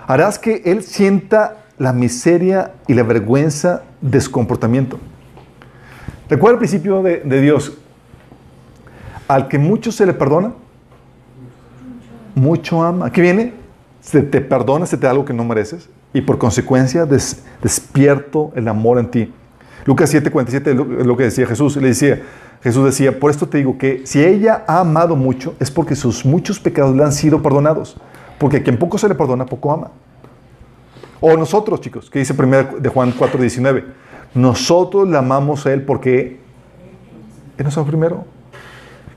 Harás 0.08 0.40
que 0.40 0.62
Él 0.66 0.84
sienta 0.84 1.58
la 1.78 1.94
miseria 1.94 2.72
y 2.88 2.94
la 2.94 3.04
vergüenza 3.04 3.84
de 4.02 4.20
su 4.22 4.32
comportamiento. 4.32 4.98
Recuerda 6.30 6.54
el 6.54 6.60
principio 6.60 7.04
de, 7.04 7.42
Dios. 7.42 7.78
Al 9.28 9.48
que 9.48 9.60
mucho 9.60 9.92
se 9.92 10.06
le 10.06 10.14
perdona, 10.14 10.54
mucho 12.36 12.84
ama. 12.84 13.12
¿Qué 13.12 13.22
viene? 13.22 13.54
Se 14.02 14.22
te 14.22 14.42
perdona, 14.42 14.86
se 14.86 14.98
te 14.98 15.06
da 15.06 15.12
algo 15.12 15.26
que 15.26 15.34
no 15.34 15.44
mereces 15.44 15.90
y 16.14 16.22
por 16.22 16.38
consecuencia 16.38 17.06
des- 17.06 17.44
despierto 17.62 18.52
el 18.56 18.68
amor 18.68 19.00
en 19.00 19.12
ti. 19.12 19.34
Lucas 19.86 20.14
7:47 20.14 20.68
es 20.72 20.76
lo, 20.76 21.00
es 21.02 21.06
lo 21.06 21.18
que 21.18 21.24
decía 21.24 21.46
Jesús. 21.46 21.76
Le 21.76 21.90
decía, 21.90 22.22
Jesús 22.64 22.86
decía, 22.86 23.20
por 23.20 23.32
esto 23.32 23.48
te 23.48 23.58
digo 23.58 23.78
que 23.78 24.02
si 24.06 24.24
ella 24.24 24.64
ha 24.68 24.80
amado 24.80 25.16
mucho 25.16 25.56
es 25.60 25.70
porque 25.70 25.96
sus 25.96 26.26
muchos 26.26 26.60
pecados 26.60 26.96
le 26.96 27.04
han 27.04 27.12
sido 27.12 27.42
perdonados. 27.42 27.98
Porque 28.38 28.62
quien 28.64 28.78
poco 28.78 28.98
se 28.98 29.08
le 29.10 29.16
perdona, 29.16 29.46
poco 29.46 29.72
ama. 29.72 29.92
O 31.20 31.36
nosotros, 31.36 31.82
chicos, 31.82 32.10
que 32.10 32.20
dice 32.20 32.34
1 32.34 32.80
de 32.80 32.90
Juan 32.90 33.12
4:19, 33.14 33.84
nosotros 34.36 35.08
le 35.10 35.18
amamos 35.18 35.66
a 35.66 35.74
Él 35.74 35.82
porque 35.84 36.40
Él 37.58 37.64
nos 37.66 37.76
amó 37.78 37.88
primero. 37.88 38.26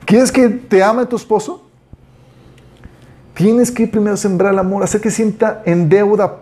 ¿Quieres 0.05 0.31
que 0.31 0.49
te 0.49 0.83
ame 0.83 1.05
tu 1.05 1.15
esposo? 1.15 1.67
Tienes 3.35 3.71
que 3.71 3.87
primero 3.87 4.17
sembrar 4.17 4.53
el 4.53 4.59
amor, 4.59 4.83
hacer 4.83 4.99
que 5.01 5.11
sienta 5.11 5.61
en 5.65 5.87
deuda, 5.89 6.37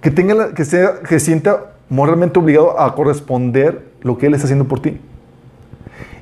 que, 0.00 0.10
tenga 0.10 0.34
la- 0.34 0.54
que, 0.54 0.64
sea, 0.64 1.00
que 1.00 1.18
sienta 1.20 1.72
moralmente 1.88 2.38
obligado 2.38 2.78
a 2.80 2.94
corresponder 2.94 3.90
lo 4.02 4.16
que 4.16 4.26
Él 4.26 4.34
está 4.34 4.44
haciendo 4.46 4.66
por 4.66 4.80
ti. 4.80 5.00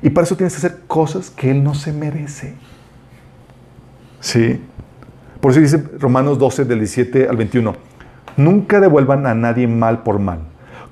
Y 0.01 0.09
para 0.09 0.25
eso 0.25 0.35
tienes 0.35 0.53
que 0.53 0.57
hacer 0.65 0.79
cosas 0.87 1.29
que 1.29 1.51
Él 1.51 1.63
no 1.63 1.73
se 1.75 1.93
merece. 1.93 2.55
Sí. 4.19 4.59
Por 5.39 5.51
eso 5.51 5.59
dice 5.59 5.83
Romanos 5.99 6.37
12, 6.37 6.65
del 6.65 6.79
17 6.79 7.27
al 7.29 7.37
21. 7.37 7.73
Nunca 8.37 8.79
devuelvan 8.79 9.25
a 9.25 9.33
nadie 9.33 9.67
mal 9.67 10.03
por 10.03 10.19
mal. 10.19 10.39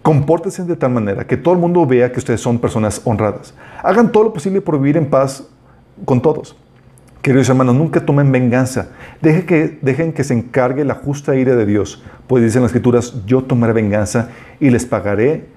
Compórtense 0.01 0.63
de 0.63 0.75
tal 0.75 0.91
manera 0.91 1.27
que 1.27 1.35
todo 1.35 1.53
el 1.53 1.59
mundo 1.59 1.85
vea 1.85 2.11
que 2.11 2.19
ustedes 2.19 2.39
son 2.39 2.59
personas 2.59 3.01
honradas. 3.03 3.53
Hagan 3.83 4.11
todo 4.11 4.23
lo 4.25 4.33
posible 4.33 4.61
por 4.61 4.79
vivir 4.79 4.95
en 4.95 5.09
paz 5.09 5.43
con 6.05 6.21
todos. 6.21 6.55
Queridos 7.21 7.49
hermanos, 7.49 7.75
nunca 7.75 8.05
tomen 8.05 8.31
venganza. 8.31 8.89
Dejen 9.21 9.45
que, 9.45 9.79
dejen 9.81 10.13
que 10.13 10.23
se 10.23 10.33
encargue 10.33 10.85
la 10.85 10.93
justa 10.93 11.35
ira 11.35 11.55
de 11.57 11.65
Dios. 11.65 12.01
Pues 12.27 12.41
dicen 12.41 12.61
las 12.61 12.69
escrituras, 12.69 13.25
yo 13.25 13.43
tomaré 13.43 13.73
venganza 13.73 14.29
y 14.61 14.69
les 14.69 14.85
pagaré 14.85 15.47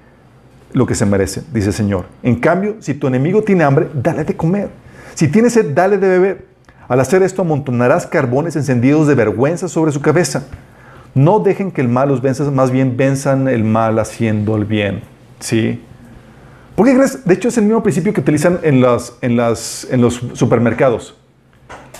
lo 0.72 0.86
que 0.86 0.96
se 0.96 1.06
merece, 1.06 1.42
dice 1.52 1.68
el 1.68 1.74
Señor. 1.74 2.06
En 2.22 2.36
cambio, 2.36 2.76
si 2.80 2.94
tu 2.94 3.06
enemigo 3.06 3.42
tiene 3.42 3.62
hambre, 3.62 3.88
dale 3.94 4.24
de 4.24 4.36
comer. 4.36 4.68
Si 5.14 5.28
tiene 5.28 5.48
sed, 5.48 5.72
dale 5.74 5.98
de 5.98 6.08
beber. 6.08 6.49
Al 6.90 6.98
hacer 6.98 7.22
esto, 7.22 7.42
amontonarás 7.42 8.04
carbones 8.04 8.56
encendidos 8.56 9.06
de 9.06 9.14
vergüenza 9.14 9.68
sobre 9.68 9.92
su 9.92 10.00
cabeza. 10.00 10.48
No 11.14 11.38
dejen 11.38 11.70
que 11.70 11.80
el 11.82 11.88
mal 11.88 12.08
los 12.08 12.20
venza, 12.20 12.50
más 12.50 12.72
bien 12.72 12.96
venzan 12.96 13.46
el 13.46 13.62
mal 13.62 14.00
haciendo 14.00 14.56
el 14.56 14.64
bien. 14.64 15.02
¿Sí? 15.38 15.80
¿Por 16.74 16.86
qué 16.86 16.96
crees? 16.96 17.24
De 17.24 17.34
hecho, 17.34 17.46
es 17.46 17.56
el 17.58 17.64
mismo 17.64 17.80
principio 17.84 18.12
que 18.12 18.20
utilizan 18.20 18.58
en, 18.64 18.80
las, 18.80 19.16
en, 19.20 19.36
las, 19.36 19.86
en 19.88 20.00
los 20.00 20.14
supermercados. 20.32 21.16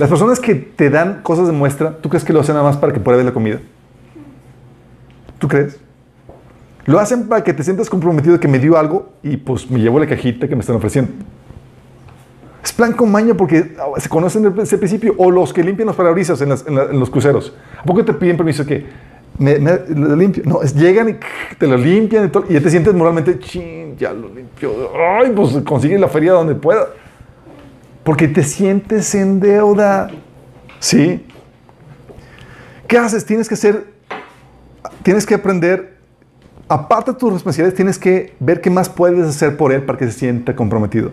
Las 0.01 0.09
personas 0.09 0.41
que 0.41 0.57
te 0.57 0.91
dan 0.91 1.23
cosas 1.23 1.47
de 1.47 1.53
muestra, 1.53 1.97
¿tú 1.99 2.09
crees 2.09 2.25
que 2.25 2.33
lo 2.33 2.41
hacen 2.41 2.57
nada 2.57 2.81
para 2.81 2.93
que 2.93 2.99
pruebes 2.99 3.25
la 3.25 3.33
comida? 3.33 3.61
¿Tú 5.39 5.47
crees? 5.47 5.79
Lo 6.85 6.99
hacen 6.99 7.29
para 7.29 7.45
que 7.45 7.55
te 7.55 7.63
sientas 7.63 7.89
comprometido 7.89 8.35
de 8.35 8.41
que 8.41 8.49
me 8.49 8.59
dio 8.59 8.77
algo 8.77 9.13
y 9.23 9.37
pues 9.37 9.71
me 9.71 9.79
llevo 9.79 10.01
la 10.01 10.09
cajita 10.09 10.49
que 10.49 10.57
me 10.57 10.63
están 10.63 10.75
ofreciendo. 10.75 11.13
Es 12.63 12.73
plan 12.73 12.93
con 12.93 13.11
maña 13.11 13.35
porque 13.35 13.75
se 13.99 14.09
conocen 14.09 14.53
ese 14.61 14.77
principio. 14.79 15.15
O 15.17 15.31
los 15.31 15.53
que 15.53 15.63
limpian 15.65 15.87
los 15.87 15.97
parabrisas 15.97 16.41
en, 16.43 16.51
las- 16.51 16.67
en 16.67 16.75
la- 16.75 16.85
en 16.85 17.01
los 17.01 17.09
cruceros. 17.11 17.55
¿A 17.79 17.83
poco 17.85 18.05
te 18.05 18.13
piden 18.13 18.37
permiso 18.37 18.67
que 18.67 18.85
me, 19.39 19.59
me- 19.59 19.79
lo 19.89 20.15
limpio? 20.17 20.43
No, 20.47 20.63
es, 20.63 20.75
llegan 20.75 21.09
y 21.09 21.17
te 21.59 21.67
lo 21.67 21.77
limpian 21.77 22.27
y, 22.27 22.29
todo, 22.29 22.45
y 22.49 22.55
ya 22.55 22.61
te 22.61 22.69
sientes 22.71 22.93
moralmente, 22.95 23.39
chin, 23.39 23.97
ya 23.97 24.13
lo 24.13 24.29
limpio. 24.29 24.73
Ay, 24.95 25.33
pues 25.35 25.57
consigue 25.65 25.99
la 25.99 26.09
feria 26.09 26.33
donde 26.33 26.55
pueda. 26.55 26.89
Porque 28.05 28.29
te 28.29 28.43
sientes 28.43 29.15
en 29.15 29.41
deuda. 29.41 30.11
¿Sí? 30.81 31.25
¿Qué 32.87 32.99
haces? 32.99 33.25
Tienes 33.25 33.49
que 33.49 33.57
ser, 33.57 33.85
tienes 35.03 35.25
que 35.25 35.35
aprender, 35.35 35.97
aparte 36.69 37.13
de 37.13 37.19
tus 37.19 37.33
responsabilidades, 37.33 37.77
tienes 37.77 37.99
que 37.99 38.35
ver 38.41 38.61
qué 38.61 38.69
más 38.71 38.89
puedes 38.89 39.27
hacer 39.27 39.57
por 39.57 39.73
él 39.73 39.83
para 39.83 39.99
que 39.99 40.07
se 40.07 40.13
sienta 40.13 40.57
comprometido. 40.57 41.11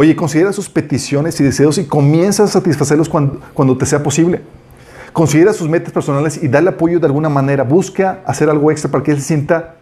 Oye, 0.00 0.14
considera 0.14 0.52
sus 0.52 0.68
peticiones 0.68 1.40
y 1.40 1.42
deseos 1.42 1.76
y 1.76 1.84
comienza 1.84 2.44
a 2.44 2.46
satisfacerlos 2.46 3.08
cuando, 3.08 3.76
te 3.76 3.84
sea 3.84 4.00
posible. 4.00 4.42
Considera 5.12 5.52
sus 5.52 5.68
metas 5.68 5.92
personales 5.92 6.40
y 6.40 6.46
dale 6.46 6.68
apoyo 6.68 7.00
de 7.00 7.06
alguna 7.06 7.28
manera. 7.28 7.64
Busca 7.64 8.20
hacer 8.24 8.48
algo 8.48 8.70
extra 8.70 8.88
para 8.92 9.02
que 9.02 9.10
él 9.10 9.16
se 9.18 9.24
sienta 9.24 9.74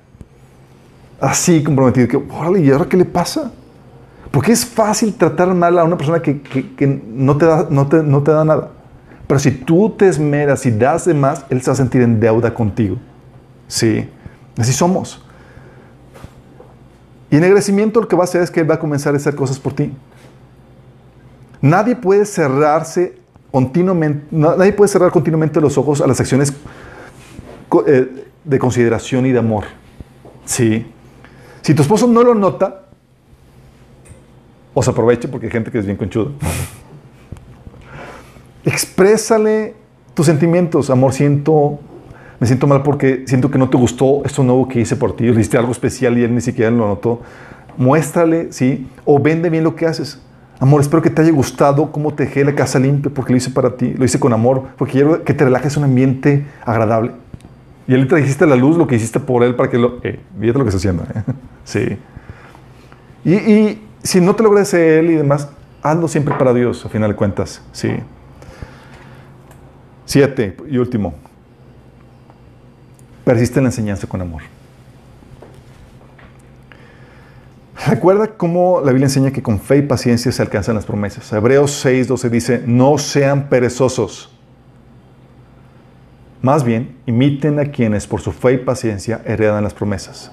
así 1.20 1.62
comprometido. 1.62 2.08
Que, 2.08 2.16
órale, 2.16 2.60
¿y 2.60 2.70
ahora 2.70 2.86
qué 2.88 2.96
le 2.96 3.04
pasa? 3.04 3.52
Porque 4.30 4.52
es 4.52 4.64
fácil 4.64 5.12
tratar 5.12 5.52
mal 5.52 5.78
a 5.78 5.84
una 5.84 5.98
persona 5.98 6.22
que, 6.22 7.02
no, 7.08 7.36
te 7.36 7.44
da, 7.44 7.68
no 7.68 7.86
te 8.22 8.30
da 8.30 8.42
nada. 8.42 8.70
Pero 9.26 9.38
si 9.38 9.50
tú 9.50 9.90
te 9.90 10.08
esmeras 10.08 10.64
y 10.64 10.70
das 10.70 11.04
de 11.04 11.12
más, 11.12 11.44
él 11.50 11.60
se 11.60 11.66
va 11.66 11.74
a 11.74 11.76
sentir 11.76 12.00
en 12.00 12.18
deuda 12.18 12.54
contigo. 12.54 12.96
Sí, 13.68 14.08
así 14.56 14.72
somos. 14.72 15.25
Y 17.30 17.36
en 17.36 17.44
agradecimiento 17.44 18.00
lo 18.00 18.08
que 18.08 18.16
va 18.16 18.22
a 18.22 18.24
hacer 18.24 18.42
es 18.42 18.50
que 18.50 18.60
él 18.60 18.70
va 18.70 18.74
a 18.74 18.78
comenzar 18.78 19.14
a 19.14 19.16
hacer 19.16 19.34
cosas 19.34 19.58
por 19.58 19.72
ti. 19.72 19.92
Nadie 21.60 21.96
puede 21.96 22.24
cerrarse 22.24 23.18
continuamente, 23.50 24.26
nadie 24.30 24.72
puede 24.72 24.88
cerrar 24.88 25.10
continuamente 25.10 25.60
los 25.60 25.78
ojos 25.78 26.00
a 26.00 26.06
las 26.06 26.20
acciones 26.20 26.52
eh, 27.86 28.26
de 28.44 28.58
consideración 28.58 29.26
y 29.26 29.32
de 29.32 29.38
amor. 29.38 29.64
Sí. 30.44 30.86
Si 31.62 31.74
tu 31.74 31.82
esposo 31.82 32.06
no 32.06 32.22
lo 32.22 32.34
nota, 32.34 32.82
o 34.72 34.82
se 34.82 34.90
aproveche 34.90 35.26
porque 35.26 35.46
hay 35.46 35.52
gente 35.52 35.70
que 35.70 35.78
es 35.78 35.86
bien 35.86 35.96
conchuda. 35.96 36.32
Exprésale 38.64 39.74
tus 40.12 40.26
sentimientos. 40.26 40.90
Amor, 40.90 41.14
siento, 41.14 41.80
me 42.38 42.46
siento 42.46 42.66
mal 42.66 42.82
porque 42.82 43.24
siento 43.26 43.50
que 43.50 43.58
no 43.58 43.70
te 43.70 43.76
gustó 43.76 44.22
esto 44.24 44.42
nuevo 44.42 44.68
que 44.68 44.80
hice 44.80 44.96
por 44.96 45.16
ti. 45.16 45.24
Le 45.24 45.32
hiciste 45.32 45.56
algo 45.56 45.72
especial 45.72 46.18
y 46.18 46.24
él 46.24 46.34
ni 46.34 46.40
siquiera 46.40 46.70
lo 46.70 46.86
notó. 46.86 47.22
Muéstrale, 47.76 48.52
¿sí? 48.52 48.88
O 49.04 49.18
vende 49.18 49.50
bien 49.50 49.64
lo 49.64 49.74
que 49.74 49.86
haces. 49.86 50.20
Amor, 50.58 50.80
espero 50.80 51.02
que 51.02 51.10
te 51.10 51.20
haya 51.20 51.32
gustado 51.32 51.92
cómo 51.92 52.14
te 52.14 52.44
la 52.44 52.54
casa 52.54 52.78
limpia 52.78 53.10
porque 53.12 53.32
lo 53.32 53.36
hice 53.36 53.50
para 53.50 53.76
ti. 53.76 53.94
Lo 53.94 54.04
hice 54.04 54.18
con 54.18 54.32
amor 54.32 54.64
porque 54.76 54.92
quiero 54.92 55.24
que 55.24 55.34
te 55.34 55.44
relajes 55.44 55.76
en 55.76 55.84
un 55.84 55.90
ambiente 55.90 56.46
agradable. 56.64 57.12
Y 57.88 57.94
él 57.94 58.00
le 58.00 58.06
trajiste 58.06 58.44
a 58.44 58.46
la 58.46 58.56
luz 58.56 58.76
lo 58.76 58.86
que 58.86 58.96
hiciste 58.96 59.20
por 59.20 59.42
él 59.42 59.54
para 59.54 59.70
que 59.70 59.78
lo... 59.78 60.00
Eh, 60.02 60.18
fíjate 60.40 60.58
lo 60.58 60.64
que 60.64 60.70
está 60.70 60.78
haciendo. 60.78 61.04
¿eh? 61.04 61.22
Sí. 61.64 61.98
Y, 63.24 63.34
y 63.34 63.82
si 64.02 64.20
no 64.20 64.36
te 64.36 64.44
lo 64.44 64.50
agradece 64.50 65.00
él 65.00 65.10
y 65.10 65.14
demás, 65.14 65.48
hazlo 65.82 66.06
siempre 66.06 66.34
para 66.38 66.54
Dios, 66.54 66.84
a 66.86 66.88
final 66.88 67.10
de 67.10 67.16
cuentas. 67.16 67.60
Sí. 67.72 67.90
Siete 70.04 70.56
y 70.68 70.78
último. 70.78 71.14
Persiste 73.26 73.58
en 73.58 73.64
la 73.64 73.70
enseñanza 73.70 74.06
con 74.06 74.20
amor. 74.20 74.42
Recuerda 77.88 78.28
cómo 78.28 78.80
la 78.80 78.92
Biblia 78.92 79.06
enseña 79.06 79.32
que 79.32 79.42
con 79.42 79.58
fe 79.58 79.78
y 79.78 79.82
paciencia 79.82 80.30
se 80.30 80.40
alcanzan 80.42 80.76
las 80.76 80.86
promesas. 80.86 81.32
Hebreos 81.32 81.72
6, 81.72 82.06
12 82.06 82.30
dice, 82.30 82.62
no 82.64 82.98
sean 82.98 83.48
perezosos. 83.48 84.32
Más 86.40 86.62
bien, 86.62 86.98
imiten 87.04 87.58
a 87.58 87.64
quienes 87.64 88.06
por 88.06 88.20
su 88.20 88.30
fe 88.30 88.52
y 88.52 88.58
paciencia 88.58 89.20
heredan 89.24 89.64
las 89.64 89.74
promesas. 89.74 90.30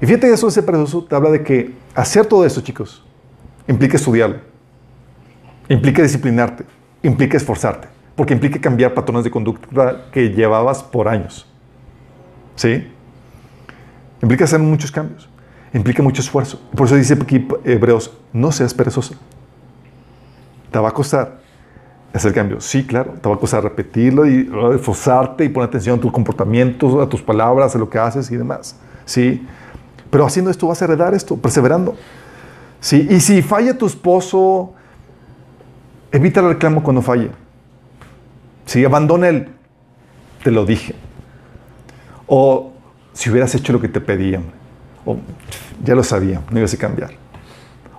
Y 0.00 0.06
fíjate 0.06 0.32
eso 0.32 0.46
de 0.46 0.52
ser 0.52 0.64
perezoso 0.64 1.02
te 1.02 1.16
habla 1.16 1.30
de 1.30 1.42
que 1.42 1.74
hacer 1.96 2.26
todo 2.26 2.46
esto, 2.46 2.60
chicos, 2.60 3.04
implica 3.66 3.96
estudiarlo, 3.96 4.36
implica 5.68 6.00
disciplinarte, 6.00 6.64
implica 7.02 7.36
esforzarte, 7.36 7.88
porque 8.14 8.34
implica 8.34 8.60
cambiar 8.60 8.94
patrones 8.94 9.24
de 9.24 9.32
conducta 9.32 10.04
que 10.12 10.30
llevabas 10.30 10.80
por 10.80 11.08
años. 11.08 11.50
¿Sí? 12.56 12.90
Implica 14.22 14.44
hacer 14.44 14.60
muchos 14.60 14.90
cambios, 14.90 15.28
implica 15.72 16.02
mucho 16.02 16.22
esfuerzo. 16.22 16.60
Por 16.74 16.86
eso 16.86 16.96
dice 16.96 17.14
aquí 17.14 17.46
Hebreos, 17.64 18.16
no 18.32 18.52
seas 18.52 18.72
perezoso. 18.72 19.14
Te 20.70 20.78
va 20.78 20.88
a 20.88 20.92
costar 20.92 21.40
hacer 22.12 22.32
cambios. 22.32 22.64
Sí, 22.64 22.86
claro, 22.86 23.14
te 23.20 23.28
va 23.28 23.34
a 23.34 23.38
costar 23.38 23.62
repetirlo 23.62 24.26
y 24.26 24.50
esforzarte 24.74 25.44
y 25.44 25.48
poner 25.48 25.68
atención 25.68 25.98
a 25.98 26.00
tus 26.00 26.12
comportamientos, 26.12 26.94
a 27.02 27.08
tus 27.08 27.22
palabras, 27.22 27.74
a 27.74 27.78
lo 27.78 27.90
que 27.90 27.98
haces 27.98 28.30
y 28.30 28.36
demás. 28.36 28.76
Sí, 29.04 29.46
pero 30.10 30.24
haciendo 30.24 30.50
esto 30.50 30.68
vas 30.68 30.80
a 30.80 30.84
heredar 30.84 31.12
esto, 31.12 31.36
perseverando. 31.36 31.96
Sí, 32.80 33.06
y 33.10 33.20
si 33.20 33.42
falla 33.42 33.76
tu 33.76 33.86
esposo, 33.86 34.74
evita 36.12 36.40
el 36.40 36.48
reclamo 36.48 36.82
cuando 36.82 37.02
falle. 37.02 37.30
Si 38.64 38.84
abandona 38.84 39.28
él, 39.28 39.48
te 40.42 40.50
lo 40.50 40.64
dije. 40.64 40.94
O 42.26 42.72
si 43.12 43.30
hubieras 43.30 43.54
hecho 43.54 43.72
lo 43.72 43.80
que 43.80 43.88
te 43.88 44.00
pedían, 44.00 44.44
o 45.04 45.16
ya 45.82 45.94
lo 45.94 46.02
sabía, 46.02 46.42
no 46.50 46.58
ibas 46.58 46.74
a 46.74 46.76
cambiar. 46.76 47.10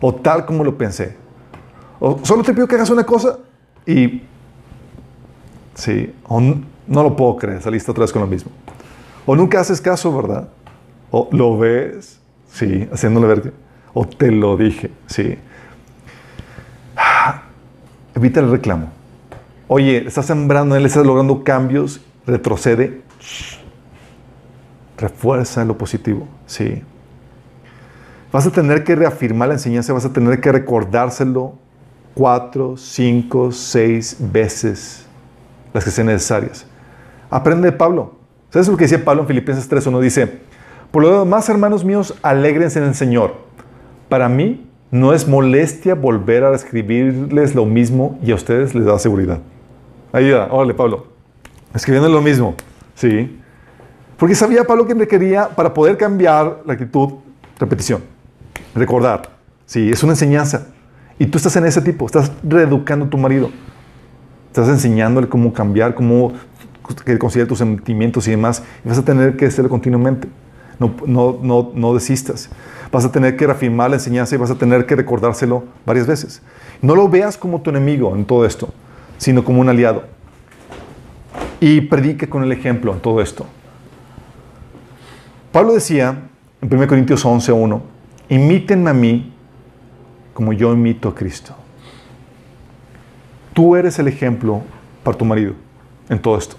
O 0.01 0.13
tal 0.13 0.45
como 0.45 0.63
lo 0.63 0.77
pensé. 0.77 1.15
O 1.99 2.19
solo 2.23 2.43
te 2.43 2.53
pido 2.53 2.67
que 2.67 2.75
hagas 2.75 2.89
una 2.89 3.05
cosa 3.05 3.39
y 3.85 4.23
sí, 5.73 6.13
o 6.27 6.41
no 6.41 7.03
lo 7.03 7.15
puedo 7.15 7.37
creer, 7.37 7.61
saliste 7.61 7.91
otra 7.91 8.01
vez 8.01 8.11
con 8.11 8.21
lo 8.21 8.27
mismo. 8.27 8.51
O 9.25 9.35
nunca 9.35 9.59
haces 9.59 9.81
caso, 9.81 10.15
¿verdad? 10.15 10.49
O 11.11 11.29
lo 11.31 11.57
ves, 11.57 12.19
sí, 12.51 12.87
haciéndole 12.91 13.27
ver 13.27 13.41
que, 13.41 13.51
o 13.93 14.05
te 14.05 14.31
lo 14.31 14.57
dije, 14.57 14.91
sí. 15.07 15.37
Evita 18.15 18.39
el 18.39 18.51
reclamo. 18.51 18.89
Oye, 19.67 20.05
estás 20.05 20.27
sembrando, 20.27 20.75
él 20.75 20.85
estás 20.85 21.05
logrando 21.05 21.43
cambios, 21.43 22.01
retrocede. 22.25 23.01
Shh. 23.19 23.54
Refuerza 24.97 25.65
lo 25.65 25.77
positivo, 25.77 26.27
sí. 26.45 26.81
Vas 28.31 28.47
a 28.47 28.51
tener 28.51 28.83
que 28.83 28.95
reafirmar 28.95 29.49
la 29.49 29.53
enseñanza, 29.55 29.93
vas 29.93 30.05
a 30.05 30.13
tener 30.13 30.39
que 30.41 30.51
recordárselo 30.51 31.53
cuatro, 32.13 32.75
cinco, 32.77 33.51
seis 33.51 34.17
veces, 34.19 35.05
las 35.73 35.83
que 35.83 35.91
sean 35.91 36.07
necesarias. 36.07 36.65
Aprende 37.29 37.71
de 37.71 37.77
Pablo. 37.77 38.15
¿Sabes 38.49 38.67
lo 38.67 38.77
que 38.77 38.85
decía 38.85 39.03
Pablo 39.03 39.23
en 39.23 39.27
Filipenses 39.27 39.69
3.1? 39.69 39.99
Dice, 39.99 40.39
por 40.91 41.03
lo 41.03 41.19
demás, 41.19 41.49
hermanos 41.49 41.83
míos, 41.83 42.15
alégrense 42.21 42.79
en 42.79 42.85
el 42.85 42.95
Señor. 42.95 43.35
Para 44.07 44.29
mí 44.29 44.65
no 44.91 45.13
es 45.13 45.27
molestia 45.27 45.93
volver 45.95 46.45
a 46.45 46.55
escribirles 46.55 47.53
lo 47.53 47.65
mismo 47.65 48.17
y 48.23 48.31
a 48.31 48.35
ustedes 48.35 48.73
les 48.73 48.85
da 48.85 48.97
seguridad. 48.97 49.39
Va, 50.13 50.47
órale 50.51 50.73
Pablo, 50.73 51.07
escribiendo 51.73 52.07
lo 52.07 52.21
mismo. 52.21 52.55
Sí. 52.93 53.41
Porque 54.17 54.35
sabía 54.35 54.63
Pablo 54.63 54.85
que 54.85 54.93
requería 54.93 55.49
para 55.49 55.73
poder 55.73 55.97
cambiar 55.97 56.61
la 56.65 56.73
actitud, 56.73 57.15
repetición, 57.59 58.01
recordar. 58.73 59.29
Sí, 59.65 59.89
es 59.89 60.03
una 60.03 60.13
enseñanza. 60.13 60.67
Y 61.19 61.25
tú 61.25 61.37
estás 61.37 61.55
en 61.55 61.65
ese 61.65 61.81
tipo, 61.81 62.05
estás 62.05 62.31
reeducando 62.43 63.05
a 63.05 63.09
tu 63.09 63.17
marido. 63.17 63.49
Estás 64.47 64.69
enseñándole 64.69 65.27
cómo 65.27 65.53
cambiar, 65.53 65.95
cómo 65.95 66.33
que 67.03 67.17
considere 67.17 67.47
tus 67.47 67.57
sentimientos 67.57 68.27
y 68.27 68.31
demás. 68.31 68.63
Y 68.83 68.89
vas 68.89 68.97
a 68.97 69.03
tener 69.03 69.35
que 69.35 69.45
hacerlo 69.45 69.69
continuamente. 69.69 70.27
No, 70.79 70.93
no, 71.05 71.39
no, 71.41 71.71
no 71.73 71.93
desistas. 71.93 72.49
Vas 72.91 73.05
a 73.05 73.11
tener 73.11 73.35
que 73.35 73.47
reafirmar 73.47 73.89
la 73.89 73.95
enseñanza 73.97 74.35
y 74.35 74.37
vas 74.37 74.51
a 74.51 74.55
tener 74.55 74.85
que 74.85 74.95
recordárselo 74.95 75.63
varias 75.85 76.07
veces. 76.07 76.41
No 76.81 76.95
lo 76.95 77.09
veas 77.09 77.37
como 77.37 77.61
tu 77.61 77.69
enemigo 77.69 78.15
en 78.15 78.25
todo 78.25 78.45
esto, 78.45 78.69
sino 79.17 79.43
como 79.43 79.61
un 79.61 79.69
aliado. 79.69 80.03
Y 81.59 81.81
predique 81.81 82.29
con 82.29 82.43
el 82.43 82.51
ejemplo 82.51 82.93
en 82.93 82.99
todo 82.99 83.21
esto. 83.21 83.47
Pablo 85.55 85.73
decía 85.73 86.17
en 86.61 86.67
1 86.69 86.85
Corintios 86.85 87.23
11:1, 87.23 87.81
imítenme 88.27 88.89
a 88.89 88.93
mí 88.93 89.33
como 90.33 90.51
yo 90.51 90.73
imito 90.73 91.07
a 91.07 91.15
Cristo. 91.15 91.55
Tú 93.53 93.77
eres 93.77 93.97
el 93.97 94.09
ejemplo 94.09 94.63
para 95.01 95.17
tu 95.17 95.23
marido 95.23 95.53
en 96.09 96.19
todo 96.19 96.37
esto. 96.37 96.57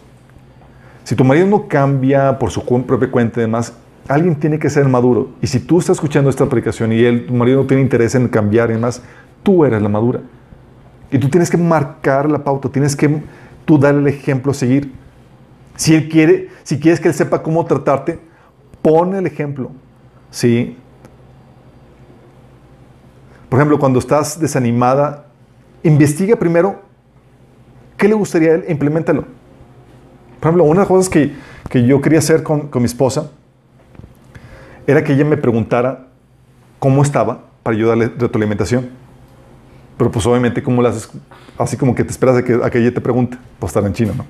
Si 1.05 1.15
tu 1.15 1.25
marido 1.25 1.47
no 1.47 1.69
cambia 1.69 2.39
por 2.39 2.51
su 2.51 2.65
propia 2.65 3.11
cuenta 3.11 3.39
y 3.39 3.43
demás, 3.43 3.75
alguien 4.09 4.35
tiene 4.35 4.59
que 4.59 4.71
ser 4.71 4.89
maduro. 4.89 5.29
Y 5.43 5.47
si 5.47 5.61
tú 5.61 5.79
estás 5.79 5.99
escuchando 5.99 6.31
esta 6.31 6.47
predicación 6.47 6.91
y 6.91 7.05
él, 7.05 7.27
tu 7.27 7.35
marido 7.35 7.61
no 7.61 7.67
tiene 7.67 7.83
interés 7.83 8.15
en 8.15 8.29
cambiar 8.29 8.71
y 8.71 8.77
demás, 8.77 9.03
tú 9.43 9.67
eres 9.67 9.83
la 9.83 9.91
madura. 9.91 10.21
Y 11.11 11.19
tú 11.19 11.29
tienes 11.29 11.51
que 11.51 11.59
marcar 11.59 12.31
la 12.31 12.43
pauta, 12.43 12.71
tienes 12.71 12.97
que 12.97 13.21
tú 13.67 13.77
darle 13.77 14.01
el 14.01 14.07
ejemplo 14.07 14.53
a 14.53 14.55
seguir. 14.55 14.91
Si 15.75 15.95
él 15.95 16.09
quiere, 16.09 16.49
si 16.63 16.81
quieres 16.81 16.99
que 16.99 17.09
él 17.09 17.15
sepa 17.15 17.43
cómo 17.43 17.67
tratarte, 17.67 18.25
pon 18.87 19.17
el 19.17 19.27
ejemplo. 19.27 19.73
¿Sí? 20.31 20.77
Por 23.49 23.59
ejemplo, 23.59 23.81
cuando 23.81 23.99
estás 23.99 24.39
desanimada, 24.39 25.27
investiga 25.83 26.37
primero 26.37 26.83
qué 27.97 28.07
le 28.07 28.15
gustaría 28.15 28.53
a 28.53 28.55
él 28.55 28.65
e 28.69 28.73
implementalo. 28.73 29.23
Por 30.39 30.51
ejemplo, 30.51 30.63
una 30.65 30.75
de 30.75 30.79
las 30.81 30.89
cosas 30.89 31.09
que, 31.09 31.35
que 31.69 31.85
yo 31.85 32.01
quería 32.01 32.21
hacer 32.21 32.45
con, 32.45 32.69
con 32.69 32.83
mi 32.83 32.87
esposa 32.87 33.31
era 34.87 35.03
que 35.03 35.15
ella 35.15 35.25
me 35.25 35.37
preguntara 35.37 36.07
cómo 36.79 37.03
estaba 37.03 37.41
para 37.65 37.77
yo 37.77 37.89
darle 37.89 38.07
retroalimentación. 38.07 38.91
Pero 39.99 40.13
pues 40.13 40.25
obviamente, 40.27 40.63
¿cómo 40.63 40.81
lo 40.81 40.89
haces? 40.89 41.11
Así 41.59 41.77
como 41.77 41.93
que 41.93 42.05
te 42.05 42.11
esperas 42.11 42.37
a 42.37 42.45
que, 42.45 42.53
a 42.55 42.67
ella 42.79 42.95
te 42.95 43.01
pregunte, 43.01 43.37
pues 43.59 43.71
estar 43.71 43.85
en 43.85 43.95
chino, 43.95 44.13
¿no? 44.15 44.27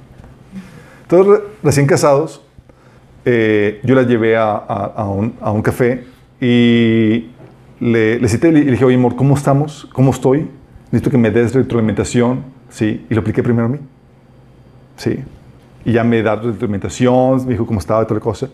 Entonces, 1.03 1.27
re- 1.27 1.49
recién 1.62 1.87
casados, 1.87 2.43
eh, 3.27 3.81
yo 3.82 3.94
la 3.94 4.03
llevé 4.05 4.36
a, 4.36 4.53
a- 4.53 4.93
a 4.97 5.09
un, 5.11 5.35
a 5.40 5.51
un 5.51 5.61
café 5.61 6.05
y 6.40 7.27
le, 7.81 8.19
le 8.20 8.28
cité 8.28 8.48
y 8.48 8.53
le 8.53 8.70
dije, 8.70 8.85
oye, 8.85 8.94
amor, 8.97 9.16
¿cómo 9.16 9.35
estamos? 9.35 9.86
¿Cómo 9.93 10.12
estoy? 10.12 10.48
Necesito 10.93 11.11
que 11.11 11.19
me 11.19 11.31
des 11.31 11.53
retroalimentación, 11.55 12.44
¿sí? 12.70 13.05
Y 13.11 13.15
lo 13.15 13.20
apliqué 13.20 13.43
primero 13.43 13.66
a 13.66 13.69
mí, 13.69 13.78
¿sí? 14.97 15.19
Y 15.85 15.93
ya 15.93 16.05
me 16.05 16.23
da 16.23 16.36
retroalimentación, 16.36 17.44
me 17.44 17.53
dijo 17.53 17.66
cómo 17.66 17.81
estaba 17.81 18.03
y 18.03 18.07
toda 18.07 18.15
la 18.20 18.24
cosa. 18.24 18.48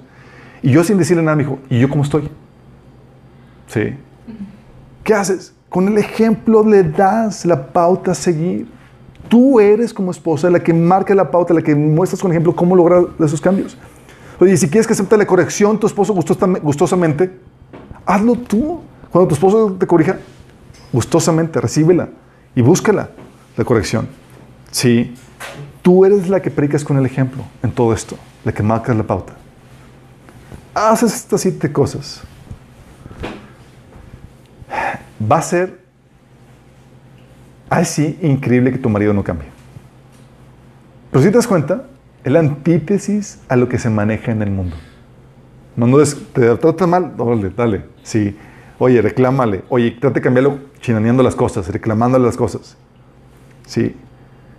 Y 0.63 0.71
yo 0.73 0.83
sin 0.83 0.97
decirle 0.99 1.23
nada 1.23 1.37
me 1.37 1.43
dijo, 1.45 1.59
¿y 1.69 1.79
yo 1.79 1.89
cómo 1.89 2.03
estoy? 2.03 2.29
¿Sí? 3.69 3.95
¿Qué 5.05 5.15
haces? 5.15 5.55
Con 5.69 5.89
el 5.89 5.99
ejemplo 5.99 6.65
le 6.67 6.83
das 6.83 7.45
la 7.47 7.67
pauta 7.73 8.13
a 8.13 8.15
seguir. 8.15 8.67
Tú 9.29 9.59
eres 9.61 9.93
como 9.95 10.11
esposa 10.11 10.51
la 10.51 10.61
que 10.63 10.73
marca 10.75 11.15
la 11.15 11.31
pauta, 11.31 11.55
la 11.55 11.63
que 11.63 11.75
muestras 11.75 12.21
con 12.21 12.31
ejemplo 12.31 12.55
cómo 12.55 12.77
lograr 12.77 13.05
esos 13.25 13.41
cambios. 13.41 13.77
Oye, 14.43 14.57
si 14.57 14.69
quieres 14.69 14.89
que 14.89 14.93
acepte 14.93 15.17
la 15.17 15.25
corrección 15.25 15.79
tu 15.79 15.87
esposo 15.87 16.13
gustosam- 16.13 16.61
gustosamente, 16.61 17.39
hazlo 18.05 18.35
tú. 18.35 18.81
Cuando 19.09 19.29
tu 19.29 19.35
esposo 19.35 19.77
te 19.79 19.87
corrija, 19.87 20.19
gustosamente, 20.93 21.61
recíbela 21.61 22.09
y 22.53 22.61
búscala, 22.61 23.11
la 23.57 23.65
corrección. 23.65 24.09
Sí, 24.73 25.15
tú 25.81 26.05
eres 26.05 26.29
la 26.29 26.43
que 26.43 26.51
predicas 26.51 26.83
con 26.83 26.97
el 26.99 27.07
ejemplo 27.07 27.45
en 27.63 27.71
todo 27.71 27.93
esto, 27.95 28.17
la 28.45 28.51
que 28.51 28.65
marcas 28.65 28.97
la 28.97 29.05
pauta. 29.05 29.35
Haces 30.75 31.15
estas 31.15 31.41
siete 31.43 31.71
cosas. 31.73 32.23
Va 35.31 35.39
a 35.39 35.43
ser 35.43 35.79
así 37.71 38.19
increíble 38.23 38.73
que 38.73 38.79
tu 38.79 38.89
marido 38.89 39.13
no 39.15 39.23
cambie. 39.23 39.47
Pero 41.13 41.23
si 41.23 41.31
te 41.31 41.37
das 41.37 41.47
cuenta, 41.47 41.85
es 42.25 42.33
la 42.33 42.41
antítesis 42.41 43.41
a 43.49 43.57
lo 43.57 43.69
que 43.69 43.79
se 43.79 43.91
maneja 43.91 44.33
en 44.33 44.43
el 44.43 44.51
mundo. 44.51 44.77
No, 45.77 45.87
no 45.87 46.01
es, 46.01 46.17
te 46.33 46.55
trata 46.57 46.87
mal, 46.87 47.15
dale, 47.17 47.51
dale. 47.51 47.85
Sí. 48.03 48.37
Oye, 48.79 49.01
reclámale. 49.01 49.63
Oye, 49.69 49.93
trate 49.93 50.21
de 50.21 50.21
cambiarlo 50.21 50.59
chinaneando 50.81 51.23
las 51.23 51.35
cosas, 51.35 51.69
reclamándole 51.69 52.25
las 52.25 52.37
cosas. 52.37 52.77
Sí. 53.67 53.97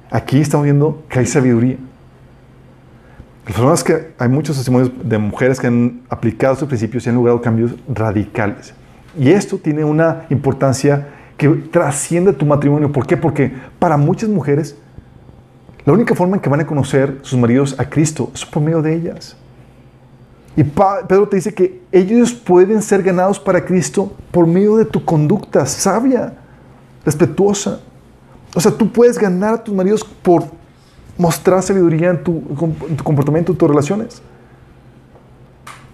Aquí 0.09 0.39
estamos 0.39 0.63
viendo 0.63 1.03
que 1.09 1.19
hay 1.19 1.25
sabiduría. 1.25 1.77
El 3.45 3.53
problema 3.53 3.73
es 3.73 3.83
que 3.83 4.13
hay 4.17 4.29
muchos 4.29 4.55
testimonios 4.55 4.91
de 5.03 5.17
mujeres 5.17 5.59
que 5.59 5.67
han 5.67 6.01
aplicado 6.09 6.53
estos 6.53 6.67
principios 6.67 7.05
y 7.05 7.09
han 7.09 7.15
logrado 7.15 7.41
cambios 7.41 7.73
radicales. 7.87 8.73
Y 9.17 9.29
esto 9.31 9.57
tiene 9.57 9.83
una 9.83 10.25
importancia 10.29 11.09
que 11.37 11.49
trasciende 11.49 12.31
tu 12.33 12.45
matrimonio. 12.45 12.91
¿Por 12.91 13.05
qué? 13.05 13.17
Porque 13.17 13.51
para 13.79 13.97
muchas 13.97 14.29
mujeres, 14.29 14.77
la 15.85 15.93
única 15.93 16.15
forma 16.15 16.37
en 16.37 16.41
que 16.41 16.49
van 16.49 16.61
a 16.61 16.65
conocer 16.65 17.19
sus 17.23 17.37
maridos 17.37 17.75
a 17.77 17.89
Cristo 17.89 18.31
es 18.33 18.45
por 18.45 18.63
medio 18.63 18.81
de 18.81 18.95
ellas. 18.95 19.35
Y 20.55 20.63
Pedro 20.63 21.27
te 21.27 21.37
dice 21.37 21.53
que 21.53 21.81
ellos 21.91 22.31
pueden 22.33 22.81
ser 22.81 23.01
ganados 23.01 23.39
para 23.39 23.65
Cristo 23.65 24.13
por 24.31 24.45
medio 24.45 24.77
de 24.77 24.85
tu 24.85 25.03
conducta 25.03 25.65
sabia, 25.65 26.33
respetuosa. 27.03 27.81
O 28.55 28.61
sea, 28.61 28.71
tú 28.71 28.91
puedes 28.91 29.17
ganar 29.17 29.55
a 29.55 29.63
tus 29.63 29.73
maridos 29.73 30.03
por 30.21 30.43
mostrar 31.17 31.61
sabiduría 31.63 32.11
en 32.11 32.23
tu, 32.23 32.43
en 32.87 32.95
tu 32.95 33.03
comportamiento, 33.03 33.51
en 33.51 33.57
tus 33.57 33.67
relaciones. 33.67 34.21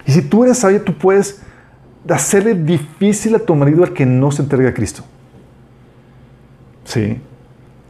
Y 0.06 0.12
si 0.12 0.22
tú 0.22 0.44
eres 0.44 0.58
sabia, 0.58 0.84
tú 0.84 0.96
puedes 0.96 1.40
hacerle 2.08 2.54
difícil 2.54 3.34
a 3.34 3.38
tu 3.38 3.54
marido 3.54 3.82
al 3.82 3.92
que 3.92 4.04
no 4.04 4.30
se 4.30 4.42
entregue 4.42 4.68
a 4.68 4.74
Cristo. 4.74 5.02
Sí. 6.84 7.20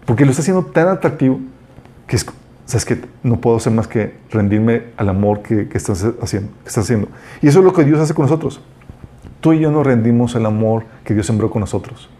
Porque 0.06 0.24
lo 0.24 0.30
está 0.30 0.42
haciendo 0.42 0.64
tan 0.64 0.88
atractivo 0.88 1.40
que 2.10 2.16
es, 2.16 2.84
que 2.84 3.00
no 3.22 3.40
puedo 3.40 3.56
hacer 3.56 3.72
más 3.72 3.86
que 3.86 4.16
rendirme 4.30 4.82
al 4.96 5.08
amor 5.08 5.42
que, 5.42 5.68
que 5.68 5.78
haciendo, 5.78 6.18
que 6.18 6.68
estás 6.68 6.78
haciendo. 6.78 7.06
Y 7.40 7.46
eso 7.46 7.60
es 7.60 7.64
lo 7.64 7.72
que 7.72 7.84
Dios 7.84 8.00
hace 8.00 8.14
con 8.14 8.24
nosotros. 8.24 8.60
Tú 9.40 9.52
y 9.52 9.60
yo 9.60 9.70
nos 9.70 9.86
rendimos 9.86 10.34
al 10.34 10.44
amor 10.44 10.84
que 11.04 11.14
Dios 11.14 11.26
sembró 11.26 11.50
con 11.50 11.60
nosotros, 11.60 12.10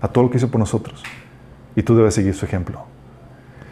a 0.00 0.08
todo 0.08 0.24
lo 0.24 0.30
que 0.30 0.38
hizo 0.38 0.48
por 0.48 0.58
nosotros. 0.58 1.02
Y 1.74 1.82
tú 1.82 1.94
debes 1.94 2.14
seguir 2.14 2.34
su 2.34 2.46
ejemplo. 2.46 2.84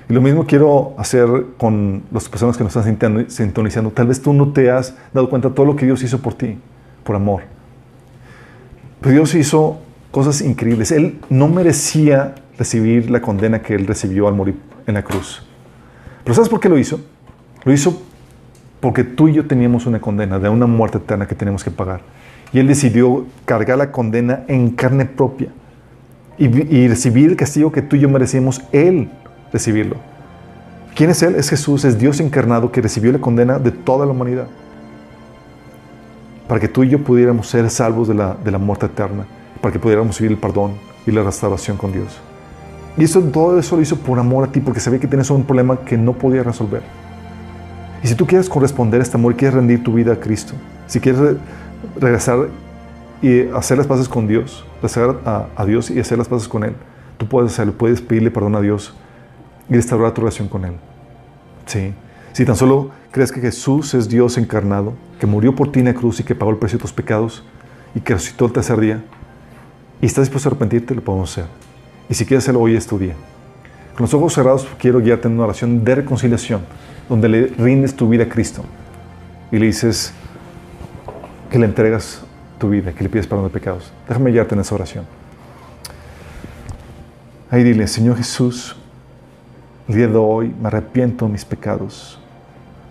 Y 0.06 0.12
lo 0.12 0.20
mismo 0.20 0.44
quiero 0.44 0.94
hacer 0.98 1.26
con 1.56 2.02
las 2.12 2.28
personas 2.28 2.58
que 2.58 2.64
nos 2.64 2.76
están 2.76 3.30
sintonizando. 3.30 3.90
Tal 3.90 4.06
vez 4.06 4.20
tú 4.20 4.34
no 4.34 4.52
te 4.52 4.70
has 4.70 4.94
dado 5.14 5.30
cuenta 5.30 5.48
de 5.48 5.54
todo 5.54 5.64
lo 5.64 5.76
que 5.76 5.86
Dios 5.86 6.02
hizo 6.02 6.20
por 6.20 6.34
ti, 6.34 6.58
por 7.04 7.16
amor. 7.16 7.44
Pero 9.00 9.14
Dios 9.14 9.34
hizo 9.34 9.78
cosas 10.10 10.42
increíbles. 10.42 10.92
Él 10.92 11.20
no 11.30 11.48
merecía 11.48 12.34
recibir 12.58 13.10
la 13.10 13.22
condena 13.22 13.62
que 13.62 13.74
Él 13.74 13.86
recibió 13.86 14.28
al 14.28 14.34
morir 14.34 14.56
en 14.86 14.92
la 14.92 15.02
cruz. 15.02 15.42
Pero 16.24 16.34
¿sabes 16.34 16.48
por 16.48 16.58
qué 16.58 16.68
lo 16.68 16.78
hizo? 16.78 17.00
Lo 17.64 17.72
hizo 17.72 18.02
porque 18.80 19.04
tú 19.04 19.28
y 19.28 19.34
yo 19.34 19.46
teníamos 19.46 19.86
una 19.86 20.00
condena 20.00 20.38
de 20.38 20.48
una 20.48 20.66
muerte 20.66 20.98
eterna 20.98 21.26
que 21.26 21.34
tenemos 21.34 21.62
que 21.62 21.70
pagar. 21.70 22.00
Y 22.52 22.58
Él 22.58 22.66
decidió 22.66 23.26
cargar 23.44 23.78
la 23.78 23.90
condena 23.92 24.44
en 24.48 24.70
carne 24.70 25.06
propia 25.06 25.48
y, 26.36 26.46
y 26.46 26.88
recibir 26.88 27.30
el 27.30 27.36
castigo 27.36 27.72
que 27.72 27.82
tú 27.82 27.96
y 27.96 28.00
yo 28.00 28.08
merecíamos, 28.08 28.62
Él 28.72 29.10
recibirlo. 29.52 29.96
¿Quién 30.94 31.10
es 31.10 31.22
Él? 31.22 31.34
Es 31.34 31.50
Jesús, 31.50 31.84
es 31.84 31.98
Dios 31.98 32.20
encarnado 32.20 32.70
que 32.70 32.80
recibió 32.80 33.10
la 33.10 33.18
condena 33.18 33.58
de 33.58 33.70
toda 33.70 34.06
la 34.06 34.12
humanidad. 34.12 34.46
Para 36.46 36.60
que 36.60 36.68
tú 36.68 36.84
y 36.84 36.90
yo 36.90 37.02
pudiéramos 37.02 37.48
ser 37.48 37.68
salvos 37.70 38.06
de 38.08 38.14
la, 38.14 38.34
de 38.34 38.50
la 38.50 38.58
muerte 38.58 38.86
eterna, 38.86 39.24
para 39.60 39.72
que 39.72 39.78
pudiéramos 39.78 40.18
vivir 40.18 40.32
el 40.32 40.38
perdón 40.38 40.72
y 41.06 41.10
la 41.10 41.22
restauración 41.22 41.76
con 41.76 41.92
Dios. 41.92 42.20
Y 42.96 43.04
eso, 43.04 43.20
todo 43.20 43.58
eso 43.58 43.76
lo 43.76 43.82
hizo 43.82 43.96
por 43.96 44.18
amor 44.18 44.44
a 44.44 44.52
ti, 44.52 44.60
porque 44.60 44.80
sabía 44.80 45.00
que 45.00 45.08
tienes 45.08 45.28
un 45.30 45.44
problema 45.44 45.80
que 45.80 45.96
no 45.96 46.12
podía 46.12 46.42
resolver. 46.42 46.82
Y 48.02 48.06
si 48.06 48.14
tú 48.14 48.26
quieres 48.26 48.48
corresponder 48.48 49.00
a 49.00 49.02
este 49.02 49.16
amor 49.16 49.34
quieres 49.34 49.54
rendir 49.54 49.82
tu 49.82 49.94
vida 49.94 50.12
a 50.12 50.16
Cristo, 50.16 50.54
si 50.86 51.00
quieres 51.00 51.20
re- 51.20 51.36
regresar 51.98 52.48
y 53.22 53.48
hacer 53.48 53.78
las 53.78 53.86
paces 53.86 54.08
con 54.08 54.28
Dios, 54.28 54.64
regresar 54.76 55.20
a, 55.24 55.46
a 55.56 55.64
Dios 55.64 55.90
y 55.90 55.98
hacer 55.98 56.18
las 56.18 56.28
paces 56.28 56.46
con 56.46 56.64
Él, 56.64 56.74
tú 57.16 57.26
puedes 57.26 57.52
hacerlo, 57.52 57.72
puedes 57.72 58.00
pedirle 58.00 58.30
perdón 58.30 58.54
a 58.54 58.60
Dios 58.60 58.94
y 59.68 59.74
restaurar 59.74 60.12
tu 60.12 60.20
relación 60.20 60.48
con 60.48 60.64
Él. 60.64 60.74
Sí. 61.66 61.94
Si 62.32 62.44
tan 62.44 62.56
solo 62.56 62.90
crees 63.10 63.32
que 63.32 63.40
Jesús 63.40 63.94
es 63.94 64.08
Dios 64.08 64.36
encarnado, 64.38 64.92
que 65.18 65.26
murió 65.26 65.54
por 65.54 65.72
ti 65.72 65.80
en 65.80 65.86
la 65.86 65.94
cruz 65.94 66.20
y 66.20 66.24
que 66.24 66.34
pagó 66.34 66.50
el 66.50 66.58
precio 66.58 66.78
de 66.78 66.82
tus 66.82 66.92
pecados 66.92 67.42
y 67.94 68.00
que 68.00 68.12
resucitó 68.12 68.46
el 68.46 68.52
tercer 68.52 68.78
día, 68.78 69.04
y 70.00 70.06
estás 70.06 70.24
dispuesto 70.24 70.48
a 70.48 70.50
arrepentirte, 70.50 70.94
lo 70.94 71.02
podemos 71.02 71.30
hacer. 71.32 71.46
Y 72.08 72.14
si 72.14 72.26
quieres 72.26 72.44
hacerlo, 72.44 72.60
hoy 72.60 72.76
es 72.76 72.86
tu 72.86 72.98
día. 72.98 73.14
Con 73.94 74.04
los 74.04 74.14
ojos 74.14 74.34
cerrados, 74.34 74.66
quiero 74.78 75.00
guiarte 75.00 75.28
en 75.28 75.34
una 75.34 75.44
oración 75.44 75.84
de 75.84 75.94
reconciliación, 75.94 76.62
donde 77.08 77.28
le 77.28 77.46
rindes 77.46 77.94
tu 77.94 78.08
vida 78.08 78.24
a 78.24 78.28
Cristo 78.28 78.64
y 79.50 79.58
le 79.58 79.66
dices 79.66 80.12
que 81.50 81.58
le 81.58 81.66
entregas 81.66 82.22
tu 82.58 82.70
vida, 82.70 82.92
que 82.92 83.04
le 83.04 83.10
pides 83.10 83.26
perdón 83.26 83.46
de 83.46 83.50
pecados. 83.50 83.92
Déjame 84.08 84.32
guiarte 84.32 84.54
en 84.54 84.60
esa 84.60 84.74
oración. 84.74 85.04
Ahí 87.50 87.62
dile, 87.62 87.86
Señor 87.86 88.16
Jesús, 88.16 88.76
el 89.88 89.94
día 89.94 90.08
de 90.08 90.16
hoy 90.16 90.52
me 90.60 90.66
arrepiento 90.66 91.26
de 91.26 91.32
mis 91.32 91.44
pecados. 91.44 92.18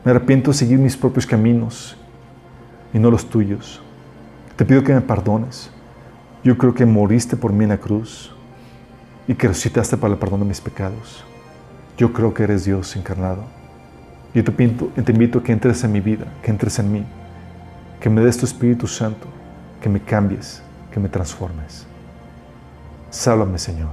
Me 0.05 0.11
arrepiento 0.11 0.51
de 0.51 0.57
seguir 0.57 0.79
mis 0.79 0.95
propios 0.95 1.25
caminos 1.25 1.97
y 2.93 2.99
no 2.99 3.11
los 3.11 3.25
tuyos. 3.29 3.81
Te 4.55 4.63
pido 4.63 4.83
que 4.83 4.93
me 4.93 5.01
perdones. 5.01 5.69
Yo 6.43 6.57
creo 6.57 6.73
que 6.73 6.85
moriste 6.85 7.35
por 7.35 7.51
mí 7.51 7.63
en 7.63 7.71
la 7.71 7.77
cruz 7.77 8.32
y 9.27 9.35
que 9.35 9.47
resucitaste 9.47 9.97
para 9.97 10.13
el 10.13 10.19
perdón 10.19 10.41
de 10.41 10.45
mis 10.47 10.61
pecados. 10.61 11.23
Yo 11.97 12.11
creo 12.11 12.33
que 12.33 12.43
eres 12.43 12.65
Dios 12.65 12.95
encarnado. 12.95 13.43
Yo 14.33 14.43
te, 14.43 14.51
pinto- 14.51 14.87
te 14.89 15.11
invito 15.11 15.39
a 15.39 15.43
que 15.43 15.51
entres 15.51 15.83
en 15.83 15.91
mi 15.91 15.99
vida, 16.01 16.25
que 16.41 16.49
entres 16.51 16.79
en 16.79 16.91
mí, 16.91 17.03
que 17.99 18.09
me 18.09 18.21
des 18.21 18.37
tu 18.37 18.45
Espíritu 18.45 18.87
Santo, 18.87 19.27
que 19.81 19.89
me 19.89 19.99
cambies, 20.01 20.61
que 20.91 20.99
me 20.99 21.07
transformes. 21.07 21.85
Sálvame, 23.11 23.59
Señor. 23.59 23.91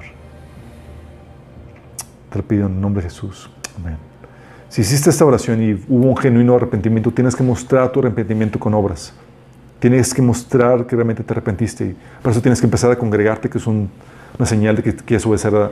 Te 2.31 2.39
lo 2.39 2.45
pido 2.45 2.67
en 2.67 2.75
el 2.75 2.81
nombre 2.81 3.03
de 3.03 3.09
Jesús. 3.11 3.51
Amén. 3.79 3.97
Si 4.69 4.83
hiciste 4.83 5.11
esta 5.11 5.25
oración 5.25 5.63
y 5.63 5.73
hubo 5.89 6.09
un 6.09 6.17
genuino 6.17 6.55
arrepentimiento, 6.55 7.11
tienes 7.11 7.35
que 7.35 7.43
mostrar 7.43 7.91
tu 7.91 8.01
arrepentimiento 8.01 8.59
con 8.59 8.73
obras. 8.73 9.13
Tienes 9.81 10.15
que 10.15 10.23
mostrar 10.23 10.87
que 10.87 10.95
realmente 10.95 11.25
te 11.25 11.33
arrepentiste. 11.33 11.85
Y 11.87 11.97
por 12.23 12.31
eso 12.33 12.41
tienes 12.41 12.61
que 12.61 12.67
empezar 12.67 12.91
a 12.93 12.97
congregarte, 12.97 13.51
que 13.51 13.59
es 13.59 13.67
un- 13.67 13.91
una 14.39 14.47
señal 14.47 14.77
de 14.77 14.83
que 14.83 14.95
quieres 14.95 15.27
obedecer 15.27 15.55
a, 15.55 15.71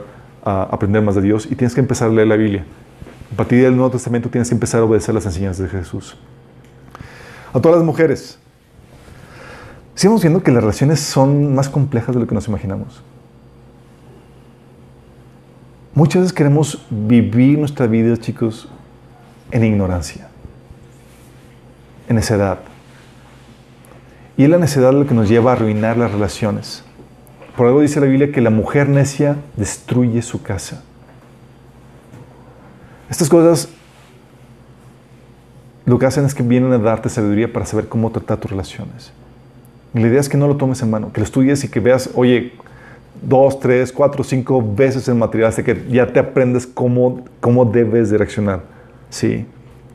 aprender 0.63 1.01
más 1.01 1.15
de 1.15 1.21
Dios. 1.21 1.47
Y 1.49 1.55
tienes 1.55 1.73
que 1.73 1.81
empezar 1.81 2.09
a 2.09 2.13
leer 2.13 2.27
la 2.27 2.35
Biblia. 2.35 2.65
A 3.33 3.35
partir 3.35 3.63
del 3.63 3.75
Nuevo 3.75 3.91
Testamento 3.91 4.29
tienes 4.29 4.49
que 4.49 4.55
empezar 4.55 4.81
a 4.81 4.85
obedecer 4.85 5.13
las 5.13 5.25
enseñanzas 5.25 5.71
de 5.71 5.77
Jesús. 5.77 6.17
A 7.53 7.59
todas 7.59 7.77
las 7.77 7.85
mujeres. 7.85 8.39
Sigamos 9.95 10.21
viendo 10.21 10.41
que 10.41 10.51
las 10.51 10.63
relaciones 10.63 10.99
son 10.99 11.53
más 11.53 11.67
complejas 11.67 12.15
de 12.15 12.21
lo 12.21 12.27
que 12.27 12.33
nos 12.33 12.47
imaginamos. 12.47 13.03
Muchas 15.93 16.21
veces 16.21 16.33
queremos 16.33 16.85
vivir 16.89 17.59
nuestra 17.59 17.85
vida, 17.85 18.15
chicos, 18.15 18.69
en 19.51 19.65
ignorancia, 19.65 20.29
en 22.07 22.15
necedad. 22.15 22.59
Y 24.37 24.45
es 24.45 24.49
la 24.49 24.57
necedad 24.57 24.93
lo 24.93 25.05
que 25.05 25.13
nos 25.13 25.27
lleva 25.27 25.51
a 25.51 25.55
arruinar 25.55 25.97
las 25.97 26.11
relaciones. 26.11 26.85
Por 27.59 27.67
algo 27.67 27.81
dice 27.81 27.99
la 27.99 28.05
Biblia 28.05 28.31
que 28.31 28.39
la 28.39 28.51
mujer 28.51 28.87
necia 28.87 29.35
destruye 29.57 30.21
su 30.21 30.41
casa. 30.41 30.81
Estas 33.09 33.27
cosas 33.27 33.67
lo 35.85 35.99
que 35.99 36.05
hacen 36.05 36.23
es 36.23 36.33
que 36.33 36.41
vienen 36.41 36.71
a 36.71 36.77
darte 36.77 37.09
sabiduría 37.09 37.51
para 37.51 37.65
saber 37.65 37.89
cómo 37.89 38.11
tratar 38.11 38.37
tus 38.37 38.49
relaciones. 38.49 39.11
La 39.93 40.07
idea 40.07 40.21
es 40.21 40.29
que 40.29 40.37
no 40.37 40.47
lo 40.47 40.55
tomes 40.55 40.81
en 40.83 40.89
mano, 40.89 41.11
que 41.11 41.19
lo 41.19 41.25
estudies 41.25 41.61
y 41.65 41.67
que 41.67 41.81
veas, 41.81 42.11
oye, 42.15 42.53
dos, 43.21 43.59
tres, 43.59 43.91
cuatro, 43.91 44.23
cinco 44.23 44.65
veces 44.65 45.09
el 45.09 45.15
material 45.15 45.49
hasta 45.49 45.61
que 45.61 45.85
ya 45.89 46.07
te 46.07 46.19
aprendes 46.21 46.65
cómo, 46.65 47.25
cómo 47.41 47.65
debes 47.65 48.09
de 48.09 48.19
reaccionar. 48.19 48.61
Sí, 49.09 49.45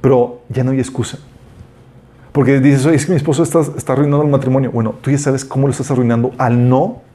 pero 0.02 0.42
ya 0.50 0.64
no 0.64 0.72
hay 0.72 0.80
excusa. 0.80 1.16
Porque 2.30 2.60
dices, 2.60 2.84
oye, 2.84 2.96
es 2.96 3.06
que 3.06 3.12
mi 3.12 3.16
esposo 3.16 3.42
está, 3.42 3.62
está 3.74 3.94
arruinando 3.94 4.22
el 4.22 4.30
matrimonio. 4.30 4.70
Bueno, 4.70 4.96
tú 5.00 5.10
ya 5.10 5.16
sabes 5.16 5.46
cómo 5.46 5.66
lo 5.66 5.70
estás 5.70 5.90
arruinando 5.90 6.32
al 6.36 6.68
no 6.68 7.13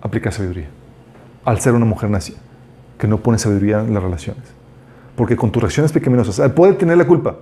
aplicar 0.00 0.32
sabiduría. 0.32 0.68
Al 1.44 1.60
ser 1.60 1.74
una 1.74 1.84
mujer 1.84 2.10
nacia, 2.10 2.36
que 2.98 3.06
no 3.06 3.18
pone 3.18 3.38
sabiduría 3.38 3.80
en 3.80 3.94
las 3.94 4.02
relaciones. 4.02 4.44
Porque 5.16 5.36
con 5.36 5.50
tus 5.50 5.62
reacciones 5.62 5.92
pecaminosas, 5.92 6.38
él 6.38 6.52
puede 6.52 6.74
tener 6.74 6.96
la 6.96 7.06
culpa 7.06 7.36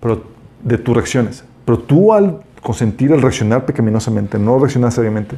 pero, 0.00 0.24
de 0.62 0.78
tus 0.78 0.94
reacciones. 0.94 1.44
Pero 1.64 1.78
tú 1.78 2.12
al 2.12 2.42
consentir, 2.60 3.12
al 3.12 3.22
reaccionar 3.22 3.64
pecaminosamente, 3.64 4.38
no 4.38 4.58
reaccionar 4.58 4.92
sabiamente, 4.92 5.36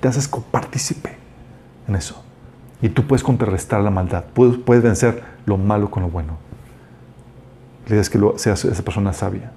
te 0.00 0.08
haces 0.08 0.28
copartícipe 0.28 1.16
en 1.86 1.96
eso. 1.96 2.22
Y 2.80 2.88
tú 2.88 3.06
puedes 3.06 3.22
contrarrestar 3.22 3.80
la 3.82 3.90
maldad, 3.90 4.24
puedes, 4.32 4.82
vencer 4.82 5.22
lo 5.46 5.56
malo 5.56 5.90
con 5.90 6.04
lo 6.04 6.10
bueno. 6.10 6.38
La 7.86 7.94
idea 7.94 8.02
es 8.02 8.10
que 8.10 8.18
lo, 8.18 8.38
seas 8.38 8.64
esa 8.64 8.82
persona 8.82 9.12
sabia, 9.12 9.50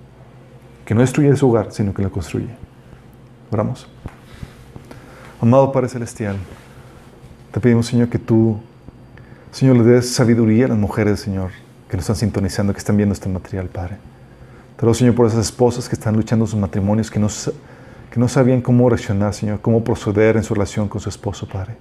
que 0.85 0.95
no 0.95 1.01
destruye 1.01 1.35
su 1.35 1.49
hogar, 1.49 1.71
sino 1.71 1.93
que 1.93 2.01
lo 2.01 2.11
construye. 2.11 2.49
Oramos. 3.51 3.87
Amado 5.41 5.71
Padre 5.71 5.89
Celestial, 5.89 6.35
te 7.51 7.59
pedimos, 7.59 7.87
Señor, 7.87 8.09
que 8.09 8.19
tú, 8.19 8.59
Señor, 9.51 9.75
le 9.77 9.83
des 9.83 10.13
sabiduría 10.13 10.65
a 10.65 10.67
las 10.67 10.77
mujeres, 10.77 11.19
Señor, 11.19 11.49
que 11.89 11.97
nos 11.97 12.03
están 12.03 12.15
sintonizando, 12.15 12.73
que 12.73 12.77
están 12.77 12.95
viendo 12.95 13.13
este 13.13 13.27
material, 13.27 13.65
Padre. 13.65 13.97
Te 14.75 14.83
ruego, 14.83 14.93
Señor, 14.93 15.15
por 15.15 15.25
esas 15.25 15.39
esposas 15.39 15.89
que 15.89 15.95
están 15.95 16.15
luchando 16.15 16.45
sus 16.45 16.59
matrimonios, 16.59 17.09
que 17.09 17.19
no, 17.19 17.27
que 18.11 18.19
no 18.19 18.27
sabían 18.27 18.61
cómo 18.61 18.87
reaccionar, 18.87 19.33
Señor, 19.33 19.61
cómo 19.61 19.83
proceder 19.83 20.37
en 20.37 20.43
su 20.43 20.53
relación 20.53 20.87
con 20.87 21.01
su 21.01 21.09
esposo, 21.09 21.47
Padre. 21.47 21.75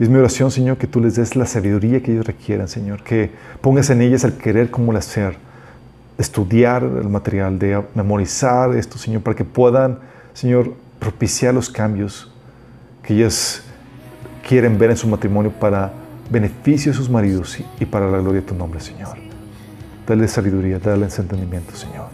Y 0.00 0.02
es 0.02 0.08
mi 0.08 0.16
oración, 0.16 0.50
Señor, 0.50 0.76
que 0.76 0.88
tú 0.88 1.00
les 1.00 1.14
des 1.14 1.36
la 1.36 1.46
sabiduría 1.46 2.02
que 2.02 2.10
ellos 2.10 2.26
requieran, 2.26 2.66
Señor, 2.66 3.04
que 3.04 3.30
pongas 3.60 3.90
en 3.90 4.02
ellas 4.02 4.24
el 4.24 4.32
querer 4.32 4.72
cómo 4.72 4.92
hacer, 4.96 5.36
estudiar 6.18 6.82
el 6.82 7.08
material, 7.08 7.60
de 7.60 7.80
memorizar 7.94 8.74
esto, 8.74 8.98
Señor, 8.98 9.22
para 9.22 9.36
que 9.36 9.44
puedan, 9.44 10.00
Señor, 10.34 10.74
propiciar 10.98 11.54
los 11.54 11.70
cambios 11.70 12.31
que 13.02 13.14
ellas 13.14 13.62
quieren 14.46 14.78
ver 14.78 14.90
en 14.90 14.96
su 14.96 15.08
matrimonio 15.08 15.50
para 15.52 15.92
beneficio 16.30 16.92
de 16.92 16.98
sus 16.98 17.10
maridos 17.10 17.58
y 17.78 17.84
para 17.84 18.10
la 18.10 18.18
gloria 18.18 18.40
de 18.40 18.46
tu 18.46 18.54
nombre, 18.54 18.80
Señor. 18.80 19.16
Dale 20.06 20.28
sabiduría, 20.28 20.78
dale 20.78 21.06
entendimiento, 21.06 21.76
Señor. 21.76 22.08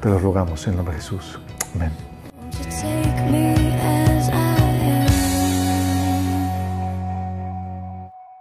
Te 0.00 0.08
lo 0.08 0.18
rogamos 0.18 0.64
en 0.66 0.70
el 0.72 0.76
nombre 0.76 0.94
de 0.94 1.00
Jesús. 1.00 1.38
Amén. 1.74 3.01